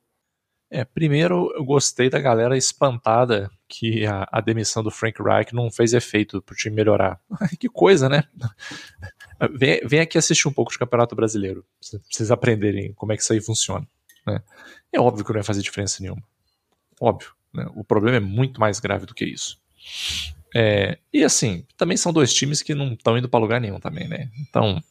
É, 0.71 0.85
primeiro 0.85 1.51
eu 1.55 1.63
gostei 1.63 2.09
da 2.09 2.19
galera 2.19 2.57
espantada 2.57 3.51
que 3.67 4.05
a, 4.05 4.27
a 4.31 4.41
demissão 4.41 4.81
do 4.81 4.89
Frank 4.89 5.21
Reich 5.21 5.53
não 5.53 5.69
fez 5.69 5.93
efeito 5.93 6.41
pro 6.41 6.55
time 6.55 6.75
melhorar. 6.75 7.19
que 7.59 7.67
coisa, 7.69 8.07
né? 8.07 8.23
Vem, 9.51 9.81
vem 9.85 9.99
aqui 9.99 10.17
assistir 10.17 10.47
um 10.47 10.53
pouco 10.53 10.71
de 10.71 10.79
Campeonato 10.79 11.15
Brasileiro, 11.15 11.65
pra 11.91 11.99
vocês 12.09 12.31
aprenderem 12.31 12.93
como 12.93 13.11
é 13.11 13.17
que 13.17 13.23
isso 13.23 13.33
aí 13.33 13.41
funciona. 13.41 13.87
Né? 14.25 14.41
É 14.91 14.99
óbvio 14.99 15.25
que 15.25 15.31
não 15.31 15.35
vai 15.37 15.43
fazer 15.43 15.61
diferença 15.61 16.01
nenhuma. 16.01 16.23
Óbvio. 16.99 17.31
Né? 17.53 17.67
O 17.75 17.83
problema 17.83 18.17
é 18.17 18.19
muito 18.19 18.59
mais 18.59 18.79
grave 18.79 19.05
do 19.05 19.13
que 19.13 19.25
isso. 19.25 19.59
É, 20.55 20.97
e 21.11 21.23
assim, 21.23 21.65
também 21.75 21.97
são 21.97 22.13
dois 22.13 22.33
times 22.33 22.61
que 22.61 22.75
não 22.75 22.93
estão 22.93 23.17
indo 23.17 23.27
para 23.27 23.39
lugar 23.39 23.59
nenhum 23.59 23.79
também, 23.79 24.07
né? 24.07 24.29
Então, 24.39 24.81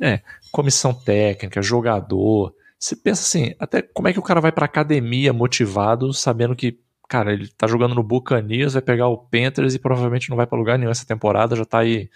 é, 0.00 0.20
comissão 0.52 0.94
técnica, 0.94 1.60
jogador. 1.60 2.54
Você 2.78 2.94
pensa 2.94 3.22
assim, 3.22 3.54
até 3.58 3.82
como 3.82 4.08
é 4.08 4.12
que 4.12 4.18
o 4.18 4.22
cara 4.22 4.40
vai 4.40 4.52
pra 4.52 4.66
academia 4.66 5.32
motivado, 5.32 6.12
sabendo 6.12 6.54
que, 6.54 6.78
cara, 7.08 7.32
ele 7.32 7.48
tá 7.48 7.66
jogando 7.66 7.94
no 7.94 8.02
Buccaneers, 8.02 8.74
vai 8.74 8.82
pegar 8.82 9.08
o 9.08 9.18
Panthers 9.18 9.74
e 9.74 9.78
provavelmente 9.78 10.30
não 10.30 10.36
vai 10.36 10.46
para 10.46 10.58
lugar 10.58 10.78
nenhum 10.78 10.90
essa 10.90 11.06
temporada, 11.06 11.56
já 11.56 11.64
tá 11.64 11.78
aí 11.78 12.08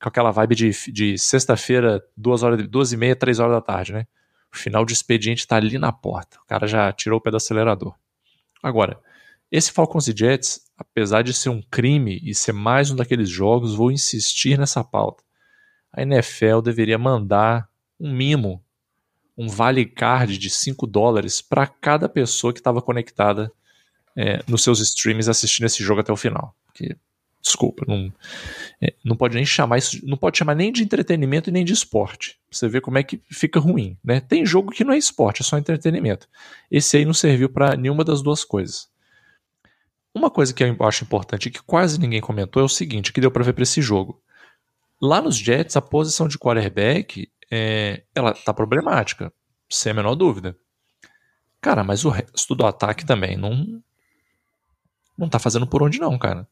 com 0.00 0.08
aquela 0.08 0.30
vibe 0.30 0.54
de, 0.54 0.70
de 0.92 1.18
sexta-feira, 1.18 2.02
duas 2.16 2.42
horas, 2.42 2.66
duas 2.68 2.92
e 2.92 2.96
meia, 2.96 3.16
três 3.16 3.38
horas 3.38 3.54
da 3.54 3.60
tarde, 3.60 3.92
né? 3.92 4.06
O 4.52 4.56
final 4.56 4.84
de 4.84 4.92
expediente 4.92 5.40
está 5.40 5.56
ali 5.56 5.78
na 5.78 5.92
porta. 5.92 6.38
O 6.42 6.46
cara 6.46 6.66
já 6.66 6.92
tirou 6.92 7.18
o 7.18 7.20
pé 7.20 7.30
do 7.30 7.36
acelerador. 7.36 7.94
Agora, 8.62 8.98
esse 9.50 9.72
Falcons 9.72 10.08
e 10.08 10.14
Jets, 10.16 10.60
apesar 10.76 11.22
de 11.22 11.32
ser 11.32 11.48
um 11.48 11.62
crime 11.62 12.20
e 12.22 12.34
ser 12.34 12.52
mais 12.52 12.90
um 12.90 12.96
daqueles 12.96 13.28
jogos, 13.28 13.74
vou 13.74 13.90
insistir 13.90 14.58
nessa 14.58 14.84
pauta. 14.84 15.22
A 15.92 16.02
NFL 16.02 16.60
deveria 16.62 16.98
mandar 16.98 17.68
um 17.98 18.12
mimo, 18.12 18.62
um 19.36 19.48
vale 19.48 19.84
card 19.84 20.38
de 20.38 20.50
5 20.50 20.86
dólares 20.86 21.40
para 21.40 21.66
cada 21.66 22.08
pessoa 22.08 22.52
que 22.52 22.60
estava 22.60 22.82
conectada 22.82 23.52
é, 24.16 24.42
nos 24.46 24.62
seus 24.62 24.80
streams 24.80 25.28
assistindo 25.28 25.66
esse 25.66 25.82
jogo 25.82 26.00
até 26.00 26.12
o 26.12 26.16
final. 26.16 26.54
Porque 26.66 26.96
Desculpa, 27.40 27.84
não, 27.86 28.12
é, 28.82 28.92
não 29.04 29.16
pode 29.16 29.36
nem 29.36 29.46
chamar 29.46 29.78
isso, 29.78 30.04
não 30.04 30.16
pode 30.16 30.36
chamar 30.36 30.54
nem 30.54 30.72
de 30.72 30.82
entretenimento 30.82 31.48
e 31.48 31.52
nem 31.52 31.64
de 31.64 31.72
esporte. 31.72 32.38
Você 32.50 32.68
vê 32.68 32.80
como 32.80 32.98
é 32.98 33.02
que 33.02 33.22
fica 33.30 33.60
ruim, 33.60 33.96
né? 34.02 34.20
Tem 34.20 34.44
jogo 34.44 34.72
que 34.72 34.84
não 34.84 34.92
é 34.92 34.98
esporte, 34.98 35.42
é 35.42 35.44
só 35.44 35.56
entretenimento. 35.56 36.28
Esse 36.70 36.96
aí 36.96 37.04
não 37.04 37.14
serviu 37.14 37.48
para 37.48 37.76
nenhuma 37.76 38.04
das 38.04 38.22
duas 38.22 38.44
coisas. 38.44 38.88
Uma 40.12 40.30
coisa 40.30 40.52
que 40.52 40.64
eu 40.64 40.76
acho 40.80 41.04
importante 41.04 41.46
e 41.46 41.50
que 41.50 41.62
quase 41.62 42.00
ninguém 42.00 42.20
comentou 42.20 42.60
é 42.60 42.64
o 42.64 42.68
seguinte, 42.68 43.12
que 43.12 43.20
deu 43.20 43.30
para 43.30 43.44
ver 43.44 43.52
para 43.52 43.62
esse 43.62 43.80
jogo. 43.80 44.20
Lá 45.00 45.22
nos 45.22 45.36
Jets, 45.36 45.76
a 45.76 45.80
posição 45.80 46.26
de 46.26 46.38
quarterback, 46.38 47.30
é, 47.50 48.02
ela 48.14 48.34
tá 48.34 48.52
problemática, 48.52 49.32
sem 49.70 49.92
a 49.92 49.94
menor 49.94 50.16
dúvida. 50.16 50.56
Cara, 51.60 51.84
mas 51.84 52.04
o 52.04 52.10
resto 52.10 52.54
do 52.54 52.66
ataque 52.66 53.06
também 53.06 53.36
não 53.36 53.82
não 55.16 55.28
tá 55.28 55.38
fazendo 55.38 55.66
por 55.66 55.82
onde 55.82 55.98
não, 55.98 56.16
cara. 56.16 56.46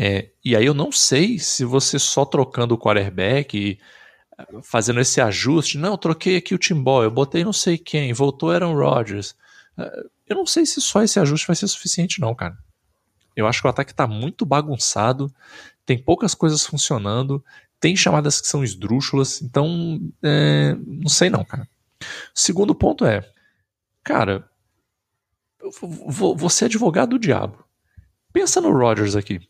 É, 0.00 0.30
e 0.44 0.54
aí 0.54 0.64
eu 0.64 0.74
não 0.74 0.92
sei 0.92 1.40
se 1.40 1.64
você 1.64 1.98
só 1.98 2.24
trocando 2.24 2.72
o 2.72 2.78
quarterback 2.78 3.80
eh, 4.38 4.46
fazendo 4.62 5.00
esse 5.00 5.20
ajuste, 5.20 5.76
não, 5.76 5.90
eu 5.90 5.98
troquei 5.98 6.36
aqui 6.36 6.54
o 6.54 6.58
Tim 6.58 6.80
Boyle, 6.80 7.06
eu 7.06 7.10
botei 7.10 7.42
não 7.42 7.52
sei 7.52 7.76
quem, 7.76 8.12
voltou 8.12 8.52
Aaron 8.52 8.74
Rodgers. 8.74 9.34
Eh, 9.76 10.06
eu 10.28 10.36
não 10.36 10.46
sei 10.46 10.64
se 10.64 10.80
só 10.80 11.02
esse 11.02 11.18
ajuste 11.18 11.48
vai 11.48 11.56
ser 11.56 11.66
suficiente 11.66 12.20
não, 12.20 12.32
cara. 12.32 12.56
Eu 13.34 13.48
acho 13.48 13.60
que 13.60 13.66
o 13.66 13.70
ataque 13.70 13.90
está 13.90 14.06
muito 14.06 14.46
bagunçado, 14.46 15.34
tem 15.84 15.98
poucas 15.98 16.32
coisas 16.32 16.64
funcionando, 16.64 17.44
tem 17.80 17.96
chamadas 17.96 18.40
que 18.40 18.46
são 18.46 18.62
esdrúxulas, 18.62 19.42
então 19.42 20.00
é, 20.22 20.76
não 20.86 21.08
sei 21.08 21.28
não, 21.28 21.44
cara. 21.44 21.68
Segundo 22.32 22.72
ponto 22.72 23.04
é, 23.04 23.28
cara, 24.04 24.48
você 26.36 26.64
é 26.64 26.66
advogado 26.66 27.10
do 27.10 27.18
diabo. 27.18 27.64
Pensa 28.32 28.60
no 28.60 28.70
Rodgers 28.72 29.16
aqui 29.16 29.40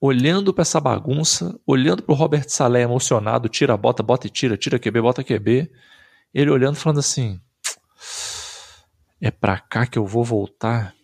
olhando 0.00 0.54
para 0.54 0.62
essa 0.62 0.80
bagunça, 0.80 1.58
olhando 1.66 2.02
para 2.02 2.12
o 2.12 2.16
Robert 2.16 2.48
Salé 2.48 2.82
emocionado, 2.82 3.48
tira, 3.48 3.76
bota, 3.76 4.02
bota 4.02 4.26
e 4.26 4.30
tira, 4.30 4.56
tira 4.56 4.78
QB, 4.78 5.00
bota 5.00 5.22
QB. 5.22 5.70
Ele 6.32 6.50
olhando 6.50 6.76
falando 6.76 7.00
assim: 7.00 7.38
é 9.20 9.30
para 9.30 9.58
cá 9.58 9.86
que 9.86 9.98
eu 9.98 10.06
vou 10.06 10.24
voltar. 10.24 10.94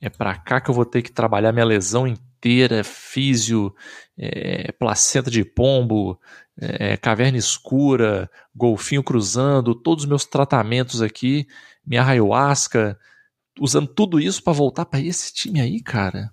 É 0.00 0.10
para 0.10 0.36
cá 0.36 0.60
que 0.60 0.68
eu 0.68 0.74
vou 0.74 0.84
ter 0.84 1.00
que 1.00 1.10
trabalhar 1.10 1.50
minha 1.50 1.64
lesão 1.64 2.06
inteira, 2.06 2.84
físio, 2.84 3.74
é, 4.18 4.70
placenta 4.72 5.30
de 5.30 5.42
pombo, 5.42 6.20
é, 6.60 6.94
caverna 6.98 7.38
escura, 7.38 8.30
golfinho 8.54 9.02
cruzando, 9.02 9.74
todos 9.74 10.04
os 10.04 10.08
meus 10.08 10.26
tratamentos 10.26 11.00
aqui, 11.00 11.46
minha 11.86 12.04
ayahuasca, 12.04 12.98
usando 13.58 13.86
tudo 13.86 14.20
isso 14.20 14.42
para 14.42 14.52
voltar 14.52 14.84
para 14.84 15.00
esse 15.00 15.32
time 15.32 15.58
aí, 15.58 15.80
cara. 15.80 16.30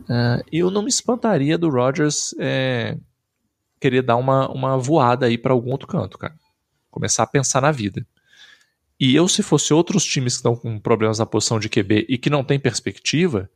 Uh, 0.00 0.42
eu 0.50 0.70
não 0.70 0.82
me 0.82 0.88
espantaria 0.88 1.56
do 1.56 1.68
Rodgers 1.68 2.34
é, 2.38 2.96
querer 3.80 4.02
dar 4.02 4.16
uma, 4.16 4.48
uma 4.50 4.76
voada 4.78 5.26
aí 5.26 5.36
para 5.36 5.52
algum 5.52 5.70
outro 5.70 5.88
canto, 5.88 6.18
cara. 6.18 6.34
Começar 6.90 7.22
a 7.24 7.26
pensar 7.26 7.60
na 7.60 7.70
vida. 7.70 8.06
E 8.98 9.14
eu, 9.14 9.26
se 9.26 9.42
fosse 9.42 9.74
outros 9.74 10.04
times 10.04 10.34
que 10.34 10.38
estão 10.38 10.54
com 10.54 10.78
problemas 10.78 11.18
na 11.18 11.26
posição 11.26 11.58
de 11.58 11.68
QB 11.68 12.06
e 12.08 12.16
que 12.16 12.30
não 12.30 12.44
tem 12.44 12.58
perspectiva, 12.58 13.50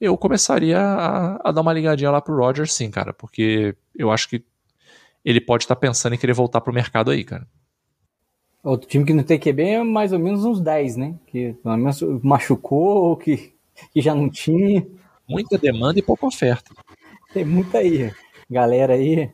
eu 0.00 0.16
começaria 0.16 0.80
a, 0.80 1.48
a 1.48 1.52
dar 1.52 1.60
uma 1.60 1.72
ligadinha 1.72 2.10
lá 2.10 2.20
pro 2.20 2.36
Rodgers, 2.36 2.72
sim, 2.72 2.90
cara, 2.90 3.12
porque 3.12 3.76
eu 3.94 4.10
acho 4.10 4.28
que 4.28 4.42
ele 5.24 5.40
pode 5.40 5.64
estar 5.64 5.74
tá 5.74 5.80
pensando 5.80 6.14
em 6.14 6.18
querer 6.18 6.32
voltar 6.32 6.60
pro 6.60 6.72
mercado 6.72 7.10
aí, 7.10 7.22
cara. 7.22 7.46
Outro 8.62 8.88
time 8.88 9.04
que 9.04 9.12
não 9.12 9.22
tem 9.22 9.38
QB 9.38 9.62
é 9.62 9.84
mais 9.84 10.12
ou 10.12 10.18
menos 10.18 10.44
uns 10.44 10.60
10, 10.60 10.96
né? 10.96 11.14
Que 11.26 11.54
pelo 11.62 11.76
menos 11.76 12.00
machucou 12.22 13.04
ou 13.04 13.16
que, 13.16 13.52
que 13.92 14.02
já 14.02 14.14
não 14.14 14.28
tinha. 14.28 14.86
Muita 15.30 15.56
demanda 15.56 15.98
e 15.98 16.02
pouca 16.02 16.26
oferta. 16.26 16.74
Tem 17.32 17.44
muita 17.44 17.78
aí. 17.78 18.12
Galera 18.50 18.94
aí 18.94 19.30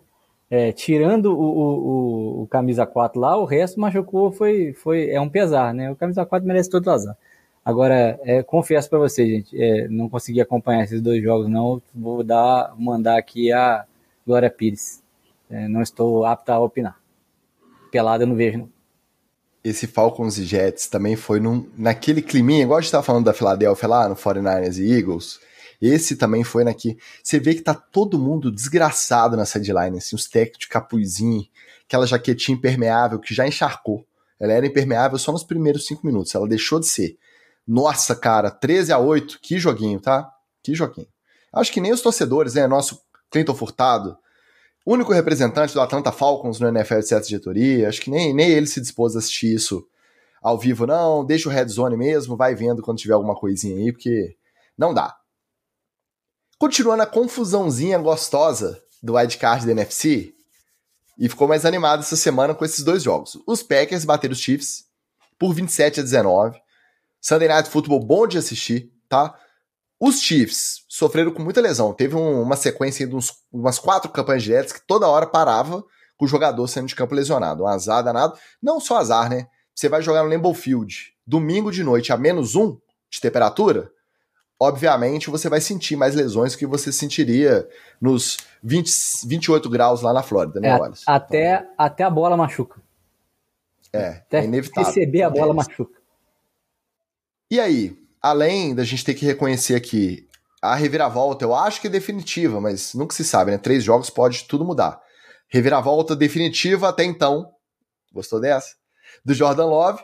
É, 0.48 0.70
tirando 0.70 1.26
o, 1.26 1.40
o, 1.40 2.42
o, 2.42 2.46
camisa 2.46 2.86
4 2.86 3.18
lá, 3.20 3.36
o 3.36 3.44
resto 3.44 3.80
machucou, 3.80 4.30
foi, 4.30 4.72
foi, 4.74 5.10
é 5.10 5.20
um 5.20 5.28
pesar, 5.28 5.74
né? 5.74 5.90
O 5.90 5.96
camisa 5.96 6.24
4 6.24 6.46
merece 6.46 6.70
todo 6.70 6.86
o 6.86 6.90
azar. 6.90 7.16
Agora, 7.64 8.16
é, 8.22 8.44
confesso 8.44 8.88
para 8.88 9.00
você, 9.00 9.26
gente, 9.26 9.60
é, 9.60 9.88
não 9.88 10.08
consegui 10.08 10.40
acompanhar 10.40 10.84
esses 10.84 11.00
dois 11.00 11.20
jogos, 11.20 11.48
não. 11.48 11.82
Vou 11.92 12.22
dar, 12.22 12.72
mandar 12.78 13.18
aqui 13.18 13.50
a 13.50 13.84
Glória 14.24 14.48
Pires. 14.48 15.02
É, 15.50 15.66
não 15.66 15.82
estou 15.82 16.24
apto 16.24 16.52
a 16.52 16.60
opinar. 16.60 16.96
Pelada 17.90 18.22
eu 18.22 18.28
não 18.28 18.36
vejo, 18.36 18.58
não. 18.58 18.68
Esse 19.64 19.88
Falcons 19.88 20.38
e 20.38 20.44
Jets 20.44 20.86
também 20.86 21.16
foi 21.16 21.40
num, 21.40 21.66
naquele 21.76 22.22
climinha, 22.22 22.62
igual 22.62 22.78
a 22.78 22.80
gente 22.80 22.86
estava 22.86 23.02
falando 23.02 23.24
da 23.24 23.34
Philadelphia 23.34 23.88
lá, 23.88 24.08
no 24.08 24.14
49ers 24.14 24.78
e 24.78 24.92
Eagles. 24.92 25.40
Esse 25.80 26.16
também 26.16 26.44
foi 26.44 26.64
naqui. 26.64 26.96
Você 27.22 27.38
vê 27.38 27.54
que 27.54 27.60
tá 27.62 27.74
todo 27.74 28.18
mundo 28.18 28.50
desgraçado 28.50 29.36
na 29.36 29.44
sideline, 29.44 29.98
assim, 29.98 30.16
os 30.16 30.26
técnicos 30.26 30.60
de 30.60 30.68
capuzinho, 30.68 31.46
aquela 31.86 32.06
jaquetinha 32.06 32.56
impermeável 32.56 33.18
que 33.18 33.34
já 33.34 33.46
encharcou. 33.46 34.06
Ela 34.38 34.52
era 34.52 34.66
impermeável 34.66 35.18
só 35.18 35.32
nos 35.32 35.44
primeiros 35.44 35.86
cinco 35.86 36.06
minutos, 36.06 36.34
ela 36.34 36.48
deixou 36.48 36.80
de 36.80 36.86
ser. 36.86 37.16
Nossa, 37.66 38.14
cara, 38.14 38.50
13 38.50 38.92
a 38.92 38.98
8, 38.98 39.38
que 39.40 39.58
joguinho, 39.58 40.00
tá? 40.00 40.30
Que 40.62 40.74
joguinho. 40.74 41.08
Acho 41.52 41.72
que 41.72 41.80
nem 41.80 41.92
os 41.92 42.00
torcedores, 42.00 42.54
né? 42.54 42.66
Nosso 42.66 43.00
Clinton 43.30 43.54
Furtado, 43.54 44.16
único 44.86 45.12
representante 45.12 45.74
do 45.74 45.80
Atlanta 45.80 46.12
Falcons 46.12 46.60
no 46.60 46.68
NFL 46.68 47.00
de 47.00 47.08
certa 47.08 47.26
diretoria, 47.26 47.88
acho 47.88 48.00
que 48.00 48.10
nem, 48.10 48.32
nem 48.32 48.50
ele 48.50 48.66
se 48.66 48.80
dispôs 48.80 49.16
a 49.16 49.18
assistir 49.18 49.54
isso 49.54 49.86
ao 50.40 50.56
vivo, 50.56 50.86
não. 50.86 51.24
Deixa 51.24 51.48
o 51.48 51.52
Red 51.52 51.66
Zone 51.68 51.96
mesmo, 51.96 52.36
vai 52.36 52.54
vendo 52.54 52.82
quando 52.82 52.98
tiver 52.98 53.14
alguma 53.14 53.34
coisinha 53.34 53.76
aí, 53.76 53.90
porque 53.90 54.36
não 54.78 54.94
dá. 54.94 55.16
Continuando 56.58 57.02
a 57.02 57.06
confusãozinha 57.06 57.98
gostosa 57.98 58.82
do 59.02 59.14
wildcard 59.14 59.66
da 59.66 59.72
NFC, 59.72 60.34
e 61.18 61.28
ficou 61.28 61.48
mais 61.48 61.64
animado 61.64 62.00
essa 62.00 62.16
semana 62.16 62.54
com 62.54 62.64
esses 62.64 62.84
dois 62.84 63.02
jogos. 63.02 63.38
Os 63.46 63.62
Packers 63.62 64.04
bateram 64.04 64.32
os 64.32 64.38
Chiefs 64.38 64.84
por 65.38 65.54
27 65.54 66.00
a 66.00 66.02
19. 66.02 66.60
Sunday 67.20 67.48
Night 67.48 67.70
Football 67.70 68.00
bom 68.00 68.26
de 68.26 68.38
assistir, 68.38 68.92
tá? 69.08 69.34
Os 69.98 70.20
Chiefs 70.20 70.84
sofreram 70.88 71.32
com 71.32 71.42
muita 71.42 71.60
lesão. 71.60 71.92
Teve 71.94 72.14
um, 72.14 72.42
uma 72.42 72.56
sequência 72.56 73.06
de 73.06 73.14
uns, 73.14 73.32
umas 73.50 73.78
quatro 73.78 74.10
campanhas 74.10 74.42
diretas 74.42 74.72
que 74.72 74.86
toda 74.86 75.08
hora 75.08 75.26
parava 75.26 75.82
com 76.16 76.24
o 76.26 76.28
jogador 76.28 76.66
sendo 76.68 76.86
de 76.86 76.94
campo 76.94 77.14
lesionado. 77.14 77.64
Um 77.64 77.66
azar 77.66 78.04
danado. 78.04 78.38
Não 78.62 78.78
só 78.78 78.98
azar, 78.98 79.30
né? 79.30 79.48
Você 79.74 79.88
vai 79.88 80.02
jogar 80.02 80.22
no 80.22 80.28
Lambeau 80.28 80.54
Field 80.54 81.14
domingo 81.26 81.72
de 81.72 81.82
noite 81.82 82.12
a 82.12 82.16
menos 82.16 82.54
um 82.54 82.78
de 83.10 83.20
temperatura, 83.20 83.90
obviamente 84.58 85.30
você 85.30 85.48
vai 85.48 85.60
sentir 85.60 85.96
mais 85.96 86.14
lesões 86.14 86.56
que 86.56 86.66
você 86.66 86.90
sentiria 86.90 87.68
nos 88.00 88.38
20, 88.62 88.90
28 89.26 89.68
graus 89.68 90.02
lá 90.02 90.12
na 90.12 90.22
Flórida, 90.22 90.60
né, 90.60 90.70
é, 90.70 90.90
Até, 91.06 91.66
até 91.76 92.04
a 92.04 92.10
bola 92.10 92.36
machuca. 92.36 92.80
É, 93.92 94.08
até 94.08 94.40
é 94.40 94.44
inevitável. 94.44 94.88
Receber 94.88 95.22
a 95.22 95.30
bola 95.30 95.52
é 95.52 95.54
machuca. 95.54 96.00
E 97.50 97.60
aí, 97.60 97.96
além 98.20 98.74
da 98.74 98.82
gente 98.82 99.04
ter 99.04 99.14
que 99.14 99.24
reconhecer 99.24 99.74
aqui 99.74 100.26
a 100.60 100.74
reviravolta, 100.74 101.44
eu 101.44 101.54
acho 101.54 101.80
que 101.80 101.86
é 101.86 101.90
definitiva, 101.90 102.60
mas 102.60 102.92
nunca 102.94 103.14
se 103.14 103.24
sabe, 103.24 103.52
né? 103.52 103.58
Três 103.58 103.84
jogos 103.84 104.10
pode 104.10 104.44
tudo 104.44 104.64
mudar. 104.64 105.00
Reviravolta 105.48 106.16
definitiva 106.16 106.88
até 106.88 107.04
então. 107.04 107.52
Gostou 108.12 108.40
dessa? 108.40 108.74
Do 109.24 109.32
Jordan 109.32 109.66
Love, 109.66 110.02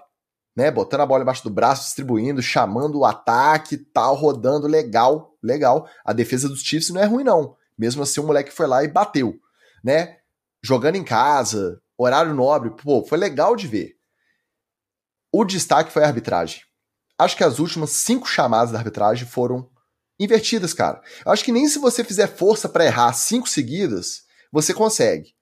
né? 0.56 0.70
Botando 0.70 1.00
a 1.00 1.06
bola 1.06 1.22
embaixo 1.22 1.44
do 1.44 1.50
braço, 1.50 1.84
distribuindo, 1.84 2.42
chamando 2.42 2.98
o 2.98 3.04
ataque, 3.04 3.76
tal, 3.76 4.14
rodando, 4.14 4.66
legal, 4.66 5.36
legal. 5.42 5.88
A 6.04 6.12
defesa 6.12 6.48
dos 6.48 6.62
Chiefs 6.62 6.90
não 6.90 7.00
é 7.00 7.04
ruim, 7.04 7.24
não. 7.24 7.56
Mesmo 7.76 8.02
assim, 8.02 8.20
o 8.20 8.24
moleque 8.24 8.52
foi 8.52 8.66
lá 8.66 8.84
e 8.84 8.88
bateu, 8.88 9.34
né? 9.82 10.18
Jogando 10.62 10.96
em 10.96 11.04
casa, 11.04 11.80
horário 11.96 12.34
nobre, 12.34 12.70
pô, 12.70 13.04
foi 13.04 13.18
legal 13.18 13.56
de 13.56 13.66
ver. 13.66 13.96
O 15.32 15.44
destaque 15.44 15.90
foi 15.90 16.04
a 16.04 16.06
arbitragem 16.06 16.62
acho 17.22 17.36
que 17.36 17.44
as 17.44 17.58
últimas 17.58 17.90
cinco 17.90 18.26
chamadas 18.26 18.72
da 18.72 18.78
arbitragem 18.78 19.26
foram 19.26 19.70
invertidas, 20.18 20.74
cara. 20.74 21.00
Acho 21.26 21.44
que 21.44 21.52
nem 21.52 21.66
se 21.66 21.78
você 21.78 22.04
fizer 22.04 22.28
força 22.28 22.68
para 22.68 22.84
errar 22.84 23.12
cinco 23.12 23.48
seguidas, 23.48 24.22
você 24.50 24.74
consegue. 24.74 25.34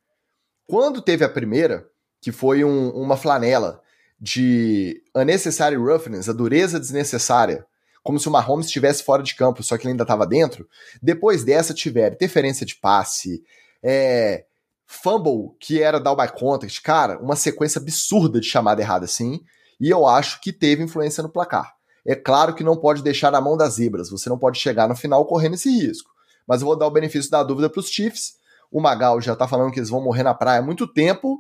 Quando 0.67 1.03
teve 1.03 1.25
a 1.25 1.29
primeira, 1.29 1.89
que 2.21 2.31
foi 2.31 2.65
um, 2.65 2.91
uma 2.91 3.17
flanela 3.17 3.83
de 4.21 5.03
unnecessary 5.17 5.77
roughness, 5.77 6.29
a 6.29 6.33
dureza 6.33 6.79
desnecessária, 6.79 7.65
como 8.03 8.19
se 8.19 8.29
o 8.29 8.31
Mahomes 8.31 8.67
estivesse 8.67 9.03
fora 9.03 9.23
de 9.23 9.35
campo, 9.35 9.63
só 9.63 9.77
que 9.77 9.85
ele 9.85 9.93
ainda 9.93 10.05
estava 10.05 10.27
dentro. 10.27 10.69
Depois 11.03 11.45
dessa 11.45 11.73
tiveram 11.73 12.15
interferência 12.15 12.67
de 12.67 12.77
passe, 12.77 13.43
é, 13.83 14.45
fumble, 14.87 15.57
que 15.59 15.83
era 15.83 15.99
down 16.01 16.17
by 16.17 16.29
contact, 16.33 16.83
cara, 16.83 17.19
uma 17.19 17.37
sequência 17.37 17.81
absurda 17.81 18.41
de 18.41 18.47
chamada 18.47 18.83
errada 18.83 19.05
assim 19.05 19.41
e 19.81 19.89
eu 19.89 20.07
acho 20.07 20.41
que 20.41 20.53
teve 20.53 20.83
influência 20.83 21.23
no 21.23 21.31
placar. 21.31 21.73
É 22.07 22.15
claro 22.15 22.55
que 22.55 22.63
não 22.63 22.77
pode 22.77 23.03
deixar 23.03 23.31
na 23.31 23.41
mão 23.41 23.57
das 23.57 23.75
zebras, 23.75 24.11
você 24.11 24.29
não 24.29 24.39
pode 24.39 24.59
chegar 24.59 24.87
no 24.87 24.95
final 24.95 25.25
correndo 25.25 25.55
esse 25.55 25.71
risco. 25.71 26.11
Mas 26.47 26.61
eu 26.61 26.67
vou 26.67 26.77
dar 26.77 26.87
o 26.87 26.91
benefício 26.91 27.31
da 27.31 27.43
dúvida 27.43 27.71
para 27.71 27.81
os 27.81 27.89
Chiefs. 27.89 28.35
O 28.71 28.81
Magal 28.81 29.21
já 29.21 29.35
tá 29.35 29.49
falando 29.49 29.73
que 29.73 29.79
eles 29.79 29.89
vão 29.89 30.03
morrer 30.03 30.23
na 30.23 30.35
praia 30.35 30.61
há 30.61 30.63
muito 30.63 30.87
tempo, 30.87 31.39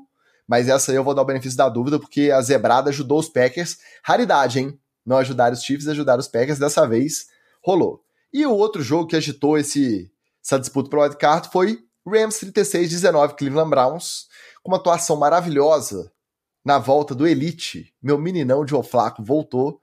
mas 0.50 0.68
essa 0.68 0.90
aí 0.90 0.96
eu 0.96 1.04
vou 1.04 1.14
dar 1.14 1.22
o 1.22 1.24
benefício 1.24 1.56
da 1.56 1.68
dúvida 1.68 1.96
porque 1.96 2.32
a 2.32 2.42
zebrada 2.42 2.90
ajudou 2.90 3.20
os 3.20 3.28
Packers. 3.28 3.78
Raridade, 4.02 4.58
hein? 4.58 4.76
Não 5.06 5.18
ajudar 5.18 5.52
os 5.52 5.62
Chiefs, 5.62 5.86
ajudar 5.86 6.18
os 6.18 6.26
Packers, 6.26 6.58
dessa 6.58 6.88
vez 6.88 7.28
rolou. 7.62 8.02
E 8.32 8.44
o 8.44 8.50
outro 8.50 8.82
jogo 8.82 9.06
que 9.06 9.14
agitou 9.14 9.56
esse, 9.56 10.10
essa 10.44 10.58
disputa 10.58 10.90
pelo 10.90 11.02
wildcard 11.02 11.50
foi 11.52 11.78
Rams 12.04 12.40
36-19 12.40 13.36
Cleveland 13.36 13.70
Browns, 13.70 14.26
com 14.60 14.72
uma 14.72 14.78
atuação 14.78 15.14
maravilhosa 15.14 16.10
na 16.64 16.80
volta 16.80 17.14
do 17.14 17.28
Elite, 17.28 17.94
meu 18.02 18.18
meninão 18.18 18.64
de 18.64 18.74
Oflaco 18.74 19.22
voltou. 19.22 19.80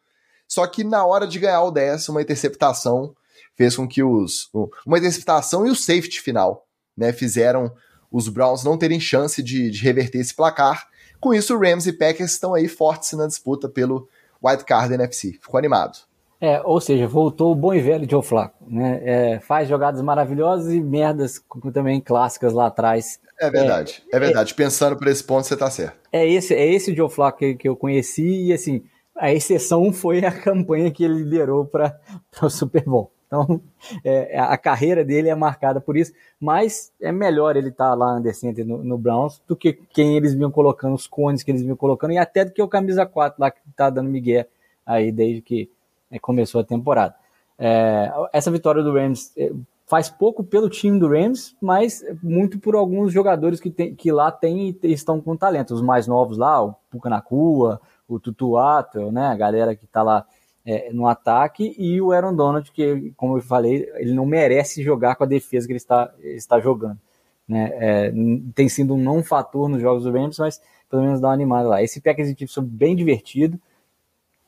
Só 0.49 0.67
que 0.67 0.83
na 0.83 1.05
hora 1.05 1.25
de 1.25 1.39
ganhar 1.39 1.63
o 1.63 1.71
10, 1.71 2.09
uma 2.09 2.21
interceptação 2.21 3.15
fez 3.55 3.73
com 3.73 3.87
que 3.87 4.03
os. 4.03 4.49
Uma 4.85 4.97
interceptação 4.97 5.65
e 5.65 5.69
o 5.69 5.75
safety 5.75 6.19
final 6.19 6.67
né, 6.95 7.13
fizeram 7.13 7.73
os 8.11 8.29
Browns 8.29 8.63
não 8.63 8.77
terem 8.77 8.99
chance 8.99 9.41
de, 9.43 9.69
de 9.69 9.83
reverter 9.83 10.19
esse 10.19 10.35
placar. 10.35 10.87
Com 11.19 11.33
isso, 11.33 11.55
o 11.55 11.59
Rams 11.59 11.87
e 11.87 11.93
Packers 11.93 12.31
estão 12.31 12.53
aí 12.53 12.67
fortes 12.67 13.13
na 13.13 13.27
disputa 13.27 13.67
pelo 13.67 14.07
White 14.43 14.65
Card 14.65 14.93
NFC. 14.93 15.33
Ficou 15.33 15.57
animado. 15.57 15.97
É, 16.39 16.61
ou 16.63 16.79
seja, 16.79 17.07
voltou 17.07 17.51
o 17.51 17.55
bom 17.55 17.73
e 17.73 17.81
velho 17.81 18.07
Joe 18.09 18.21
Flacco, 18.21 18.63
né? 18.67 19.01
É, 19.03 19.39
faz 19.39 19.67
jogadas 19.67 20.01
maravilhosas 20.03 20.71
e 20.71 20.79
merdas 20.79 21.41
também 21.73 21.99
clássicas 21.99 22.53
lá 22.53 22.67
atrás. 22.67 23.19
É 23.39 23.49
verdade, 23.49 24.03
é, 24.11 24.17
é 24.17 24.19
verdade. 24.19 24.53
É, 24.53 24.55
Pensando 24.55 24.95
por 24.95 25.07
esse 25.07 25.23
ponto, 25.23 25.47
você 25.47 25.57
tá 25.57 25.69
certo. 25.71 25.97
É 26.11 26.27
esse, 26.27 26.53
é 26.53 26.65
esse 26.67 26.95
Joe 26.95 27.09
Flacco 27.09 27.39
que, 27.39 27.55
que 27.55 27.67
eu 27.67 27.75
conheci 27.75 28.45
e 28.45 28.53
assim, 28.53 28.83
a 29.15 29.33
exceção 29.33 29.91
foi 29.91 30.23
a 30.23 30.31
campanha 30.31 30.91
que 30.91 31.03
ele 31.03 31.23
liderou 31.23 31.65
para 31.65 31.99
o 32.39 32.49
Super 32.49 32.83
Bowl. 32.83 33.11
Então, 33.27 33.61
é, 34.03 34.39
a 34.39 34.57
carreira 34.57 35.03
dele 35.05 35.29
é 35.29 35.35
marcada 35.35 35.79
por 35.79 35.95
isso, 35.95 36.13
mas 36.39 36.91
é 36.99 37.11
melhor 37.11 37.55
ele 37.55 37.69
estar 37.69 37.89
tá 37.89 37.95
lá 37.95 38.15
under 38.15 38.33
no, 38.65 38.83
no, 38.83 38.97
Browns 38.97 39.41
do 39.47 39.55
que 39.55 39.73
quem 39.73 40.17
eles 40.17 40.33
vinham 40.33 40.49
colocando, 40.49 40.95
os 40.95 41.05
cones 41.05 41.43
que 41.43 41.51
eles 41.51 41.61
vinham 41.61 41.75
colocando, 41.75 42.13
e 42.13 42.17
até 42.17 42.43
do 42.43 42.51
que 42.51 42.61
o 42.61 42.67
camisa 42.67 43.05
4 43.05 43.39
lá 43.39 43.51
que 43.51 43.59
tá 43.75 43.89
dando 43.89 44.09
migué 44.09 44.47
aí 44.85 45.11
desde 45.11 45.41
que 45.41 45.69
né, 46.09 46.17
começou 46.19 46.61
a 46.61 46.63
temporada. 46.63 47.13
É, 47.59 48.11
essa 48.31 48.49
vitória 48.49 48.81
do 48.81 48.93
Rams 48.93 49.31
é, 49.37 49.51
faz 49.85 50.09
pouco 50.09 50.43
pelo 50.43 50.69
time 50.69 50.99
do 50.99 51.09
Rams, 51.09 51.55
mas 51.61 52.03
muito 52.21 52.59
por 52.59 52.75
alguns 52.75 53.11
jogadores 53.11 53.59
que, 53.59 53.69
tem, 53.69 53.95
que 53.95 54.11
lá 54.11 54.31
tem 54.31 54.77
e 54.83 54.91
estão 54.91 55.19
com 55.19 55.35
talento. 55.35 55.73
Os 55.73 55.81
mais 55.81 56.07
novos 56.07 56.37
lá, 56.37 56.63
o 56.63 56.75
Pucanacua, 56.89 57.81
o 58.07 58.19
Tutuato, 58.19 59.11
né, 59.11 59.27
a 59.27 59.35
galera 59.35 59.75
que 59.75 59.85
está 59.85 60.03
lá 60.03 60.25
é, 60.67 60.91
no 60.91 61.07
ataque, 61.07 61.73
e 61.79 61.99
o 62.01 62.11
Aaron 62.11 62.35
Donald, 62.35 62.69
que, 62.71 63.13
como 63.15 63.37
eu 63.37 63.41
falei, 63.41 63.89
ele 63.95 64.13
não 64.13 64.25
merece 64.25 64.83
jogar 64.83 65.15
com 65.15 65.23
a 65.23 65.27
defesa 65.27 65.65
que 65.65 65.71
ele 65.71 65.77
está, 65.77 66.13
está 66.19 66.59
jogando. 66.59 66.99
Né? 67.47 67.71
É, 67.73 68.13
tem 68.53 68.67
sido 68.67 68.93
um 68.93 69.01
não 69.01 69.23
fator 69.23 69.69
nos 69.69 69.81
jogos 69.81 70.03
do 70.03 70.11
Rams, 70.11 70.37
mas 70.37 70.61
pelo 70.89 71.03
menos 71.03 71.21
dá 71.21 71.29
uma 71.29 71.33
animada 71.33 71.69
lá. 71.69 71.81
Esse 71.81 72.01
Packers 72.01 72.29
e 72.29 72.47
foi 72.47 72.63
bem 72.63 72.95
divertido 72.95 73.59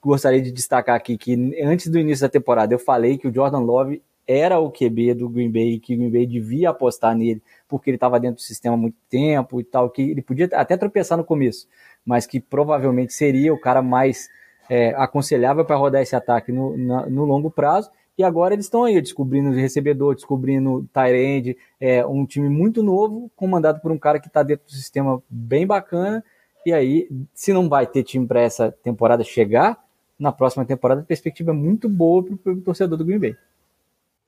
gostaria 0.02 0.42
de 0.42 0.52
destacar 0.52 0.96
aqui 0.96 1.18
que 1.18 1.34
antes 1.62 1.88
do 1.88 2.00
início 2.00 2.26
da 2.26 2.30
temporada 2.30 2.74
eu 2.74 2.80
falei 2.80 3.18
que 3.18 3.28
o 3.28 3.34
Jordan 3.34 3.60
Love 3.60 4.02
era 4.28 4.60
o 4.60 4.72
QB 4.72 5.16
do 5.16 5.28
Green 5.28 5.52
Bay, 5.52 5.80
que 5.80 5.96
o 5.96 5.98
Green 5.98 6.12
Bay 6.12 6.28
devia 6.28 6.70
apostar 6.70 7.16
nele, 7.16 7.42
porque 7.68 7.90
ele 7.90 7.98
estava 7.98 8.20
dentro 8.20 8.36
do 8.36 8.42
sistema 8.42 8.76
há 8.76 8.78
muito 8.78 8.96
tempo 9.10 9.60
e 9.60 9.64
tal, 9.64 9.90
que 9.90 10.04
ele 10.04 10.22
podia 10.22 10.48
até 10.54 10.78
tropeçar 10.78 11.18
no 11.18 11.24
começo, 11.24 11.68
mas 12.06 12.28
que 12.28 12.40
provavelmente 12.40 13.12
seria 13.12 13.52
o 13.52 13.60
cara 13.60 13.82
mais 13.82 14.30
é, 14.70 14.90
aconselhável 14.96 15.66
para 15.66 15.76
rodar 15.76 16.02
esse 16.02 16.16
ataque 16.16 16.52
no, 16.52 16.78
na, 16.78 17.06
no 17.08 17.26
longo 17.26 17.50
prazo. 17.50 17.90
E 18.18 18.24
agora 18.24 18.54
eles 18.54 18.66
estão 18.66 18.84
aí 18.84 19.00
descobrindo 19.02 19.52
recebedor, 19.52 20.14
descobrindo 20.14 20.86
tight 20.94 21.58
é, 21.80 22.06
um 22.06 22.26
time 22.26 22.50
muito 22.50 22.84
novo, 22.84 23.32
comandado 23.36 23.80
por 23.80 23.92
um 23.92 23.98
cara 23.98 24.20
que 24.20 24.28
está 24.28 24.44
dentro 24.44 24.66
do 24.66 24.74
sistema 24.74 25.24
bem 25.30 25.66
bacana. 25.66 26.24
E 26.66 26.74
aí, 26.74 27.10
se 27.34 27.54
não 27.54 27.70
vai 27.70 27.88
ter 27.88 28.04
time 28.04 28.28
para 28.28 28.42
essa 28.42 28.72
temporada 28.84 29.24
chegar, 29.24 29.82
na 30.20 30.34
próxima 30.34 30.66
temporada, 30.66 31.00
a 31.00 31.06
perspectiva 31.06 31.52
é 31.52 31.54
muito 31.54 31.88
boa 31.88 32.22
para 32.22 32.52
o 32.52 32.62
torcedor 32.62 32.98
do 32.98 33.06
Green 33.06 33.20
Bay. 33.20 33.38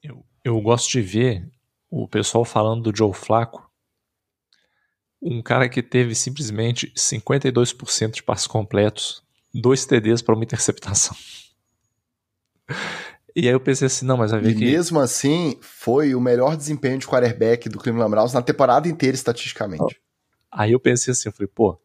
Eu, 0.01 0.23
eu 0.43 0.59
gosto 0.61 0.89
de 0.89 1.01
ver 1.01 1.45
o 1.89 2.07
pessoal 2.07 2.45
falando 2.45 2.89
do 2.89 2.97
Joe 2.97 3.13
Flaco 3.13 3.69
Um 5.22 5.41
cara 5.41 5.68
que 5.68 5.84
teve 5.84 6.15
simplesmente 6.15 6.93
52% 6.95 8.11
de 8.11 8.23
passos 8.23 8.47
completos, 8.47 9.22
dois 9.53 9.86
TDs 9.86 10.22
para 10.22 10.36
uma 10.36 10.44
interceptação. 10.44 11.15
E 13.34 13.48
aí 13.48 13.53
eu 13.53 13.61
pensei 13.61 13.88
assim, 13.88 14.06
não, 14.06 14.18
mas 14.18 14.32
vai 14.32 14.41
ver 14.41 14.49
e 14.49 14.56
que... 14.56 14.65
mesmo 14.65 14.99
assim, 14.99 15.57
foi 15.61 16.14
o 16.14 16.19
melhor 16.19 16.57
desempenho 16.57 16.98
de 16.98 17.07
quarterback 17.07 17.69
do 17.69 17.80
Cleveland 17.80 18.11
Browns 18.11 18.34
na 18.34 18.41
temporada 18.41 18.90
inteira, 18.90 19.15
estatisticamente. 19.15 20.02
Aí 20.52 20.73
eu 20.73 20.80
pensei 20.82 21.14
assim, 21.14 21.30
eu 21.30 21.34
falei, 21.34 21.48
pô, 21.48 21.80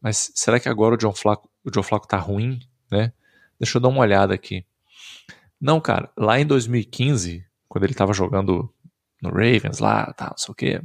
mas 0.00 0.30
será 0.32 0.60
que 0.60 0.68
agora 0.68 0.94
o 0.94 0.96
John 0.96 1.12
Flaco, 1.12 1.50
o 1.64 1.72
John 1.72 1.82
Flaco 1.82 2.06
tá 2.06 2.18
ruim, 2.18 2.60
né? 2.88 3.12
Deixa 3.58 3.78
eu 3.78 3.82
dar 3.82 3.88
uma 3.88 4.00
olhada 4.00 4.32
aqui. 4.32 4.64
Não, 5.60 5.80
cara, 5.80 6.10
lá 6.16 6.38
em 6.38 6.46
2015, 6.46 7.44
quando 7.68 7.84
ele 7.84 7.94
tava 7.94 8.12
jogando 8.12 8.72
no 9.20 9.30
Ravens 9.30 9.80
lá, 9.80 10.12
tá, 10.12 10.28
não 10.30 10.38
sei 10.38 10.52
o 10.52 10.54
quê, 10.54 10.82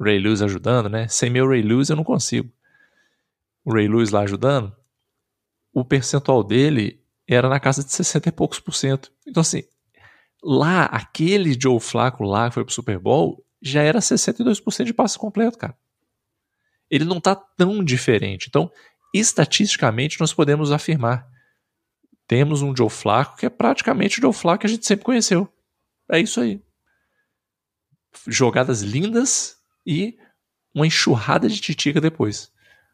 Ray 0.00 0.18
Lewis 0.18 0.42
ajudando, 0.42 0.88
né? 0.88 1.06
Sem 1.08 1.30
meu 1.30 1.48
Ray 1.48 1.62
Lewis 1.62 1.90
eu 1.90 1.96
não 1.96 2.04
consigo. 2.04 2.50
O 3.64 3.72
Ray 3.72 3.88
Lewis 3.88 4.10
lá 4.10 4.20
ajudando, 4.20 4.74
o 5.74 5.84
percentual 5.84 6.44
dele 6.44 7.02
era 7.26 7.48
na 7.48 7.58
casa 7.58 7.82
de 7.82 7.92
60 7.92 8.28
e 8.28 8.32
poucos 8.32 8.60
por 8.60 8.72
cento. 8.72 9.12
Então, 9.26 9.40
assim, 9.40 9.64
lá, 10.42 10.84
aquele 10.84 11.58
Joe 11.60 11.80
Flaco 11.80 12.22
lá 12.22 12.48
que 12.48 12.54
foi 12.54 12.64
pro 12.64 12.72
Super 12.72 12.98
Bowl, 12.98 13.44
já 13.60 13.82
era 13.82 13.98
62% 13.98 14.84
de 14.84 14.94
passe 14.94 15.18
completo, 15.18 15.58
cara. 15.58 15.76
Ele 16.88 17.04
não 17.04 17.20
tá 17.20 17.34
tão 17.34 17.82
diferente. 17.82 18.46
Então, 18.48 18.70
estatisticamente, 19.12 20.20
nós 20.20 20.32
podemos 20.32 20.70
afirmar. 20.70 21.26
Temos 22.28 22.62
um 22.62 22.74
Joe 22.76 22.90
Flaco 22.90 23.36
que 23.36 23.46
é 23.46 23.50
praticamente 23.50 24.18
o 24.18 24.22
Joe 24.22 24.32
Flaco 24.32 24.60
que 24.60 24.66
a 24.66 24.70
gente 24.70 24.86
sempre 24.86 25.04
conheceu. 25.04 25.52
É 26.10 26.20
isso 26.20 26.40
aí. 26.40 26.62
Jogadas 28.28 28.82
lindas 28.82 29.56
e 29.84 30.16
uma 30.72 30.86
enxurrada 30.86 31.48
de 31.48 31.60
titica 31.60 32.00
depois. 32.00 32.52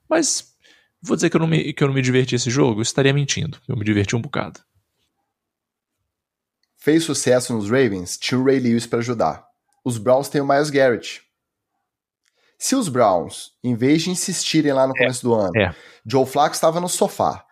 Mas 0.08 0.49
vou 1.02 1.16
dizer 1.16 1.30
que 1.30 1.36
eu 1.36 1.40
não 1.40 1.46
me, 1.46 1.72
que 1.72 1.82
eu 1.82 1.88
não 1.88 1.94
me 1.94 2.02
diverti 2.02 2.34
esse 2.34 2.50
jogo, 2.50 2.80
eu 2.80 2.82
estaria 2.82 3.12
mentindo. 3.12 3.58
Eu 3.68 3.76
me 3.76 3.84
diverti 3.84 4.14
um 4.14 4.20
bocado. 4.20 4.60
Fez 6.76 7.04
sucesso 7.04 7.52
nos 7.52 7.70
Ravens, 7.70 8.16
tinha 8.16 8.40
o 8.40 8.44
Ray 8.44 8.58
Lewis 8.58 8.86
para 8.86 9.00
ajudar. 9.00 9.46
Os 9.84 9.98
Browns 9.98 10.28
têm 10.28 10.40
o 10.40 10.46
Miles 10.46 10.70
Garrett. 10.70 11.22
Se 12.58 12.74
os 12.74 12.88
Browns, 12.88 13.52
em 13.64 13.74
vez 13.74 14.02
de 14.02 14.10
insistirem 14.10 14.72
lá 14.72 14.86
no 14.86 14.94
é, 14.96 14.98
começo 14.98 15.22
do 15.22 15.34
ano, 15.34 15.56
é. 15.58 15.74
Joe 16.06 16.26
Flacco 16.26 16.54
estava 16.54 16.80
no 16.80 16.88
sofá. 16.88 17.46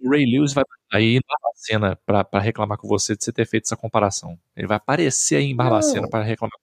O 0.00 0.10
Ray 0.10 0.24
Lewis 0.26 0.52
vai 0.52 0.64
aí 0.92 1.16
em 1.16 1.20
Barbacena 1.26 1.98
para 2.04 2.38
reclamar 2.38 2.76
com 2.76 2.86
você 2.86 3.16
de 3.16 3.24
você 3.24 3.32
ter 3.32 3.46
feito 3.46 3.64
essa 3.64 3.76
comparação. 3.76 4.38
Ele 4.54 4.66
vai 4.66 4.76
aparecer 4.76 5.36
aí 5.36 5.44
em 5.44 5.56
Barbacena 5.56 6.08
para 6.08 6.22
reclamar 6.22 6.58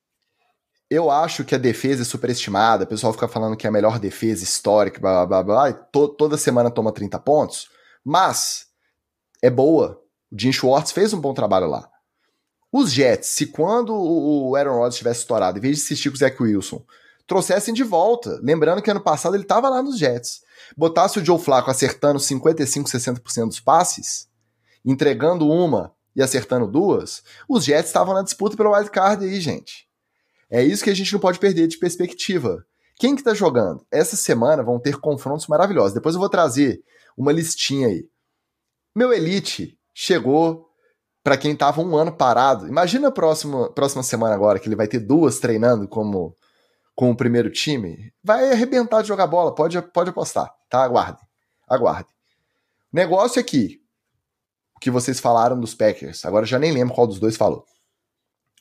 eu 0.90 1.12
acho 1.12 1.46
que 1.46 1.54
a 1.54 1.60
defesa 1.60 2.02
é 2.02 2.06
superestimada. 2.06 2.84
O 2.84 2.88
pessoal 2.88 3.14
fica 3.14 3.28
falando 3.28 3.56
que 3.56 3.68
é 3.68 3.70
a 3.70 3.74
melhor 3.74 4.00
defesa 4.00 4.44
histórica, 4.44 5.00
blá 5.00 5.26
blá 5.26 5.44
blá, 5.44 5.70
blá 5.70 5.74
to 5.74 6.08
toda 6.08 6.38
semana 6.38 6.72
toma 6.72 6.92
30 6.92 7.20
pontos. 7.20 7.70
Mas 8.04 8.68
é 9.42 9.50
boa. 9.50 10.02
O 10.32 10.40
Jim 10.40 10.52
Schwartz 10.52 10.92
fez 10.92 11.14
um 11.14 11.22
bom 11.22 11.34
trabalho 11.34 11.68
lá. 11.68 11.88
Os 12.72 12.92
Jets, 12.92 13.30
se 13.30 13.48
quando 13.48 13.96
o 13.96 14.56
Aaron 14.56 14.76
Rodgers 14.76 14.96
tivesse 14.96 15.22
estourado, 15.22 15.58
em 15.58 15.62
vez 15.62 15.78
de 15.78 15.84
assistir 15.84 16.10
com 16.10 16.16
o 16.16 16.20
Zach 16.20 16.42
Wilson, 16.42 16.84
trouxessem 17.26 17.74
de 17.74 17.84
volta, 17.84 18.40
lembrando 18.44 18.82
que 18.82 18.92
ano 18.92 19.02
passado 19.02 19.36
ele 19.36 19.44
estava 19.44 19.70
lá 19.70 19.82
nos 19.82 19.98
Jets, 19.98 20.42
botasse 20.78 21.20
o 21.20 21.26
Joe 21.26 21.40
Flacco 21.40 21.72
acertando 21.72 22.20
55, 22.20 22.90
60% 22.90 23.48
dos 23.48 23.60
passes, 23.60 24.28
entregando 24.86 25.48
uma 25.50 25.94
e 26.16 26.22
acertando 26.22 26.68
duas, 26.68 27.24
os 27.48 27.64
Jets 27.66 27.88
estavam 27.88 28.14
na 28.14 28.22
disputa 28.22 28.56
pelo 28.56 28.76
wild 28.76 28.92
card 28.92 29.26
aí, 29.26 29.40
gente. 29.42 29.89
É 30.50 30.64
isso 30.64 30.84
que 30.84 30.90
a 30.90 30.96
gente 30.96 31.14
não 31.14 31.20
pode 31.20 31.40
perder 31.40 31.68
de 31.68 31.78
perspectiva. 31.78 32.66
Quem 32.96 33.16
que 33.16 33.24
tá 33.24 33.34
jogando? 33.34 33.86
Essa 33.92 34.16
semana 34.16 34.64
vão 34.64 34.80
ter 34.80 34.98
confrontos 34.98 35.48
maravilhosos. 35.48 35.94
Depois 35.94 36.16
eu 36.16 36.20
vou 36.20 36.30
trazer 36.30 36.82
uma 37.18 37.32
listinha 37.32 37.88
aí. 37.88 38.08
Meu 38.96 39.14
Elite 39.14 39.78
chegou 39.94 40.70
para 41.24 41.38
quem 41.38 41.56
tava 41.56 41.82
um 41.82 41.96
ano 41.96 42.12
parado. 42.12 42.68
Imagina 42.68 43.10
a 43.10 43.12
próxima, 43.12 43.72
próxima 43.72 44.04
semana 44.04 44.34
agora, 44.34 44.60
que 44.60 44.68
ele 44.68 44.76
vai 44.76 44.88
ter 44.88 45.00
duas 45.00 45.40
treinando 45.40 45.88
como 45.88 46.36
com 46.96 47.12
o 47.12 47.16
primeiro 47.16 47.50
time. 47.50 48.12
Vai 48.24 48.52
arrebentar 48.52 49.02
de 49.02 49.08
jogar 49.08 49.28
bola, 49.28 49.56
pode, 49.56 49.82
pode 49.94 50.10
apostar, 50.10 50.54
tá? 50.70 50.84
Aguarde. 50.84 51.22
Aguarde. 51.68 52.10
Negócio 52.92 53.40
aqui, 53.40 53.82
o 54.76 54.80
que 54.80 54.90
vocês 54.90 55.20
falaram 55.20 55.60
dos 55.60 55.76
Packers. 55.76 56.26
Agora 56.26 56.46
já 56.46 56.58
nem 56.58 56.72
lembro 56.72 56.94
qual 56.94 57.08
dos 57.08 57.20
dois 57.20 57.38
falou. 57.38 57.66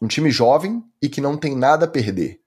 Um 0.01 0.07
time 0.07 0.31
jovem 0.31 0.83
e 1.03 1.09
que 1.09 1.21
não 1.21 1.37
tem 1.37 1.57
nada 1.57 1.87
a 1.87 1.89
perder. 1.89 2.41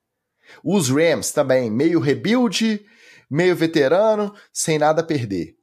Os 0.64 0.90
Rams 0.90 1.32
também, 1.32 1.70
meio 1.70 2.00
rebuild, 2.00 2.86
meio 3.30 3.56
veterano, 3.56 4.34
sem 4.52 4.78
nada 4.78 5.02
a 5.02 5.06
perder. 5.06 5.56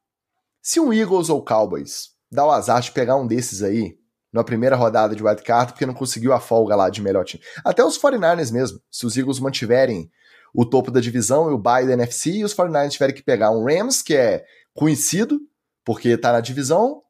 Se 0.63 0.81
um 0.81 0.93
Eagles 0.93 1.29
ou 1.29 1.45
Cowboys 1.45 2.11
dá 2.31 2.45
o 2.45 2.51
azar 2.51 2.81
de 2.81 2.93
pegar 2.93 3.17
um 3.17 3.27
desses 3.27 3.63
aí, 3.63 3.99
na 4.33 4.45
primeira 4.45 4.77
rodada 4.77 5.17
de 5.17 5.23
wildcard, 5.23 5.73
porque 5.73 5.87
não 5.87 5.95
conseguiu 5.95 6.33
a 6.33 6.41
folga 6.41 6.77
lá 6.77 6.91
de 6.91 7.01
melhor 7.01 7.25
time. 7.25 7.43
Até 7.65 7.85
os 7.85 7.99
49ers 7.99 8.53
mesmo, 8.53 8.81
se 8.91 9.07
os 9.07 9.17
Eagles 9.17 9.41
mantiverem 9.41 10.11
o 10.55 10.65
topo 10.65 10.91
da 10.91 11.01
divisão 11.01 11.51
e 11.51 11.55
o 11.55 11.59
bye 11.59 11.87
da 11.87 11.93
NFC, 11.93 12.31
e 12.33 12.45
os 12.45 12.55
49ers 12.55 12.91
tiverem 12.91 13.15
que 13.15 13.23
pegar 13.23 13.51
um 13.51 13.65
Rams, 13.65 14.03
que 14.03 14.15
é 14.15 14.45
conhecido, 14.75 15.41
porque 15.85 16.17
tá 16.17 16.33
na 16.33 16.41
divisão, 16.41 17.03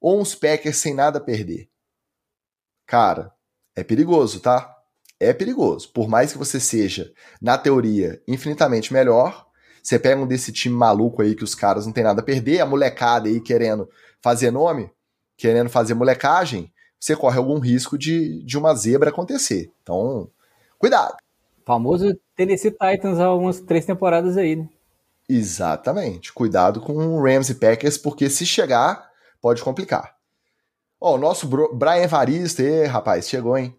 ou 0.00 0.20
uns 0.20 0.34
Packers 0.34 0.76
sem 0.76 0.94
nada 0.94 1.18
a 1.18 1.22
perder. 1.22 1.68
Cara, 2.86 3.32
é 3.74 3.82
perigoso, 3.82 4.40
tá? 4.40 4.76
É 5.18 5.32
perigoso. 5.32 5.90
Por 5.92 6.08
mais 6.08 6.32
que 6.32 6.38
você 6.38 6.58
seja, 6.58 7.12
na 7.40 7.56
teoria, 7.56 8.20
infinitamente 8.26 8.92
melhor, 8.92 9.46
você 9.82 9.98
pega 9.98 10.20
um 10.20 10.26
desse 10.26 10.52
time 10.52 10.74
maluco 10.74 11.22
aí 11.22 11.34
que 11.34 11.44
os 11.44 11.54
caras 11.54 11.86
não 11.86 11.92
tem 11.92 12.04
nada 12.04 12.20
a 12.20 12.24
perder, 12.24 12.60
a 12.60 12.66
molecada 12.66 13.28
aí 13.28 13.40
querendo 13.40 13.88
fazer 14.20 14.50
nome, 14.50 14.90
querendo 15.36 15.68
fazer 15.68 15.94
molecagem, 15.94 16.72
você 16.98 17.16
corre 17.16 17.36
algum 17.36 17.58
risco 17.58 17.98
de, 17.98 18.44
de 18.44 18.56
uma 18.56 18.74
zebra 18.74 19.10
acontecer. 19.10 19.72
Então, 19.82 20.30
cuidado. 20.78 21.16
O 21.60 21.64
famoso 21.64 22.16
Tennessee 22.36 22.70
Titans 22.70 23.18
há 23.18 23.34
umas 23.34 23.60
três 23.60 23.84
temporadas 23.84 24.36
aí, 24.36 24.56
né? 24.56 24.68
Exatamente. 25.28 26.32
Cuidado 26.32 26.80
com 26.80 26.92
o 26.92 27.22
Rams 27.22 27.48
e 27.48 27.54
Packers, 27.54 27.96
porque 27.96 28.28
se 28.28 28.44
chegar, 28.46 29.10
pode 29.40 29.62
complicar. 29.62 30.14
Ó, 31.04 31.16
o 31.16 31.18
nosso 31.18 31.48
Brian 31.48 32.06
Varista, 32.06 32.62
e, 32.62 32.86
rapaz, 32.86 33.28
chegou, 33.28 33.58
hein? 33.58 33.76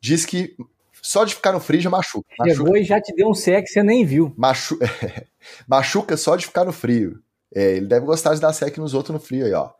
Diz 0.00 0.26
que 0.26 0.56
só 1.00 1.24
de 1.24 1.32
ficar 1.32 1.52
no 1.52 1.60
frio 1.60 1.80
já 1.80 1.88
machuca. 1.88 2.28
Chegou 2.42 2.64
machuca. 2.64 2.78
e 2.80 2.84
já 2.84 3.00
te 3.00 3.14
deu 3.14 3.28
um 3.28 3.34
sec 3.34 3.64
que 3.64 3.70
você 3.70 3.80
nem 3.80 4.04
viu. 4.04 4.34
Machu... 4.36 4.76
machuca 5.68 6.16
só 6.16 6.34
de 6.34 6.46
ficar 6.46 6.64
no 6.64 6.72
frio. 6.72 7.22
É, 7.54 7.76
ele 7.76 7.86
deve 7.86 8.04
gostar 8.04 8.34
de 8.34 8.40
dar 8.40 8.52
sec 8.52 8.76
nos 8.78 8.92
outros 8.92 9.14
no 9.14 9.20
frio 9.20 9.46
aí, 9.46 9.52
ó. 9.52 9.70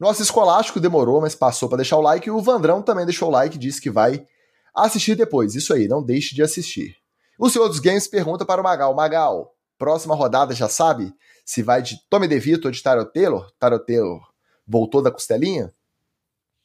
Nosso 0.00 0.22
escolástico 0.22 0.80
demorou, 0.80 1.20
mas 1.20 1.34
passou 1.34 1.68
para 1.68 1.76
deixar 1.76 1.98
o 1.98 2.00
like. 2.00 2.26
E 2.26 2.30
o 2.30 2.40
Vandrão 2.40 2.80
também 2.80 3.04
deixou 3.04 3.28
o 3.28 3.32
like, 3.32 3.58
disse 3.58 3.78
que 3.78 3.90
vai 3.90 4.26
assistir 4.74 5.14
depois. 5.14 5.54
Isso 5.54 5.74
aí, 5.74 5.86
não 5.86 6.02
deixe 6.02 6.34
de 6.34 6.42
assistir. 6.42 6.96
O 7.38 7.50
senhor 7.50 7.68
dos 7.68 7.78
games 7.78 8.08
pergunta 8.08 8.46
para 8.46 8.58
o 8.58 8.64
Magal. 8.64 8.94
Magal, 8.94 9.54
próxima 9.76 10.14
rodada 10.14 10.54
já 10.54 10.66
sabe 10.66 11.12
se 11.44 11.62
vai 11.62 11.82
de 11.82 11.98
Tommy 12.08 12.26
DeVito 12.26 12.68
ou 12.68 12.72
de 12.72 12.82
Tarot 12.82 13.12
Taylor? 13.12 13.52
Tarot 13.58 13.84
Taylor 13.84 14.22
voltou 14.66 15.02
da 15.02 15.10
costelinha? 15.10 15.74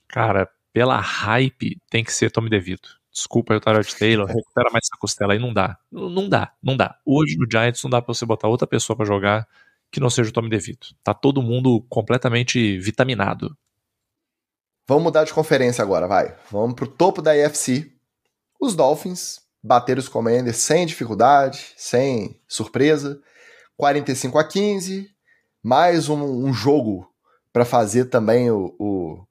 Cara, 0.08 0.50
pela 0.72 1.00
hype, 1.00 1.82
tem 1.90 2.04
que 2.04 2.14
ser 2.14 2.32
Tommy 2.32 2.50
DeVito. 2.50 2.98
Desculpa 3.12 3.54
aí 3.54 3.58
o 3.58 3.62
Tarot 3.62 3.98
Taylor, 3.98 4.28
recupera 4.28 4.70
mais 4.72 4.86
essa 4.86 4.98
costela 5.00 5.34
aí, 5.34 5.40
não 5.40 5.52
dá. 5.52 5.76
Não 5.92 6.30
dá, 6.30 6.54
não 6.62 6.78
dá. 6.78 7.00
Hoje 7.04 7.36
no 7.36 7.48
Giants 7.50 7.82
não 7.84 7.90
dá 7.90 8.00
pra 8.00 8.14
você 8.14 8.26
botar 8.28 8.48
outra 8.48 8.68
pessoa 8.68 8.96
para 8.96 9.08
jogar 9.08 9.48
que 9.92 10.00
não 10.00 10.10
seja 10.10 10.30
o 10.30 10.34
Tommy 10.34 10.50
DeVito. 10.50 10.96
Tá 11.04 11.16
todo 11.16 11.42
mundo 11.42 11.84
completamente 11.90 12.78
vitaminado. 12.78 13.58
Vamos 14.88 15.04
mudar 15.04 15.24
de 15.24 15.34
conferência 15.34 15.82
agora, 15.82 16.08
vai. 16.08 16.38
Vamos 16.52 16.76
pro 16.76 16.88
topo 16.88 17.22
da 17.22 17.32
AFC. 17.32 17.92
Os 18.62 18.76
Dolphins 18.76 19.42
bateram 19.64 20.00
os 20.00 20.08
Commanders 20.08 20.58
sem 20.58 20.86
dificuldade, 20.86 21.74
sem 21.76 22.40
surpresa. 22.48 23.20
45 23.76 24.38
a 24.38 24.44
15. 24.44 25.10
Mais 25.64 26.08
um, 26.08 26.22
um 26.46 26.54
jogo 26.54 27.12
para 27.52 27.66
fazer 27.66 28.06
também 28.06 28.52
o 28.52 29.27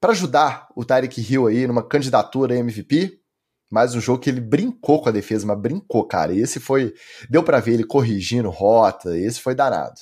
para 0.00 0.12
ajudar 0.12 0.68
o 0.74 0.84
Tyreek 0.84 1.20
Hill 1.20 1.46
aí 1.46 1.66
numa 1.66 1.82
candidatura 1.82 2.56
MVP. 2.56 3.18
Mais 3.70 3.94
um 3.94 4.00
jogo 4.00 4.18
que 4.18 4.30
ele 4.30 4.40
brincou 4.40 5.00
com 5.00 5.08
a 5.08 5.12
defesa, 5.12 5.46
mas 5.46 5.58
brincou, 5.58 6.04
cara. 6.04 6.32
E 6.32 6.40
esse 6.40 6.58
foi. 6.58 6.92
Deu 7.28 7.42
para 7.42 7.60
ver 7.60 7.74
ele 7.74 7.84
corrigindo 7.84 8.50
rota, 8.50 9.16
esse 9.16 9.40
foi 9.40 9.54
danado. 9.54 10.00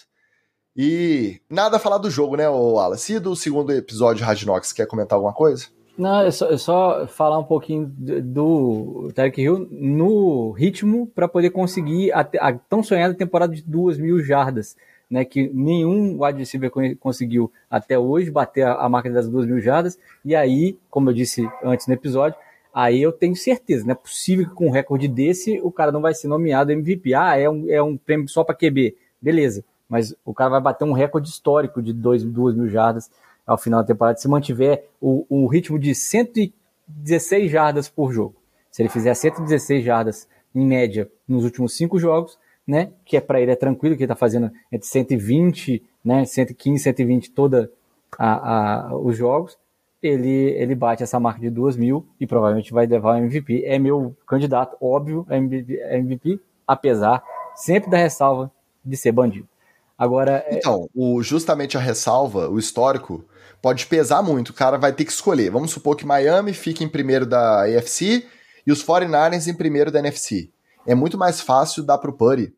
E 0.75 1.41
nada 1.51 1.77
a 1.77 1.81
falar 1.81 1.99
do 1.99 2.11
jogo, 2.11 2.37
né, 2.37 2.49
Wallace? 2.49 3.15
E 3.15 3.19
do 3.19 3.35
segundo 3.35 3.73
episódio 3.73 4.19
de 4.19 4.23
Radinox, 4.23 4.73
quer 4.73 4.87
comentar 4.87 5.17
alguma 5.17 5.35
coisa? 5.35 5.67
Não, 5.99 6.21
é 6.21 6.31
só, 6.31 6.49
é 6.49 6.57
só 6.57 7.07
falar 7.09 7.41
um 7.41 7.45
pouquinho 7.45 7.87
do 7.89 9.11
Tarek 9.13 9.43
Hill 9.43 9.67
no 9.73 10.53
ritmo 10.53 11.09
para 11.09 11.27
poder 11.27 11.51
conseguir 11.51 12.13
a, 12.13 12.21
a, 12.21 12.53
tão 12.53 12.85
sonhada 12.85 13.13
temporada 13.13 13.53
de 13.53 13.63
duas 13.63 13.99
mil 13.99 14.23
jardas 14.23 14.77
né, 15.11 15.25
que 15.25 15.49
nenhum 15.53 16.23
wide 16.23 16.39
receiver 16.39 16.71
conseguiu 16.99 17.51
até 17.71 17.99
hoje 17.99 18.31
bater 18.31 18.67
a, 18.67 18.75
a 18.75 18.89
marca 18.89 19.11
das 19.11 19.29
duas 19.29 19.47
mil 19.47 19.61
jardas. 19.61 19.99
E 20.25 20.35
aí, 20.37 20.79
como 20.91 21.11
eu 21.11 21.15
disse 21.15 21.49
antes 21.63 21.87
no 21.87 21.95
episódio, 21.95 22.39
aí 22.73 23.01
eu 23.01 23.13
tenho 23.13 23.35
certeza, 23.35 23.85
não 23.85 23.93
é 23.93 23.95
possível 23.95 24.47
que 24.49 24.55
com 24.55 24.67
um 24.69 24.71
recorde 24.71 25.09
desse 25.09 25.61
o 25.63 25.73
cara 25.73 25.91
não 25.91 26.01
vai 26.01 26.15
ser 26.15 26.29
nomeado 26.29 26.73
MVP. 26.73 27.15
Ah, 27.15 27.39
é 27.39 27.49
um, 27.49 27.71
é 27.71 27.83
um 27.83 27.97
prêmio 27.97 28.29
só 28.29 28.45
para 28.45 28.55
QB. 28.55 28.97
Beleza, 29.21 29.65
mas 29.89 30.15
o 30.25 30.35
cara 30.35 30.51
vai 30.51 30.61
bater 30.61 30.85
um 30.85 30.93
recorde 30.93 31.29
histórico 31.29 31.83
de 31.83 31.93
2 31.93 32.25
mil 32.25 32.69
jardas 32.69 33.11
ao 33.47 33.57
final 33.57 33.81
da 33.81 33.87
temporada 33.87 34.19
se 34.19 34.29
mantiver 34.29 34.87
o, 35.01 35.25
o 35.29 35.47
ritmo 35.47 35.79
de 35.79 35.95
116 35.95 37.51
jardas 37.51 37.89
por 37.89 38.13
jogo. 38.13 38.37
Se 38.71 38.83
ele 38.83 38.91
fizer 38.91 39.15
116 39.15 39.83
jardas 39.83 40.29
em 40.55 40.67
média 40.67 41.11
nos 41.27 41.45
últimos 41.45 41.75
cinco 41.75 41.99
jogos, 41.99 42.39
né, 42.69 42.91
que 43.03 43.17
é 43.17 43.21
para 43.21 43.41
ele 43.41 43.51
é 43.51 43.57
tranquilo, 43.57 43.97
que 43.97 44.03
ele 44.03 44.13
está 44.13 44.15
fazendo 44.15 44.53
entre 44.71 44.87
120, 44.87 45.83
né, 46.05 46.27
115, 46.27 46.83
120 46.83 47.31
toda 47.31 47.73
a, 48.19 48.91
a, 48.91 48.97
os 48.97 49.17
jogos, 49.17 49.57
ele, 50.03 50.29
ele 50.29 50.75
bate 50.75 51.03
essa 51.03 51.19
marca 51.19 51.41
de 51.41 51.49
2 51.49 51.79
mil 51.79 52.07
e 52.21 52.27
provavelmente 52.27 52.71
vai 52.71 52.87
levar 52.87 53.15
o 53.15 53.25
MVP. 53.25 53.65
É 53.65 53.79
meu 53.79 54.15
candidato, 54.27 54.77
óbvio, 54.83 55.27
a 55.31 55.37
MVP, 55.37 56.39
apesar 56.67 57.25
sempre 57.57 57.91
da 57.91 57.97
ressalva 57.97 58.53
de 58.85 58.97
ser 58.99 59.13
bandido. 59.13 59.49
Agora. 59.97 60.45
É 60.47 60.59
então, 60.59 60.89
o, 60.95 61.23
justamente 61.23 61.77
a 61.77 61.81
ressalva, 61.81 62.51
o 62.51 62.59
histórico, 62.59 63.25
pode 63.63 63.87
pesar 63.87 64.23
muito. 64.23 64.51
O 64.51 64.55
cara 64.55 64.77
vai 64.77 64.93
ter 64.93 65.07
que 65.07 65.11
escolher. 65.11 65.51
Vamos 65.51 65.71
supor 65.71 65.97
que 65.97 66.07
Miami 66.07 66.53
fique 66.53 66.85
em 66.85 66.89
primeiro 66.89 67.25
da 67.25 67.65
AFC 67.65 68.27
e 68.67 68.71
os 68.71 68.85
49ers 68.85 69.49
em 69.49 69.55
primeiro 69.55 69.91
da 69.91 69.99
NFC. 69.99 70.51
É 70.87 70.95
muito 70.95 71.19
mais 71.19 71.41
fácil 71.41 71.83
dar 71.83 71.99
pro 71.99 72.13
Purdy 72.13 72.55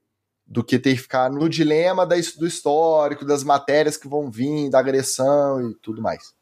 do 0.51 0.65
que 0.65 0.81
ter 0.81 0.97
que 0.97 1.03
ficar 1.03 1.31
no 1.31 1.49
dilema 1.49 2.05
da, 2.05 2.17
do 2.37 2.47
histórico, 2.47 3.25
das 3.25 3.45
matérias 3.45 3.97
que 3.97 4.09
vão 4.09 4.29
vir, 4.29 4.69
da 4.69 4.81
agressão 4.81 5.71
e 5.71 5.75
tudo 5.77 6.03
mais. 6.03 6.35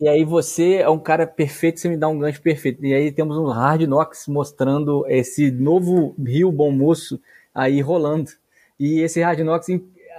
E 0.00 0.08
aí 0.08 0.24
você 0.24 0.76
é 0.76 0.88
um 0.88 0.98
cara 0.98 1.26
perfeito, 1.26 1.80
você 1.80 1.88
me 1.88 1.98
dá 1.98 2.08
um 2.08 2.18
gancho 2.18 2.40
perfeito. 2.40 2.82
E 2.82 2.94
aí 2.94 3.12
temos 3.12 3.36
um 3.36 3.46
Hard 3.46 3.82
Knocks 3.82 4.26
mostrando 4.26 5.04
esse 5.06 5.50
novo 5.50 6.14
Rio 6.18 6.50
Bom 6.50 6.70
Moço 6.70 7.20
aí 7.54 7.82
rolando. 7.82 8.30
E 8.80 9.00
esse 9.00 9.20
Hard 9.20 9.40
Knocks, 9.40 9.68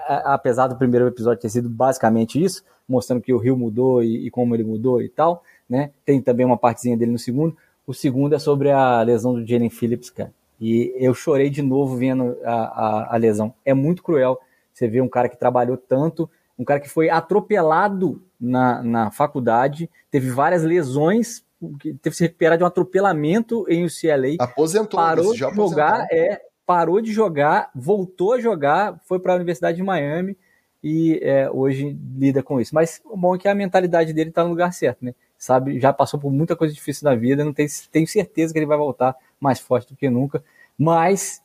apesar 0.08 0.68
do 0.68 0.76
primeiro 0.76 1.08
episódio 1.08 1.42
ter 1.42 1.50
sido 1.50 1.70
basicamente 1.70 2.44
isso, 2.44 2.64
mostrando 2.88 3.22
que 3.22 3.34
o 3.34 3.38
Rio 3.38 3.58
mudou 3.58 4.04
e, 4.04 4.28
e 4.28 4.30
como 4.30 4.54
ele 4.54 4.64
mudou 4.64 5.02
e 5.02 5.10
tal, 5.10 5.44
né? 5.68 5.92
Tem 6.06 6.22
também 6.22 6.46
uma 6.46 6.58
partezinha 6.58 6.98
dele 6.98 7.12
no 7.12 7.20
segundo. 7.20 7.58
O 7.88 7.94
segundo 7.94 8.36
é 8.36 8.40
sobre 8.40 8.70
a 8.70 9.02
lesão 9.02 9.34
do 9.34 9.48
Jalen 9.48 9.70
Phillips, 9.70 10.10
cara. 10.10 10.32
E 10.60 10.94
eu 10.98 11.14
chorei 11.14 11.50
de 11.50 11.62
novo 11.62 11.96
vendo 11.96 12.38
a, 12.44 12.54
a, 12.54 13.16
a, 13.16 13.18
lesão. 13.18 13.54
É 13.64 13.74
muito 13.74 14.04
cruel. 14.04 14.40
Você 14.74 14.88
vê 14.88 15.00
um 15.00 15.08
cara 15.08 15.30
que 15.30 15.38
trabalhou 15.38 15.78
tanto, 15.78 16.30
um 16.58 16.66
cara 16.66 16.80
que 16.80 16.90
foi 16.90 17.10
atropelado 17.10 18.22
na, 18.40 18.84
na 18.84 19.12
faculdade, 19.12 19.90
teve 20.12 20.30
várias 20.30 20.64
lesões, 20.64 21.44
teve 21.82 22.00
que 22.02 22.12
se 22.12 22.24
recuperar 22.24 22.58
de 22.58 22.64
um 22.64 22.68
atropelamento 22.68 23.66
em 23.70 23.86
UCLA. 23.86 24.36
Aposentou, 24.40 25.00
parou 25.00 25.32
de 25.32 25.40
jogar, 25.40 26.08
é, 26.12 26.42
parou 26.66 27.02
de 27.02 27.12
jogar, 27.12 27.70
voltou 27.74 28.34
a 28.34 28.40
jogar, 28.40 29.00
foi 29.06 29.20
para 29.20 29.34
a 29.34 29.36
Universidade 29.38 29.78
de 29.78 29.84
Miami 29.84 30.38
e 30.84 31.20
é, 31.22 31.50
hoje 31.52 31.98
lida 32.18 32.44
com 32.44 32.60
isso. 32.60 32.74
Mas 32.74 33.02
o 33.06 33.18
bom 33.18 33.36
é 33.36 33.40
que 33.40 33.48
a 33.48 33.56
mentalidade 33.56 34.14
dele 34.14 34.30
está 34.30 34.44
no 34.44 34.50
lugar 34.50 34.74
certo, 34.74 35.04
né? 35.04 35.14
Sabe, 35.38 35.80
já 35.80 35.94
passou 35.94 36.20
por 36.20 36.32
muita 36.32 36.56
coisa 36.56 36.74
difícil 36.74 37.06
na 37.10 37.16
vida, 37.16 37.46
não 37.46 37.54
tem, 37.54 37.66
tenho 37.92 38.08
certeza 38.08 38.52
que 38.52 38.60
ele 38.60 38.66
vai 38.66 38.78
voltar 38.78 39.16
mais 39.40 39.60
forte 39.60 39.90
do 39.90 39.96
que 39.96 40.10
nunca. 40.10 40.44
Mas, 40.78 41.42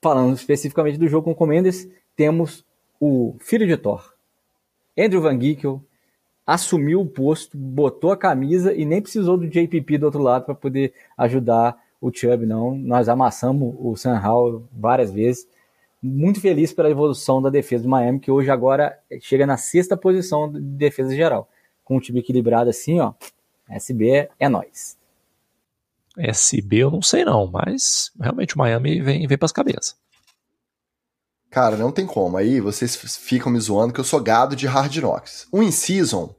falando 0.00 0.34
especificamente 0.34 0.98
do 0.98 1.08
jogo 1.08 1.24
com 1.24 1.34
Commanders, 1.34 1.88
temos 2.14 2.64
o 3.00 3.36
filho 3.40 3.66
de 3.66 3.76
Thor, 3.76 4.14
Andrew 4.98 5.20
Van 5.20 5.38
Ginkel, 5.38 5.82
assumiu 6.46 7.00
o 7.00 7.06
posto, 7.06 7.56
botou 7.56 8.12
a 8.12 8.16
camisa 8.16 8.72
e 8.72 8.84
nem 8.84 9.02
precisou 9.02 9.36
do 9.36 9.48
JPP 9.48 9.98
do 9.98 10.06
outro 10.06 10.22
lado 10.22 10.44
para 10.44 10.54
poder 10.54 10.94
ajudar 11.18 11.76
o 12.00 12.10
Chubb, 12.12 12.46
não. 12.46 12.74
Nós 12.76 13.08
amassamos 13.08 13.74
o 13.78 13.96
Sam 13.96 14.20
Howell 14.24 14.64
várias 14.72 15.10
vezes. 15.10 15.48
Muito 16.02 16.40
feliz 16.40 16.72
pela 16.72 16.90
evolução 16.90 17.42
da 17.42 17.50
defesa 17.50 17.82
do 17.82 17.88
Miami, 17.88 18.20
que 18.20 18.30
hoje 18.30 18.50
agora 18.50 18.98
chega 19.20 19.44
na 19.44 19.56
sexta 19.56 19.96
posição 19.96 20.50
de 20.50 20.60
defesa 20.60 21.14
geral. 21.14 21.48
Com 21.84 21.96
um 21.96 22.00
time 22.00 22.20
equilibrado 22.20 22.70
assim, 22.70 23.00
ó, 23.00 23.12
SB 23.68 24.28
é 24.38 24.48
nós. 24.48 24.96
SB 26.18 26.78
eu 26.78 26.90
não 26.90 27.02
sei 27.02 27.24
não, 27.24 27.46
mas 27.46 28.10
realmente 28.20 28.54
o 28.54 28.58
Miami 28.58 29.00
vem, 29.00 29.26
vem 29.26 29.38
para 29.38 29.46
as 29.46 29.52
cabeças. 29.52 29.96
Cara, 31.50 31.76
não 31.76 31.92
tem 31.92 32.06
como. 32.06 32.36
Aí 32.36 32.60
vocês 32.60 32.96
ficam 33.16 33.50
me 33.50 33.60
zoando 33.60 33.92
que 33.92 34.00
eu 34.00 34.04
sou 34.04 34.20
gado 34.20 34.56
de 34.56 34.66
Hard 34.66 34.94
Knocks. 34.96 35.46
O 35.50 35.62
In-Season, 35.62 36.34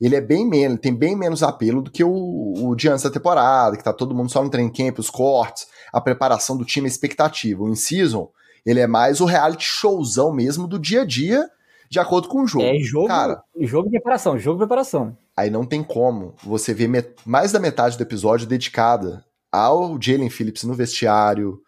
ele 0.00 0.16
é 0.16 0.20
bem 0.20 0.46
menos, 0.46 0.80
tem 0.80 0.94
bem 0.94 1.16
menos 1.16 1.42
apelo 1.42 1.82
do 1.82 1.90
que 1.90 2.04
o, 2.04 2.54
o 2.56 2.74
de 2.74 2.88
antes 2.88 3.04
da 3.04 3.10
temporada, 3.10 3.76
que 3.76 3.84
tá 3.84 3.92
todo 3.92 4.14
mundo 4.14 4.30
só 4.30 4.42
no 4.42 4.50
training 4.50 4.72
camp, 4.72 4.98
os 4.98 5.08
cortes, 5.08 5.66
a 5.92 6.00
preparação 6.00 6.56
do 6.56 6.64
time, 6.64 6.86
a 6.86 6.90
expectativa. 6.90 7.62
O 7.62 7.68
In-Season, 7.68 8.28
ele 8.66 8.80
é 8.80 8.86
mais 8.86 9.20
o 9.20 9.24
reality 9.24 9.64
showzão 9.64 10.32
mesmo 10.32 10.66
do 10.66 10.78
dia 10.78 11.02
a 11.02 11.06
dia, 11.06 11.48
de 11.90 11.98
acordo 11.98 12.28
com 12.28 12.42
o 12.42 12.46
jogo. 12.46 12.64
É 12.64 12.78
jogo, 12.78 13.08
Cara, 13.08 13.42
jogo 13.58 13.86
de 13.86 13.92
preparação, 13.92 14.38
jogo 14.38 14.58
de 14.58 14.66
preparação. 14.66 15.16
Aí 15.36 15.50
não 15.50 15.66
tem 15.66 15.82
como 15.82 16.34
você 16.42 16.72
ver 16.72 17.14
mais 17.26 17.50
da 17.50 17.58
metade 17.58 17.96
do 17.96 18.02
episódio 18.02 18.46
dedicada 18.46 19.24
ao 19.50 20.00
Jalen 20.00 20.30
Phillips 20.30 20.62
no 20.62 20.74
vestiário, 20.74 21.60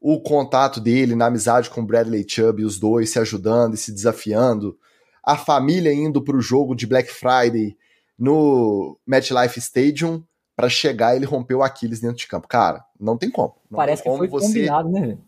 o 0.00 0.20
contato 0.20 0.80
dele 0.80 1.16
na 1.16 1.26
amizade 1.26 1.70
com 1.70 1.84
Bradley 1.84 2.24
Chubb, 2.28 2.64
os 2.64 2.78
dois 2.78 3.10
se 3.10 3.18
ajudando 3.18 3.74
e 3.74 3.78
se 3.78 3.90
desafiando, 3.90 4.78
a 5.24 5.36
família 5.36 5.92
indo 5.92 6.22
para 6.22 6.36
o 6.36 6.42
jogo 6.42 6.74
de 6.76 6.86
Black 6.86 7.10
Friday 7.10 7.76
no 8.16 8.96
MetLife 9.04 9.58
Stadium 9.58 10.22
para 10.54 10.68
chegar 10.68 11.14
e 11.14 11.16
ele 11.16 11.26
romper 11.26 11.54
o 11.54 11.62
Aquiles 11.62 12.00
dentro 12.00 12.18
de 12.18 12.28
campo. 12.28 12.46
Cara, 12.46 12.84
não 13.00 13.16
tem 13.16 13.30
como. 13.30 13.56
Não 13.68 13.76
Parece 13.76 14.04
tem 14.04 14.12
como 14.12 14.22
que 14.22 14.30
foi 14.30 14.40
você... 14.40 14.46
combinado, 14.46 14.88
né? 14.90 15.18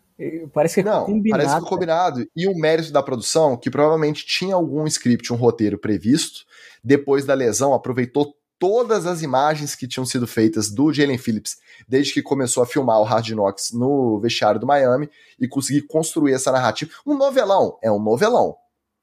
Parece 0.53 0.77
que 0.77 0.83
não, 0.83 1.05
combinado. 1.05 1.43
Parece 1.43 1.55
que 1.55 1.61
foi 1.61 1.69
combinado. 1.69 2.27
E 2.35 2.49
o 2.49 2.55
mérito 2.55 2.91
da 2.91 3.03
produção, 3.03 3.57
que 3.57 3.71
provavelmente 3.71 4.25
tinha 4.25 4.55
algum 4.55 4.87
script, 4.87 5.33
um 5.33 5.37
roteiro 5.37 5.79
previsto, 5.79 6.45
depois 6.83 7.25
da 7.25 7.35
lesão, 7.35 7.75
aproveitou 7.75 8.35
todas 8.59 9.07
as 9.07 9.23
imagens 9.23 9.75
que 9.75 9.87
tinham 9.87 10.07
sido 10.07 10.27
feitas 10.27 10.71
do 10.71 10.93
Jalen 10.93 11.19
Phillips 11.19 11.59
desde 11.87 12.15
que 12.15 12.23
começou 12.23 12.63
a 12.63 12.67
filmar 12.67 12.99
o 13.01 13.05
Hard 13.05 13.29
Knocks 13.29 13.73
no 13.73 14.19
vestiário 14.19 14.59
do 14.59 14.67
Miami 14.67 15.11
e 15.39 15.47
conseguir 15.47 15.83
construir 15.83 16.33
essa 16.33 16.51
narrativa. 16.51 16.91
Um 17.07 17.17
novelão, 17.17 17.79
é 17.83 17.91
um 17.91 17.99
novelão. 17.99 18.57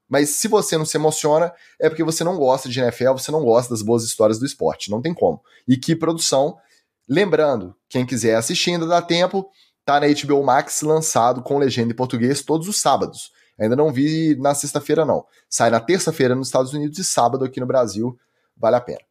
Mas 0.10 0.31
se 0.31 0.48
você 0.48 0.77
não 0.77 0.85
se 0.85 0.98
emociona, 0.98 1.53
é 1.80 1.90
porque 1.90 2.03
você 2.03 2.23
não 2.23 2.38
gosta 2.38 2.69
de 2.69 2.80
NFL, 2.80 3.14
você 3.14 3.31
não 3.31 3.44
gosta 3.44 3.73
das 3.73 3.81
boas 3.81 4.03
histórias 4.03 4.38
do 4.38 4.45
esporte. 4.45 4.91
Não 4.91 5.02
tem 5.02 5.14
como. 5.14 5.41
E 5.68 5.77
que 5.77 5.95
produção. 5.95 6.57
Lembrando, 7.07 7.76
quem 7.90 8.06
quiser 8.06 8.35
assistir 8.35 8.72
ainda 8.72 8.85
dá 8.85 9.02
tempo, 9.02 9.49
tá 9.86 10.00
na 10.00 10.08
HBO 10.08 10.44
Max 10.44 10.82
lançado 10.82 11.42
com 11.42 11.58
legenda 11.58 11.92
em 11.92 11.96
português 11.96 12.42
todos 12.42 12.68
os 12.68 12.80
sábados. 12.80 13.32
Ainda 13.60 13.76
não 13.76 13.92
vi 13.92 14.36
na 14.40 14.56
sexta-feira, 14.56 15.06
não. 15.06 15.26
Sai 15.50 15.70
na 15.70 15.80
terça-feira 15.80 16.36
nos 16.36 16.48
Estados 16.48 16.74
Unidos 16.74 16.98
e 16.98 17.04
sábado 17.04 17.46
aqui 17.46 17.60
no 17.60 17.66
Brasil. 17.66 18.18
Vale 18.58 18.76
a 18.76 18.82
pena. 18.82 19.02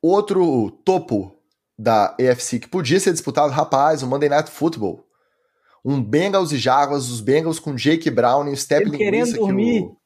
Outro 0.00 0.70
topo 0.84 1.36
da 1.78 2.16
EFC 2.18 2.58
que 2.58 2.68
podia 2.68 2.98
ser 2.98 3.12
disputado, 3.12 3.52
rapaz, 3.52 4.02
o 4.02 4.06
Monday 4.06 4.28
Night 4.28 4.50
Football. 4.50 5.06
Um 5.84 6.02
Bengals 6.02 6.52
e 6.52 6.58
Jaguars, 6.58 7.08
os 7.08 7.20
Bengals 7.20 7.58
com 7.58 7.74
Jake 7.74 8.10
Brown 8.10 8.48
e 8.48 8.52
o 8.52 8.56
Step 8.56 8.84
Linguiça 8.84 9.34
que 9.34 9.40
o, 9.40 9.96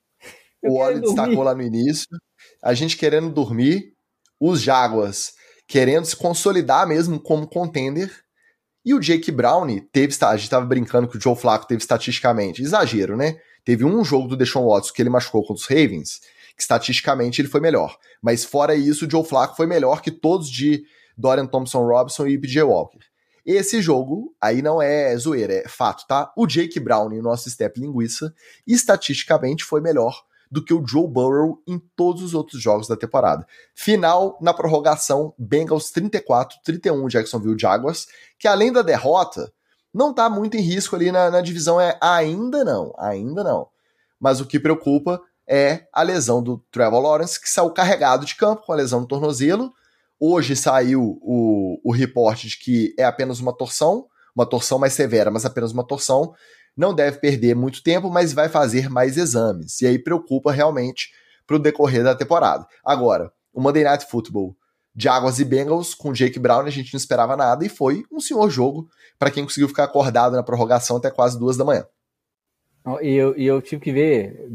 o 0.65 0.79
Oli 0.79 1.01
destacou 1.01 1.43
lá 1.43 1.55
no 1.55 1.63
início. 1.63 2.07
A 2.63 2.75
gente 2.75 2.97
querendo 2.97 3.31
dormir, 3.31 3.93
os 4.41 4.61
Jaguars 4.61 5.33
querendo 5.67 6.05
se 6.05 6.17
consolidar 6.17 6.87
mesmo 6.87 7.21
como 7.21 7.47
contender. 7.47 8.11
E 8.87 8.95
o 8.95 9.01
Jake 9.01 9.33
Brown 9.33 9.67
teve, 9.91 10.15
a 10.23 10.37
gente 10.37 10.45
estava 10.45 10.65
brincando 10.65 11.09
que 11.09 11.19
o 11.19 11.21
Joe 11.21 11.35
Flacco 11.35 11.67
teve 11.67 11.81
estatisticamente, 11.81 12.63
exagero, 12.63 13.17
né? 13.17 13.37
Teve 13.65 13.85
um 13.85 14.05
jogo 14.05 14.29
do 14.29 14.37
Deshaun 14.37 14.69
Watson 14.69 14.93
que 14.93 15.03
ele 15.03 15.11
machucou 15.11 15.43
contra 15.43 15.61
os 15.61 15.67
Ravens, 15.67 16.21
que 16.57 16.63
estatisticamente 16.63 17.41
ele 17.41 17.49
foi 17.49 17.61
melhor. 17.61 17.99
Mas 18.23 18.45
fora 18.45 18.77
isso, 18.77 19.05
o 19.05 19.11
Joe 19.11 19.25
Flacco 19.25 19.57
foi 19.57 19.67
melhor 19.67 20.01
que 20.01 20.13
todos 20.13 20.49
de 20.49 20.85
Dorian 21.19 21.47
Thompson 21.47 21.85
Robinson 21.85 22.29
e 22.29 22.39
PJ 22.39 22.63
Walker. 22.63 23.01
Esse 23.45 23.83
jogo 23.83 24.33
aí 24.41 24.63
não 24.63 24.81
é 24.81 25.17
zoeira, 25.17 25.55
é 25.55 25.69
fato, 25.69 26.07
tá? 26.07 26.33
O 26.37 26.47
Jake 26.47 26.79
Brown, 26.79 27.09
o 27.09 27.23
nosso 27.23 27.51
step 27.51 27.81
linguiça, 27.81 28.33
estatisticamente 28.65 29.65
foi 29.65 29.81
melhor 29.81 30.15
do 30.51 30.63
que 30.63 30.73
o 30.73 30.87
Joe 30.87 31.09
Burrow 31.09 31.63
em 31.67 31.79
todos 31.97 32.23
os 32.23 32.35
outros 32.35 32.61
jogos 32.61 32.89
da 32.89 32.97
temporada. 32.97 33.47
Final 33.75 34.39
na 34.41 34.55
prorrogação, 34.55 35.35
Bengals 35.39 35.91
34, 35.91 36.59
31 36.65 37.09
Jacksonville 37.09 37.59
Jaguars, 37.59 38.07
que 38.39 38.47
além 38.47 38.73
da 38.73 38.83
derrota, 38.83 39.53
não 39.93 40.13
tá 40.13 40.29
muito 40.29 40.57
em 40.57 40.61
risco 40.61 40.95
ali 40.95 41.11
na, 41.11 41.31
na 41.31 41.41
divisão, 41.41 41.81
é 41.81 41.99
ainda 42.01 42.65
não, 42.65 42.95
ainda 42.99 43.43
não. 43.43 43.69
Mas 44.21 44.41
o 44.41 44.47
que 44.47 44.61
preocupa 44.61 45.21
é 45.49 45.87
a 45.93 46.03
lesão 46.03 46.43
do 46.43 46.59
Trevor 46.71 47.01
Lawrence, 47.01 47.41
que 47.41 47.49
saiu 47.49 47.71
carregado 47.71 48.27
de 48.27 48.35
campo 48.35 48.63
com 48.67 48.73
a 48.73 48.77
lesão 48.77 49.01
no 49.01 49.07
tornozelo. 49.07 49.73
Hoje 50.19 50.57
saiu 50.57 51.19
o, 51.23 51.81
o 51.85 51.93
reporte 51.93 52.49
de 52.49 52.59
que 52.59 52.95
é 52.99 53.05
apenas 53.05 53.41
uma 53.41 53.57
torção, 53.57 54.07
uma 54.35 54.47
torção 54.47 54.79
mais 54.79 54.93
severa, 54.93 55.31
mas 55.31 55.45
apenas 55.45 55.73
uma 55.73 55.87
torção. 55.87 56.35
Não 56.77 56.95
deve 56.95 57.19
perder 57.19 57.55
muito 57.55 57.83
tempo, 57.83 58.11
mas 58.11 58.33
vai 58.33 58.49
fazer 58.49 58.89
mais 58.91 59.17
exames. 59.17 59.81
E 59.81 59.87
aí 59.87 59.99
preocupa 59.99 60.53
realmente 60.53 61.11
para 61.47 61.57
o 61.57 61.59
decorrer 61.59 62.05
da 62.05 62.15
temporada. 62.15 62.67
Agora, 62.85 63.33
o 63.53 63.61
Monday 63.61 63.85
Night 63.85 64.07
Football 64.11 64.57
Jaguars 64.95 65.39
e 65.39 65.45
Bengals 65.45 65.95
com 65.95 66.13
Jake 66.13 66.39
Brown, 66.39 66.61
a 66.61 66.71
gente 66.71 66.93
não 66.93 66.99
esperava 66.99 67.37
nada 67.37 67.65
e 67.65 67.69
foi 67.69 68.05
um 68.11 68.19
senhor 68.19 68.49
jogo 68.49 68.89
para 69.19 69.31
quem 69.31 69.45
conseguiu 69.45 69.69
ficar 69.69 69.85
acordado 69.85 70.35
na 70.35 70.43
prorrogação 70.43 70.97
até 70.97 71.11
quase 71.11 71.39
duas 71.39 71.57
da 71.57 71.65
manhã. 71.65 71.87
E 73.03 73.15
eu, 73.15 73.37
e 73.37 73.45
eu 73.45 73.61
tive 73.61 73.83
que 73.83 73.93
ver 73.93 74.49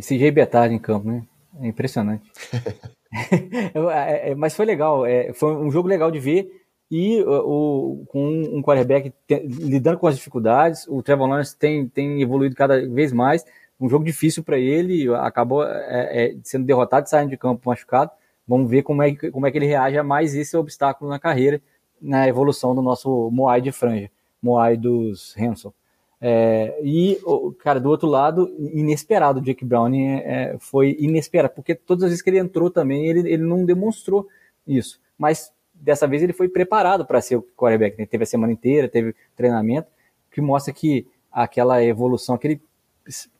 CJ 0.00 0.30
Betard 0.30 0.74
em 0.74 0.78
campo, 0.78 1.06
né? 1.06 1.22
É 1.60 1.68
impressionante. 1.68 2.30
É, 3.92 4.30
é, 4.30 4.34
mas 4.34 4.54
foi 4.54 4.66
legal, 4.66 5.06
é, 5.06 5.32
foi 5.32 5.54
um 5.54 5.70
jogo 5.70 5.88
legal 5.88 6.10
de 6.10 6.18
ver 6.18 6.63
e 6.96 7.20
o, 7.24 8.04
com 8.06 8.24
um 8.52 8.62
quarterback 8.62 9.12
te, 9.26 9.40
lidando 9.48 9.98
com 9.98 10.06
as 10.06 10.14
dificuldades, 10.14 10.86
o 10.86 11.02
Trevor 11.02 11.26
Lawrence 11.26 11.56
tem, 11.56 11.88
tem 11.88 12.22
evoluído 12.22 12.54
cada 12.54 12.88
vez 12.88 13.12
mais. 13.12 13.44
Um 13.80 13.88
jogo 13.88 14.04
difícil 14.04 14.44
para 14.44 14.60
ele, 14.60 15.12
acabou 15.16 15.64
é, 15.64 16.26
é, 16.26 16.36
sendo 16.44 16.64
derrotado 16.64 17.10
saindo 17.10 17.30
de 17.30 17.36
campo 17.36 17.68
machucado. 17.68 18.12
Vamos 18.46 18.70
ver 18.70 18.84
como 18.84 19.02
é, 19.02 19.12
como 19.12 19.44
é 19.44 19.50
que 19.50 19.58
ele 19.58 19.66
reage 19.66 19.98
a 19.98 20.04
mais 20.04 20.36
esse 20.36 20.56
obstáculo 20.56 21.10
na 21.10 21.18
carreira, 21.18 21.60
na 22.00 22.28
evolução 22.28 22.76
do 22.76 22.80
nosso 22.80 23.28
Moai 23.32 23.60
de 23.60 23.72
franja, 23.72 24.08
Moai 24.40 24.76
dos 24.76 25.34
Hanson. 25.36 25.72
É, 26.20 26.78
e, 26.80 27.18
cara, 27.58 27.80
do 27.80 27.90
outro 27.90 28.08
lado, 28.08 28.54
inesperado, 28.72 29.40
o 29.40 29.42
Jake 29.42 29.64
Browning 29.64 30.06
é, 30.06 30.22
é, 30.22 30.56
foi 30.60 30.96
inesperado, 31.00 31.54
porque 31.54 31.74
todas 31.74 32.04
as 32.04 32.10
vezes 32.10 32.22
que 32.22 32.30
ele 32.30 32.38
entrou 32.38 32.70
também, 32.70 33.04
ele, 33.04 33.28
ele 33.28 33.42
não 33.42 33.64
demonstrou 33.64 34.28
isso. 34.64 35.00
Mas 35.18 35.52
dessa 35.74 36.06
vez 36.06 36.22
ele 36.22 36.32
foi 36.32 36.48
preparado 36.48 37.04
para 37.04 37.20
ser 37.20 37.36
o 37.36 37.42
quarterback. 37.42 37.98
Né? 37.98 38.06
Teve 38.06 38.24
a 38.24 38.26
semana 38.26 38.52
inteira, 38.52 38.88
teve 38.88 39.14
treinamento, 39.36 39.88
que 40.30 40.40
mostra 40.40 40.72
que 40.72 41.06
aquela 41.30 41.82
evolução, 41.82 42.34
aquele 42.34 42.60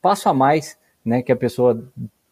passo 0.01 0.29
a 0.29 0.33
mais 0.33 0.77
né, 1.03 1.21
que 1.21 1.31
a 1.31 1.35
pessoa 1.35 1.83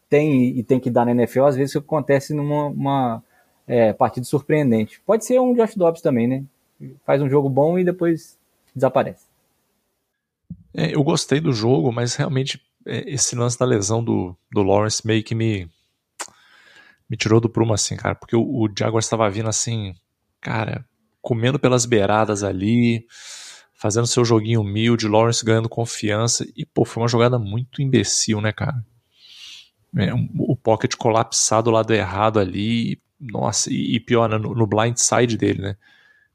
tem 0.08 0.58
e 0.58 0.62
tem 0.62 0.78
que 0.78 0.90
dar 0.90 1.04
na 1.04 1.12
NFL, 1.12 1.44
às 1.44 1.56
vezes 1.56 1.74
acontece 1.76 2.34
numa 2.34 2.66
uma, 2.66 3.24
é, 3.66 3.92
partida 3.92 4.24
surpreendente. 4.24 5.00
Pode 5.04 5.24
ser 5.24 5.40
um 5.40 5.54
Josh 5.54 5.74
Dobbs 5.74 6.02
também, 6.02 6.28
né? 6.28 6.44
Faz 7.04 7.22
um 7.22 7.28
jogo 7.28 7.48
bom 7.48 7.78
e 7.78 7.84
depois 7.84 8.38
desaparece. 8.74 9.26
É, 10.72 10.94
eu 10.94 11.02
gostei 11.02 11.40
do 11.40 11.52
jogo, 11.52 11.92
mas 11.92 12.14
realmente 12.16 12.60
é, 12.86 13.10
esse 13.10 13.34
lance 13.36 13.58
da 13.58 13.64
lesão 13.64 14.02
do, 14.02 14.36
do 14.52 14.62
Lawrence 14.62 15.06
meio 15.06 15.22
que 15.22 15.34
me, 15.34 15.68
me 17.14 17.16
tirou 17.16 17.40
do 17.40 17.48
prumo 17.48 17.72
assim, 17.72 17.96
cara, 17.96 18.16
porque 18.16 18.34
o, 18.34 18.42
o 18.42 18.68
Jaguars 18.76 19.04
estava 19.04 19.30
vindo 19.30 19.48
assim, 19.48 19.94
cara, 20.40 20.84
comendo 21.22 21.60
pelas 21.60 21.86
beiradas 21.86 22.42
ali, 22.42 23.06
fazendo 23.72 24.08
seu 24.08 24.24
joguinho 24.24 24.62
humilde, 24.62 25.06
Lawrence 25.06 25.44
ganhando 25.44 25.68
confiança, 25.68 26.44
e 26.56 26.66
pô, 26.66 26.84
foi 26.84 27.04
uma 27.04 27.08
jogada 27.08 27.38
muito 27.38 27.80
imbecil, 27.80 28.40
né, 28.40 28.50
cara? 28.50 28.84
É, 29.96 30.12
o 30.12 30.56
pocket 30.56 30.96
colapsado 30.96 31.66
do 31.66 31.70
lado 31.70 31.94
errado 31.94 32.40
ali, 32.40 33.00
nossa, 33.20 33.72
e, 33.72 33.94
e 33.94 34.00
pior, 34.00 34.28
né, 34.28 34.36
no, 34.36 34.52
no 34.52 34.66
blind 34.66 34.96
side 34.96 35.36
dele, 35.36 35.62
né? 35.62 35.76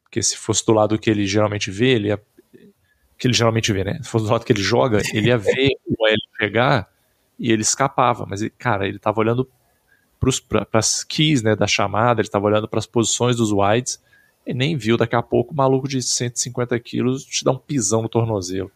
Porque 0.03 0.23
se 0.23 0.37
fosse 0.37 0.65
do 0.65 0.71
lado 0.71 0.97
que 0.97 1.09
ele 1.09 1.27
geralmente 1.27 1.69
vê, 1.69 1.89
ele 1.89 2.07
ia 2.07 2.21
que 3.17 3.27
ele 3.27 3.33
geralmente 3.33 3.73
vê, 3.73 3.83
né? 3.83 3.99
Se 4.01 4.07
fosse 4.07 4.25
do 4.25 4.31
lado 4.31 4.45
que 4.45 4.53
ele 4.53 4.61
joga, 4.61 5.01
ele 5.13 5.27
ia 5.27 5.37
ver 5.37 5.71
o 5.85 6.07
L 6.07 6.17
chegar 6.39 6.89
e 7.37 7.51
ele 7.51 7.63
escapava. 7.63 8.25
Mas, 8.25 8.47
cara, 8.57 8.87
ele 8.87 8.97
tava 8.97 9.19
olhando 9.19 9.45
para 10.47 10.67
as 10.73 11.03
keys 11.03 11.41
né, 11.41 11.55
da 11.55 11.67
chamada, 11.67 12.21
ele 12.21 12.27
estava 12.27 12.45
olhando 12.45 12.67
para 12.67 12.79
as 12.79 12.85
posições 12.85 13.37
dos 13.37 13.51
wides 13.51 14.01
e 14.45 14.53
nem 14.53 14.75
viu. 14.75 14.97
Daqui 14.97 15.15
a 15.15 15.21
pouco, 15.21 15.53
o 15.53 15.55
maluco 15.55 15.87
de 15.87 16.01
150 16.01 16.77
quilos 16.79 17.23
te 17.23 17.43
dá 17.43 17.51
um 17.51 17.57
pisão 17.57 18.01
no 18.01 18.09
tornozelo. 18.09 18.71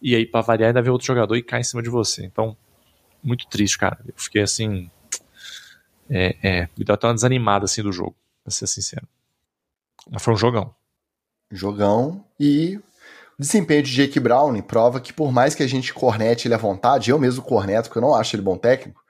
E 0.00 0.14
aí, 0.14 0.24
para 0.24 0.40
variar, 0.40 0.68
ainda 0.68 0.80
vem 0.80 0.92
outro 0.92 1.06
jogador 1.06 1.36
e 1.36 1.42
cai 1.42 1.60
em 1.60 1.64
cima 1.64 1.82
de 1.82 1.90
você. 1.90 2.24
Então, 2.24 2.56
muito 3.22 3.46
triste, 3.48 3.76
cara. 3.76 3.98
Eu 4.06 4.14
fiquei 4.16 4.42
assim. 4.42 4.90
É, 6.08 6.36
é, 6.42 6.68
me 6.76 6.84
deu 6.84 6.94
até 6.94 7.06
uma 7.06 7.14
desanimada 7.14 7.66
assim 7.66 7.82
do 7.82 7.92
jogo, 7.92 8.16
pra 8.42 8.50
ser 8.50 8.66
sincero. 8.66 9.06
Mas 10.10 10.22
foi 10.22 10.32
um 10.32 10.38
jogão. 10.38 10.74
Jogão 11.50 12.24
e 12.38 12.76
o 13.38 13.42
desempenho 13.42 13.82
de 13.82 13.92
Jake 13.92 14.18
Brown 14.18 14.60
prova 14.62 15.00
que 15.00 15.12
por 15.12 15.30
mais 15.30 15.54
que 15.54 15.62
a 15.62 15.66
gente 15.66 15.92
cornete 15.92 16.48
ele 16.48 16.54
à 16.54 16.58
vontade, 16.58 17.10
eu 17.10 17.18
mesmo 17.18 17.42
corneto, 17.42 17.88
porque 17.88 17.98
eu 17.98 18.02
não 18.02 18.14
acho 18.14 18.34
ele 18.34 18.42
bom 18.42 18.56
técnico, 18.56 19.02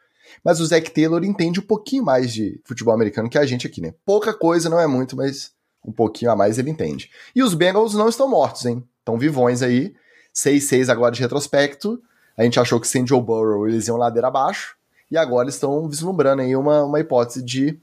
mas 0.44 0.60
o 0.60 0.66
Zac 0.66 0.90
Taylor 0.90 1.24
entende 1.24 1.60
um 1.60 1.62
pouquinho 1.62 2.04
mais 2.04 2.32
de 2.32 2.60
futebol 2.64 2.94
americano 2.94 3.28
que 3.28 3.38
a 3.38 3.46
gente 3.46 3.66
aqui, 3.66 3.80
né? 3.80 3.94
Pouca 4.04 4.32
coisa, 4.32 4.68
não 4.68 4.80
é 4.80 4.86
muito, 4.86 5.16
mas 5.16 5.52
um 5.84 5.92
pouquinho 5.92 6.30
a 6.30 6.36
mais 6.36 6.58
ele 6.58 6.70
entende. 6.70 7.10
E 7.34 7.42
os 7.42 7.54
Bengals 7.54 7.94
não 7.94 8.08
estão 8.08 8.28
mortos, 8.28 8.66
hein? 8.66 8.84
Estão 8.98 9.18
vivões 9.18 9.62
aí. 9.62 9.94
6-6 10.34 10.88
agora 10.88 11.12
de 11.12 11.20
retrospecto. 11.20 12.00
A 12.36 12.44
gente 12.44 12.60
achou 12.60 12.80
que 12.80 12.86
sem 12.86 13.06
Joe 13.06 13.20
Burrow 13.20 13.68
eles 13.68 13.88
iam 13.88 13.96
ladeira 13.96 14.28
abaixo. 14.28 14.76
E 15.10 15.16
agora 15.16 15.48
estão 15.48 15.88
vislumbrando 15.88 16.42
aí 16.42 16.54
uma, 16.54 16.84
uma 16.84 17.00
hipótese 17.00 17.42
de 17.42 17.80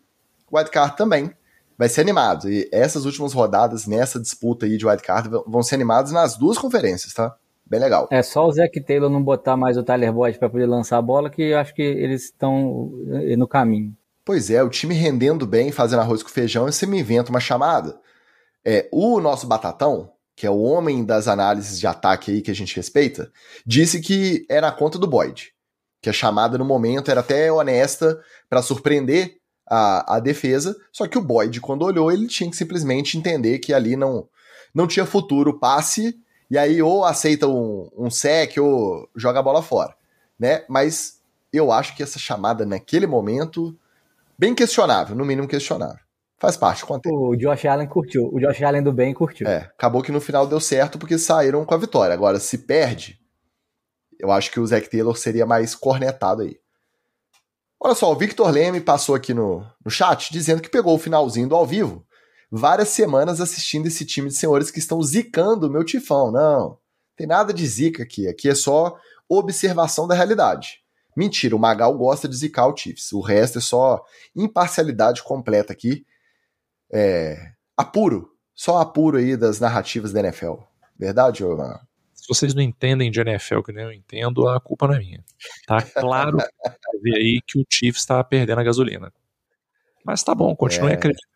wildcard 0.51 0.95
também 0.95 1.33
vai 1.77 1.89
ser 1.89 2.01
animado. 2.01 2.49
E 2.49 2.69
essas 2.71 3.05
últimas 3.05 3.33
rodadas, 3.33 3.85
nessa 3.85 4.19
disputa 4.19 4.65
aí 4.65 4.77
de 4.77 4.85
wildcard, 4.85 5.29
vão 5.45 5.61
ser 5.61 5.75
animadas 5.75 6.11
nas 6.11 6.37
duas 6.37 6.57
conferências, 6.57 7.13
tá? 7.13 7.35
Bem 7.67 7.79
legal. 7.79 8.07
É 8.11 8.21
só 8.21 8.45
o 8.45 8.51
Zac 8.51 8.79
Taylor 8.81 9.09
não 9.09 9.23
botar 9.23 9.57
mais 9.57 9.75
o 9.75 9.83
Tyler 9.83 10.13
Boyd 10.13 10.37
para 10.37 10.49
poder 10.49 10.67
lançar 10.67 10.97
a 10.97 11.01
bola, 11.01 11.29
que 11.29 11.41
eu 11.41 11.57
acho 11.57 11.73
que 11.73 11.81
eles 11.81 12.25
estão 12.25 12.91
eh, 13.11 13.35
no 13.35 13.47
caminho. 13.47 13.95
Pois 14.23 14.49
é, 14.49 14.61
o 14.61 14.69
time 14.69 14.93
rendendo 14.93 15.45
bem, 15.47 15.71
fazendo 15.71 15.99
arroz 15.99 16.21
com 16.21 16.29
feijão, 16.29 16.67
e 16.67 16.71
você 16.71 16.85
me 16.85 16.99
inventa 16.99 17.29
uma 17.29 17.39
chamada. 17.39 17.99
É, 18.63 18.87
o 18.91 19.19
nosso 19.19 19.47
Batatão, 19.47 20.11
que 20.35 20.45
é 20.45 20.49
o 20.49 20.61
homem 20.61 21.03
das 21.05 21.27
análises 21.27 21.79
de 21.79 21.87
ataque 21.87 22.31
aí 22.31 22.41
que 22.41 22.51
a 22.51 22.55
gente 22.55 22.75
respeita, 22.75 23.31
disse 23.65 24.01
que 24.01 24.45
era 24.49 24.67
a 24.67 24.71
conta 24.71 24.99
do 24.99 25.07
Boyd. 25.07 25.53
Que 26.01 26.09
a 26.09 26.13
chamada 26.13 26.57
no 26.57 26.65
momento 26.65 27.09
era 27.09 27.21
até 27.21 27.51
honesta 27.51 28.19
para 28.49 28.61
surpreender 28.61 29.37
a, 29.67 30.17
a 30.17 30.19
defesa, 30.19 30.75
só 30.91 31.07
que 31.07 31.17
o 31.17 31.21
Boyd, 31.21 31.59
quando 31.61 31.83
olhou, 31.83 32.11
ele 32.11 32.27
tinha 32.27 32.49
que 32.49 32.57
simplesmente 32.57 33.17
entender 33.17 33.59
que 33.59 33.73
ali 33.73 33.95
não, 33.95 34.27
não 34.73 34.85
tinha 34.87 35.05
futuro 35.05 35.59
passe, 35.59 36.15
e 36.49 36.57
aí 36.57 36.81
ou 36.81 37.03
aceita 37.03 37.47
um, 37.47 37.89
um 37.97 38.09
sec 38.09 38.57
ou 38.57 39.09
joga 39.15 39.39
a 39.39 39.43
bola 39.43 39.61
fora, 39.61 39.95
né? 40.39 40.63
Mas 40.69 41.21
eu 41.51 41.71
acho 41.71 41.95
que 41.95 42.03
essa 42.03 42.19
chamada 42.19 42.65
naquele 42.65 43.07
momento, 43.07 43.77
bem 44.37 44.53
questionável, 44.53 45.15
no 45.15 45.25
mínimo 45.25 45.47
questionável. 45.47 46.03
Faz 46.37 46.57
parte, 46.57 46.85
contexto. 46.85 47.17
O 47.17 47.35
Josh 47.35 47.65
Allen 47.65 47.87
curtiu, 47.87 48.29
o 48.31 48.39
Josh 48.39 48.61
Allen 48.61 48.83
do 48.83 48.91
bem 48.91 49.13
curtiu. 49.13 49.47
É, 49.47 49.57
acabou 49.57 50.03
que 50.03 50.11
no 50.11 50.19
final 50.19 50.45
deu 50.45 50.59
certo 50.59 50.99
porque 50.99 51.17
saíram 51.17 51.65
com 51.65 51.73
a 51.73 51.77
vitória. 51.77 52.13
Agora, 52.13 52.39
se 52.39 52.59
perde, 52.59 53.19
eu 54.19 54.31
acho 54.31 54.51
que 54.51 54.59
o 54.59 54.67
Zac 54.67 54.89
Taylor 54.89 55.15
seria 55.15 55.45
mais 55.45 55.73
cornetado 55.73 56.41
aí. 56.41 56.59
Olha 57.79 57.95
só, 57.95 58.11
o 58.11 58.15
Victor 58.15 58.49
Leme 58.49 58.81
passou 58.81 59.15
aqui 59.15 59.33
no, 59.33 59.65
no 59.83 59.91
chat 59.91 60.31
dizendo 60.31 60.61
que 60.61 60.69
pegou 60.69 60.95
o 60.95 60.99
finalzinho 60.99 61.47
do 61.47 61.55
ao 61.55 61.65
vivo. 61.65 62.05
Várias 62.51 62.89
semanas 62.89 63.41
assistindo 63.41 63.87
esse 63.87 64.05
time 64.05 64.29
de 64.29 64.35
senhores 64.35 64.71
que 64.71 64.79
estão 64.79 65.01
zicando 65.01 65.67
o 65.67 65.69
meu 65.69 65.83
tifão. 65.83 66.31
Não, 66.31 66.77
tem 67.15 67.27
nada 67.27 67.53
de 67.53 67.65
zica 67.65 68.03
aqui. 68.03 68.27
Aqui 68.27 68.49
é 68.49 68.55
só 68.55 68.97
observação 69.27 70.07
da 70.07 70.15
realidade. 70.15 70.83
Mentira, 71.15 71.55
o 71.55 71.59
Magal 71.59 71.97
gosta 71.97 72.27
de 72.27 72.35
zicar 72.35 72.67
o 72.67 72.75
Chiefs. 72.75 73.13
O 73.13 73.21
resto 73.21 73.59
é 73.59 73.61
só 73.61 74.03
imparcialidade 74.35 75.23
completa 75.23 75.71
aqui. 75.71 76.05
É, 76.91 77.53
apuro. 77.75 78.31
Só 78.53 78.79
apuro 78.79 79.17
aí 79.17 79.35
das 79.35 79.59
narrativas 79.59 80.11
da 80.11 80.19
NFL. 80.19 80.55
Verdade, 80.97 81.43
Magal? 81.43 81.81
Se 82.13 82.27
vocês 82.27 82.53
não 82.53 82.61
entendem 82.61 83.11
de 83.11 83.19
NFL 83.19 83.61
que 83.61 83.71
nem 83.71 83.83
eu 83.83 83.93
entendo, 83.93 84.47
a 84.47 84.59
culpa 84.59 84.87
não 84.87 84.95
é 84.95 84.99
minha. 84.99 85.23
Tá 85.67 85.81
claro 85.81 86.37
ver 87.01 87.15
aí 87.15 87.39
que 87.45 87.59
o 87.59 87.65
Chiefs 87.69 88.01
está 88.01 88.23
perdendo 88.23 88.59
a 88.59 88.63
gasolina. 88.63 89.13
Mas 90.03 90.23
tá 90.23 90.33
bom, 90.33 90.55
continue 90.55 90.91
é... 90.91 90.95
acreditando. 90.95 91.34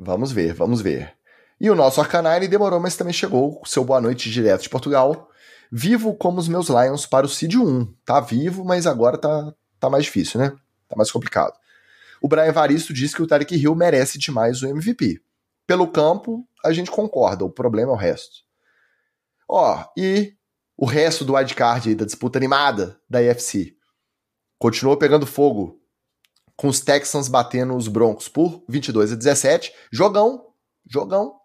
Vamos 0.00 0.30
ver, 0.30 0.54
vamos 0.54 0.80
ver. 0.80 1.12
E 1.60 1.68
o 1.68 1.74
nosso 1.74 2.00
Arcanine 2.00 2.46
demorou, 2.46 2.78
mas 2.78 2.96
também 2.96 3.12
chegou. 3.12 3.60
Seu 3.66 3.84
boa 3.84 4.00
noite 4.00 4.30
direto 4.30 4.62
de 4.62 4.68
Portugal. 4.68 5.28
Vivo 5.72 6.14
como 6.14 6.38
os 6.38 6.46
meus 6.46 6.68
Lions 6.68 7.04
para 7.04 7.26
o 7.26 7.28
Seed 7.28 7.56
1. 7.56 7.84
Tá 8.04 8.20
vivo, 8.20 8.64
mas 8.64 8.86
agora 8.86 9.18
tá, 9.18 9.52
tá 9.80 9.90
mais 9.90 10.04
difícil, 10.04 10.38
né? 10.38 10.52
Tá 10.88 10.94
mais 10.94 11.10
complicado. 11.10 11.52
O 12.22 12.28
Brian 12.28 12.52
Varisto 12.52 12.92
disse 12.92 13.16
que 13.16 13.22
o 13.22 13.26
Tarek 13.26 13.56
Hill 13.56 13.74
merece 13.74 14.18
demais 14.18 14.62
o 14.62 14.68
MVP. 14.68 15.20
Pelo 15.66 15.88
campo, 15.88 16.46
a 16.64 16.72
gente 16.72 16.92
concorda, 16.92 17.44
o 17.44 17.50
problema 17.50 17.90
é 17.90 17.94
o 17.94 17.98
resto. 17.98 18.44
Ó, 19.48 19.84
e 19.96 20.32
o 20.76 20.86
resto 20.86 21.24
do 21.24 21.34
wildcard 21.34 21.88
aí, 21.88 21.94
da 21.96 22.04
disputa 22.04 22.38
animada 22.38 23.00
da 23.10 23.18
AFC. 23.18 23.74
Continuou 24.60 24.96
pegando 24.96 25.26
fogo 25.26 25.77
com 26.58 26.66
os 26.66 26.80
Texans 26.80 27.28
batendo 27.28 27.76
os 27.76 27.86
Broncos 27.86 28.28
por 28.28 28.64
22 28.68 29.12
a 29.12 29.14
17. 29.14 29.72
Jogão, 29.92 30.44
jogão. 30.84 31.36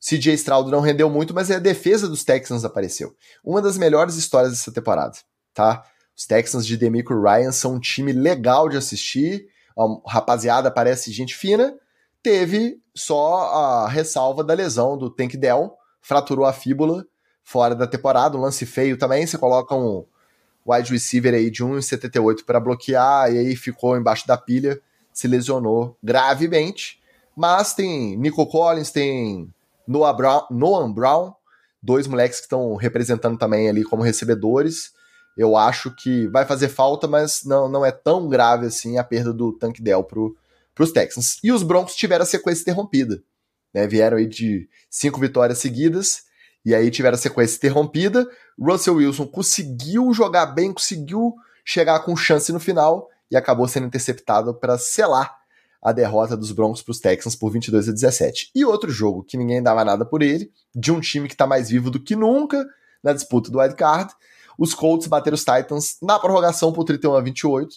CJ 0.00 0.34
Stroud 0.34 0.70
não 0.70 0.80
rendeu 0.80 1.10
muito, 1.10 1.34
mas 1.34 1.50
a 1.50 1.58
defesa 1.58 2.08
dos 2.08 2.22
Texans 2.22 2.64
apareceu. 2.64 3.12
Uma 3.44 3.60
das 3.60 3.76
melhores 3.76 4.14
histórias 4.14 4.52
dessa 4.52 4.70
temporada, 4.70 5.18
tá? 5.52 5.82
Os 6.16 6.26
Texans 6.26 6.64
de 6.64 6.76
Demico 6.76 7.12
Ryan 7.20 7.50
são 7.50 7.74
um 7.74 7.80
time 7.80 8.12
legal 8.12 8.68
de 8.68 8.76
assistir. 8.76 9.48
A 9.76 9.84
rapaziada 10.08 10.70
parece 10.70 11.10
gente 11.10 11.34
fina. 11.34 11.74
Teve 12.22 12.80
só 12.94 13.52
a 13.52 13.88
ressalva 13.88 14.44
da 14.44 14.54
lesão 14.54 14.96
do 14.96 15.10
Tank 15.10 15.36
Dell, 15.36 15.76
fraturou 16.00 16.44
a 16.44 16.52
fíbula 16.52 17.04
fora 17.42 17.74
da 17.74 17.86
temporada, 17.86 18.36
um 18.36 18.40
lance 18.40 18.64
feio 18.64 18.96
também, 18.96 19.26
você 19.26 19.36
coloca 19.36 19.74
um 19.74 20.06
wide 20.66 20.92
receiver 20.92 21.34
aí 21.34 21.50
de 21.50 21.64
1,78 21.64 22.44
para 22.44 22.60
bloquear, 22.60 23.32
e 23.32 23.38
aí 23.38 23.56
ficou 23.56 23.96
embaixo 23.96 24.26
da 24.26 24.36
pilha, 24.36 24.80
se 25.12 25.28
lesionou 25.28 25.96
gravemente. 26.02 27.00
Mas 27.36 27.74
tem 27.74 28.16
Nico 28.16 28.46
Collins, 28.46 28.90
tem 28.90 29.52
Noah 29.86 30.12
Brown, 30.12 30.46
Noah 30.50 30.88
Brown 30.92 31.34
dois 31.86 32.08
moleques 32.08 32.38
que 32.38 32.46
estão 32.46 32.74
representando 32.74 33.38
também 33.38 33.68
ali 33.68 33.84
como 33.84 34.02
recebedores. 34.02 34.92
Eu 35.36 35.56
acho 35.56 35.94
que 35.94 36.26
vai 36.28 36.44
fazer 36.44 36.68
falta, 36.68 37.06
mas 37.06 37.44
não, 37.44 37.68
não 37.68 37.84
é 37.84 37.92
tão 37.92 38.28
grave 38.28 38.66
assim 38.66 38.98
a 38.98 39.04
perda 39.04 39.32
do 39.32 39.52
Tank 39.52 39.80
Dell 39.80 40.02
para 40.02 40.82
os 40.82 40.92
Texans. 40.92 41.38
E 41.44 41.52
os 41.52 41.62
Broncos 41.62 41.94
tiveram 41.94 42.24
a 42.24 42.26
sequência 42.26 42.62
interrompida. 42.62 43.22
Né? 43.72 43.86
Vieram 43.86 44.16
aí 44.16 44.26
de 44.26 44.68
cinco 44.90 45.20
vitórias 45.20 45.58
seguidas, 45.58 46.24
e 46.66 46.74
aí 46.74 46.90
tiveram 46.90 47.14
a 47.14 47.18
sequência 47.18 47.56
interrompida. 47.56 48.28
Russell 48.60 48.96
Wilson 48.96 49.28
conseguiu 49.28 50.12
jogar 50.12 50.46
bem, 50.46 50.72
conseguiu 50.72 51.32
chegar 51.64 52.00
com 52.00 52.16
chance 52.16 52.52
no 52.52 52.58
final, 52.58 53.08
e 53.30 53.36
acabou 53.36 53.68
sendo 53.68 53.86
interceptado 53.86 54.52
para 54.52 54.76
selar 54.76 55.32
a 55.80 55.92
derrota 55.92 56.36
dos 56.36 56.50
Broncos 56.50 56.82
para 56.82 56.90
os 56.90 56.98
Texans 56.98 57.36
por 57.36 57.52
22 57.52 57.88
a 57.88 57.92
17. 57.92 58.50
E 58.52 58.64
outro 58.64 58.90
jogo 58.90 59.22
que 59.22 59.36
ninguém 59.36 59.62
dava 59.62 59.84
nada 59.84 60.04
por 60.04 60.22
ele, 60.22 60.52
de 60.74 60.90
um 60.90 60.98
time 60.98 61.28
que 61.28 61.34
está 61.34 61.46
mais 61.46 61.68
vivo 61.68 61.88
do 61.88 62.02
que 62.02 62.16
nunca 62.16 62.64
na 63.00 63.12
disputa 63.12 63.48
do 63.48 63.60
wild 63.60 63.76
card, 63.76 64.12
os 64.58 64.74
Colts 64.74 65.06
bateram 65.06 65.36
os 65.36 65.44
Titans 65.44 65.96
na 66.02 66.18
prorrogação 66.18 66.72
por 66.72 66.82
31 66.82 67.14
a 67.14 67.20
28, 67.20 67.76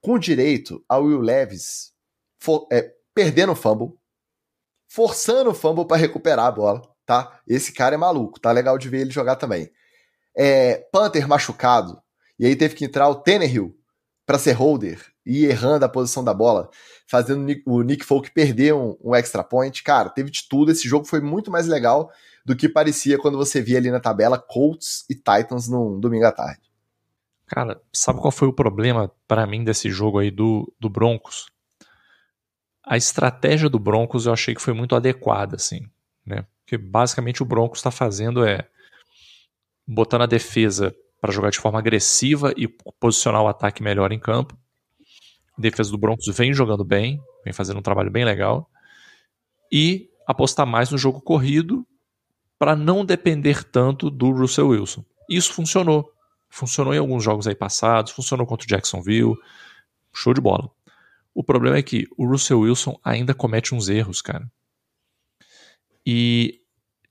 com 0.00 0.16
direito 0.16 0.84
a 0.88 0.98
Will 0.98 1.20
Levis 1.20 1.92
for, 2.38 2.68
é, 2.70 2.92
perdendo 3.12 3.50
o 3.50 3.56
fumble, 3.56 3.94
forçando 4.86 5.50
o 5.50 5.54
fumble 5.54 5.86
para 5.86 5.96
recuperar 5.96 6.46
a 6.46 6.52
bola, 6.52 6.82
tá? 7.08 7.40
Esse 7.48 7.72
cara 7.72 7.94
é 7.94 7.98
maluco, 7.98 8.38
tá 8.38 8.52
legal 8.52 8.76
de 8.76 8.86
ver 8.90 9.00
ele 9.00 9.10
jogar 9.10 9.36
também. 9.36 9.70
É, 10.36 10.86
Panther 10.92 11.26
machucado, 11.26 11.98
e 12.38 12.44
aí 12.44 12.54
teve 12.54 12.74
que 12.74 12.84
entrar 12.84 13.08
o 13.08 13.14
Tannehill 13.14 13.74
para 14.26 14.38
ser 14.38 14.52
holder 14.52 15.02
e 15.24 15.46
errando 15.46 15.86
a 15.86 15.88
posição 15.88 16.22
da 16.22 16.34
bola, 16.34 16.68
fazendo 17.10 17.50
o 17.64 17.80
Nick 17.80 18.04
Folk 18.04 18.30
perder 18.30 18.74
um, 18.74 18.94
um, 19.02 19.14
extra 19.14 19.42
point. 19.42 19.82
Cara, 19.82 20.10
teve 20.10 20.30
de 20.30 20.46
tudo. 20.46 20.70
Esse 20.70 20.86
jogo 20.86 21.06
foi 21.06 21.22
muito 21.22 21.50
mais 21.50 21.66
legal 21.66 22.10
do 22.44 22.54
que 22.54 22.68
parecia 22.68 23.16
quando 23.16 23.38
você 23.38 23.62
via 23.62 23.78
ali 23.78 23.90
na 23.90 24.00
tabela 24.00 24.38
Colts 24.38 25.06
e 25.08 25.14
Titans 25.14 25.66
no 25.66 25.98
domingo 25.98 26.26
à 26.26 26.32
tarde. 26.32 26.60
Cara, 27.46 27.80
sabe 27.90 28.20
qual 28.20 28.30
foi 28.30 28.48
o 28.48 28.52
problema 28.52 29.10
para 29.26 29.46
mim 29.46 29.64
desse 29.64 29.88
jogo 29.88 30.18
aí 30.18 30.30
do, 30.30 30.70
do 30.78 30.90
Broncos? 30.90 31.46
A 32.84 32.98
estratégia 32.98 33.70
do 33.70 33.78
Broncos 33.78 34.26
eu 34.26 34.32
achei 34.34 34.54
que 34.54 34.60
foi 34.60 34.74
muito 34.74 34.94
adequada, 34.94 35.56
assim, 35.56 35.88
né? 36.26 36.44
Porque 36.68 36.76
basicamente 36.76 37.42
o 37.42 37.46
Broncos 37.46 37.78
está 37.78 37.90
fazendo 37.90 38.44
é 38.44 38.68
botando 39.86 40.22
a 40.22 40.26
defesa 40.26 40.94
para 41.18 41.32
jogar 41.32 41.50
de 41.50 41.58
forma 41.58 41.78
agressiva 41.78 42.52
e 42.56 42.68
posicionar 43.00 43.42
o 43.42 43.48
ataque 43.48 43.82
melhor 43.82 44.12
em 44.12 44.20
campo 44.20 44.54
a 45.58 45.60
defesa 45.60 45.90
do 45.90 45.98
Broncos 45.98 46.26
vem 46.28 46.54
jogando 46.54 46.84
bem, 46.84 47.20
vem 47.44 47.52
fazendo 47.52 47.78
um 47.78 47.82
trabalho 47.82 48.10
bem 48.10 48.24
legal. 48.24 48.70
E 49.72 50.08
apostar 50.26 50.66
mais 50.66 50.90
no 50.90 50.96
jogo 50.96 51.20
corrido 51.20 51.86
para 52.58 52.76
não 52.76 53.04
depender 53.04 53.64
tanto 53.64 54.08
do 54.08 54.30
Russell 54.30 54.68
Wilson. 54.68 55.04
Isso 55.28 55.52
funcionou. 55.52 56.10
Funcionou 56.48 56.94
em 56.94 56.98
alguns 56.98 57.22
jogos 57.22 57.46
aí 57.46 57.54
passados, 57.54 58.12
funcionou 58.12 58.46
contra 58.46 58.64
o 58.64 58.68
Jacksonville. 58.68 59.36
Show 60.14 60.32
de 60.32 60.40
bola. 60.40 60.70
O 61.34 61.42
problema 61.44 61.76
é 61.76 61.82
que 61.82 62.06
o 62.16 62.26
Russell 62.26 62.60
Wilson 62.60 62.98
ainda 63.04 63.34
comete 63.34 63.74
uns 63.74 63.88
erros, 63.88 64.22
cara. 64.22 64.50
E 66.10 66.60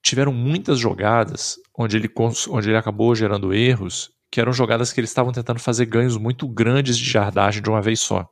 tiveram 0.01 0.33
muitas 0.33 0.79
jogadas 0.79 1.59
onde 1.77 1.95
ele, 1.97 2.09
onde 2.49 2.67
ele 2.67 2.77
acabou 2.77 3.13
gerando 3.13 3.53
erros, 3.53 4.09
que 4.31 4.41
eram 4.41 4.51
jogadas 4.51 4.91
que 4.91 4.99
eles 4.99 5.11
estavam 5.11 5.31
tentando 5.31 5.59
fazer 5.59 5.85
ganhos 5.85 6.17
muito 6.17 6.47
grandes 6.47 6.97
de 6.97 7.05
jardagem 7.07 7.61
de 7.61 7.69
uma 7.69 7.79
vez 7.79 7.99
só. 7.99 8.27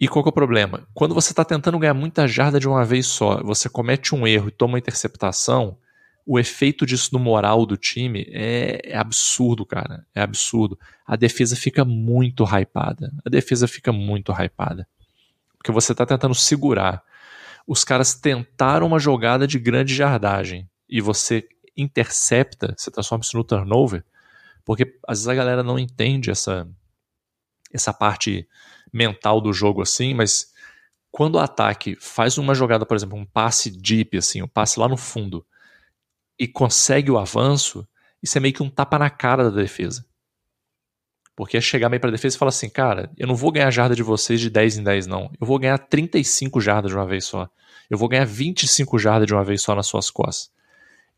E 0.00 0.08
qual 0.08 0.24
é 0.24 0.28
o 0.30 0.32
problema? 0.32 0.88
Quando 0.94 1.14
você 1.14 1.32
está 1.32 1.44
tentando 1.44 1.78
ganhar 1.78 1.92
muita 1.92 2.26
jarda 2.26 2.58
de 2.58 2.66
uma 2.66 2.82
vez 2.82 3.06
só, 3.08 3.42
você 3.42 3.68
comete 3.68 4.14
um 4.14 4.26
erro 4.26 4.48
e 4.48 4.52
toma 4.52 4.72
uma 4.72 4.78
interceptação, 4.78 5.76
o 6.24 6.38
efeito 6.38 6.86
disso 6.86 7.10
no 7.12 7.18
moral 7.18 7.66
do 7.66 7.76
time 7.76 8.26
é, 8.30 8.80
é, 8.84 8.96
absurdo, 8.96 9.66
cara. 9.66 10.06
É 10.14 10.22
absurdo. 10.22 10.78
A 11.06 11.14
defesa 11.14 11.54
fica 11.54 11.84
muito 11.84 12.42
hypada. 12.42 13.12
A 13.22 13.28
defesa 13.28 13.68
fica 13.68 13.92
muito 13.92 14.32
hypada. 14.32 14.88
Porque 15.58 15.72
você 15.72 15.92
está 15.92 16.06
tentando 16.06 16.34
segurar. 16.34 17.02
Os 17.68 17.84
caras 17.84 18.14
tentaram 18.14 18.86
uma 18.86 18.98
jogada 18.98 19.46
de 19.46 19.58
grande 19.58 19.94
jardagem 19.94 20.66
e 20.88 21.02
você 21.02 21.46
intercepta, 21.76 22.74
você 22.74 22.90
transforma 22.90 23.22
isso 23.22 23.36
no 23.36 23.44
turnover, 23.44 24.02
porque 24.64 24.98
às 25.06 25.18
vezes 25.18 25.28
a 25.28 25.34
galera 25.34 25.62
não 25.62 25.78
entende 25.78 26.30
essa, 26.30 26.66
essa 27.70 27.92
parte 27.92 28.48
mental 28.90 29.38
do 29.38 29.52
jogo 29.52 29.82
assim, 29.82 30.14
mas 30.14 30.50
quando 31.10 31.34
o 31.34 31.40
ataque 31.40 31.94
faz 32.00 32.38
uma 32.38 32.54
jogada, 32.54 32.86
por 32.86 32.96
exemplo, 32.96 33.18
um 33.18 33.26
passe 33.26 33.70
deep, 33.70 34.16
assim, 34.16 34.40
um 34.40 34.48
passe 34.48 34.80
lá 34.80 34.88
no 34.88 34.96
fundo, 34.96 35.46
e 36.38 36.48
consegue 36.48 37.10
o 37.10 37.18
avanço, 37.18 37.86
isso 38.22 38.38
é 38.38 38.40
meio 38.40 38.54
que 38.54 38.62
um 38.62 38.70
tapa 38.70 38.98
na 38.98 39.10
cara 39.10 39.44
da 39.44 39.50
defesa. 39.50 40.06
Porque 41.38 41.56
é 41.56 41.60
chegar 41.60 41.88
meio 41.88 42.00
pra 42.00 42.10
defesa 42.10 42.34
e 42.34 42.38
falar 42.38 42.48
assim, 42.48 42.68
cara, 42.68 43.12
eu 43.16 43.24
não 43.24 43.36
vou 43.36 43.52
ganhar 43.52 43.70
jarda 43.70 43.94
de 43.94 44.02
vocês 44.02 44.40
de 44.40 44.50
10 44.50 44.78
em 44.78 44.82
10, 44.82 45.06
não. 45.06 45.30
Eu 45.40 45.46
vou 45.46 45.56
ganhar 45.56 45.78
35 45.78 46.60
jardas 46.60 46.90
de 46.90 46.96
uma 46.96 47.06
vez 47.06 47.26
só. 47.26 47.48
Eu 47.88 47.96
vou 47.96 48.08
ganhar 48.08 48.24
25 48.24 48.98
jardas 48.98 49.28
de 49.28 49.32
uma 49.32 49.44
vez 49.44 49.62
só 49.62 49.72
nas 49.72 49.86
suas 49.86 50.10
costas. 50.10 50.50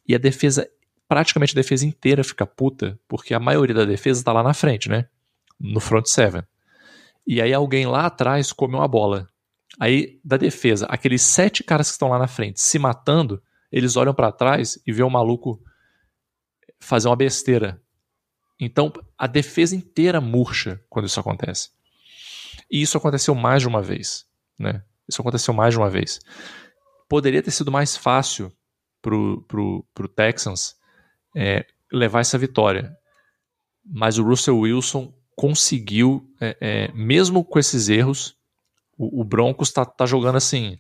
E 0.07 0.15
a 0.15 0.19
defesa, 0.19 0.69
praticamente 1.09 1.55
a 1.55 1.55
defesa 1.55 1.87
inteira 1.87 2.23
fica 2.23 2.45
puta, 2.45 3.01
porque 3.09 3.33
a 3.33 3.41
maioria 3.41 3.75
da 3.75 3.87
defesa 3.87 4.23
tá 4.23 4.31
lá 4.31 4.43
na 4.43 4.53
frente, 4.53 4.91
né? 4.91 5.07
No 5.59 5.81
front 5.81 6.05
seven. 6.05 6.43
E 7.27 7.41
aí 7.41 7.55
alguém 7.55 7.87
lá 7.87 8.05
atrás 8.05 8.53
come 8.53 8.75
uma 8.75 8.87
bola. 8.87 9.27
Aí, 9.79 10.21
da 10.23 10.37
defesa, 10.37 10.85
aqueles 10.91 11.23
sete 11.23 11.65
caras 11.65 11.87
que 11.87 11.93
estão 11.93 12.11
lá 12.11 12.19
na 12.19 12.29
frente 12.29 12.61
se 12.61 12.79
matando, 12.79 13.43
eles 13.73 13.97
olham 13.97 14.13
para 14.13 14.31
trás 14.31 14.79
e 14.87 14.93
vê 14.93 15.03
o 15.03 15.09
maluco 15.09 15.59
fazer 16.79 17.09
uma 17.09 17.17
besteira. 17.17 17.81
Então, 18.61 18.93
a 19.17 19.27
defesa 19.27 19.75
inteira 19.75 20.21
murcha 20.21 20.81
quando 20.89 21.07
isso 21.07 21.19
acontece. 21.19 21.71
E 22.71 22.83
isso 22.83 22.99
aconteceu 22.99 23.35
mais 23.35 23.63
de 23.63 23.69
uma 23.69 23.83
vez, 23.83 24.27
né? 24.59 24.85
Isso 25.09 25.21
aconteceu 25.21 25.55
mais 25.55 25.73
de 25.75 25.79
uma 25.79 25.89
vez. 25.89 26.21
Poderia 27.09 27.43
ter 27.43 27.51
sido 27.51 27.73
mais 27.73 27.97
fácil 27.97 28.53
pro, 29.03 29.43
pro, 29.49 29.85
pro 29.95 30.09
Texans 30.09 30.77
é, 31.35 31.67
levar 31.91 32.21
essa 32.21 32.39
vitória. 32.39 32.97
Mas 33.85 34.19
o 34.19 34.25
Russell 34.25 34.59
Wilson 34.59 35.13
conseguiu, 35.35 36.31
é, 36.41 36.57
é, 36.61 36.93
mesmo 36.93 37.43
com 37.43 37.59
esses 37.59 37.89
erros, 37.89 38.37
o, 38.97 39.23
o 39.23 39.25
Broncos 39.25 39.69
está 39.69 39.85
tá 39.85 40.05
jogando 40.05 40.37
assim. 40.37 40.79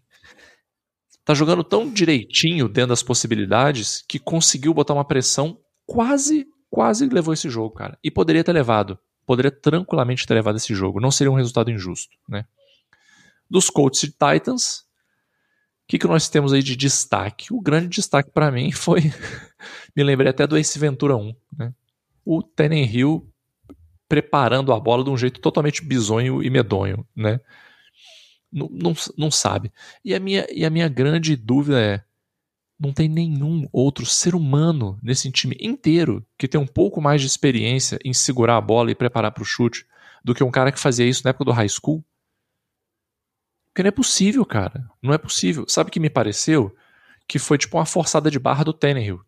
Tá 1.24 1.34
jogando 1.34 1.64
tão 1.64 1.90
direitinho 1.90 2.68
dentro 2.68 2.90
das 2.90 3.02
possibilidades 3.02 4.04
que 4.06 4.18
conseguiu 4.18 4.74
botar 4.74 4.94
uma 4.94 5.04
pressão 5.04 5.58
quase, 5.86 6.46
quase 6.70 7.08
levou 7.08 7.34
esse 7.34 7.50
jogo, 7.50 7.74
cara. 7.74 7.98
E 8.02 8.10
poderia 8.10 8.44
ter 8.44 8.52
levado. 8.52 8.98
Poderia 9.26 9.50
tranquilamente 9.50 10.26
ter 10.26 10.34
levado 10.34 10.56
esse 10.56 10.74
jogo. 10.74 11.00
Não 11.00 11.10
seria 11.10 11.30
um 11.30 11.36
resultado 11.36 11.70
injusto, 11.70 12.16
né? 12.28 12.44
Dos 13.48 13.68
Colts 13.68 14.04
e 14.04 14.08
Titans, 14.08 14.80
o 14.80 15.88
que, 15.88 15.98
que 15.98 16.06
nós 16.06 16.28
temos 16.28 16.52
aí 16.52 16.62
de 16.62 16.76
destaque? 16.76 17.52
O 17.52 17.60
grande 17.60 17.88
destaque 17.88 18.30
para 18.30 18.50
mim 18.50 18.70
foi. 18.72 19.12
me 19.94 20.04
lembrei 20.04 20.30
até 20.30 20.46
do 20.46 20.56
Ace 20.56 20.78
Ventura 20.78 21.16
1, 21.16 21.34
né? 21.58 21.74
O 22.24 22.42
Hill 22.70 23.28
preparando 24.08 24.72
a 24.72 24.80
bola 24.80 25.04
de 25.04 25.10
um 25.10 25.16
jeito 25.16 25.40
totalmente 25.40 25.84
bizonho 25.84 26.42
e 26.42 26.50
medonho, 26.50 27.06
né? 27.14 27.40
Não, 28.52 28.68
não, 28.68 28.92
não 29.16 29.30
sabe. 29.30 29.72
E 30.04 30.12
a, 30.14 30.18
minha, 30.18 30.44
e 30.50 30.64
a 30.64 30.70
minha 30.70 30.88
grande 30.88 31.36
dúvida 31.36 31.80
é: 31.80 32.04
não 32.80 32.92
tem 32.92 33.08
nenhum 33.08 33.68
outro 33.70 34.06
ser 34.06 34.34
humano 34.34 34.98
nesse 35.02 35.30
time 35.30 35.54
inteiro 35.60 36.26
que 36.38 36.48
tem 36.48 36.58
um 36.58 36.66
pouco 36.66 37.00
mais 37.00 37.20
de 37.20 37.26
experiência 37.26 37.98
em 38.02 38.14
segurar 38.14 38.56
a 38.56 38.60
bola 38.60 38.90
e 38.90 38.94
preparar 38.94 39.32
para 39.32 39.42
o 39.42 39.46
chute 39.46 39.86
do 40.24 40.34
que 40.34 40.42
um 40.42 40.50
cara 40.50 40.72
que 40.72 40.80
fazia 40.80 41.06
isso 41.06 41.22
na 41.22 41.30
época 41.30 41.44
do 41.44 41.52
high 41.52 41.68
school? 41.68 42.02
Porque 43.68 43.82
não 43.82 43.88
é 43.88 43.92
possível, 43.92 44.44
cara. 44.46 44.88
Não 45.02 45.12
é 45.12 45.18
possível. 45.18 45.66
Sabe 45.68 45.88
o 45.88 45.92
que 45.92 46.00
me 46.00 46.08
pareceu? 46.08 46.74
Que 47.28 47.38
foi 47.38 47.58
tipo 47.58 47.76
uma 47.76 47.86
forçada 47.86 48.30
de 48.30 48.38
barra 48.38 48.64
do 48.64 48.72
Tannehill. 48.72 49.20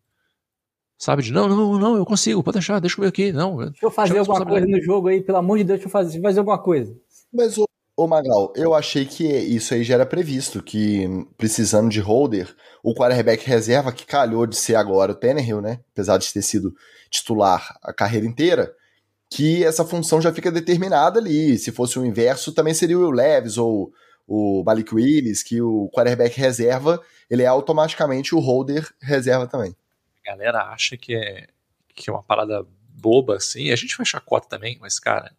Sabe? 0.97 1.21
De 1.21 1.31
não, 1.31 1.47
não, 1.47 1.79
não, 1.79 1.95
eu 1.95 2.05
consigo, 2.05 2.43
pode 2.43 2.55
deixar, 2.55 2.79
deixa 2.79 2.97
eu 2.97 3.03
ver 3.03 3.09
aqui. 3.09 3.31
Não, 3.31 3.57
deixa 3.57 3.85
eu 3.85 3.91
fazer 3.91 4.17
alguma 4.17 4.45
coisa 4.45 4.65
no 4.65 4.81
jogo 4.81 5.09
aí, 5.09 5.21
pelo 5.21 5.37
amor 5.37 5.57
de 5.57 5.63
Deus, 5.63 5.79
deixa 5.79 5.87
eu 5.87 5.91
fazer, 5.91 6.09
deixa 6.11 6.19
eu 6.19 6.23
fazer 6.23 6.39
alguma 6.39 6.57
coisa. 6.57 6.97
Mas, 7.31 7.57
ô, 7.57 7.65
ô 7.95 8.07
Magal, 8.07 8.51
eu 8.55 8.73
achei 8.73 9.05
que 9.05 9.25
isso 9.25 9.73
aí 9.73 9.83
já 9.83 9.95
era 9.95 10.05
previsto, 10.05 10.61
que 10.61 11.07
precisando 11.37 11.89
de 11.89 11.99
holder, 11.99 12.53
o 12.83 12.93
quarterback 12.93 13.45
reserva, 13.45 13.91
que 13.91 14.05
calhou 14.05 14.45
de 14.45 14.55
ser 14.55 14.75
agora 14.75 15.11
o 15.11 15.15
Tannehill, 15.15 15.61
né? 15.61 15.79
Apesar 15.93 16.17
de 16.17 16.31
ter 16.31 16.41
sido 16.41 16.73
titular 17.09 17.77
a 17.81 17.93
carreira 17.93 18.25
inteira, 18.25 18.73
que 19.29 19.63
essa 19.63 19.85
função 19.85 20.21
já 20.21 20.33
fica 20.33 20.51
determinada 20.51 21.19
ali. 21.19 21.57
Se 21.57 21.71
fosse 21.71 21.97
o 21.97 22.05
inverso, 22.05 22.53
também 22.53 22.73
seria 22.73 22.97
o 22.97 23.01
Will 23.01 23.11
Leves 23.11 23.57
ou 23.57 23.91
o 24.27 24.63
Malik 24.65 24.93
Willis, 24.93 25.43
que 25.43 25.61
o 25.61 25.89
quarterback 25.93 26.39
reserva, 26.39 27.01
ele 27.29 27.43
é 27.43 27.47
automaticamente 27.47 28.33
o 28.33 28.39
holder 28.39 28.89
reserva 29.01 29.47
também 29.47 29.75
galera 30.23 30.69
acha 30.69 30.95
que 30.95 31.13
é, 31.13 31.47
que 31.93 32.09
é 32.09 32.13
uma 32.13 32.23
parada 32.23 32.65
boba, 32.89 33.35
assim. 33.35 33.71
A 33.71 33.75
gente 33.75 33.95
faz 33.95 34.09
chacota 34.09 34.47
também, 34.47 34.77
mas, 34.79 34.99
cara, 34.99 35.35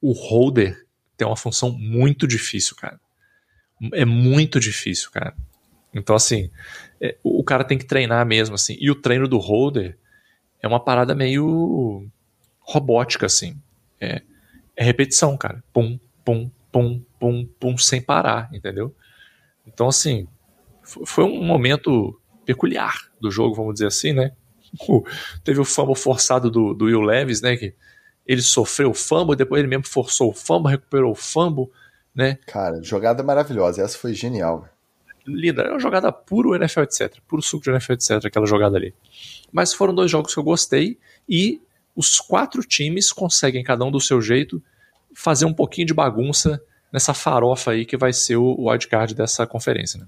o 0.00 0.12
holder 0.12 0.86
tem 1.18 1.26
uma 1.26 1.36
função 1.36 1.70
muito 1.72 2.26
difícil, 2.26 2.76
cara. 2.76 2.98
É 3.92 4.04
muito 4.04 4.58
difícil, 4.58 5.10
cara. 5.10 5.34
Então, 5.92 6.14
assim, 6.14 6.48
é, 7.00 7.16
o 7.24 7.42
cara 7.42 7.64
tem 7.64 7.76
que 7.76 7.84
treinar 7.84 8.24
mesmo, 8.24 8.54
assim. 8.54 8.76
E 8.80 8.88
o 8.90 8.94
treino 8.94 9.26
do 9.26 9.38
holder 9.38 9.98
é 10.62 10.68
uma 10.68 10.82
parada 10.82 11.14
meio 11.14 12.08
robótica, 12.60 13.26
assim. 13.26 13.60
É, 14.00 14.22
é 14.76 14.84
repetição, 14.84 15.36
cara. 15.36 15.62
Pum, 15.72 15.98
pum, 16.24 16.48
pum, 16.70 17.04
pum, 17.18 17.46
pum, 17.58 17.76
sem 17.76 18.00
parar, 18.00 18.48
entendeu? 18.52 18.94
Então, 19.66 19.88
assim, 19.88 20.28
foi 20.82 21.24
um 21.24 21.42
momento 21.42 22.18
peculiar 22.46 23.10
do 23.20 23.30
jogo, 23.30 23.56
vamos 23.56 23.74
dizer 23.74 23.88
assim, 23.88 24.12
né? 24.12 24.32
teve 25.42 25.60
o 25.60 25.64
fumble 25.64 25.96
forçado 25.96 26.48
do, 26.48 26.74
do 26.74 26.84
Will 26.84 27.00
Levis, 27.00 27.42
né? 27.42 27.56
Que 27.56 27.74
ele 28.28 28.42
sofreu 28.42 28.90
o 28.90 28.94
fumble, 28.94 29.34
depois 29.34 29.58
ele 29.58 29.68
mesmo 29.68 29.86
forçou 29.86 30.30
o 30.30 30.34
fumble, 30.34 30.70
recuperou 30.70 31.12
o 31.12 31.14
fumble, 31.14 31.70
né? 32.14 32.38
Cara, 32.46 32.82
jogada 32.82 33.22
maravilhosa. 33.22 33.82
Essa 33.82 33.96
foi 33.96 34.12
genial. 34.12 34.68
Linda. 35.26 35.62
É 35.62 35.70
uma 35.70 35.80
jogada 35.80 36.12
puro 36.12 36.54
NFL, 36.54 36.82
etc. 36.82 37.16
Puro 37.26 37.40
suco 37.40 37.64
de 37.64 37.70
NFL, 37.70 37.94
etc. 37.94 38.26
Aquela 38.26 38.46
jogada 38.46 38.76
ali. 38.76 38.94
Mas 39.50 39.72
foram 39.72 39.94
dois 39.94 40.10
jogos 40.10 40.34
que 40.34 40.38
eu 40.38 40.44
gostei 40.44 40.98
e 41.26 41.60
os 41.96 42.20
quatro 42.20 42.62
times 42.62 43.10
conseguem, 43.10 43.64
cada 43.64 43.84
um 43.84 43.90
do 43.90 44.00
seu 44.00 44.20
jeito, 44.20 44.62
fazer 45.14 45.46
um 45.46 45.54
pouquinho 45.54 45.86
de 45.86 45.94
bagunça 45.94 46.62
nessa 46.92 47.14
farofa 47.14 47.72
aí 47.72 47.86
que 47.86 47.96
vai 47.96 48.12
ser 48.12 48.36
o 48.36 48.68
wildcard 48.68 49.14
dessa 49.14 49.46
conferência, 49.46 50.00
né? 50.00 50.06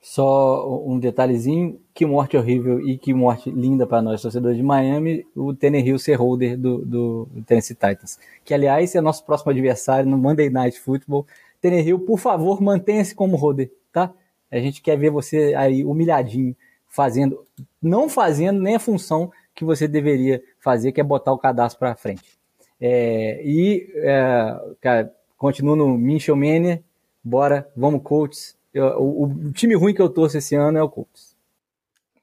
Só 0.00 0.82
um 0.86 0.98
detalhezinho, 0.98 1.78
que 1.92 2.06
morte 2.06 2.34
horrível 2.34 2.80
e 2.80 2.96
que 2.96 3.12
morte 3.12 3.50
linda 3.50 3.86
para 3.86 4.00
nós, 4.00 4.22
torcedores 4.22 4.56
de 4.56 4.62
Miami, 4.62 5.26
o 5.36 5.52
Tannehill 5.52 5.98
ser 5.98 6.14
holder 6.14 6.56
do, 6.56 6.78
do, 6.78 7.28
Tennessee 7.46 7.74
Titans. 7.74 8.18
Que, 8.42 8.54
aliás, 8.54 8.94
é 8.94 9.00
nosso 9.02 9.24
próximo 9.24 9.50
adversário 9.50 10.08
no 10.08 10.16
Monday 10.16 10.48
Night 10.48 10.80
Football. 10.80 11.26
Tannehill, 11.60 11.98
por 11.98 12.18
favor, 12.18 12.62
mantenha-se 12.62 13.14
como 13.14 13.36
holder, 13.36 13.70
tá? 13.92 14.10
A 14.50 14.58
gente 14.58 14.80
quer 14.80 14.96
ver 14.96 15.10
você 15.10 15.54
aí 15.54 15.84
humilhadinho, 15.84 16.56
fazendo, 16.88 17.44
não 17.80 18.08
fazendo 18.08 18.58
nem 18.58 18.76
a 18.76 18.80
função 18.80 19.30
que 19.54 19.64
você 19.66 19.86
deveria 19.86 20.42
fazer, 20.58 20.92
que 20.92 21.00
é 21.00 21.04
botar 21.04 21.32
o 21.32 21.38
cadastro 21.38 21.78
para 21.78 21.94
frente. 21.94 22.38
É, 22.80 23.42
e, 23.44 23.86
é, 23.96 24.58
cara, 24.80 25.14
continuo 25.36 25.76
no 25.76 25.98
Minchel 25.98 26.34
Mania, 26.34 26.82
bora, 27.22 27.70
vamos 27.76 28.02
Colts, 28.02 28.56
o, 28.74 29.24
o, 29.24 29.52
time 29.52 29.74
ruim 29.74 29.94
que 29.94 30.00
eu 30.00 30.08
torço 30.08 30.38
esse 30.38 30.54
ano 30.54 30.78
é 30.78 30.82
o 30.82 30.88
Colts. 30.88 31.34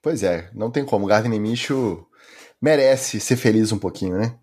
Pois 0.02 0.24
é, 0.24 0.50
não 0.54 0.72
tem 0.72 0.86
como. 0.86 1.08
Gardner 1.08 1.40
Minshew 1.40 2.08
merece 2.62 3.20
ser 3.20 3.36
feliz 3.36 3.72
um 3.72 3.80
pouquinho, 3.80 4.18
né? 4.18 4.36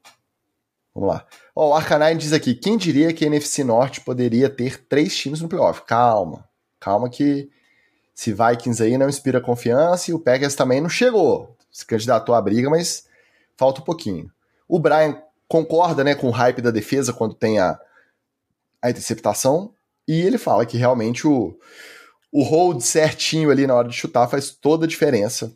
Vamos 0.94 1.08
lá. 1.08 1.26
Ó, 1.56 1.70
o 1.70 1.74
Arcanine 1.74 2.20
diz 2.20 2.32
aqui: 2.32 2.54
quem 2.54 2.76
diria 2.76 3.12
que 3.12 3.24
a 3.24 3.26
NFC 3.26 3.64
Norte 3.64 4.00
poderia 4.00 4.50
ter 4.50 4.84
três 4.86 5.16
times 5.16 5.40
no 5.40 5.48
playoff? 5.48 5.82
Calma, 5.82 6.48
calma 6.78 7.08
que 7.08 7.50
se 8.14 8.32
Vikings 8.32 8.82
aí 8.82 8.96
não 8.96 9.08
inspira 9.08 9.40
confiança 9.40 10.10
e 10.10 10.14
o 10.14 10.20
Packers 10.20 10.54
também 10.54 10.80
não 10.80 10.88
chegou. 10.88 11.56
Se 11.70 11.84
candidatou 11.84 12.34
à 12.34 12.40
briga, 12.40 12.70
mas 12.70 13.06
falta 13.56 13.80
um 13.80 13.84
pouquinho. 13.84 14.30
O 14.68 14.78
Brian 14.78 15.20
concorda 15.48 16.04
né, 16.04 16.14
com 16.14 16.28
o 16.28 16.30
hype 16.30 16.62
da 16.62 16.70
defesa 16.70 17.12
quando 17.12 17.34
tem 17.34 17.58
a, 17.58 17.78
a 18.80 18.90
interceptação. 18.90 19.74
E 20.06 20.20
ele 20.20 20.38
fala 20.38 20.64
que 20.64 20.76
realmente 20.76 21.26
o, 21.26 21.58
o 22.34 22.42
hold 22.42 22.80
certinho 22.80 23.48
ali 23.48 23.64
na 23.64 23.76
hora 23.76 23.88
de 23.88 23.94
chutar 23.94 24.26
faz 24.26 24.50
toda 24.50 24.86
a 24.86 24.88
diferença 24.88 25.54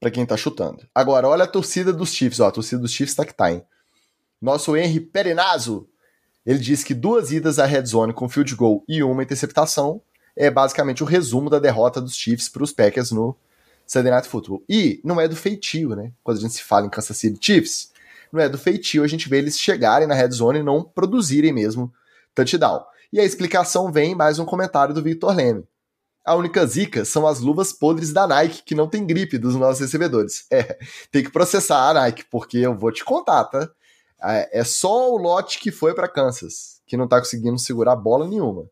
para 0.00 0.10
quem 0.10 0.24
tá 0.24 0.38
chutando. 0.38 0.88
Agora, 0.94 1.28
olha 1.28 1.44
a 1.44 1.46
torcida 1.46 1.92
dos 1.92 2.14
Chiefs, 2.14 2.40
ó, 2.40 2.48
a 2.48 2.50
torcida 2.50 2.80
dos 2.80 2.92
Chiefs 2.92 3.14
tá 3.14 3.26
que 3.26 3.34
tá, 3.34 3.52
hein? 3.52 3.62
Nosso 4.40 4.74
Henry 4.74 5.00
Perenazo, 5.00 5.86
ele 6.46 6.58
diz 6.58 6.82
que 6.82 6.94
duas 6.94 7.30
idas 7.30 7.58
à 7.58 7.66
red 7.66 7.84
zone 7.84 8.14
com 8.14 8.26
field 8.26 8.54
goal 8.54 8.82
e 8.88 9.02
uma 9.02 9.22
interceptação 9.22 10.00
é 10.34 10.50
basicamente 10.50 11.02
o 11.02 11.06
resumo 11.06 11.50
da 11.50 11.58
derrota 11.58 12.00
dos 12.00 12.16
Chiefs 12.16 12.48
para 12.48 12.64
os 12.64 12.72
Packers 12.72 13.10
no 13.10 13.36
Sunday 13.86 14.10
Night 14.10 14.26
Football. 14.26 14.64
E 14.66 15.02
não 15.04 15.20
é 15.20 15.28
do 15.28 15.36
feitio, 15.36 15.94
né? 15.94 16.10
Quando 16.22 16.38
a 16.38 16.40
gente 16.40 16.54
se 16.54 16.62
fala 16.62 16.86
em 16.86 16.90
Kansas 16.90 17.18
City 17.18 17.38
Chiefs, 17.38 17.92
não 18.32 18.40
é 18.40 18.48
do 18.48 18.56
feitio 18.56 19.04
a 19.04 19.06
gente 19.06 19.28
vê 19.28 19.36
eles 19.36 19.58
chegarem 19.58 20.08
na 20.08 20.14
red 20.14 20.30
zone 20.30 20.60
e 20.60 20.62
não 20.62 20.82
produzirem 20.82 21.52
mesmo 21.52 21.92
touchdown. 22.34 22.82
E 23.12 23.20
a 23.20 23.24
explicação 23.24 23.92
vem 23.92 24.14
mais 24.14 24.38
um 24.38 24.46
comentário 24.46 24.94
do 24.94 25.02
Victor 25.02 25.36
Leme. 25.36 25.64
A 26.24 26.34
única 26.34 26.64
zica 26.66 27.04
são 27.04 27.26
as 27.26 27.40
luvas 27.40 27.72
podres 27.72 28.12
da 28.12 28.26
Nike, 28.26 28.62
que 28.62 28.74
não 28.74 28.88
tem 28.88 29.06
gripe 29.06 29.36
dos 29.36 29.54
nossos 29.56 29.80
recebedores. 29.80 30.46
É, 30.50 30.78
tem 31.12 31.22
que 31.22 31.30
processar 31.30 31.90
a 31.90 31.94
Nike, 31.94 32.24
porque 32.30 32.58
eu 32.58 32.76
vou 32.76 32.90
te 32.90 33.04
contar, 33.04 33.44
tá? 33.44 33.68
É, 34.22 34.60
é 34.60 34.64
só 34.64 35.12
o 35.12 35.18
lote 35.18 35.58
que 35.58 35.70
foi 35.70 35.94
para 35.94 36.08
Kansas, 36.08 36.80
que 36.86 36.96
não 36.96 37.06
tá 37.06 37.18
conseguindo 37.18 37.58
segurar 37.58 37.96
bola 37.96 38.26
nenhuma. 38.26 38.68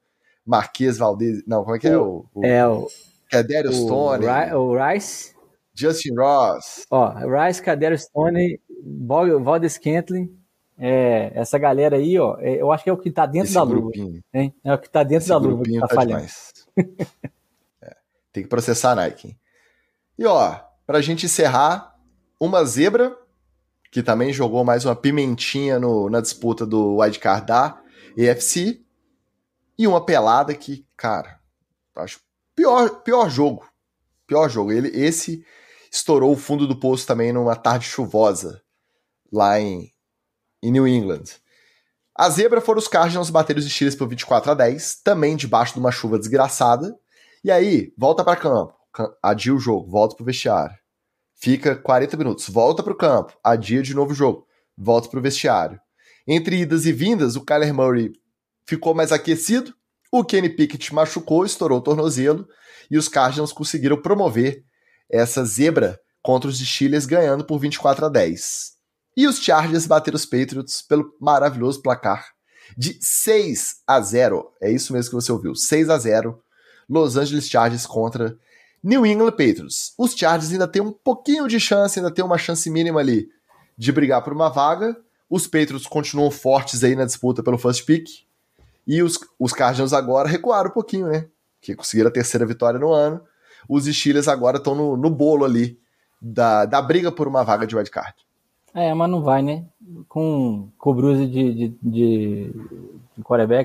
Marquês 0.46 0.96
Valdez. 0.98 1.42
Não, 1.46 1.62
como 1.62 1.76
é 1.76 1.78
que 1.78 1.88
é 1.88 1.98
o. 1.98 2.24
o 2.34 2.44
é 2.44 2.66
o. 2.66 2.88
Cadério 3.30 3.72
Stone. 3.72 4.26
O 4.54 4.74
Rice. 4.74 5.32
Justin 5.74 6.14
Ross. 6.16 6.86
Ó, 6.90 7.12
Rice, 7.26 7.62
Cadério 7.62 7.98
Stone, 7.98 8.60
Valdez 9.42 9.78
Kentlin. 9.78 10.30
É, 10.78 11.30
essa 11.34 11.58
galera 11.58 11.96
aí, 11.96 12.18
ó, 12.18 12.36
é, 12.40 12.60
eu 12.60 12.72
acho 12.72 12.82
que 12.82 12.90
é 12.90 12.92
o 12.92 12.96
que 12.96 13.10
tá 13.10 13.24
dentro 13.24 13.46
Esse 13.46 13.54
da 13.54 13.62
luva. 13.62 13.90
Hein? 14.34 14.54
É 14.64 14.74
o 14.74 14.78
que 14.78 14.90
tá 14.90 15.02
dentro 15.02 15.18
Esse 15.18 15.28
da 15.28 15.36
luva 15.36 15.62
que 15.62 15.78
tá, 15.78 15.86
tá 15.86 15.94
falhando. 15.94 16.26
Tem 18.32 18.42
que 18.42 18.48
processar 18.48 18.92
a 18.92 18.94
Nike. 18.96 19.36
E 20.18 20.24
ó, 20.26 20.60
pra 20.86 21.00
gente 21.00 21.26
encerrar, 21.26 21.94
uma 22.40 22.64
zebra, 22.64 23.16
que 23.90 24.02
também 24.02 24.32
jogou 24.32 24.64
mais 24.64 24.84
uma 24.84 24.96
pimentinha 24.96 25.78
no, 25.78 26.08
na 26.08 26.20
disputa 26.20 26.64
do 26.64 26.96
wildcard 26.96 27.46
da 27.46 27.80
EFC, 28.16 28.82
e 29.78 29.86
uma 29.86 30.04
pelada 30.04 30.54
que, 30.54 30.86
cara, 30.96 31.40
acho 31.96 32.20
pior, 32.54 33.02
pior 33.02 33.28
jogo. 33.28 33.68
Pior 34.26 34.48
jogo. 34.48 34.72
Ele, 34.72 34.88
esse 34.88 35.44
estourou 35.90 36.32
o 36.32 36.36
fundo 36.36 36.66
do 36.66 36.78
poço 36.78 37.06
também 37.06 37.32
numa 37.32 37.56
tarde 37.56 37.84
chuvosa 37.84 38.62
lá 39.32 39.60
em, 39.60 39.90
em 40.62 40.70
New 40.70 40.86
England. 40.86 41.24
A 42.14 42.28
zebra 42.28 42.60
foram 42.60 42.78
os 42.78 42.88
Cardinals 42.88 43.30
bater 43.30 43.56
os 43.56 43.64
Steelers 43.64 43.96
por 43.96 44.06
24 44.06 44.50
a 44.50 44.54
10, 44.54 44.96
também 45.02 45.34
debaixo 45.34 45.74
de 45.74 45.80
uma 45.80 45.90
chuva 45.90 46.18
desgraçada. 46.18 46.94
E 47.44 47.50
aí, 47.50 47.92
volta 47.98 48.22
para 48.22 48.36
campo, 48.36 48.72
adia 49.20 49.52
o 49.52 49.58
jogo, 49.58 49.90
volta 49.90 50.14
pro 50.14 50.24
vestiário. 50.24 50.76
Fica 51.34 51.74
40 51.74 52.16
minutos, 52.16 52.48
volta 52.48 52.84
pro 52.84 52.96
campo, 52.96 53.36
adia 53.42 53.82
de 53.82 53.94
novo 53.94 54.12
o 54.12 54.14
jogo, 54.14 54.46
volta 54.78 55.08
pro 55.08 55.20
vestiário. 55.20 55.80
Entre 56.24 56.60
idas 56.60 56.86
e 56.86 56.92
vindas, 56.92 57.34
o 57.34 57.44
Kyler 57.44 57.74
Murray 57.74 58.12
ficou 58.64 58.94
mais 58.94 59.10
aquecido, 59.10 59.74
o 60.12 60.24
Kenny 60.24 60.50
Pickett 60.50 60.94
machucou, 60.94 61.44
estourou 61.44 61.78
o 61.78 61.82
tornozelo, 61.82 62.46
e 62.88 62.96
os 62.96 63.08
Cardinals 63.08 63.52
conseguiram 63.52 64.00
promover 64.00 64.64
essa 65.10 65.44
zebra 65.44 65.98
contra 66.22 66.48
os 66.48 66.60
Steelers, 66.60 67.06
ganhando 67.06 67.44
por 67.44 67.58
24 67.58 68.06
a 68.06 68.08
10. 68.08 68.72
E 69.16 69.26
os 69.26 69.40
Chargers 69.40 69.84
bateram 69.84 70.14
os 70.14 70.24
Patriots 70.24 70.80
pelo 70.80 71.12
maravilhoso 71.20 71.82
placar 71.82 72.24
de 72.78 72.96
6 73.00 73.78
a 73.84 74.00
0. 74.00 74.48
É 74.62 74.70
isso 74.70 74.92
mesmo 74.92 75.10
que 75.10 75.16
você 75.16 75.32
ouviu, 75.32 75.56
6 75.56 75.90
a 75.90 75.98
0 75.98 76.40
Los 76.88 77.16
Angeles 77.16 77.48
Chargers 77.48 77.86
contra 77.86 78.36
New 78.82 79.06
England 79.06 79.32
Patriots. 79.32 79.94
Os 79.96 80.14
Chargers 80.14 80.52
ainda 80.52 80.66
têm 80.66 80.82
um 80.82 80.92
pouquinho 80.92 81.46
de 81.46 81.60
chance, 81.60 81.98
ainda 81.98 82.10
tem 82.10 82.24
uma 82.24 82.38
chance 82.38 82.68
mínima 82.68 83.00
ali 83.00 83.28
de 83.78 83.92
brigar 83.92 84.22
por 84.22 84.32
uma 84.32 84.48
vaga. 84.48 84.96
Os 85.30 85.46
Patriots 85.46 85.86
continuam 85.86 86.30
fortes 86.30 86.82
aí 86.82 86.96
na 86.96 87.04
disputa 87.04 87.42
pelo 87.42 87.56
first 87.56 87.86
pick. 87.86 88.06
E 88.86 89.02
os, 89.02 89.18
os 89.38 89.52
Cardinals 89.52 89.92
agora 89.92 90.28
recuaram 90.28 90.68
um 90.68 90.72
pouquinho, 90.74 91.06
né? 91.06 91.26
Que 91.60 91.74
conseguiram 91.76 92.10
a 92.10 92.12
terceira 92.12 92.44
vitória 92.44 92.78
no 92.78 92.92
ano. 92.92 93.20
Os 93.68 93.84
Steelers 93.84 94.26
agora 94.26 94.56
estão 94.56 94.74
no, 94.74 94.96
no 94.96 95.08
bolo 95.08 95.44
ali 95.44 95.78
da, 96.20 96.66
da 96.66 96.82
briga 96.82 97.12
por 97.12 97.28
uma 97.28 97.44
vaga 97.44 97.66
de 97.66 97.76
wildcard. 97.76 98.14
É, 98.74 98.92
mas 98.92 99.10
não 99.10 99.22
vai, 99.22 99.42
né? 99.42 99.64
Com, 100.08 100.68
com 100.76 101.14
de, 101.14 101.28
de, 101.28 101.54
de, 101.54 101.76
de 101.80 102.52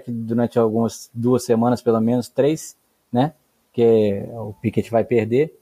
durante 0.07 0.59
algumas 0.59 1.09
duas 1.13 1.43
semanas, 1.43 1.81
pelo 1.81 1.99
menos, 1.99 2.29
três, 2.29 2.76
né? 3.11 3.33
Que 3.73 4.23
o 4.33 4.53
Pickett 4.53 4.89
vai 4.89 5.03
perder, 5.03 5.53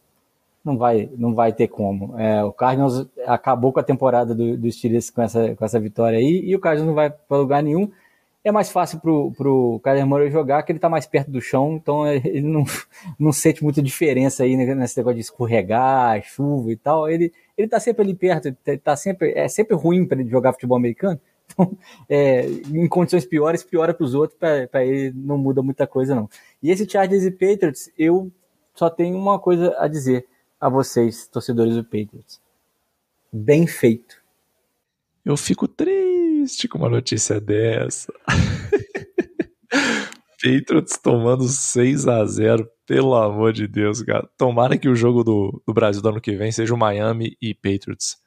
não 0.63 0.77
vai, 0.77 1.09
não 1.15 1.35
vai 1.35 1.53
ter 1.53 1.67
como. 1.67 2.19
É, 2.19 2.43
o 2.43 2.51
Cardinals 2.51 3.07
acabou 3.27 3.71
com 3.71 3.79
a 3.79 3.83
temporada 3.83 4.33
do, 4.33 4.57
do 4.57 4.71
Steelers 4.71 5.11
com 5.11 5.21
essa, 5.21 5.55
com 5.55 5.63
essa 5.63 5.79
vitória 5.79 6.17
aí, 6.17 6.41
e 6.43 6.55
o 6.55 6.59
Cardinals 6.59 6.87
não 6.87 6.95
vai 6.95 7.09
para 7.09 7.37
lugar 7.37 7.61
nenhum. 7.61 7.91
É 8.43 8.51
mais 8.51 8.71
fácil 8.71 8.99
pro, 8.99 9.31
pro 9.31 9.79
Kyler 9.83 10.05
Murray 10.05 10.29
jogar, 10.29 10.61
que 10.63 10.71
ele 10.71 10.77
tá 10.77 10.87
mais 10.87 11.07
perto 11.07 11.31
do 11.31 11.41
chão, 11.41 11.79
então 11.81 12.05
ele 12.07 12.41
não, 12.41 12.63
não 13.19 13.31
sente 13.31 13.63
muita 13.63 13.81
diferença 13.81 14.43
aí 14.43 14.55
nesse 14.55 14.97
negócio 14.97 15.15
de 15.15 15.21
escorregar, 15.21 16.21
chuva 16.23 16.71
e 16.71 16.75
tal. 16.75 17.09
Ele, 17.09 17.33
ele 17.57 17.67
tá 17.67 17.79
sempre 17.79 18.03
ali 18.03 18.13
perto, 18.13 18.55
tá 18.83 18.95
sempre, 18.95 19.33
é 19.35 19.47
sempre 19.47 19.75
ruim 19.75 20.05
para 20.05 20.19
ele 20.19 20.29
jogar 20.29 20.53
futebol 20.53 20.77
americano, 20.77 21.19
então, 21.55 21.77
é, 22.09 22.45
em 22.47 22.87
condições 22.87 23.25
piores, 23.25 23.63
piora 23.63 23.93
para 23.93 24.03
os 24.03 24.13
outros, 24.13 24.37
para 24.37 24.85
ele 24.85 25.13
não 25.15 25.37
muda 25.37 25.61
muita 25.61 25.87
coisa, 25.87 26.13
não. 26.13 26.29
E 26.61 26.69
esse 26.69 26.87
Chargers 26.87 27.23
e 27.23 27.31
Patriots, 27.31 27.89
eu 27.97 28.31
só 28.73 28.89
tenho 28.89 29.17
uma 29.17 29.39
coisa 29.39 29.75
a 29.79 29.87
dizer 29.87 30.27
a 30.59 30.69
vocês, 30.69 31.27
torcedores 31.27 31.75
do 31.75 31.83
Patriots. 31.83 32.41
Bem 33.31 33.65
feito. 33.67 34.21
Eu 35.23 35.37
fico 35.37 35.67
triste 35.67 36.67
com 36.67 36.77
uma 36.77 36.89
notícia 36.89 37.39
dessa. 37.39 38.13
Patriots 40.41 40.99
tomando 41.01 41.47
6 41.47 42.07
a 42.07 42.23
0 42.25 42.69
pelo 42.85 43.15
amor 43.15 43.51
de 43.51 43.67
Deus, 43.67 44.03
cara. 44.03 44.29
Tomara 44.37 44.77
que 44.77 44.87
o 44.87 44.95
jogo 44.95 45.23
do, 45.23 45.61
do 45.65 45.73
Brasil 45.73 46.01
do 46.01 46.09
ano 46.09 46.21
que 46.21 46.35
vem 46.35 46.51
seja 46.51 46.73
o 46.73 46.77
Miami 46.77 47.35
e 47.41 47.53
Patriots. 47.55 48.17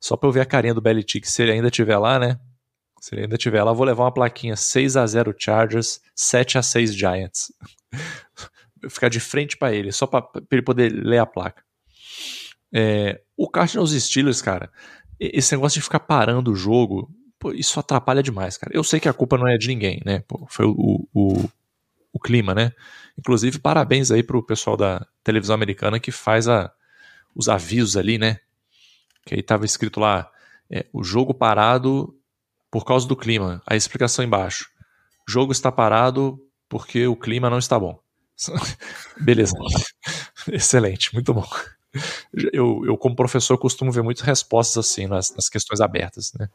Só 0.00 0.16
pra 0.16 0.28
eu 0.28 0.32
ver 0.32 0.40
a 0.40 0.46
carinha 0.46 0.74
do 0.74 0.80
Belichick, 0.80 1.28
se 1.28 1.42
ele 1.42 1.52
ainda 1.52 1.68
estiver 1.68 1.98
lá, 1.98 2.18
né? 2.18 2.38
Se 3.00 3.14
ele 3.14 3.22
ainda 3.22 3.36
estiver 3.36 3.62
lá, 3.62 3.72
vou 3.72 3.86
levar 3.86 4.04
uma 4.04 4.12
plaquinha 4.12 4.56
6 4.56 4.96
a 4.96 5.06
0 5.06 5.34
Chargers, 5.38 6.00
7 6.14 6.58
a 6.58 6.62
6 6.62 6.94
Giants. 6.94 7.52
Ficar 8.88 9.08
de 9.08 9.20
frente 9.20 9.56
para 9.56 9.74
ele, 9.74 9.92
só 9.92 10.06
pra, 10.06 10.26
ele 10.50 10.62
poder 10.62 10.92
ler 10.92 11.18
a 11.18 11.26
placa. 11.26 11.62
É, 12.72 13.20
o 13.36 13.48
Cardinals 13.48 13.92
Steelers, 13.92 14.42
cara, 14.42 14.70
esse 15.18 15.54
negócio 15.54 15.80
de 15.80 15.84
ficar 15.84 16.00
parando 16.00 16.52
o 16.52 16.56
jogo, 16.56 17.10
pô, 17.38 17.52
isso 17.52 17.80
atrapalha 17.80 18.22
demais, 18.22 18.56
cara. 18.56 18.74
Eu 18.74 18.84
sei 18.84 19.00
que 19.00 19.08
a 19.08 19.12
culpa 19.12 19.38
não 19.38 19.48
é 19.48 19.56
de 19.56 19.68
ninguém, 19.68 20.00
né? 20.04 20.22
Pô, 20.26 20.46
foi 20.48 20.66
o, 20.66 21.08
o, 21.12 21.48
o 22.12 22.20
clima, 22.20 22.54
né? 22.54 22.72
Inclusive, 23.18 23.58
parabéns 23.58 24.10
aí 24.10 24.22
pro 24.22 24.42
pessoal 24.42 24.76
da 24.76 25.06
televisão 25.24 25.54
americana 25.54 25.98
que 25.98 26.12
faz 26.12 26.48
a, 26.48 26.70
os 27.34 27.48
avisos 27.48 27.96
ali, 27.96 28.18
né? 28.18 28.40
Que 29.24 29.34
aí 29.34 29.42
tava 29.42 29.64
escrito 29.64 30.00
lá, 30.00 30.30
é, 30.70 30.86
o 30.92 31.02
jogo 31.02 31.32
parado 31.32 32.14
por 32.70 32.84
causa 32.84 33.06
do 33.06 33.16
clima. 33.16 33.62
A 33.66 33.76
explicação 33.76 34.24
embaixo. 34.24 34.68
O 35.28 35.30
jogo 35.30 35.52
está 35.52 35.70
parado 35.72 36.38
porque 36.68 37.06
o 37.06 37.16
clima 37.16 37.50
não 37.50 37.58
está 37.58 37.78
bom. 37.78 37.98
Beleza. 39.20 39.54
Excelente, 40.52 41.12
muito 41.14 41.32
bom. 41.32 41.46
Eu, 42.52 42.84
eu, 42.84 42.96
como 42.96 43.16
professor, 43.16 43.56
costumo 43.58 43.90
ver 43.90 44.02
muitas 44.02 44.22
respostas 44.22 44.86
assim 44.86 45.06
nas, 45.06 45.34
nas 45.34 45.48
questões 45.48 45.80
abertas, 45.80 46.32
né? 46.38 46.48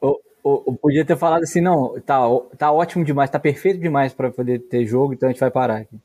Eu, 0.00 0.78
podia 0.80 1.04
ter 1.04 1.16
falado 1.16 1.42
assim, 1.42 1.60
não, 1.60 2.00
tá, 2.00 2.20
tá 2.56 2.70
ótimo 2.70 3.04
demais, 3.04 3.28
tá 3.28 3.38
perfeito 3.38 3.80
demais 3.80 4.12
para 4.12 4.30
poder 4.30 4.60
ter 4.60 4.86
jogo, 4.86 5.12
então 5.12 5.28
a 5.28 5.32
gente 5.32 5.40
vai 5.40 5.50
parar 5.50 5.78
aqui. 5.78 5.98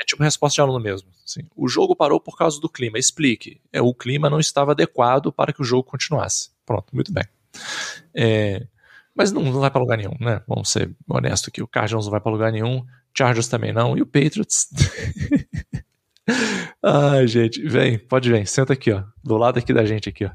É 0.00 0.04
tipo 0.04 0.22
resposta 0.22 0.56
de 0.56 0.60
aluno 0.60 0.80
mesmo. 0.80 1.08
Assim, 1.24 1.42
o 1.56 1.68
jogo 1.68 1.94
parou 1.94 2.20
por 2.20 2.36
causa 2.36 2.60
do 2.60 2.68
clima. 2.68 2.98
Explique. 2.98 3.60
É, 3.72 3.80
o 3.80 3.94
clima 3.94 4.28
não 4.28 4.38
estava 4.38 4.72
adequado 4.72 5.32
para 5.32 5.52
que 5.52 5.62
o 5.62 5.64
jogo 5.64 5.84
continuasse. 5.84 6.50
Pronto, 6.66 6.94
muito 6.94 7.12
bem. 7.12 7.24
É, 8.14 8.66
mas 9.14 9.32
não, 9.32 9.42
não 9.42 9.60
vai 9.60 9.70
para 9.70 9.80
lugar 9.80 9.96
nenhum, 9.96 10.14
né? 10.20 10.42
Vamos 10.46 10.70
ser 10.70 10.94
honestos 11.08 11.48
aqui. 11.48 11.62
O 11.62 11.66
Cardinals 11.66 12.04
não 12.06 12.10
vai 12.10 12.20
para 12.20 12.32
lugar 12.32 12.52
nenhum, 12.52 12.84
Chargers 13.16 13.48
também 13.48 13.72
não, 13.72 13.96
e 13.96 14.02
o 14.02 14.06
Patriots. 14.06 14.68
Ai, 16.82 17.26
gente, 17.26 17.66
vem, 17.66 17.98
pode 17.98 18.30
vir, 18.30 18.46
senta 18.46 18.74
aqui, 18.74 18.92
ó, 18.92 19.02
do 19.24 19.36
lado 19.36 19.58
aqui 19.58 19.72
da 19.72 19.84
gente 19.84 20.08
aqui, 20.08 20.26
ó. 20.26 20.30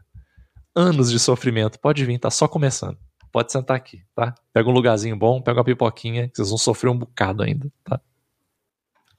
Anos 0.76 1.12
de 1.12 1.20
sofrimento, 1.20 1.80
pode 1.80 2.04
vir, 2.06 2.18
tá 2.18 2.32
só 2.32 2.48
começando. 2.48 2.98
Pode 3.32 3.52
sentar 3.52 3.78
aqui, 3.78 4.04
tá? 4.16 4.34
Pega 4.54 4.70
um 4.70 4.74
lugarzinho 4.74 5.16
bom, 5.16 5.42
pega 5.42 5.60
uma 5.60 5.66
pipoquinha, 5.66 6.28
que 6.28 6.36
vocês 6.36 6.50
vão 6.50 6.58
sofrer 6.58 6.90
um 6.90 6.98
bocado 6.98 7.44
ainda, 7.44 7.72
tá? 7.84 8.00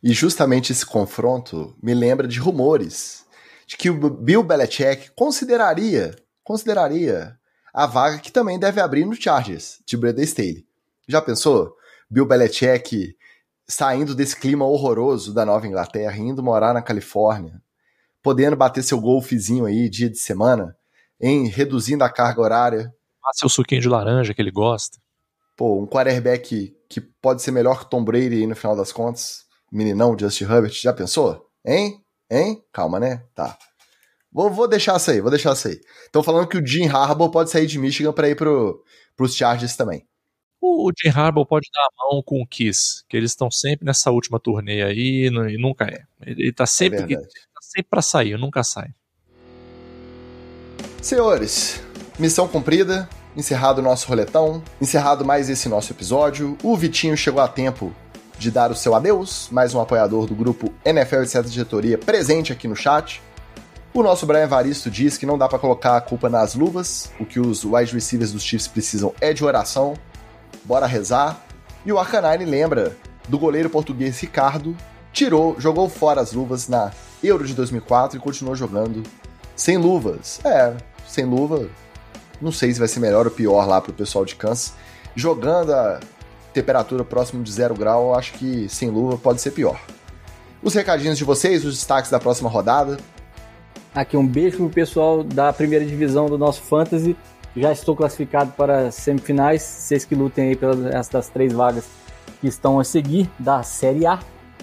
E 0.02 0.12
justamente 0.12 0.72
esse 0.72 0.84
confronto 0.84 1.76
me 1.82 1.94
lembra 1.94 2.26
de 2.26 2.40
rumores 2.40 3.24
de 3.66 3.76
que 3.76 3.88
o 3.88 4.10
Bill 4.10 4.42
Belichick 4.42 5.12
consideraria, 5.14 6.16
consideraria 6.42 7.38
a 7.72 7.86
vaga 7.86 8.18
que 8.18 8.30
também 8.30 8.58
deve 8.58 8.80
abrir 8.80 9.04
no 9.04 9.14
Chargers, 9.14 9.80
de 9.86 9.96
Brandon 9.96 10.22
Staley. 10.22 10.66
Já 11.08 11.22
pensou? 11.22 11.76
Bill 12.10 12.26
Belichick 12.26 13.16
saindo 13.66 14.14
desse 14.14 14.36
clima 14.36 14.66
horroroso 14.66 15.32
da 15.32 15.46
Nova 15.46 15.66
Inglaterra, 15.66 16.16
indo 16.16 16.42
morar 16.42 16.74
na 16.74 16.82
Califórnia, 16.82 17.62
podendo 18.22 18.56
bater 18.56 18.82
seu 18.82 19.00
golfezinho 19.00 19.64
aí 19.64 19.88
dia 19.88 20.10
de 20.10 20.18
semana, 20.18 20.76
em 21.20 21.48
reduzindo 21.48 22.04
a 22.04 22.10
carga 22.10 22.42
horária. 22.42 22.94
Ah, 23.24 23.30
seu 23.32 23.48
suquinho 23.48 23.80
de 23.80 23.88
laranja 23.88 24.34
que 24.34 24.42
ele 24.42 24.50
gosta. 24.50 24.98
Pô, 25.56 25.80
um 25.80 25.86
quarterback 25.86 26.76
que 26.88 27.00
pode 27.00 27.40
ser 27.40 27.52
melhor 27.52 27.78
que 27.78 27.84
o 27.86 27.88
Tom 27.88 28.04
Brady 28.04 28.36
aí 28.36 28.46
no 28.46 28.56
final 28.56 28.76
das 28.76 28.92
contas. 28.92 29.46
Meninão, 29.70 30.16
Justin 30.18 30.44
Herbert, 30.44 30.72
já 30.74 30.92
pensou? 30.92 31.48
Hein? 31.64 32.04
Hein? 32.30 32.62
Calma, 32.72 33.00
né? 33.00 33.24
Tá. 33.34 33.56
Vou, 34.32 34.50
vou 34.50 34.66
deixar 34.66 34.96
isso 34.96 35.10
aí, 35.10 35.20
vou 35.20 35.30
deixar 35.30 35.52
isso 35.52 35.68
aí. 35.68 35.80
Estão 36.04 36.22
falando 36.22 36.48
que 36.48 36.56
o 36.56 36.66
Jim 36.66 36.88
Harbaugh 36.88 37.30
pode 37.30 37.50
sair 37.50 37.66
de 37.66 37.78
Michigan 37.78 38.12
para 38.12 38.28
ir 38.28 38.34
pro, 38.34 38.82
pros 39.14 39.36
Chargers 39.36 39.76
também. 39.76 40.06
O 40.60 40.90
Jim 40.96 41.10
Harbaugh 41.10 41.44
pode 41.44 41.68
dar 41.74 41.82
a 41.82 42.14
mão 42.14 42.22
com 42.22 42.40
o 42.40 42.46
Kiss, 42.46 43.04
que 43.08 43.16
eles 43.16 43.32
estão 43.32 43.50
sempre 43.50 43.84
nessa 43.84 44.10
última 44.10 44.38
turnê 44.38 44.82
aí 44.82 45.26
e 45.26 45.58
nunca 45.58 45.84
é. 45.84 46.04
Ele 46.24 46.52
tá 46.52 46.66
sempre, 46.66 47.14
é 47.14 47.16
tá 47.16 47.60
sempre 47.60 47.90
para 47.90 48.00
sair, 48.00 48.38
nunca 48.38 48.62
sai. 48.62 48.90
Senhores, 51.02 51.82
missão 52.16 52.46
cumprida, 52.46 53.08
encerrado 53.36 53.80
o 53.80 53.82
nosso 53.82 54.06
roletão, 54.06 54.62
encerrado 54.80 55.24
mais 55.24 55.50
esse 55.50 55.68
nosso 55.68 55.92
episódio. 55.92 56.56
O 56.62 56.76
Vitinho 56.76 57.16
chegou 57.16 57.42
a 57.42 57.48
tempo 57.48 57.92
de 58.38 58.50
dar 58.50 58.70
o 58.70 58.76
seu 58.76 58.94
adeus, 58.94 59.48
mais 59.50 59.74
um 59.74 59.80
apoiador 59.80 60.26
do 60.26 60.34
grupo 60.34 60.72
NFL 60.84 61.22
etc. 61.22 61.42
Diretoria 61.44 61.98
presente 61.98 62.52
aqui 62.52 62.68
no 62.68 62.76
chat. 62.76 63.20
O 63.94 64.02
nosso 64.02 64.24
Brian 64.24 64.46
Varisto 64.46 64.90
diz 64.90 65.18
que 65.18 65.26
não 65.26 65.36
dá 65.36 65.46
para 65.46 65.58
colocar 65.58 65.98
a 65.98 66.00
culpa 66.00 66.30
nas 66.30 66.54
luvas, 66.54 67.10
o 67.20 67.26
que 67.26 67.38
os 67.38 67.62
wide 67.62 67.92
receivers 67.92 68.32
dos 68.32 68.42
Chiefs 68.42 68.66
precisam 68.66 69.14
é 69.20 69.34
de 69.34 69.44
oração 69.44 69.94
bora 70.64 70.86
rezar. 70.86 71.44
E 71.84 71.92
o 71.92 71.98
Arcanine 71.98 72.44
lembra 72.44 72.96
do 73.28 73.38
goleiro 73.38 73.68
português 73.68 74.18
Ricardo, 74.20 74.76
tirou, 75.12 75.60
jogou 75.60 75.88
fora 75.88 76.20
as 76.20 76.32
luvas 76.32 76.68
na 76.68 76.90
Euro 77.22 77.46
de 77.46 77.54
2004 77.54 78.16
e 78.16 78.20
continuou 78.20 78.56
jogando 78.56 79.02
sem 79.54 79.76
luvas. 79.76 80.40
É, 80.44 80.74
sem 81.06 81.24
luva, 81.24 81.68
não 82.40 82.50
sei 82.50 82.72
se 82.72 82.78
vai 82.78 82.88
ser 82.88 83.00
melhor 83.00 83.26
ou 83.26 83.32
pior 83.32 83.66
lá 83.66 83.80
pro 83.80 83.92
pessoal 83.92 84.24
de 84.24 84.34
Kansas. 84.34 84.72
Jogando 85.14 85.72
a 85.74 86.00
temperatura 86.54 87.04
próximo 87.04 87.42
de 87.42 87.52
zero 87.52 87.74
grau, 87.74 88.14
acho 88.14 88.32
que 88.34 88.68
sem 88.68 88.88
luva 88.88 89.18
pode 89.18 89.40
ser 89.40 89.50
pior. 89.50 89.78
Os 90.62 90.74
recadinhos 90.74 91.18
de 91.18 91.24
vocês, 91.24 91.64
os 91.64 91.74
destaques 91.74 92.10
da 92.10 92.18
próxima 92.18 92.48
rodada. 92.48 92.96
Aqui 93.94 94.16
um 94.16 94.26
beijo 94.26 94.56
pro 94.56 94.70
pessoal 94.70 95.22
da 95.22 95.52
primeira 95.52 95.84
divisão 95.84 96.26
do 96.26 96.38
nosso 96.38 96.62
Fantasy 96.62 97.14
já 97.54 97.70
estou 97.70 97.94
classificado 97.94 98.52
para 98.52 98.90
semifinais. 98.90 99.62
Vocês 99.62 100.04
que 100.04 100.14
lutem 100.14 100.48
aí 100.48 100.56
pelas 100.56 101.08
das 101.08 101.28
três 101.28 101.52
vagas 101.52 101.86
que 102.40 102.46
estão 102.46 102.80
a 102.80 102.84
seguir 102.84 103.28
da 103.38 103.62
Série 103.62 104.06
A. 104.06 104.18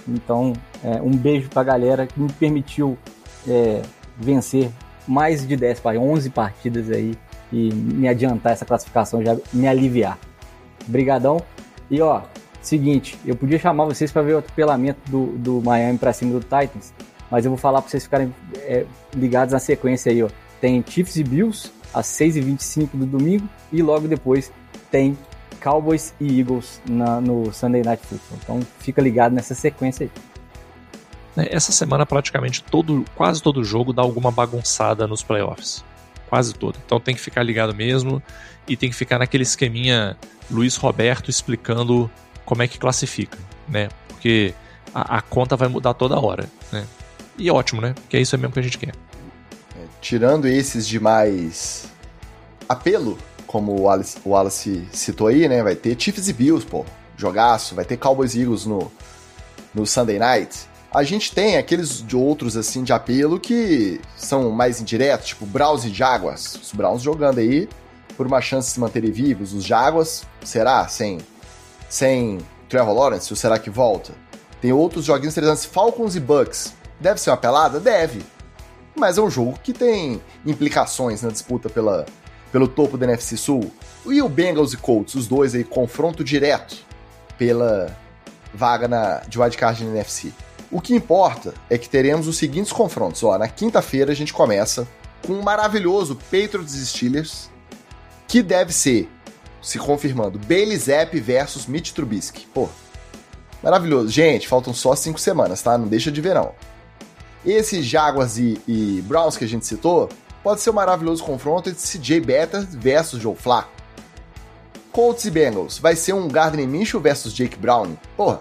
Então, 0.08 0.54
é, 0.84 1.02
um 1.02 1.12
beijo 1.12 1.50
para 1.50 1.62
a 1.62 1.66
galera 1.66 2.08
que 2.08 2.20
me 2.20 2.32
permitiu 2.34 2.98
é, 3.48 3.84
vencer 4.18 4.72
mais 5.08 5.48
de 5.48 5.56
10 5.56 5.82
11 5.86 6.30
partidas 6.32 6.90
aí 6.90 7.16
e 7.52 7.72
me 7.74 8.08
adiantar 8.08 8.54
essa 8.54 8.66
classificação, 8.66 9.24
já 9.24 9.38
me 9.54 9.68
aliviar. 9.68 10.18
Brigadão. 10.88 11.40
E 11.90 12.02
ó, 12.02 12.22
seguinte, 12.62 13.18
eu 13.26 13.36
podia 13.36 13.60
chamar 13.60 13.86
vocês 13.86 14.12
para 14.12 14.22
ver 14.24 14.34
o 14.34 14.38
atropelamento 14.40 15.00
do, 15.10 15.28
do 15.38 15.62
Miami 15.62 15.98
para 15.98 16.14
cima 16.14 16.34
do 16.34 16.40
Titans, 16.40 16.94
mas 17.30 17.46
eu 17.46 17.52
vou 17.52 17.58
falar 17.58 17.82
para 17.82 17.90
vocês 17.90 18.04
ficarem 18.04 18.34
é, 18.58 18.86
ligados 19.14 19.54
na 19.54 19.60
sequência 19.60 20.12
aí, 20.12 20.24
ó. 20.24 20.30
Tem 20.60 20.84
Chiefs 20.88 21.16
e 21.16 21.24
Bills, 21.24 21.72
às 21.94 22.08
6h25 22.08 22.90
do 22.94 23.06
domingo, 23.06 23.48
e 23.72 23.82
logo 23.82 24.08
depois 24.08 24.52
tem 24.92 25.18
Cowboys 25.62 26.14
e 26.20 26.40
Eagles 26.40 26.82
na, 26.90 27.22
no 27.22 27.54
Sunday 27.54 27.84
Night 27.84 28.06
Football. 28.06 28.40
Então 28.44 28.68
fica 28.80 29.02
ligado 29.02 29.34
nessa 29.34 29.54
sequência 29.54 30.06
aí. 30.06 30.12
É, 31.38 31.56
essa 31.56 31.72
semana 31.72 32.06
praticamente 32.06 32.64
todo, 32.64 33.06
quase 33.16 33.42
todo 33.42 33.64
jogo 33.64 33.94
dá 33.94 34.02
alguma 34.02 34.32
bagunçada 34.32 35.08
nos 35.08 35.24
playoffs. 35.24 35.84
Quase 36.28 36.54
todo. 36.54 36.78
Então 36.86 37.00
tem 37.00 37.16
que 37.16 37.22
ficar 37.22 37.44
ligado 37.44 37.74
mesmo 37.74 38.22
e 38.68 38.76
tem 38.76 38.90
que 38.90 38.96
ficar 38.96 39.20
naquele 39.20 39.44
esqueminha 39.44 40.18
Luiz 40.50 40.76
Roberto 40.76 41.30
explicando 41.30 42.10
como 42.46 42.62
é 42.64 42.68
que 42.68 42.78
classifica, 42.78 43.38
né? 43.68 43.90
Porque 44.08 44.54
a, 44.94 45.18
a 45.18 45.22
conta 45.22 45.56
vai 45.56 45.68
mudar 45.68 45.94
toda 45.94 46.20
hora, 46.20 46.48
né? 46.72 46.86
E 47.40 47.50
ótimo, 47.50 47.82
né? 47.82 47.94
Porque 47.94 48.18
é 48.18 48.22
isso 48.22 48.38
mesmo 48.38 48.54
que 48.54 48.60
a 48.60 48.64
gente 48.64 48.78
quer 48.78 48.94
tirando 50.02 50.48
esses 50.48 50.88
de 50.88 51.00
mais 51.00 51.86
apelo, 52.68 53.18
como 53.46 53.74
o 53.74 53.82
Wallace, 53.84 54.18
o 54.24 54.30
Wallace 54.30 54.88
citou 54.92 55.28
aí, 55.28 55.48
né? 55.48 55.64
Vai 55.64 55.76
ter 55.76 56.00
Chiefs 56.00 56.28
e 56.28 56.34
Bills, 56.34 56.66
pô, 56.66 56.86
jogaço, 57.18 57.76
vai 57.76 57.86
ter 57.86 57.98
Cowboys 57.98 58.36
e 58.36 58.42
Eagles 58.42 58.66
no, 58.66 58.92
no 59.74 59.86
Sunday 59.86 60.20
Night. 60.20 60.68
A 60.92 61.04
gente 61.04 61.34
tem 61.34 61.58
aqueles 61.58 62.06
de 62.06 62.16
outros, 62.16 62.58
assim, 62.58 62.84
de 62.84 62.92
apelo 62.92 63.40
que 63.40 64.02
são 64.18 64.50
mais 64.50 64.82
indiretos, 64.82 65.28
tipo 65.28 65.46
Browns 65.46 65.86
e 65.86 65.90
Jaguars. 65.90 66.56
Os 66.56 66.72
Browns 66.72 67.02
jogando 67.02 67.40
aí 67.40 67.70
por 68.18 68.26
uma 68.26 68.42
chance 68.42 68.70
de 68.70 68.74
se 68.74 68.80
manterem 68.80 69.12
vivos. 69.12 69.54
Os 69.54 69.64
Jaguars, 69.64 70.24
será? 70.44 70.88
Sem, 70.88 71.20
sem 71.88 72.40
Trevor 72.68 72.96
Lawrence, 72.96 73.32
ou 73.32 73.38
será 73.38 73.60
que 73.60 73.70
volta? 73.70 74.14
Tem 74.60 74.74
outros 74.74 75.06
joguinhos 75.06 75.34
interessantes, 75.34 75.66
Falcons 75.66 76.16
e 76.16 76.20
Bucks. 76.20 76.74
Deve 77.00 77.20
ser 77.20 77.30
uma 77.30 77.38
pelada? 77.38 77.80
Deve 77.80 78.24
mas 79.00 79.18
é 79.18 79.22
um 79.22 79.30
jogo 79.30 79.58
que 79.64 79.74
tem 79.74 80.22
implicações 80.46 81.22
na 81.22 81.30
disputa 81.30 81.70
pela, 81.70 82.06
pelo 82.52 82.68
topo 82.68 82.98
da 82.98 83.06
NFC 83.06 83.38
Sul. 83.38 83.72
E 84.06 84.22
o 84.22 84.30
Bengals 84.30 84.74
e 84.74 84.78
Colts, 84.78 85.16
os 85.16 85.28
dois 85.28 85.56
aí, 85.56 85.64
confronto 85.64 86.24
direto 86.24 86.78
pela 87.38 87.96
vaga 88.54 88.88
na, 88.88 89.20
de 89.20 89.40
wildcard 89.40 89.84
na 89.86 89.92
NFC. 89.92 90.34
O 90.70 90.82
que 90.82 90.94
importa 90.94 91.54
é 91.70 91.78
que 91.78 91.90
teremos 91.90 92.28
os 92.28 92.38
seguintes 92.38 92.72
confrontos. 92.72 93.24
Ó, 93.24 93.38
na 93.38 93.48
quinta-feira 93.48 94.12
a 94.12 94.16
gente 94.16 94.34
começa 94.34 94.88
com 95.26 95.34
um 95.34 95.42
maravilhoso 95.42 96.16
Patriots 96.16 96.74
Steelers, 96.74 97.50
que 98.28 98.44
deve 98.44 98.72
ser, 98.72 99.10
se 99.62 99.80
confirmando, 99.80 100.38
Bailey 100.38 100.78
Zapp 100.78 101.18
versus 101.20 101.66
Mitch 101.66 101.92
Trubisky. 101.92 102.46
Pô, 102.54 102.70
Maravilhoso. 103.62 104.10
Gente, 104.10 104.48
faltam 104.48 104.74
só 104.74 104.96
cinco 104.96 105.20
semanas, 105.20 105.62
tá? 105.62 105.78
Não 105.78 105.88
deixa 105.88 106.12
de 106.12 106.22
ver, 106.22 106.36
não. 106.36 106.54
Esse 107.50 107.82
Jaguars 107.82 108.38
e, 108.38 108.62
e 108.68 109.04
Browns 109.08 109.36
que 109.36 109.44
a 109.44 109.48
gente 109.48 109.66
citou 109.66 110.08
pode 110.44 110.62
ser 110.62 110.70
um 110.70 110.74
maravilhoso 110.74 111.24
confronto 111.24 111.68
entre 111.68 111.82
CJ 111.82 112.20
Better 112.20 112.62
versus 112.70 113.20
Joe 113.20 113.36
Flacco. 113.36 113.72
Colts 114.92 115.26
e 115.26 115.32
Bengals 115.32 115.80
vai 115.80 115.96
ser 115.96 116.14
um 116.14 116.28
Gardner 116.28 116.68
Minshew 116.68 117.00
versus 117.00 117.34
Jake 117.34 117.58
Brown. 117.58 117.96
Porra, 118.16 118.40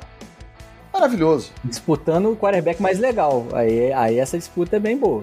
maravilhoso. 0.93 1.51
Disputando 1.65 2.31
o 2.31 2.37
quarterback 2.37 2.83
mais 2.83 2.99
legal. 2.99 3.47
Aí, 3.55 3.91
aí 3.95 4.19
essa 4.19 4.37
disputa 4.37 4.77
é 4.77 4.79
bem 4.79 4.99
boa. 4.99 5.23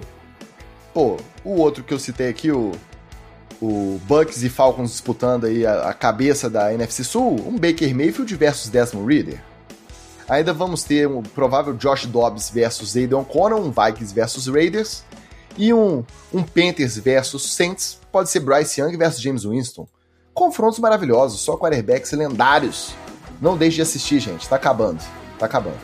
Pô, 0.92 1.16
o 1.44 1.60
outro 1.60 1.84
que 1.84 1.94
eu 1.94 1.98
citei 2.00 2.28
aqui, 2.28 2.50
o, 2.50 2.72
o 3.62 4.00
Bucks 4.04 4.42
e 4.42 4.48
Falcons 4.48 4.90
disputando 4.90 5.46
aí 5.46 5.64
a, 5.64 5.90
a 5.90 5.94
cabeça 5.94 6.50
da 6.50 6.74
NFC 6.74 7.04
Sul, 7.04 7.36
um 7.46 7.56
Baker 7.56 7.94
Mayfield 7.94 8.34
versus 8.34 8.68
Desmond 8.68 9.06
Reader. 9.06 9.40
Ainda 10.28 10.52
vamos 10.52 10.82
ter 10.82 11.06
um 11.06 11.22
provável 11.22 11.74
Josh 11.74 12.06
Dobbs 12.06 12.50
versus 12.50 12.96
Aidan 12.96 13.18
O'Connor, 13.18 13.60
um 13.60 13.70
Vikings 13.70 14.12
versus 14.12 14.46
Raiders, 14.48 15.04
e 15.56 15.72
um, 15.72 16.04
um 16.32 16.42
Panthers 16.42 16.98
versus 16.98 17.54
Saints, 17.54 17.98
pode 18.10 18.28
ser 18.28 18.40
Bryce 18.40 18.80
Young 18.80 18.96
versus 18.96 19.22
James 19.22 19.44
Winston. 19.44 19.86
Confrontos 20.34 20.78
maravilhosos, 20.78 21.40
só 21.40 21.56
quarterbacks 21.56 22.12
lendários. 22.12 22.94
Não 23.40 23.56
deixe 23.56 23.76
de 23.76 23.82
assistir, 23.82 24.18
gente, 24.18 24.48
tá 24.48 24.56
acabando, 24.56 25.02
tá 25.38 25.46
acabando, 25.46 25.78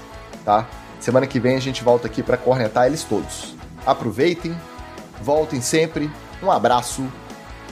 tá? 0.45 0.69
Semana 1.01 1.27
que 1.27 1.41
vem 1.41 1.57
a 1.57 1.61
gente 1.61 1.83
volta 1.83 2.07
aqui 2.07 2.23
para 2.23 2.37
cornetar 2.37 2.87
eles 2.87 3.03
todos. 3.03 3.55
Aproveitem, 3.87 4.57
voltem 5.23 5.61
sempre, 5.61 6.11
um 6.43 6.51
abraço 6.51 7.03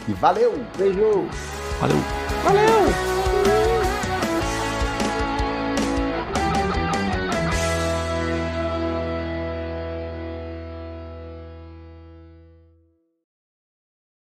e 0.09 0.13
valeu! 0.13 0.65
Beijo! 0.77 1.29
Valeu! 1.81 1.97
Valeu! 2.45 3.20